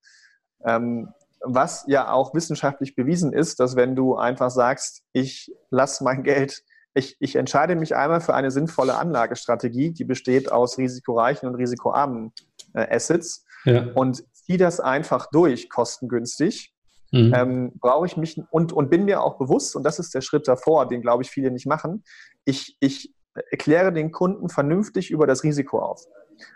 Ähm, 0.66 1.10
was 1.42 1.86
ja 1.88 2.12
auch 2.12 2.34
wissenschaftlich 2.34 2.96
bewiesen 2.96 3.34
ist, 3.34 3.60
dass 3.60 3.76
wenn 3.76 3.96
du 3.96 4.16
einfach 4.16 4.50
sagst, 4.50 5.04
ich 5.14 5.54
lasse 5.70 6.04
mein 6.04 6.24
Geld, 6.24 6.64
ich, 6.94 7.16
ich 7.20 7.36
entscheide 7.36 7.76
mich 7.76 7.96
einmal 7.96 8.22
für 8.22 8.34
eine 8.34 8.52
sinnvolle 8.52 8.96
Anlagestrategie, 8.98 9.92
die 9.92 10.04
besteht 10.04 10.52
aus 10.52 10.78
risikoreichen 10.78 11.48
und 11.48 11.56
risikoarmen 11.56 12.34
äh, 12.74 12.88
Assets 12.96 13.46
ja. 13.66 13.88
und 13.94 14.24
ziehe 14.34 14.58
das 14.58 14.80
einfach 14.80 15.30
durch, 15.32 15.70
kostengünstig, 15.70 16.74
mhm. 17.12 17.34
ähm, 17.36 17.72
brauche 17.80 18.08
ich 18.08 18.18
mich 18.18 18.42
und, 18.50 18.74
und 18.74 18.90
bin 18.90 19.06
mir 19.06 19.22
auch 19.22 19.38
bewusst, 19.38 19.76
und 19.76 19.84
das 19.84 20.00
ist 20.00 20.14
der 20.16 20.22
Schritt 20.22 20.48
davor, 20.48 20.88
den 20.88 21.02
glaube 21.02 21.24
ich 21.24 21.30
viele 21.30 21.52
nicht 21.52 21.68
machen, 21.68 22.04
ich, 22.46 22.78
ich 22.80 23.14
erkläre 23.52 23.94
den 23.94 24.12
Kunden 24.12 24.50
vernünftig 24.50 25.12
über 25.12 25.28
das 25.28 25.44
Risiko 25.44 25.80
auf. 25.80 26.04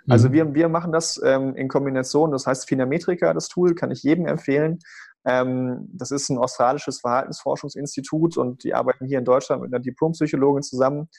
Also 0.08 0.30
mhm. 0.30 0.34
wir, 0.34 0.54
wir 0.54 0.70
machen 0.70 0.92
das 0.92 1.22
ähm, 1.24 1.56
in 1.56 1.68
Kombination, 1.68 2.32
das 2.32 2.48
heißt 2.48 2.68
Finametrica, 2.68 3.34
das 3.34 3.48
Tool, 3.48 3.76
kann 3.76 3.92
ich 3.92 4.04
jedem 4.04 4.26
empfehlen. 4.26 4.80
Ähm, 5.26 5.90
das 5.94 6.12
ist 6.12 6.30
ein 6.30 6.38
australisches 6.38 7.02
Verhaltensforschungsinstitut 7.02 8.38
und 8.38 8.64
die 8.64 8.74
arbeiten 8.74 9.06
hier 9.06 9.20
in 9.20 9.26
Deutschland 9.26 9.62
mit 9.62 9.74
einer 9.74 9.82
Diplompsychologin 9.82 10.64
zusammen, 10.64 11.10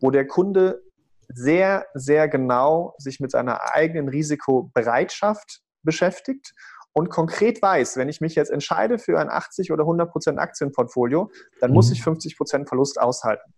wo 0.00 0.10
der 0.10 0.26
Kunde 0.26 0.82
sehr, 1.28 1.86
sehr 1.94 2.28
genau 2.28 2.94
sich 2.98 3.20
mit 3.20 3.30
seiner 3.30 3.72
eigenen 3.72 4.08
Risikobereitschaft 4.08 5.62
beschäftigt 5.82 6.54
und 6.92 7.08
konkret 7.08 7.62
weiß, 7.62 7.96
wenn 7.96 8.08
ich 8.08 8.20
mich 8.20 8.34
jetzt 8.34 8.50
entscheide 8.50 8.98
für 8.98 9.18
ein 9.18 9.30
80 9.30 9.72
oder 9.72 9.82
100 9.82 10.10
Prozent 10.10 10.38
Aktienportfolio, 10.38 11.30
dann 11.60 11.70
mhm. 11.70 11.74
muss 11.74 11.90
ich 11.90 12.02
50 12.02 12.36
Prozent 12.36 12.68
Verlust 12.68 13.00
aushalten. 13.00 13.54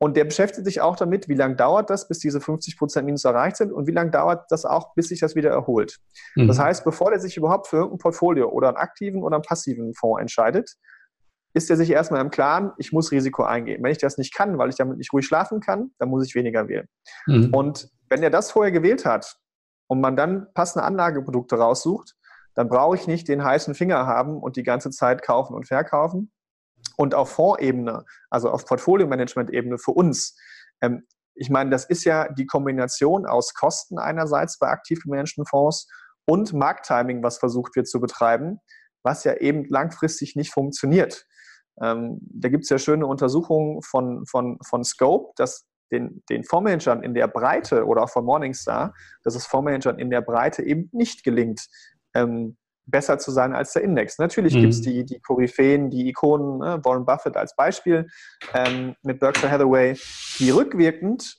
Und 0.00 0.16
der 0.16 0.24
beschäftigt 0.24 0.64
sich 0.64 0.80
auch 0.80 0.94
damit, 0.94 1.28
wie 1.28 1.34
lange 1.34 1.56
dauert 1.56 1.90
das, 1.90 2.06
bis 2.06 2.20
diese 2.20 2.40
50 2.40 2.78
Prozent 2.78 3.06
Minus 3.06 3.24
erreicht 3.24 3.56
sind 3.56 3.72
und 3.72 3.88
wie 3.88 3.92
lange 3.92 4.12
dauert 4.12 4.50
das 4.50 4.64
auch, 4.64 4.94
bis 4.94 5.08
sich 5.08 5.18
das 5.18 5.34
wieder 5.34 5.50
erholt. 5.50 5.98
Mhm. 6.36 6.46
Das 6.46 6.58
heißt, 6.58 6.84
bevor 6.84 7.10
der 7.10 7.18
sich 7.18 7.36
überhaupt 7.36 7.66
für 7.66 7.78
irgendein 7.78 7.98
Portfolio 7.98 8.48
oder 8.48 8.68
einen 8.68 8.76
aktiven 8.76 9.22
oder 9.24 9.36
einen 9.36 9.42
passiven 9.42 9.94
Fonds 9.94 10.20
entscheidet, 10.20 10.76
ist 11.54 11.68
er 11.70 11.76
sich 11.76 11.90
erstmal 11.90 12.20
im 12.20 12.30
Klaren, 12.30 12.72
ich 12.78 12.92
muss 12.92 13.10
Risiko 13.10 13.42
eingehen. 13.42 13.82
Wenn 13.82 13.90
ich 13.90 13.98
das 13.98 14.18
nicht 14.18 14.34
kann, 14.34 14.58
weil 14.58 14.68
ich 14.68 14.76
damit 14.76 14.98
nicht 14.98 15.12
ruhig 15.12 15.26
schlafen 15.26 15.60
kann, 15.60 15.90
dann 15.98 16.08
muss 16.08 16.24
ich 16.24 16.34
weniger 16.36 16.68
wählen. 16.68 16.86
Mhm. 17.26 17.52
Und 17.52 17.88
wenn 18.08 18.22
er 18.22 18.30
das 18.30 18.52
vorher 18.52 18.70
gewählt 18.70 19.04
hat 19.04 19.38
und 19.88 20.00
man 20.00 20.14
dann 20.14 20.46
passende 20.54 20.84
Anlageprodukte 20.84 21.56
raussucht, 21.56 22.14
dann 22.54 22.68
brauche 22.68 22.96
ich 22.96 23.06
nicht 23.06 23.26
den 23.28 23.42
heißen 23.42 23.74
Finger 23.74 24.06
haben 24.06 24.38
und 24.38 24.56
die 24.56 24.62
ganze 24.62 24.90
Zeit 24.90 25.22
kaufen 25.22 25.54
und 25.54 25.66
verkaufen, 25.66 26.30
und 26.96 27.14
auf 27.14 27.30
Fondsebene, 27.30 28.04
also 28.30 28.50
auf 28.50 28.66
Portfolio-Management-Ebene 28.66 29.78
für 29.78 29.92
uns, 29.92 30.36
ähm, 30.80 31.06
ich 31.34 31.50
meine, 31.50 31.70
das 31.70 31.84
ist 31.84 32.04
ja 32.04 32.28
die 32.32 32.46
Kombination 32.46 33.24
aus 33.24 33.54
Kosten 33.54 33.98
einerseits 33.98 34.58
bei 34.58 34.68
aktiv 34.68 35.00
gemanagten 35.04 35.46
Fonds 35.46 35.88
und 36.26 36.52
Markttiming, 36.52 37.22
was 37.22 37.38
versucht 37.38 37.76
wird 37.76 37.86
zu 37.86 38.00
betreiben, 38.00 38.58
was 39.04 39.22
ja 39.22 39.34
eben 39.34 39.64
langfristig 39.68 40.34
nicht 40.34 40.52
funktioniert. 40.52 41.24
Ähm, 41.80 42.18
da 42.20 42.48
gibt 42.48 42.64
es 42.64 42.70
ja 42.70 42.78
schöne 42.78 43.06
Untersuchungen 43.06 43.82
von, 43.82 44.26
von, 44.26 44.58
von 44.66 44.84
Scope, 44.84 45.32
dass 45.36 45.64
den, 45.92 46.22
den 46.28 46.44
Fondsmanagern 46.44 47.02
in 47.02 47.14
der 47.14 47.28
Breite 47.28 47.86
oder 47.86 48.02
auch 48.02 48.10
von 48.10 48.24
Morningstar, 48.24 48.94
dass 49.22 49.36
es 49.36 49.46
Fondsmanagern 49.46 49.98
in 49.98 50.10
der 50.10 50.20
Breite 50.20 50.62
eben 50.64 50.90
nicht 50.92 51.22
gelingt, 51.22 51.68
ähm, 52.14 52.56
besser 52.90 53.18
zu 53.18 53.30
sein 53.30 53.54
als 53.54 53.72
der 53.72 53.82
Index. 53.82 54.18
Natürlich 54.18 54.54
mhm. 54.54 54.60
gibt 54.60 54.74
es 54.74 54.80
die, 54.80 55.04
die 55.04 55.20
Koryphäen, 55.20 55.90
die 55.90 56.08
Ikonen, 56.08 56.58
ne? 56.58 56.80
Warren 56.82 57.04
Buffett 57.04 57.36
als 57.36 57.54
Beispiel 57.54 58.08
ähm, 58.54 58.94
mit 59.02 59.20
Berkshire 59.20 59.50
Hathaway, 59.50 59.96
die 60.38 60.50
rückwirkend 60.50 61.38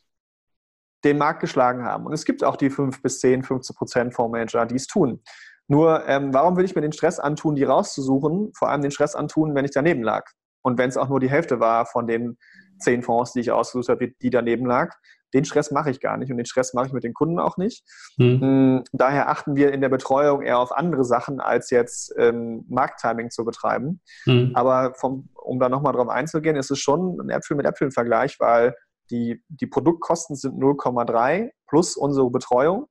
den 1.03 1.17
Markt 1.17 1.39
geschlagen 1.39 1.85
haben. 1.85 2.05
Und 2.05 2.13
es 2.13 2.25
gibt 2.25 2.43
auch 2.43 2.57
die 2.57 2.69
5 2.69 3.01
bis 3.01 3.19
10, 3.19 3.43
15 3.43 3.75
Prozent 3.75 4.13
Fondsmanager, 4.13 4.65
die 4.65 4.75
es 4.75 4.87
tun. 4.87 5.21
Nur, 5.67 6.07
ähm, 6.07 6.33
warum 6.33 6.57
will 6.57 6.65
ich 6.65 6.75
mir 6.75 6.81
den 6.81 6.91
Stress 6.91 7.19
antun, 7.19 7.55
die 7.55 7.63
rauszusuchen? 7.63 8.51
Vor 8.55 8.69
allem 8.69 8.81
den 8.81 8.91
Stress 8.91 9.15
antun, 9.15 9.55
wenn 9.55 9.65
ich 9.65 9.71
daneben 9.71 10.03
lag. 10.03 10.25
Und 10.61 10.77
wenn 10.77 10.89
es 10.89 10.97
auch 10.97 11.09
nur 11.09 11.19
die 11.19 11.29
Hälfte 11.29 11.59
war 11.59 11.85
von 11.85 12.07
den 12.07 12.37
zehn 12.79 13.03
Fonds, 13.03 13.33
die 13.33 13.41
ich 13.41 13.51
ausgesucht 13.51 13.89
habe, 13.89 14.11
die 14.21 14.29
daneben 14.29 14.65
lag. 14.65 14.95
Den 15.33 15.45
Stress 15.45 15.71
mache 15.71 15.91
ich 15.91 15.99
gar 15.99 16.17
nicht 16.17 16.31
und 16.31 16.37
den 16.37 16.45
Stress 16.45 16.73
mache 16.73 16.87
ich 16.87 16.93
mit 16.93 17.03
den 17.03 17.13
Kunden 17.13 17.39
auch 17.39 17.57
nicht. 17.57 17.83
Mhm. 18.17 18.83
Daher 18.91 19.29
achten 19.29 19.55
wir 19.55 19.71
in 19.71 19.81
der 19.81 19.89
Betreuung 19.89 20.41
eher 20.41 20.59
auf 20.59 20.71
andere 20.71 21.03
Sachen, 21.03 21.39
als 21.39 21.69
jetzt 21.69 22.13
ähm, 22.17 22.65
Markttiming 22.69 23.29
zu 23.29 23.45
betreiben. 23.45 24.01
Mhm. 24.25 24.51
Aber 24.55 24.93
vom, 24.95 25.29
um 25.33 25.59
da 25.59 25.69
nochmal 25.69 25.93
drauf 25.93 26.09
einzugehen, 26.09 26.55
ist 26.55 26.71
es 26.71 26.79
schon 26.79 27.19
ein 27.19 27.29
Äpfel 27.29 27.57
mit 27.57 27.65
Äpfeln-Vergleich, 27.65 28.39
weil 28.39 28.75
die, 29.11 29.43
die 29.47 29.67
Produktkosten 29.67 30.35
sind 30.35 30.61
0,3 30.61 31.49
plus 31.67 31.95
unsere 31.95 32.29
Betreuung 32.29 32.87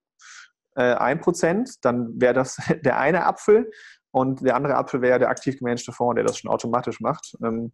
äh, 0.74 0.95
1%, 0.95 1.78
dann 1.82 2.20
wäre 2.20 2.34
das 2.34 2.57
der 2.84 2.99
eine 2.99 3.26
Apfel 3.26 3.70
und 4.11 4.45
der 4.45 4.57
andere 4.57 4.76
Apfel 4.76 5.03
wäre 5.03 5.18
der 5.18 5.28
aktiv 5.28 5.59
gemanagte 5.59 5.93
Fonds, 5.93 6.16
der 6.16 6.24
das 6.24 6.39
schon 6.39 6.51
automatisch 6.51 7.01
macht. 7.01 7.36
Ähm, 7.45 7.72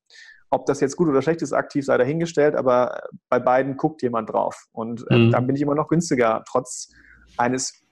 ob 0.50 0.66
das 0.66 0.80
jetzt 0.80 0.96
gut 0.96 1.08
oder 1.08 1.22
schlecht 1.22 1.42
ist, 1.42 1.52
aktiv 1.52 1.84
sei 1.84 1.98
dahingestellt, 1.98 2.54
aber 2.54 3.02
bei 3.28 3.38
beiden 3.38 3.76
guckt 3.76 4.02
jemand 4.02 4.30
drauf. 4.30 4.66
Und 4.72 5.04
äh, 5.10 5.16
mhm. 5.16 5.30
dann 5.30 5.46
bin 5.46 5.56
ich 5.56 5.62
immer 5.62 5.74
noch 5.74 5.88
günstiger, 5.88 6.44
trotz 6.48 6.90
eines 7.36 7.84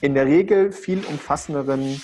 in 0.00 0.14
der 0.14 0.26
Regel 0.26 0.72
viel 0.72 1.04
umfassenderen 1.04 2.00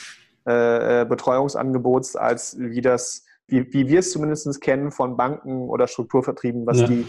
äh, 0.46 1.02
äh 1.02 1.04
Betreuungsangebots, 1.04 2.16
als 2.16 2.58
wie 2.58 2.80
das, 2.80 3.24
wie, 3.52 3.72
wie 3.72 3.88
wir 3.88 3.98
es 4.00 4.10
zumindest 4.10 4.60
kennen 4.60 4.90
von 4.90 5.16
Banken 5.16 5.68
oder 5.68 5.86
Strukturvertrieben, 5.86 6.66
was 6.66 6.80
ja. 6.80 6.86
die 6.86 7.04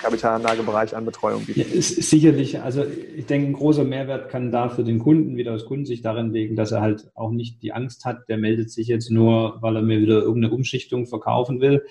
Kapitalanlagebereich 0.00 0.94
an 0.94 1.04
Betreuung 1.04 1.44
bieten. 1.44 1.60
Ja, 1.60 1.82
sicherlich, 1.82 2.60
also 2.62 2.84
ich 3.16 3.26
denke, 3.26 3.48
ein 3.48 3.52
großer 3.52 3.82
Mehrwert 3.82 4.28
kann 4.28 4.52
da 4.52 4.68
für 4.68 4.84
den 4.84 5.00
Kunden 5.00 5.36
wieder 5.36 5.52
aus 5.52 5.66
Kundensicht 5.66 6.04
darin 6.04 6.32
liegen, 6.32 6.54
dass 6.54 6.70
er 6.70 6.80
halt 6.80 7.10
auch 7.14 7.32
nicht 7.32 7.62
die 7.62 7.72
Angst 7.72 8.04
hat, 8.04 8.28
der 8.28 8.38
meldet 8.38 8.70
sich 8.70 8.86
jetzt 8.86 9.10
nur, 9.10 9.58
weil 9.60 9.76
er 9.76 9.82
mir 9.82 10.00
wieder 10.00 10.22
irgendeine 10.22 10.54
Umschichtung 10.54 11.06
verkaufen 11.06 11.60
will, 11.60 11.84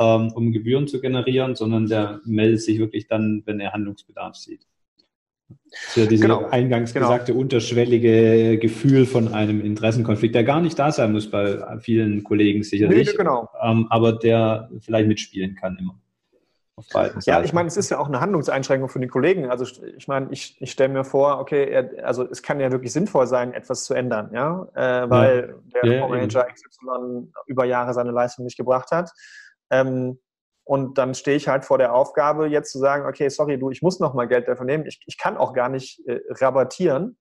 ähm, 0.00 0.32
um 0.34 0.50
Gebühren 0.50 0.88
zu 0.88 1.00
generieren, 1.00 1.54
sondern 1.54 1.86
der 1.86 2.20
meldet 2.24 2.60
sich 2.60 2.80
wirklich 2.80 3.06
dann, 3.06 3.42
wenn 3.46 3.60
er 3.60 3.72
Handlungsbedarf 3.72 4.34
sieht. 4.34 4.66
Das 5.48 5.88
ist 5.88 5.96
ja 5.96 6.06
dieses 6.06 6.22
genau. 6.22 6.46
eingangs 6.50 6.94
genau. 6.94 7.08
gesagte 7.08 7.34
unterschwellige 7.34 8.58
Gefühl 8.58 9.06
von 9.06 9.34
einem 9.34 9.60
Interessenkonflikt, 9.60 10.34
der 10.34 10.44
gar 10.44 10.60
nicht 10.60 10.78
da 10.78 10.92
sein 10.92 11.12
muss 11.12 11.30
bei 11.30 11.78
vielen 11.80 12.22
Kollegen 12.24 12.62
sicherlich, 12.62 13.08
nee, 13.08 13.16
genau. 13.16 13.48
ähm, 13.62 13.86
aber 13.90 14.12
der 14.12 14.70
vielleicht 14.80 15.08
mitspielen 15.08 15.54
kann 15.56 15.76
immer. 15.78 15.98
Ja, 17.24 17.40
ich 17.40 17.52
meine, 17.52 17.68
es 17.68 17.76
ist 17.76 17.90
ja 17.90 17.98
auch 17.98 18.08
eine 18.08 18.20
Handlungseinschränkung 18.20 18.88
für 18.88 18.98
die 18.98 19.06
Kollegen. 19.06 19.48
Also 19.48 19.64
ich 19.96 20.08
meine, 20.08 20.26
ich, 20.32 20.60
ich 20.60 20.72
stelle 20.72 20.92
mir 20.92 21.04
vor, 21.04 21.38
okay, 21.38 21.70
er, 21.70 22.04
also 22.04 22.28
es 22.28 22.42
kann 22.42 22.58
ja 22.58 22.72
wirklich 22.72 22.92
sinnvoll 22.92 23.28
sein, 23.28 23.52
etwas 23.52 23.84
zu 23.84 23.94
ändern, 23.94 24.30
ja, 24.32 24.66
äh, 24.74 25.08
weil 25.08 25.54
ja. 25.72 25.80
der 25.82 25.98
ja, 25.98 26.08
Manager 26.08 26.46
XY 26.52 27.30
über 27.46 27.64
Jahre 27.64 27.94
seine 27.94 28.10
Leistung 28.10 28.44
nicht 28.44 28.56
gebracht 28.56 28.90
hat. 28.90 29.12
Ähm, 29.70 30.18
und 30.64 30.96
dann 30.96 31.14
stehe 31.14 31.36
ich 31.36 31.48
halt 31.48 31.64
vor 31.64 31.78
der 31.78 31.94
Aufgabe, 31.94 32.46
jetzt 32.46 32.72
zu 32.72 32.78
sagen, 32.78 33.06
okay, 33.06 33.28
sorry, 33.28 33.58
du, 33.58 33.70
ich 33.70 33.82
muss 33.82 34.00
noch 34.00 34.14
mal 34.14 34.26
Geld 34.26 34.48
dafür 34.48 34.64
nehmen. 34.64 34.86
Ich, 34.86 35.00
ich 35.06 35.18
kann 35.18 35.36
auch 35.36 35.52
gar 35.52 35.68
nicht 35.68 36.00
äh, 36.06 36.20
rabattieren. 36.30 37.18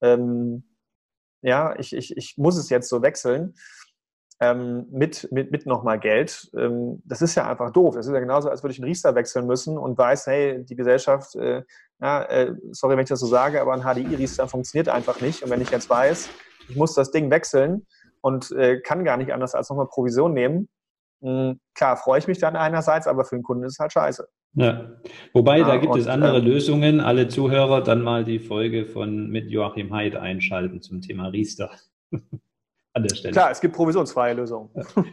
Ähm, 0.00 0.64
ja, 1.42 1.76
ich, 1.78 1.94
ich, 1.94 2.16
ich 2.16 2.34
muss 2.38 2.56
es 2.56 2.70
jetzt 2.70 2.88
so 2.88 3.02
wechseln 3.02 3.54
ähm, 4.40 4.86
mit, 4.90 5.28
mit, 5.32 5.50
mit 5.50 5.66
nochmal 5.66 5.98
Geld. 5.98 6.50
Ähm, 6.56 7.02
das 7.04 7.22
ist 7.22 7.34
ja 7.34 7.48
einfach 7.48 7.70
doof. 7.70 7.94
Das 7.96 8.06
ist 8.06 8.12
ja 8.12 8.20
genauso, 8.20 8.50
als 8.50 8.62
würde 8.62 8.72
ich 8.72 8.78
einen 8.78 8.88
Riester 8.88 9.14
wechseln 9.14 9.46
müssen 9.46 9.78
und 9.78 9.98
weiß, 9.98 10.26
hey, 10.26 10.64
die 10.64 10.76
Gesellschaft, 10.76 11.34
äh, 11.36 11.62
ja, 12.00 12.22
äh, 12.24 12.54
sorry, 12.70 12.96
wenn 12.96 13.04
ich 13.04 13.08
das 13.08 13.20
so 13.20 13.26
sage, 13.26 13.60
aber 13.60 13.72
ein 13.72 13.82
HDI-Riester 13.82 14.48
funktioniert 14.48 14.88
einfach 14.88 15.20
nicht. 15.20 15.42
Und 15.42 15.50
wenn 15.50 15.62
ich 15.62 15.70
jetzt 15.70 15.88
weiß, 15.88 16.28
ich 16.68 16.76
muss 16.76 16.94
das 16.94 17.10
Ding 17.10 17.30
wechseln 17.30 17.86
und 18.20 18.50
äh, 18.52 18.80
kann 18.80 19.04
gar 19.04 19.16
nicht 19.16 19.32
anders 19.32 19.54
als 19.54 19.70
nochmal 19.70 19.88
Provision 19.88 20.34
nehmen, 20.34 20.56
hm, 20.56 20.68
klar, 21.20 21.96
freue 21.96 22.18
ich 22.18 22.28
mich 22.28 22.38
dann 22.38 22.56
einerseits, 22.56 23.06
aber 23.06 23.24
für 23.24 23.36
den 23.36 23.42
Kunden 23.42 23.64
ist 23.64 23.72
es 23.72 23.78
halt 23.78 23.92
scheiße. 23.92 24.28
Ja, 24.54 24.90
wobei, 25.34 25.62
da 25.62 25.76
gibt 25.76 25.92
und, 25.92 26.00
es 26.00 26.06
andere 26.06 26.38
ähm, 26.38 26.44
Lösungen. 26.44 27.00
Alle 27.00 27.28
Zuhörer 27.28 27.82
dann 27.82 28.02
mal 28.02 28.24
die 28.24 28.38
Folge 28.38 28.86
von 28.86 29.28
mit 29.28 29.50
Joachim 29.50 29.92
Heid 29.92 30.16
einschalten 30.16 30.80
zum 30.80 31.02
Thema 31.02 31.28
Riester. 31.28 31.70
an 32.96 33.02
der 33.02 33.14
Stelle. 33.14 33.32
Klar, 33.32 33.50
es 33.50 33.60
gibt 33.60 33.74
provisionsfreie 33.74 34.34
Lösungen. 34.34 34.70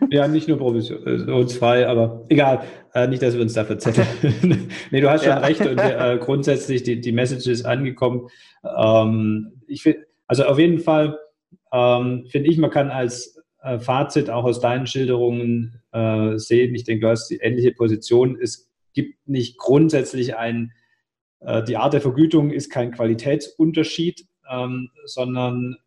Ja, 0.09 0.27
nicht 0.27 0.47
nur 0.47 0.57
provisionsfrei, 0.57 1.85
aber 1.85 2.25
egal, 2.29 2.63
äh, 2.93 3.07
nicht, 3.07 3.21
dass 3.21 3.35
wir 3.35 3.41
uns 3.41 3.53
da 3.53 3.65
verzetteln. 3.65 4.69
nee, 4.91 5.01
du 5.01 5.09
hast 5.09 5.25
schon 5.25 5.33
ja. 5.33 5.39
recht 5.39 5.59
und 5.59 5.77
äh, 5.77 6.17
grundsätzlich 6.19 6.83
die, 6.83 7.01
die 7.01 7.11
Message 7.11 7.45
ist 7.47 7.65
angekommen. 7.65 8.29
Ähm, 8.63 9.61
ich 9.67 9.83
finde, 9.83 10.05
also 10.27 10.45
auf 10.45 10.57
jeden 10.57 10.79
Fall 10.79 11.19
ähm, 11.73 12.25
finde 12.29 12.49
ich, 12.49 12.57
man 12.57 12.69
kann 12.69 12.89
als 12.89 13.42
äh, 13.63 13.79
Fazit 13.79 14.29
auch 14.29 14.43
aus 14.43 14.59
deinen 14.59 14.87
Schilderungen 14.87 15.81
äh, 15.91 16.37
sehen, 16.37 16.75
ich 16.75 16.83
denke, 16.83 17.05
du 17.05 17.11
hast 17.11 17.29
die 17.29 17.37
ähnliche 17.37 17.71
Position, 17.71 18.37
es 18.39 18.69
gibt 18.93 19.27
nicht 19.27 19.57
grundsätzlich 19.57 20.35
ein, 20.35 20.73
äh, 21.39 21.63
die 21.63 21.77
Art 21.77 21.93
der 21.93 22.01
Vergütung 22.01 22.51
ist 22.51 22.69
kein 22.69 22.91
Qualitätsunterschied, 22.91 24.25
ähm, 24.51 24.89
sondern 25.05 25.77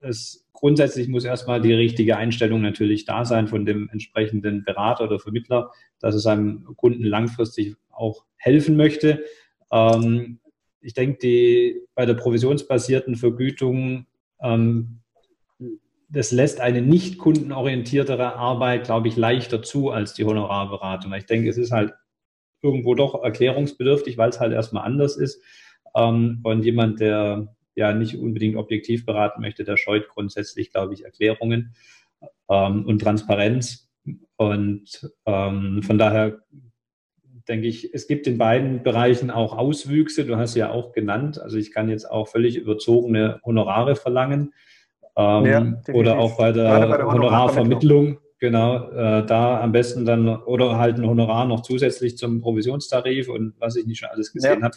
es 0.00 0.46
grundsätzlich 0.52 1.08
muss 1.08 1.24
erstmal 1.24 1.60
die 1.60 1.74
richtige 1.74 2.16
Einstellung 2.16 2.62
natürlich 2.62 3.04
da 3.04 3.24
sein 3.24 3.48
von 3.48 3.66
dem 3.66 3.90
entsprechenden 3.92 4.64
Berater 4.64 5.04
oder 5.04 5.18
Vermittler, 5.18 5.70
dass 6.00 6.14
es 6.14 6.22
seinem 6.22 6.64
Kunden 6.76 7.04
langfristig 7.04 7.76
auch 7.90 8.24
helfen 8.36 8.76
möchte. 8.76 9.22
Ähm, 9.70 10.38
ich 10.80 10.94
denke, 10.94 11.18
die, 11.18 11.82
bei 11.94 12.06
der 12.06 12.14
provisionsbasierten 12.14 13.16
Vergütung 13.16 14.06
ähm, 14.40 15.00
das 16.08 16.30
lässt 16.30 16.60
eine 16.60 16.82
nicht 16.82 17.18
kundenorientiertere 17.18 18.34
Arbeit, 18.36 18.84
glaube 18.84 19.08
ich, 19.08 19.16
leichter 19.16 19.62
zu 19.62 19.90
als 19.90 20.14
die 20.14 20.24
Honorarberatung. 20.24 21.12
Ich 21.14 21.26
denke, 21.26 21.48
es 21.48 21.58
ist 21.58 21.72
halt 21.72 21.92
irgendwo 22.62 22.94
doch 22.94 23.22
erklärungsbedürftig, 23.22 24.16
weil 24.16 24.30
es 24.30 24.40
halt 24.40 24.52
erstmal 24.52 24.84
anders 24.84 25.16
ist. 25.16 25.42
Ähm, 25.94 26.40
und 26.44 26.64
jemand, 26.64 27.00
der 27.00 27.54
ja 27.74 27.92
nicht 27.92 28.16
unbedingt 28.16 28.56
objektiv 28.56 29.04
beraten 29.04 29.40
möchte, 29.40 29.64
der 29.64 29.76
scheut 29.76 30.08
grundsätzlich, 30.08 30.72
glaube 30.72 30.94
ich, 30.94 31.04
Erklärungen 31.04 31.74
ähm, 32.48 32.86
und 32.86 33.00
Transparenz. 33.00 33.90
Und 34.36 35.10
ähm, 35.26 35.82
von 35.82 35.98
daher 35.98 36.40
denke 37.48 37.66
ich, 37.66 37.92
es 37.94 38.06
gibt 38.06 38.26
in 38.26 38.38
beiden 38.38 38.82
Bereichen 38.82 39.30
auch 39.30 39.56
Auswüchse. 39.56 40.24
Du 40.24 40.36
hast 40.36 40.54
ja 40.54 40.70
auch 40.70 40.92
genannt. 40.92 41.40
Also 41.40 41.58
ich 41.58 41.72
kann 41.72 41.88
jetzt 41.88 42.10
auch 42.10 42.28
völlig 42.28 42.56
überzogene 42.56 43.40
Honorare 43.44 43.96
verlangen. 43.96 44.52
Ähm, 45.16 45.44
ja, 45.46 45.94
oder 45.94 46.18
auch 46.18 46.36
bei 46.36 46.52
der, 46.52 46.86
bei 46.86 46.96
der 46.98 47.06
Honorarvermittlung. 47.06 48.18
Genau, 48.38 48.90
äh, 48.90 49.24
da 49.24 49.62
am 49.62 49.72
besten 49.72 50.04
dann 50.04 50.28
oder 50.28 50.76
halt 50.76 50.98
ein 50.98 51.06
Honorar 51.06 51.46
noch 51.46 51.62
zusätzlich 51.62 52.18
zum 52.18 52.42
Provisionstarif 52.42 53.30
und 53.30 53.54
was 53.58 53.76
ich 53.76 53.86
nicht 53.86 53.98
schon 53.98 54.10
alles 54.10 54.30
gesehen 54.30 54.60
ja. 54.60 54.66
habe. 54.66 54.76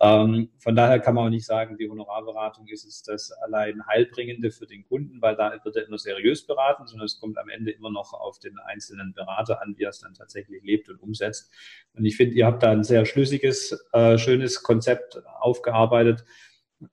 Ähm, 0.00 0.50
von 0.58 0.76
daher 0.76 1.00
kann 1.00 1.14
man 1.14 1.26
auch 1.26 1.30
nicht 1.30 1.46
sagen, 1.46 1.76
die 1.76 1.88
Honorarberatung 1.88 2.68
ist 2.68 2.84
es 2.84 3.02
das 3.02 3.32
allein 3.32 3.84
Heilbringende 3.86 4.52
für 4.52 4.66
den 4.66 4.84
Kunden, 4.84 5.20
weil 5.20 5.34
da 5.34 5.52
wird 5.64 5.76
er 5.76 5.86
immer 5.86 5.98
seriös 5.98 6.46
beraten, 6.46 6.86
sondern 6.86 7.06
es 7.06 7.18
kommt 7.18 7.36
am 7.36 7.48
Ende 7.48 7.72
immer 7.72 7.90
noch 7.90 8.12
auf 8.12 8.38
den 8.38 8.58
einzelnen 8.58 9.12
Berater 9.12 9.60
an, 9.60 9.74
wie 9.76 9.84
er 9.84 9.90
es 9.90 9.98
dann 9.98 10.14
tatsächlich 10.14 10.62
lebt 10.62 10.88
und 10.88 11.02
umsetzt. 11.02 11.52
Und 11.94 12.04
ich 12.04 12.16
finde, 12.16 12.36
ihr 12.36 12.46
habt 12.46 12.62
da 12.62 12.70
ein 12.70 12.84
sehr 12.84 13.06
schlüssiges, 13.06 13.88
äh, 13.92 14.18
schönes 14.18 14.62
Konzept 14.62 15.20
aufgearbeitet, 15.40 16.24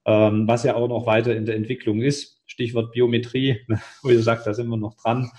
ähm, 0.05 0.47
was 0.47 0.63
ja 0.63 0.75
auch 0.75 0.87
noch 0.87 1.05
weiter 1.05 1.35
in 1.35 1.45
der 1.45 1.55
Entwicklung 1.55 2.01
ist. 2.01 2.41
Stichwort 2.45 2.91
Biometrie, 2.91 3.65
wo 4.03 4.09
ihr 4.09 4.21
sagt, 4.21 4.47
da 4.47 4.53
sind 4.53 4.67
wir 4.67 4.77
noch 4.77 4.95
dran, 4.95 5.31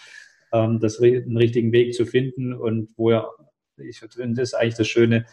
ähm, 0.53 0.81
das, 0.81 0.99
den 0.99 1.37
richtigen 1.37 1.73
Weg 1.73 1.95
zu 1.95 2.07
finden 2.07 2.55
und 2.55 2.91
wo 2.97 3.11
ihr, 3.11 3.29
ich 3.79 4.01
finde, 4.01 4.35
das 4.35 4.51
ist 4.51 4.55
eigentlich 4.55 4.77
das 4.77 4.89
Schöne, 4.89 5.27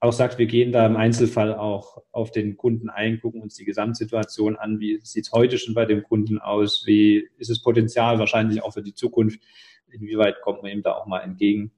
auch 0.00 0.12
sagt, 0.12 0.38
wir 0.38 0.46
gehen 0.46 0.70
da 0.70 0.86
im 0.86 0.96
Einzelfall 0.96 1.54
auch 1.54 2.02
auf 2.12 2.30
den 2.30 2.56
Kunden 2.56 2.88
ein, 2.88 3.20
gucken 3.20 3.42
uns 3.42 3.56
die 3.56 3.64
Gesamtsituation 3.64 4.56
an, 4.56 4.78
wie 4.78 5.00
sieht 5.02 5.26
es 5.26 5.32
heute 5.32 5.58
schon 5.58 5.74
bei 5.74 5.86
dem 5.86 6.04
Kunden 6.04 6.38
aus, 6.38 6.84
wie 6.86 7.28
ist 7.38 7.50
das 7.50 7.62
Potenzial 7.62 8.18
wahrscheinlich 8.18 8.62
auch 8.62 8.72
für 8.72 8.82
die 8.82 8.94
Zukunft, 8.94 9.40
inwieweit 9.90 10.40
kommt 10.42 10.62
man 10.62 10.70
ihm 10.70 10.82
da 10.82 10.92
auch 10.92 11.06
mal 11.06 11.20
entgegen. 11.20 11.72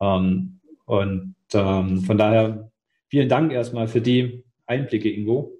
Ähm, 0.00 0.60
und 0.86 1.36
ähm, 1.54 2.00
von 2.00 2.18
daher 2.18 2.72
vielen 3.08 3.28
Dank 3.28 3.52
erstmal 3.52 3.86
für 3.86 4.00
die 4.00 4.44
Einblicke, 4.66 5.10
Ingo. 5.10 5.52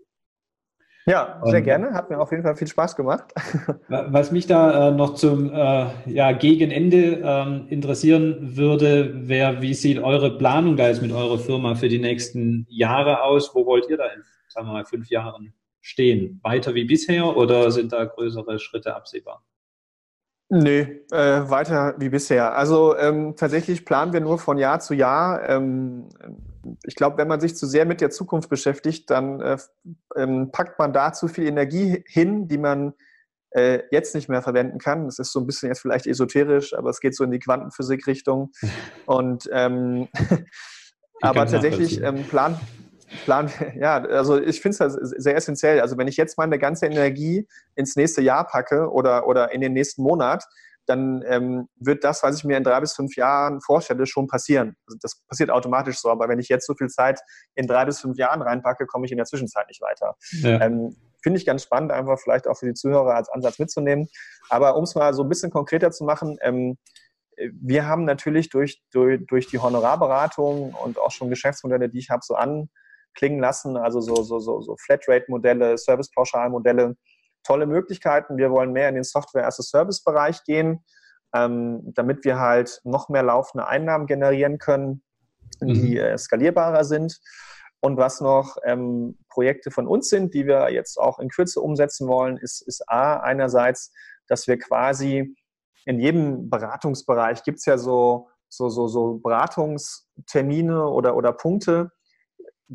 Ja, 1.06 1.40
sehr 1.44 1.58
und, 1.58 1.64
gerne. 1.64 1.94
Hat 1.94 2.10
mir 2.10 2.20
auf 2.20 2.30
jeden 2.30 2.44
Fall 2.44 2.54
viel 2.54 2.68
Spaß 2.68 2.94
gemacht. 2.94 3.32
Was 3.88 4.30
mich 4.30 4.46
da 4.46 4.88
äh, 4.88 4.92
noch 4.92 5.14
zum 5.14 5.52
äh, 5.52 5.86
ja, 6.06 6.32
Gegenende 6.32 7.20
ähm, 7.24 7.66
interessieren 7.68 8.56
würde, 8.56 9.28
wäre, 9.28 9.60
wie 9.60 9.74
sieht 9.74 9.98
eure 9.98 10.38
Planung 10.38 10.76
da 10.76 10.88
jetzt 10.88 11.02
mit 11.02 11.12
eurer 11.12 11.38
Firma 11.38 11.74
für 11.74 11.88
die 11.88 11.98
nächsten 11.98 12.66
Jahre 12.68 13.22
aus? 13.22 13.54
Wo 13.54 13.66
wollt 13.66 13.88
ihr 13.90 13.96
da 13.96 14.06
in, 14.06 14.22
sagen 14.48 14.68
wir 14.68 14.74
mal, 14.74 14.84
fünf 14.84 15.10
Jahren 15.10 15.52
stehen? 15.80 16.40
Weiter 16.42 16.74
wie 16.74 16.84
bisher 16.84 17.36
oder 17.36 17.70
sind 17.72 17.92
da 17.92 18.04
größere 18.04 18.60
Schritte 18.60 18.94
absehbar? 18.94 19.44
Nee, 20.54 21.00
äh, 21.10 21.48
weiter 21.48 21.94
wie 21.96 22.10
bisher. 22.10 22.54
Also 22.54 22.94
ähm, 22.98 23.36
tatsächlich 23.36 23.86
planen 23.86 24.12
wir 24.12 24.20
nur 24.20 24.38
von 24.38 24.58
Jahr 24.58 24.80
zu 24.80 24.92
Jahr. 24.92 25.48
Ähm, 25.48 26.10
ich 26.84 26.94
glaube, 26.94 27.16
wenn 27.16 27.26
man 27.26 27.40
sich 27.40 27.56
zu 27.56 27.66
sehr 27.66 27.86
mit 27.86 28.02
der 28.02 28.10
Zukunft 28.10 28.50
beschäftigt, 28.50 29.08
dann 29.08 29.40
äh, 29.40 29.56
ähm, 30.14 30.50
packt 30.52 30.78
man 30.78 30.92
da 30.92 31.14
zu 31.14 31.28
viel 31.28 31.46
Energie 31.46 32.04
hin, 32.06 32.48
die 32.48 32.58
man 32.58 32.92
äh, 33.52 33.78
jetzt 33.90 34.14
nicht 34.14 34.28
mehr 34.28 34.42
verwenden 34.42 34.76
kann. 34.76 35.06
Das 35.06 35.18
ist 35.18 35.32
so 35.32 35.40
ein 35.40 35.46
bisschen 35.46 35.70
jetzt 35.70 35.80
vielleicht 35.80 36.06
esoterisch, 36.06 36.74
aber 36.74 36.90
es 36.90 37.00
geht 37.00 37.16
so 37.16 37.24
in 37.24 37.30
die 37.30 37.38
Quantenphysik-Richtung. 37.38 38.50
Und 39.06 39.48
ähm, 39.54 40.08
aber 41.22 41.46
tatsächlich 41.46 42.02
ähm, 42.02 42.24
plan, 42.24 42.60
plan, 43.24 43.50
ja, 43.76 44.02
also 44.02 44.40
ich 44.40 44.60
finde 44.60 44.84
es 44.84 44.94
sehr 44.94 45.36
essentiell. 45.36 45.80
Also 45.80 45.98
wenn 45.98 46.08
ich 46.08 46.16
jetzt 46.16 46.38
meine 46.38 46.58
ganze 46.58 46.86
Energie 46.86 47.48
ins 47.74 47.96
nächste 47.96 48.22
Jahr 48.22 48.46
packe 48.46 48.90
oder, 48.90 49.26
oder 49.26 49.52
in 49.52 49.60
den 49.60 49.72
nächsten 49.72 50.02
Monat, 50.02 50.44
dann 50.86 51.22
ähm, 51.26 51.68
wird 51.76 52.02
das, 52.02 52.22
was 52.22 52.38
ich 52.38 52.44
mir 52.44 52.56
in 52.56 52.64
drei 52.64 52.80
bis 52.80 52.94
fünf 52.94 53.14
Jahren 53.16 53.60
vorstelle, 53.60 54.06
schon 54.06 54.26
passieren. 54.26 54.76
Also 54.86 54.98
das 55.00 55.22
passiert 55.28 55.50
automatisch 55.50 55.98
so, 55.98 56.10
aber 56.10 56.28
wenn 56.28 56.40
ich 56.40 56.48
jetzt 56.48 56.66
so 56.66 56.74
viel 56.74 56.88
Zeit 56.88 57.20
in 57.54 57.66
drei 57.66 57.84
bis 57.84 58.00
fünf 58.00 58.18
Jahren 58.18 58.42
reinpacke, 58.42 58.86
komme 58.86 59.06
ich 59.06 59.12
in 59.12 59.18
der 59.18 59.26
Zwischenzeit 59.26 59.68
nicht 59.68 59.80
weiter. 59.80 60.16
Ja. 60.42 60.60
Ähm, 60.60 60.96
Finde 61.22 61.38
ich 61.38 61.46
ganz 61.46 61.62
spannend, 61.62 61.92
einfach 61.92 62.18
vielleicht 62.18 62.48
auch 62.48 62.56
für 62.56 62.66
die 62.66 62.74
Zuhörer 62.74 63.14
als 63.14 63.28
Ansatz 63.28 63.60
mitzunehmen. 63.60 64.08
Aber 64.48 64.74
um 64.76 64.82
es 64.82 64.96
mal 64.96 65.14
so 65.14 65.22
ein 65.22 65.28
bisschen 65.28 65.52
konkreter 65.52 65.92
zu 65.92 66.02
machen, 66.02 66.36
ähm, 66.40 66.78
wir 67.60 67.86
haben 67.86 68.04
natürlich 68.04 68.48
durch, 68.48 68.82
durch, 68.90 69.24
durch 69.26 69.46
die 69.46 69.58
Honorarberatung 69.58 70.74
und 70.74 70.98
auch 70.98 71.12
schon 71.12 71.30
Geschäftsmodelle, 71.30 71.88
die 71.88 71.98
ich 71.98 72.10
habe, 72.10 72.22
so 72.24 72.34
anklingen 73.12 73.40
lassen, 73.40 73.76
also 73.76 74.00
so, 74.00 74.22
so, 74.22 74.38
so, 74.38 74.60
so 74.60 74.76
Flatrate-Modelle, 74.76 75.78
Service-Pauschal-Modelle, 75.78 76.96
tolle 77.44 77.66
Möglichkeiten. 77.66 78.36
Wir 78.36 78.50
wollen 78.50 78.72
mehr 78.72 78.88
in 78.88 78.94
den 78.94 79.04
Software-as-a-Service-Bereich 79.04 80.44
gehen, 80.44 80.84
ähm, 81.34 81.92
damit 81.94 82.24
wir 82.24 82.38
halt 82.38 82.80
noch 82.84 83.08
mehr 83.08 83.22
laufende 83.22 83.66
Einnahmen 83.66 84.06
generieren 84.06 84.58
können, 84.58 85.02
die 85.60 85.92
mhm. 85.92 85.96
äh, 85.96 86.18
skalierbarer 86.18 86.84
sind. 86.84 87.18
Und 87.80 87.96
was 87.96 88.20
noch 88.20 88.58
ähm, 88.64 89.18
Projekte 89.28 89.70
von 89.70 89.88
uns 89.88 90.08
sind, 90.08 90.34
die 90.34 90.46
wir 90.46 90.70
jetzt 90.70 90.98
auch 90.98 91.18
in 91.18 91.28
Kürze 91.28 91.60
umsetzen 91.60 92.06
wollen, 92.06 92.36
ist, 92.36 92.62
ist 92.62 92.88
A, 92.88 93.16
einerseits, 93.16 93.92
dass 94.28 94.46
wir 94.46 94.58
quasi 94.58 95.34
in 95.84 95.98
jedem 95.98 96.48
Beratungsbereich 96.48 97.42
gibt 97.42 97.58
es 97.58 97.66
ja 97.66 97.76
so, 97.76 98.28
so, 98.48 98.68
so, 98.68 98.86
so 98.86 99.14
Beratungstermine 99.18 100.86
oder, 100.86 101.16
oder 101.16 101.32
Punkte, 101.32 101.90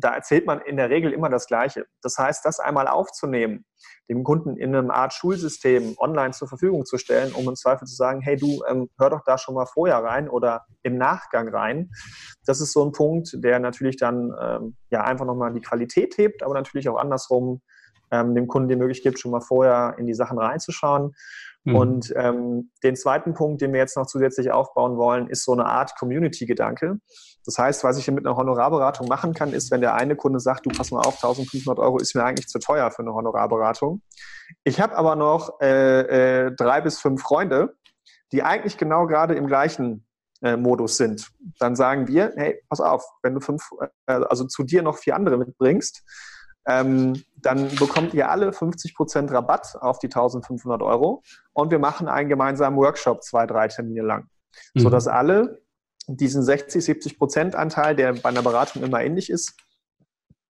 da 0.00 0.14
erzählt 0.14 0.46
man 0.46 0.60
in 0.60 0.76
der 0.76 0.90
Regel 0.90 1.12
immer 1.12 1.28
das 1.28 1.46
Gleiche. 1.46 1.86
Das 2.02 2.16
heißt, 2.18 2.44
das 2.44 2.60
einmal 2.60 2.86
aufzunehmen, 2.86 3.64
dem 4.08 4.22
Kunden 4.22 4.56
in 4.56 4.74
einem 4.74 4.90
Art 4.90 5.12
Schulsystem 5.12 5.96
online 5.98 6.32
zur 6.32 6.48
Verfügung 6.48 6.86
zu 6.86 6.98
stellen, 6.98 7.32
um 7.32 7.48
im 7.48 7.56
Zweifel 7.56 7.86
zu 7.86 7.94
sagen, 7.94 8.20
hey 8.20 8.36
du, 8.36 8.62
ähm, 8.68 8.88
hör 8.98 9.10
doch 9.10 9.22
da 9.24 9.38
schon 9.38 9.54
mal 9.54 9.66
vorher 9.66 9.98
rein 9.98 10.28
oder 10.28 10.64
im 10.82 10.96
Nachgang 10.98 11.48
rein. 11.48 11.90
Das 12.46 12.60
ist 12.60 12.72
so 12.72 12.84
ein 12.84 12.92
Punkt, 12.92 13.30
der 13.34 13.58
natürlich 13.58 13.96
dann 13.96 14.32
ähm, 14.40 14.76
ja 14.90 15.02
einfach 15.02 15.26
nochmal 15.26 15.52
die 15.52 15.60
Qualität 15.60 16.16
hebt, 16.16 16.42
aber 16.42 16.54
natürlich 16.54 16.88
auch 16.88 16.96
andersrum 16.96 17.60
ähm, 18.10 18.34
dem 18.34 18.46
Kunden 18.46 18.68
die 18.68 18.76
Möglichkeit 18.76 19.12
gibt, 19.12 19.20
schon 19.20 19.32
mal 19.32 19.40
vorher 19.40 19.96
in 19.98 20.06
die 20.06 20.14
Sachen 20.14 20.38
reinzuschauen. 20.38 21.14
Mhm. 21.68 21.76
Und 21.76 22.14
ähm, 22.16 22.70
den 22.82 22.96
zweiten 22.96 23.34
Punkt, 23.34 23.60
den 23.60 23.72
wir 23.72 23.80
jetzt 23.80 23.96
noch 23.96 24.06
zusätzlich 24.06 24.50
aufbauen 24.50 24.96
wollen, 24.96 25.28
ist 25.28 25.44
so 25.44 25.52
eine 25.52 25.66
Art 25.66 25.98
Community-Gedanke. 25.98 26.98
Das 27.44 27.58
heißt, 27.58 27.84
was 27.84 27.98
ich 27.98 28.10
mit 28.10 28.26
einer 28.26 28.36
Honorarberatung 28.36 29.06
machen 29.06 29.34
kann, 29.34 29.52
ist, 29.52 29.70
wenn 29.70 29.82
der 29.82 29.94
eine 29.94 30.16
Kunde 30.16 30.40
sagt, 30.40 30.64
du 30.64 30.70
pass 30.70 30.90
mal 30.90 31.00
auf, 31.00 31.16
1500 31.16 31.78
Euro 31.78 31.98
ist 31.98 32.14
mir 32.14 32.24
eigentlich 32.24 32.48
zu 32.48 32.58
teuer 32.58 32.90
für 32.90 33.02
eine 33.02 33.12
Honorarberatung. 33.12 34.02
Ich 34.64 34.80
habe 34.80 34.96
aber 34.96 35.14
noch 35.14 35.60
äh, 35.60 36.46
äh, 36.46 36.52
drei 36.56 36.80
bis 36.80 36.98
fünf 36.98 37.22
Freunde, 37.22 37.74
die 38.32 38.42
eigentlich 38.42 38.78
genau 38.78 39.06
gerade 39.06 39.34
im 39.34 39.46
gleichen 39.46 40.06
äh, 40.42 40.56
Modus 40.56 40.96
sind. 40.96 41.28
Dann 41.58 41.76
sagen 41.76 42.08
wir, 42.08 42.32
hey, 42.36 42.62
pass 42.70 42.80
auf, 42.80 43.04
wenn 43.22 43.34
du 43.34 43.40
fünf, 43.40 43.68
äh, 44.06 44.12
also 44.12 44.46
zu 44.46 44.62
dir 44.62 44.82
noch 44.82 44.96
vier 44.96 45.16
andere 45.16 45.36
mitbringst, 45.36 46.02
ähm, 46.68 47.22
dann 47.36 47.74
bekommt 47.76 48.14
ihr 48.14 48.30
alle 48.30 48.50
50% 48.50 49.32
Rabatt 49.32 49.76
auf 49.80 49.98
die 49.98 50.08
1500 50.08 50.82
Euro 50.82 51.22
und 51.52 51.70
wir 51.70 51.78
machen 51.78 52.08
einen 52.08 52.28
gemeinsamen 52.28 52.76
Workshop 52.76 53.22
zwei, 53.22 53.46
drei 53.46 53.68
Termine 53.68 54.02
lang, 54.02 54.28
mhm. 54.74 54.80
sodass 54.80 55.08
alle 55.08 55.62
diesen 56.06 56.42
60, 56.42 56.84
70 56.84 57.18
Prozent 57.18 57.54
Anteil, 57.54 57.96
der 57.96 58.12
bei 58.14 58.28
einer 58.28 58.42
Beratung 58.42 58.82
immer 58.82 59.00
ähnlich 59.00 59.30
ist, 59.30 59.54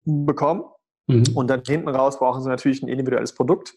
bekommen. 0.05 0.65
Mhm. 1.07 1.25
Und 1.35 1.49
dann 1.49 1.63
hinten 1.67 1.89
raus 1.89 2.19
brauchen 2.19 2.43
sie 2.43 2.49
natürlich 2.49 2.83
ein 2.83 2.89
individuelles 2.89 3.35
Produkt. 3.35 3.75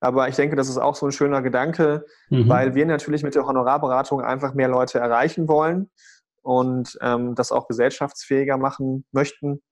Aber 0.00 0.28
ich 0.28 0.36
denke, 0.36 0.56
das 0.56 0.68
ist 0.68 0.76
auch 0.76 0.94
so 0.94 1.06
ein 1.06 1.12
schöner 1.12 1.40
Gedanke, 1.40 2.04
mhm. 2.28 2.48
weil 2.48 2.74
wir 2.74 2.84
natürlich 2.84 3.22
mit 3.22 3.34
der 3.34 3.46
Honorarberatung 3.46 4.20
einfach 4.20 4.54
mehr 4.54 4.68
Leute 4.68 4.98
erreichen 4.98 5.48
wollen 5.48 5.90
und 6.42 6.98
ähm, 7.00 7.34
das 7.34 7.52
auch 7.52 7.68
gesellschaftsfähiger 7.68 8.58
machen 8.58 9.06
möchten. 9.12 9.62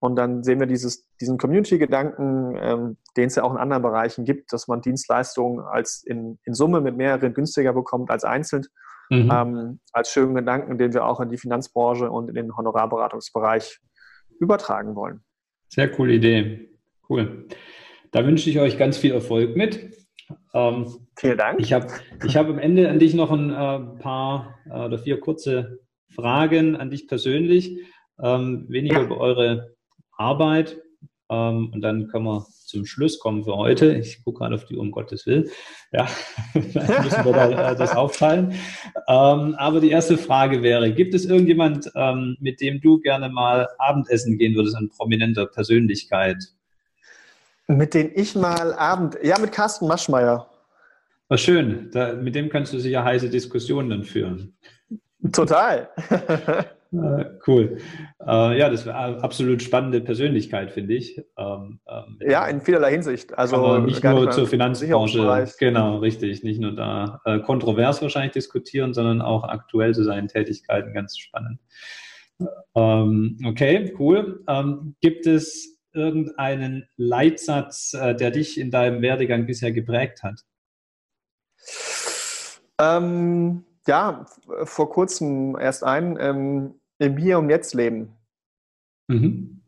Und 0.00 0.16
dann 0.16 0.42
sehen 0.42 0.58
wir 0.58 0.66
dieses, 0.66 1.06
diesen 1.20 1.38
Community-Gedanken, 1.38 2.58
ähm, 2.60 2.96
den 3.16 3.26
es 3.26 3.36
ja 3.36 3.42
auch 3.42 3.52
in 3.52 3.58
anderen 3.58 3.82
Bereichen 3.82 4.24
gibt, 4.24 4.52
dass 4.52 4.66
man 4.66 4.80
Dienstleistungen 4.80 5.60
als 5.60 6.02
in, 6.04 6.38
in 6.44 6.54
Summe 6.54 6.80
mit 6.80 6.96
mehreren 6.96 7.34
günstiger 7.34 7.72
bekommt 7.72 8.10
als 8.10 8.24
einzeln 8.24 8.64
mhm. 9.10 9.30
ähm, 9.32 9.80
als 9.92 10.10
schönen 10.10 10.34
Gedanken, 10.34 10.78
den 10.78 10.94
wir 10.94 11.04
auch 11.04 11.20
in 11.20 11.28
die 11.28 11.36
Finanzbranche 11.36 12.10
und 12.10 12.28
in 12.28 12.34
den 12.34 12.56
Honorarberatungsbereich 12.56 13.80
übertragen 14.38 14.94
wollen. 14.94 15.22
Sehr 15.68 15.90
coole 15.90 16.14
Idee. 16.14 16.70
Cool. 17.08 17.46
Da 18.12 18.24
wünsche 18.24 18.48
ich 18.48 18.58
euch 18.58 18.78
ganz 18.78 18.96
viel 18.96 19.12
Erfolg 19.12 19.56
mit. 19.56 19.94
Ähm, 20.54 20.86
Vielen 21.16 21.38
Dank. 21.38 21.60
Ich 21.60 21.72
habe 21.72 21.88
ich 22.24 22.36
hab 22.36 22.48
am 22.48 22.58
Ende 22.58 22.88
an 22.88 22.98
dich 22.98 23.14
noch 23.14 23.30
ein 23.30 23.50
äh, 23.50 24.00
paar 24.00 24.58
äh, 24.66 24.84
oder 24.84 24.98
vier 24.98 25.20
kurze 25.20 25.80
Fragen 26.08 26.76
an 26.76 26.90
dich 26.90 27.08
persönlich. 27.08 27.84
Ähm, 28.22 28.66
weniger 28.68 28.98
ja. 28.98 29.04
über 29.04 29.18
eure 29.18 29.76
Arbeit. 30.20 30.76
Ähm, 31.30 31.70
und 31.72 31.80
dann 31.80 32.08
können 32.08 32.24
wir 32.24 32.46
zum 32.66 32.86
Schluss 32.86 33.18
kommen 33.18 33.44
für 33.44 33.56
heute. 33.56 33.94
Ich 33.94 34.22
gucke 34.24 34.38
gerade 34.40 34.54
auf 34.54 34.64
die 34.64 34.76
Uhr, 34.76 34.82
um 34.82 34.90
Gottes 34.90 35.26
Willen. 35.26 35.48
Ja, 35.92 36.08
dann 36.54 37.04
müssen 37.04 37.24
wir 37.24 37.32
da, 37.32 37.72
äh, 37.72 37.76
das 37.76 37.96
aufteilen. 37.96 38.52
Ähm, 39.08 39.54
aber 39.56 39.80
die 39.80 39.90
erste 39.90 40.18
Frage 40.18 40.62
wäre, 40.62 40.92
gibt 40.92 41.14
es 41.14 41.24
irgendjemand, 41.24 41.90
ähm, 41.94 42.36
mit 42.40 42.60
dem 42.60 42.80
du 42.80 43.00
gerne 43.00 43.28
mal 43.28 43.68
Abendessen 43.78 44.38
gehen 44.38 44.54
würdest, 44.54 44.76
an 44.76 44.88
prominenter 44.88 45.46
Persönlichkeit? 45.46 46.36
Mit 47.66 47.94
dem 47.94 48.10
ich 48.14 48.34
mal 48.34 48.74
Abend, 48.74 49.16
ja, 49.22 49.38
mit 49.38 49.52
Carsten 49.52 49.86
Maschmeyer. 49.86 50.48
War 51.28 51.38
schön. 51.38 51.90
Da, 51.92 52.14
mit 52.14 52.34
dem 52.34 52.48
kannst 52.48 52.72
du 52.72 52.80
sicher 52.80 53.04
heiße 53.04 53.30
Diskussionen 53.30 53.90
dann 53.90 54.02
führen. 54.02 54.56
Total. 55.32 55.88
Äh, 56.92 57.24
cool. 57.46 57.78
Äh, 58.26 58.58
ja, 58.58 58.68
das 58.68 58.86
war 58.86 59.22
absolut 59.22 59.62
spannende 59.62 60.00
Persönlichkeit, 60.00 60.72
finde 60.72 60.94
ich. 60.94 61.22
Ähm, 61.36 61.80
ähm, 61.88 62.18
ja, 62.20 62.46
in 62.46 62.60
vielerlei 62.60 62.92
Hinsicht. 62.92 63.36
Also 63.36 63.78
nicht 63.78 64.02
nur 64.02 64.30
zur 64.30 64.46
Finanzbranche. 64.46 65.52
Genau, 65.58 65.98
richtig. 65.98 66.42
Nicht 66.42 66.60
nur 66.60 66.74
da 66.74 67.20
äh, 67.24 67.38
kontrovers 67.40 68.02
wahrscheinlich 68.02 68.32
diskutieren, 68.32 68.94
sondern 68.94 69.20
auch 69.20 69.44
aktuell 69.44 69.94
zu 69.94 70.04
seinen 70.04 70.28
Tätigkeiten 70.28 70.92
ganz 70.94 71.18
spannend. 71.18 71.60
Ähm, 72.74 73.38
okay, 73.44 73.94
cool. 73.98 74.44
Gibt 75.00 75.26
es 75.26 75.80
irgendeinen 75.92 76.88
Leitsatz, 76.96 77.94
äh, 77.94 78.14
der 78.14 78.30
dich 78.30 78.58
in 78.58 78.70
deinem 78.70 79.02
Werdegang 79.02 79.46
bisher 79.46 79.72
geprägt 79.72 80.22
hat? 80.22 80.40
Ähm, 82.78 83.64
ja, 83.86 84.24
vor 84.64 84.90
kurzem 84.90 85.56
erst 85.58 85.84
ein, 85.84 86.16
ähm, 86.20 86.74
im 86.98 87.16
Hier 87.16 87.38
und 87.38 87.50
Jetzt 87.50 87.74
leben. 87.74 88.16
Mhm. 89.08 89.62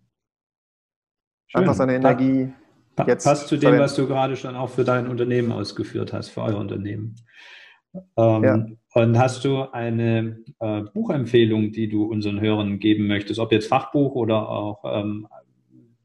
Einfach 1.55 1.75
seine 1.75 1.97
Energie 1.97 2.53
pa 2.97 3.07
jetzt. 3.07 3.25
Passt 3.25 3.49
zu 3.49 3.57
dem, 3.57 3.63
verwenden. 3.63 3.85
was 3.85 3.95
du 3.95 4.07
gerade 4.07 4.37
schon 4.37 4.57
auch 4.57 4.71
für 4.71 4.85
dein 4.85 5.09
Unternehmen 5.09 5.53
ausgeführt 5.53 6.13
hast, 6.13 6.31
für 6.31 6.43
euer 6.43 6.59
Unternehmen. 6.59 7.17
Ähm, 8.17 8.45
ja. 8.45 8.67
Und 8.95 9.19
hast 9.19 9.45
du 9.45 9.63
eine 9.73 10.43
äh, 10.61 10.83
Buchempfehlung, 10.83 11.73
die 11.73 11.89
du 11.89 12.05
unseren 12.05 12.41
Hörern 12.41 12.79
geben 12.79 13.07
möchtest, 13.07 13.39
ob 13.39 13.53
jetzt 13.53 13.69
Fachbuch 13.69 14.15
oder 14.15 14.49
auch 14.49 14.83
ähm, 14.85 15.29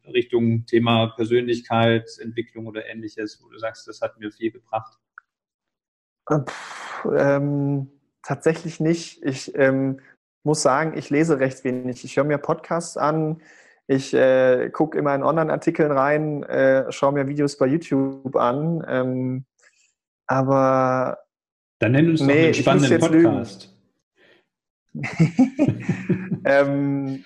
Richtung 0.06 0.66
Thema 0.66 1.08
Persönlichkeitsentwicklung 1.16 2.68
oder 2.68 2.86
ähnliches, 2.88 3.42
wo 3.44 3.50
du 3.50 3.58
sagst, 3.58 3.88
das 3.88 4.02
hat 4.02 4.20
mir 4.20 4.32
viel 4.32 4.52
gebracht? 4.52 4.98
Äh, 6.30 6.40
ähm, 7.18 7.90
tatsächlich 8.24 8.80
nicht. 8.80 9.24
Ich 9.24 9.56
ähm, 9.56 10.00
muss 10.44 10.62
sagen, 10.62 10.98
ich 10.98 11.10
lese 11.10 11.40
recht 11.40 11.64
wenig. 11.64 12.04
Ich 12.04 12.18
höre 12.18 12.24
mir 12.24 12.38
Podcasts 12.38 12.98
an, 12.98 13.42
ich 13.88 14.14
äh, 14.14 14.70
gucke 14.70 14.98
immer 14.98 15.16
in 15.16 15.24
Online-Artikeln 15.24 15.92
rein, 15.92 16.44
äh, 16.44 16.92
schaue 16.92 17.14
mir 17.14 17.28
Videos 17.28 17.58
bei 17.58 17.68
YouTube 17.68 18.36
an. 18.36 18.86
Ähm, 18.88 19.46
aber. 20.28 21.20
Dann 21.80 21.94
nenn 21.94 22.10
uns 22.10 22.22
nee, 22.22 22.46
einen 22.46 22.54
spannenden 22.54 23.00
Podcast. 23.00 23.74
ähm, 26.46 27.24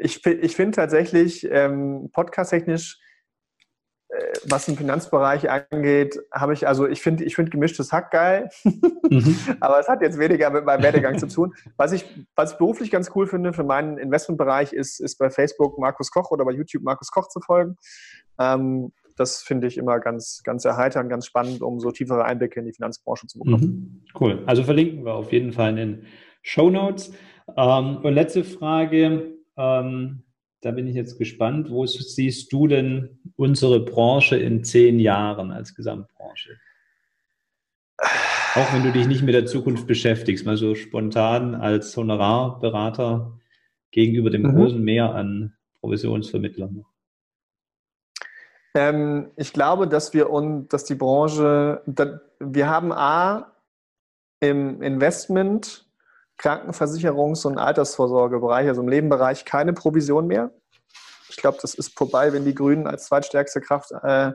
ich 0.00 0.24
ich 0.26 0.56
finde 0.56 0.76
tatsächlich 0.76 1.46
ähm, 1.50 2.10
podcast-technisch 2.12 2.98
was 4.48 4.66
den 4.66 4.76
Finanzbereich 4.76 5.50
angeht, 5.50 6.18
habe 6.32 6.52
ich, 6.52 6.66
also 6.66 6.86
ich 6.86 7.02
finde 7.02 7.24
ich 7.24 7.34
find 7.34 7.50
gemischtes 7.50 7.92
Hack 7.92 8.10
geil, 8.10 8.48
mhm. 8.64 9.36
aber 9.60 9.78
es 9.78 9.88
hat 9.88 10.02
jetzt 10.02 10.18
weniger 10.18 10.50
mit 10.50 10.64
meinem 10.64 10.82
Werdegang 10.82 11.18
zu 11.18 11.26
tun. 11.28 11.54
Was 11.76 11.92
ich, 11.92 12.04
was 12.34 12.52
ich 12.52 12.58
beruflich 12.58 12.90
ganz 12.90 13.10
cool 13.14 13.26
finde 13.26 13.52
für 13.52 13.64
meinen 13.64 13.98
Investmentbereich 13.98 14.72
ist, 14.72 15.00
ist 15.00 15.18
bei 15.18 15.30
Facebook 15.30 15.78
Markus 15.78 16.10
Koch 16.10 16.30
oder 16.30 16.44
bei 16.44 16.52
YouTube 16.52 16.82
Markus 16.82 17.10
Koch 17.10 17.28
zu 17.28 17.40
folgen. 17.40 17.76
Ähm, 18.38 18.92
das 19.16 19.42
finde 19.42 19.66
ich 19.66 19.76
immer 19.76 20.00
ganz, 20.00 20.42
ganz 20.44 20.64
erheiternd, 20.64 21.10
ganz 21.10 21.26
spannend, 21.26 21.62
um 21.62 21.80
so 21.80 21.90
tiefere 21.90 22.24
Einblicke 22.24 22.60
in 22.60 22.66
die 22.66 22.72
Finanzbranche 22.72 23.26
zu 23.26 23.38
bekommen. 23.38 23.62
Mhm. 23.62 24.04
Cool. 24.18 24.42
Also 24.46 24.64
verlinken 24.64 25.04
wir 25.04 25.14
auf 25.14 25.32
jeden 25.32 25.52
Fall 25.52 25.70
in 25.70 25.76
den 25.76 26.06
Show 26.42 26.70
Notes. 26.70 27.12
Ähm, 27.56 27.98
und 28.02 28.14
letzte 28.14 28.44
Frage. 28.44 29.34
Ähm, 29.56 30.22
da 30.62 30.70
bin 30.70 30.86
ich 30.86 30.94
jetzt 30.94 31.18
gespannt. 31.18 31.70
Wo 31.70 31.84
siehst 31.86 32.52
du 32.52 32.66
denn 32.66 33.18
unsere 33.36 33.80
Branche 33.80 34.36
in 34.36 34.64
zehn 34.64 34.98
Jahren 34.98 35.50
als 35.50 35.74
Gesamtbranche? 35.74 36.56
Auch 37.98 38.72
wenn 38.72 38.84
du 38.84 38.92
dich 38.92 39.06
nicht 39.06 39.22
mit 39.22 39.34
der 39.34 39.46
Zukunft 39.46 39.86
beschäftigst, 39.86 40.46
mal 40.46 40.56
so 40.56 40.74
spontan 40.74 41.54
als 41.54 41.96
Honorarberater 41.96 43.38
gegenüber 43.90 44.30
dem 44.30 44.42
mhm. 44.42 44.56
großen 44.56 44.82
Meer 44.82 45.14
an 45.14 45.54
Provisionsvermittlern. 45.80 46.84
Ähm, 48.74 49.30
ich 49.36 49.52
glaube, 49.52 49.88
dass 49.88 50.14
wir 50.14 50.30
und 50.30 50.68
dass 50.68 50.84
die 50.84 50.94
Branche, 50.94 51.82
wir 52.38 52.68
haben 52.68 52.92
A 52.92 53.52
im 54.40 54.80
Investment 54.80 55.86
Krankenversicherungs- 56.38 57.46
und 57.46 57.58
Altersvorsorgebereich, 57.58 58.68
also 58.68 58.82
im 58.82 58.88
Lebenbereich, 58.88 59.44
keine 59.44 59.72
Provision 59.72 60.26
mehr. 60.26 60.50
Ich 61.28 61.36
glaube, 61.36 61.58
das 61.62 61.74
ist 61.74 61.96
vorbei, 61.96 62.32
wenn 62.32 62.44
die 62.44 62.54
Grünen 62.54 62.86
als 62.86 63.06
zweitstärkste 63.06 63.60
Kraft 63.60 63.90
äh, 63.90 64.32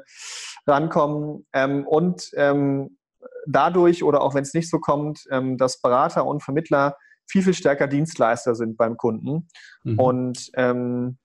rankommen. 0.66 1.46
Ähm, 1.54 1.86
und 1.86 2.32
ähm, 2.36 2.98
dadurch, 3.46 4.04
oder 4.04 4.22
auch 4.22 4.34
wenn 4.34 4.44
es 4.44 4.54
nicht 4.54 4.70
so 4.70 4.80
kommt, 4.80 5.26
ähm, 5.32 5.58
dass 5.58 5.82
Berater 5.82 6.26
und 6.26 6.44
Vermittler 6.44 6.98
viel, 7.28 7.44
viel 7.44 7.54
stärker 7.54 7.88
Dienstleister 7.88 8.56
sind 8.56 8.78
beim 8.78 8.98
Kunden. 8.98 9.48
Mhm. 9.84 10.00
Und 10.00 10.52
ähm, 10.56 11.18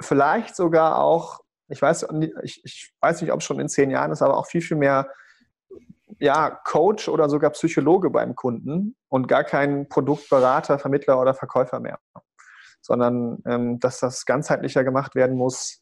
vielleicht 0.00 0.56
sogar 0.56 0.98
auch, 0.98 1.40
ich 1.68 1.80
weiß, 1.80 2.06
ich, 2.42 2.60
ich 2.64 2.92
weiß 3.00 3.22
nicht, 3.22 3.32
ob 3.32 3.40
es 3.40 3.46
schon 3.46 3.60
in 3.60 3.68
zehn 3.68 3.90
Jahren 3.90 4.10
ist, 4.10 4.22
aber 4.22 4.36
auch 4.36 4.46
viel, 4.46 4.62
viel 4.62 4.76
mehr 4.76 5.08
ja, 6.18 6.50
Coach 6.50 7.08
oder 7.08 7.28
sogar 7.28 7.50
Psychologe 7.50 8.10
beim 8.10 8.34
Kunden 8.34 8.96
und 9.08 9.28
gar 9.28 9.44
kein 9.44 9.88
Produktberater, 9.88 10.78
Vermittler 10.78 11.20
oder 11.20 11.34
Verkäufer 11.34 11.80
mehr, 11.80 11.98
sondern 12.80 13.42
ähm, 13.46 13.80
dass 13.80 14.00
das 14.00 14.24
ganzheitlicher 14.24 14.84
gemacht 14.84 15.14
werden 15.14 15.36
muss 15.36 15.80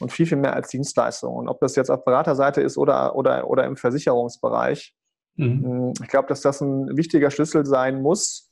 und 0.00 0.12
viel, 0.12 0.26
viel 0.26 0.38
mehr 0.38 0.54
als 0.54 0.68
Dienstleistung. 0.68 1.34
Und 1.34 1.48
ob 1.48 1.60
das 1.60 1.76
jetzt 1.76 1.90
auf 1.90 2.04
Beraterseite 2.04 2.60
ist 2.60 2.76
oder, 2.76 3.14
oder, 3.14 3.48
oder 3.48 3.64
im 3.64 3.76
Versicherungsbereich, 3.76 4.94
mhm. 5.36 5.64
Hm, 5.64 5.92
ich 6.02 6.08
glaube, 6.08 6.28
dass 6.28 6.40
das 6.40 6.60
ein 6.60 6.96
wichtiger 6.96 7.30
Schlüssel 7.30 7.64
sein 7.66 8.02
muss, 8.02 8.50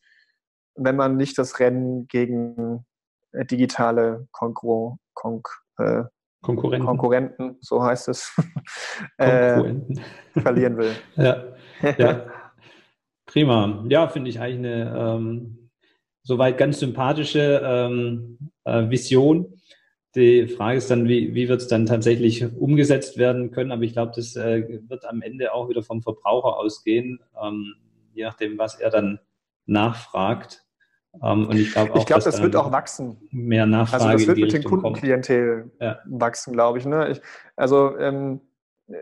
wenn 0.77 0.97
man 0.97 1.17
nicht 1.17 1.37
das 1.39 1.59
Rennen 1.59 2.07
gegen 2.07 2.87
äh, 3.33 3.45
digitale 3.45 4.29
Konkur 4.33 4.99
Konk 5.15 5.49
äh, 5.79 6.05
Konkurrenten. 6.43 6.87
Konkurrenten, 6.87 7.57
so 7.61 7.83
heißt 7.83 8.09
es, 8.09 8.35
äh, 9.19 9.63
verlieren 10.33 10.77
will. 10.77 10.93
ja. 11.17 11.45
ja. 11.99 12.27
Prima. 13.27 13.85
Ja, 13.89 14.09
finde 14.09 14.31
ich 14.31 14.41
eigentlich 14.41 14.59
eine 14.59 14.95
ähm, 14.99 15.71
soweit 16.23 16.59
ganz 16.59 16.81
sympathische 16.81 17.61
ähm, 17.65 18.39
äh, 18.65 18.89
Vision. 18.89 19.61
Die 20.17 20.49
Frage 20.49 20.79
ist 20.79 20.91
dann, 20.91 21.07
wie, 21.07 21.35
wie 21.35 21.49
wird 21.49 21.61
es 21.61 21.69
dann 21.69 21.87
tatsächlich 21.87 22.45
umgesetzt 22.57 23.17
werden 23.17 23.53
können? 23.53 23.71
Aber 23.71 23.83
ich 23.83 23.93
glaube, 23.93 24.13
das 24.17 24.35
äh, 24.35 24.81
wird 24.89 25.05
am 25.05 25.23
Ende 25.23 25.55
auch 25.55 25.69
wieder 25.69 25.83
vom 25.83 26.03
Verbraucher 26.03 26.57
ausgehen, 26.57 27.21
ähm, 27.41 27.75
je 28.13 28.25
nachdem, 28.25 28.59
was 28.59 28.81
er 28.81 28.91
dann 28.91 29.21
nachfragt. 29.67 30.65
Um, 31.13 31.43
ähm, 31.43 31.49
und 31.49 31.57
ich 31.57 31.73
glaube 31.73 31.93
glaub, 32.05 32.23
das 32.23 32.41
wird 32.41 32.55
auch 32.55 32.71
wachsen. 32.71 33.17
Mehr 33.31 33.67
Nachfrage. 33.67 34.05
Also 34.05 34.19
das 34.19 34.27
wird 34.29 34.39
mit 34.39 34.53
den 34.53 34.65
Kundenklientel 34.65 35.71
ja. 35.81 35.99
wachsen, 36.05 36.53
glaube 36.53 36.79
ich, 36.79 36.87
ne? 36.87 37.11
ich. 37.11 37.21
Also 37.57 37.99
ähm, 37.99 38.41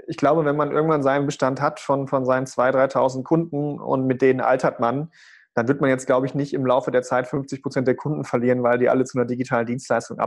ich 0.07 0.17
glaube, 0.17 0.45
wenn 0.45 0.57
man 0.57 0.73
irgendwann 0.73 1.03
seinen 1.03 1.27
Bestand 1.27 1.61
hat 1.61 1.81
von, 1.81 2.09
von 2.09 2.25
seinen 2.25 2.47
2.000, 2.47 2.93
3.000 2.93 3.23
Kunden 3.25 3.79
und 3.79 4.07
mit 4.07 4.23
denen 4.23 4.41
altert 4.41 4.81
man, 4.81 5.11
dann 5.55 5.69
wird 5.69 5.81
man 5.81 5.91
jetzt, 5.91 6.07
glaube 6.07 6.27
ich, 6.27 6.35
nicht 6.35 6.55
im 6.55 6.65
Laufe 6.65 6.91
der 6.91 7.03
Zeit 7.03 7.27
50 7.27 7.63
Prozent 7.63 7.89
der 7.89 7.97
Kunden 7.97 8.25
verlieren, 8.25 8.63
weil 8.63 8.79
die 8.79 8.89
alle 8.89 9.05
zu 9.05 9.19
einer 9.19 9.27
digitalen 9.27 9.67
Dienstleistung 9.67 10.19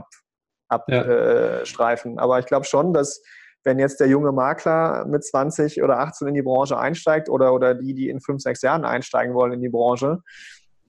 abstreifen. 0.67 2.11
Ja. 2.11 2.17
Äh, 2.17 2.23
Aber 2.23 2.39
ich 2.39 2.45
glaube 2.45 2.65
schon, 2.65 2.93
dass 2.93 3.21
wenn 3.63 3.79
jetzt 3.79 3.99
der 3.99 4.07
junge 4.07 4.31
Makler 4.31 5.05
mit 5.05 5.23
20 5.23 5.83
oder 5.83 5.99
18 5.99 6.27
in 6.27 6.33
die 6.33 6.41
Branche 6.41 6.77
einsteigt 6.77 7.29
oder, 7.29 7.53
oder 7.53 7.75
die, 7.75 7.93
die 7.93 8.09
in 8.09 8.19
5, 8.19 8.41
6 8.41 8.61
Jahren 8.61 8.85
einsteigen 8.85 9.35
wollen 9.35 9.53
in 9.53 9.61
die 9.61 9.69
Branche, 9.69 10.19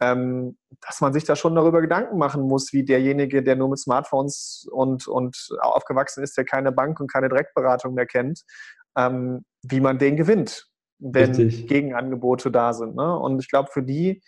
ähm, 0.03 0.59
dass 0.81 1.01
man 1.01 1.13
sich 1.13 1.23
da 1.25 1.37
schon 1.37 1.55
darüber 1.55 1.81
Gedanken 1.81 2.19
machen 2.19 2.43
muss, 2.43 2.73
wie 2.73 2.85
derjenige, 2.85 3.43
der 3.43 3.55
nur 3.55 3.69
mit 3.69 3.79
Smartphones 3.79 4.67
und, 4.71 5.07
und 5.07 5.49
aufgewachsen 5.61 6.25
ist, 6.25 6.37
der 6.37 6.45
keine 6.45 6.73
Bank 6.73 6.99
und 6.99 7.11
keine 7.11 7.29
Direktberatung 7.29 7.95
mehr 7.95 8.07
kennt, 8.07 8.43
ähm, 8.97 9.45
wie 9.63 9.81
man 9.81 9.99
den 9.99 10.17
gewinnt, 10.17 10.67
wenn 10.99 11.35
Richtig. 11.35 11.69
Gegenangebote 11.69 12.51
da 12.51 12.73
sind. 12.73 12.97
Ne? 12.97 13.17
Und 13.17 13.39
ich 13.39 13.49
glaube, 13.49 13.71
für 13.73 13.85
die, 13.85 14.23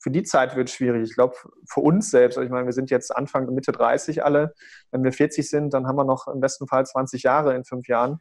für 0.00 0.10
die 0.10 0.22
Zeit 0.22 0.56
wird 0.56 0.70
es 0.70 0.74
schwierig. 0.74 1.10
Ich 1.10 1.14
glaube, 1.14 1.36
für 1.68 1.80
uns 1.80 2.10
selbst, 2.10 2.38
also 2.38 2.46
ich 2.46 2.50
meine, 2.50 2.64
wir 2.64 2.72
sind 2.72 2.90
jetzt 2.90 3.14
Anfang, 3.14 3.52
Mitte 3.52 3.72
30 3.72 4.24
alle. 4.24 4.54
Wenn 4.92 5.04
wir 5.04 5.12
40 5.12 5.48
sind, 5.48 5.74
dann 5.74 5.86
haben 5.86 5.96
wir 5.96 6.04
noch 6.04 6.26
im 6.26 6.40
besten 6.40 6.66
Fall 6.68 6.86
20 6.86 7.22
Jahre 7.22 7.54
in 7.54 7.64
fünf 7.64 7.86
Jahren. 7.86 8.18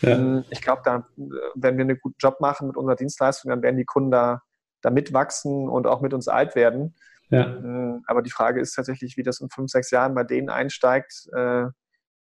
Ja. 0.00 0.10
Ähm, 0.10 0.44
ich 0.50 0.60
glaube, 0.60 0.82
da, 0.84 1.06
wenn 1.54 1.76
wir 1.76 1.84
einen 1.84 2.00
guten 2.00 2.16
Job 2.18 2.40
machen 2.40 2.66
mit 2.66 2.76
unserer 2.76 2.96
Dienstleistung, 2.96 3.50
dann 3.50 3.62
werden 3.62 3.76
die 3.76 3.84
Kunden 3.84 4.10
da 4.10 4.42
da 4.82 4.90
mitwachsen 4.90 5.68
und 5.68 5.86
auch 5.86 6.00
mit 6.00 6.14
uns 6.14 6.28
alt 6.28 6.54
werden. 6.54 6.94
Ja. 7.30 7.46
Ähm, 7.46 8.02
aber 8.06 8.22
die 8.22 8.30
Frage 8.30 8.60
ist 8.60 8.74
tatsächlich, 8.74 9.16
wie 9.16 9.22
das 9.22 9.40
in 9.40 9.50
fünf, 9.50 9.70
sechs 9.70 9.90
Jahren 9.90 10.14
bei 10.14 10.24
denen 10.24 10.48
einsteigt. 10.48 11.28
Äh, 11.32 11.66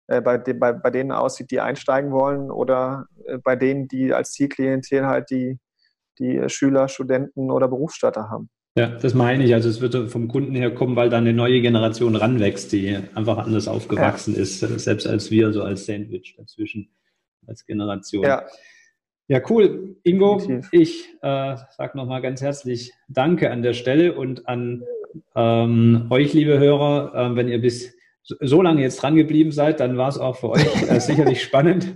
äh, 0.07 0.21
bei, 0.21 0.37
de, 0.37 0.53
bei, 0.53 0.71
bei 0.71 0.89
denen 0.89 1.11
aussieht, 1.11 1.51
die 1.51 1.59
einsteigen 1.59 2.11
wollen 2.11 2.49
oder 2.49 3.07
äh, 3.25 3.37
bei 3.37 3.55
denen, 3.55 3.87
die 3.87 4.13
als 4.13 4.31
Zielklientel 4.31 5.05
halt 5.05 5.29
die, 5.29 5.59
die 6.17 6.49
Schüler, 6.49 6.87
Studenten 6.87 7.51
oder 7.51 7.67
Berufsstatter 7.67 8.29
haben. 8.29 8.49
Ja, 8.77 8.87
das 8.87 9.13
meine 9.13 9.43
ich. 9.43 9.53
Also 9.53 9.69
es 9.69 9.81
wird 9.81 10.11
vom 10.11 10.27
Kunden 10.27 10.55
her 10.55 10.73
kommen, 10.73 10.95
weil 10.95 11.09
da 11.09 11.17
eine 11.17 11.33
neue 11.33 11.61
Generation 11.61 12.15
ranwächst, 12.15 12.71
die 12.71 12.95
einfach 13.15 13.39
anders 13.39 13.67
aufgewachsen 13.67 14.35
ja. 14.35 14.41
ist, 14.41 14.59
selbst 14.59 15.07
als 15.07 15.31
wir, 15.31 15.51
so 15.51 15.63
als 15.63 15.85
Sandwich 15.85 16.35
dazwischen, 16.37 16.89
als 17.47 17.65
Generation. 17.65 18.23
Ja, 18.23 18.45
ja 19.27 19.41
cool. 19.49 19.95
Ingo, 20.03 20.37
Definitiv. 20.37 20.69
ich 20.71 21.09
äh, 21.21 21.55
sage 21.77 21.97
nochmal 21.97 22.21
ganz 22.21 22.41
herzlich 22.41 22.93
Danke 23.09 23.51
an 23.51 23.61
der 23.61 23.73
Stelle 23.73 24.15
und 24.15 24.47
an 24.47 24.83
ähm, 25.35 26.07
euch, 26.09 26.33
liebe 26.33 26.59
Hörer, 26.59 27.13
äh, 27.13 27.35
wenn 27.35 27.47
ihr 27.47 27.61
bis 27.61 27.97
so 28.39 28.61
lange 28.61 28.81
jetzt 28.81 29.01
dran 29.01 29.15
geblieben 29.15 29.51
seid, 29.51 29.79
dann 29.79 29.97
war 29.97 30.09
es 30.09 30.17
auch 30.17 30.35
für 30.35 30.49
euch 30.49 30.89
äh, 30.89 30.99
sicherlich 30.99 31.41
spannend. 31.41 31.95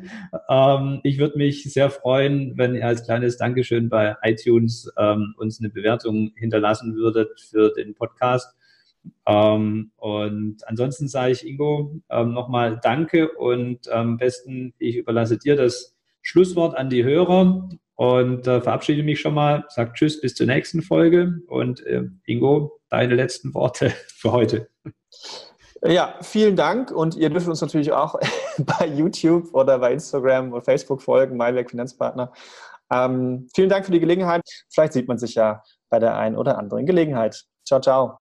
Ähm, 0.49 1.01
ich 1.03 1.17
würde 1.19 1.37
mich 1.37 1.63
sehr 1.63 1.89
freuen, 1.89 2.57
wenn 2.57 2.75
ihr 2.75 2.87
als 2.87 3.03
kleines 3.03 3.37
Dankeschön 3.37 3.89
bei 3.89 4.15
iTunes 4.23 4.91
ähm, 4.97 5.35
uns 5.37 5.59
eine 5.59 5.69
Bewertung 5.69 6.31
hinterlassen 6.35 6.95
würdet 6.95 7.39
für 7.49 7.73
den 7.73 7.95
Podcast. 7.95 8.55
Ähm, 9.25 9.91
und 9.97 10.57
ansonsten 10.67 11.07
sage 11.07 11.33
ich 11.33 11.45
Ingo 11.45 11.99
ähm, 12.09 12.33
nochmal 12.33 12.79
Danke 12.81 13.31
und 13.31 13.89
am 13.89 14.17
besten, 14.17 14.73
ich 14.77 14.95
überlasse 14.95 15.37
dir 15.37 15.55
das 15.55 15.97
Schlusswort 16.21 16.77
an 16.77 16.89
die 16.89 17.03
Hörer 17.03 17.69
und 17.95 18.47
äh, 18.47 18.61
verabschiede 18.61 19.03
mich 19.03 19.19
schon 19.19 19.33
mal, 19.33 19.65
sage 19.69 19.93
Tschüss 19.93 20.21
bis 20.21 20.35
zur 20.35 20.47
nächsten 20.47 20.81
Folge 20.81 21.41
und 21.47 21.85
äh, 21.85 22.03
Ingo, 22.25 22.79
deine 22.89 23.15
letzten 23.15 23.53
Worte 23.53 23.89
für 24.07 24.31
heute. 24.31 24.69
Ja, 25.83 26.15
vielen 26.21 26.55
Dank 26.55 26.91
und 26.91 27.15
ihr 27.15 27.29
dürft 27.29 27.47
uns 27.47 27.61
natürlich 27.61 27.91
auch 27.91 28.15
bei 28.57 28.87
YouTube 28.87 29.53
oder 29.53 29.79
bei 29.79 29.93
Instagram 29.93 30.53
oder 30.53 30.63
Facebook 30.63 31.01
folgen, 31.01 31.37
Maiwerk 31.37 31.71
Finanzpartner. 31.71 32.31
Ähm, 32.91 33.47
vielen 33.53 33.69
Dank 33.69 33.85
für 33.85 33.91
die 33.91 33.99
Gelegenheit. 33.99 34.41
Vielleicht 34.69 34.93
sieht 34.93 35.07
man 35.07 35.17
sich 35.17 35.35
ja 35.35 35.63
bei 35.89 35.99
der 35.99 36.17
einen 36.17 36.35
oder 36.35 36.57
anderen 36.57 36.85
Gelegenheit. 36.85 37.45
Ciao, 37.65 37.79
ciao. 37.79 38.20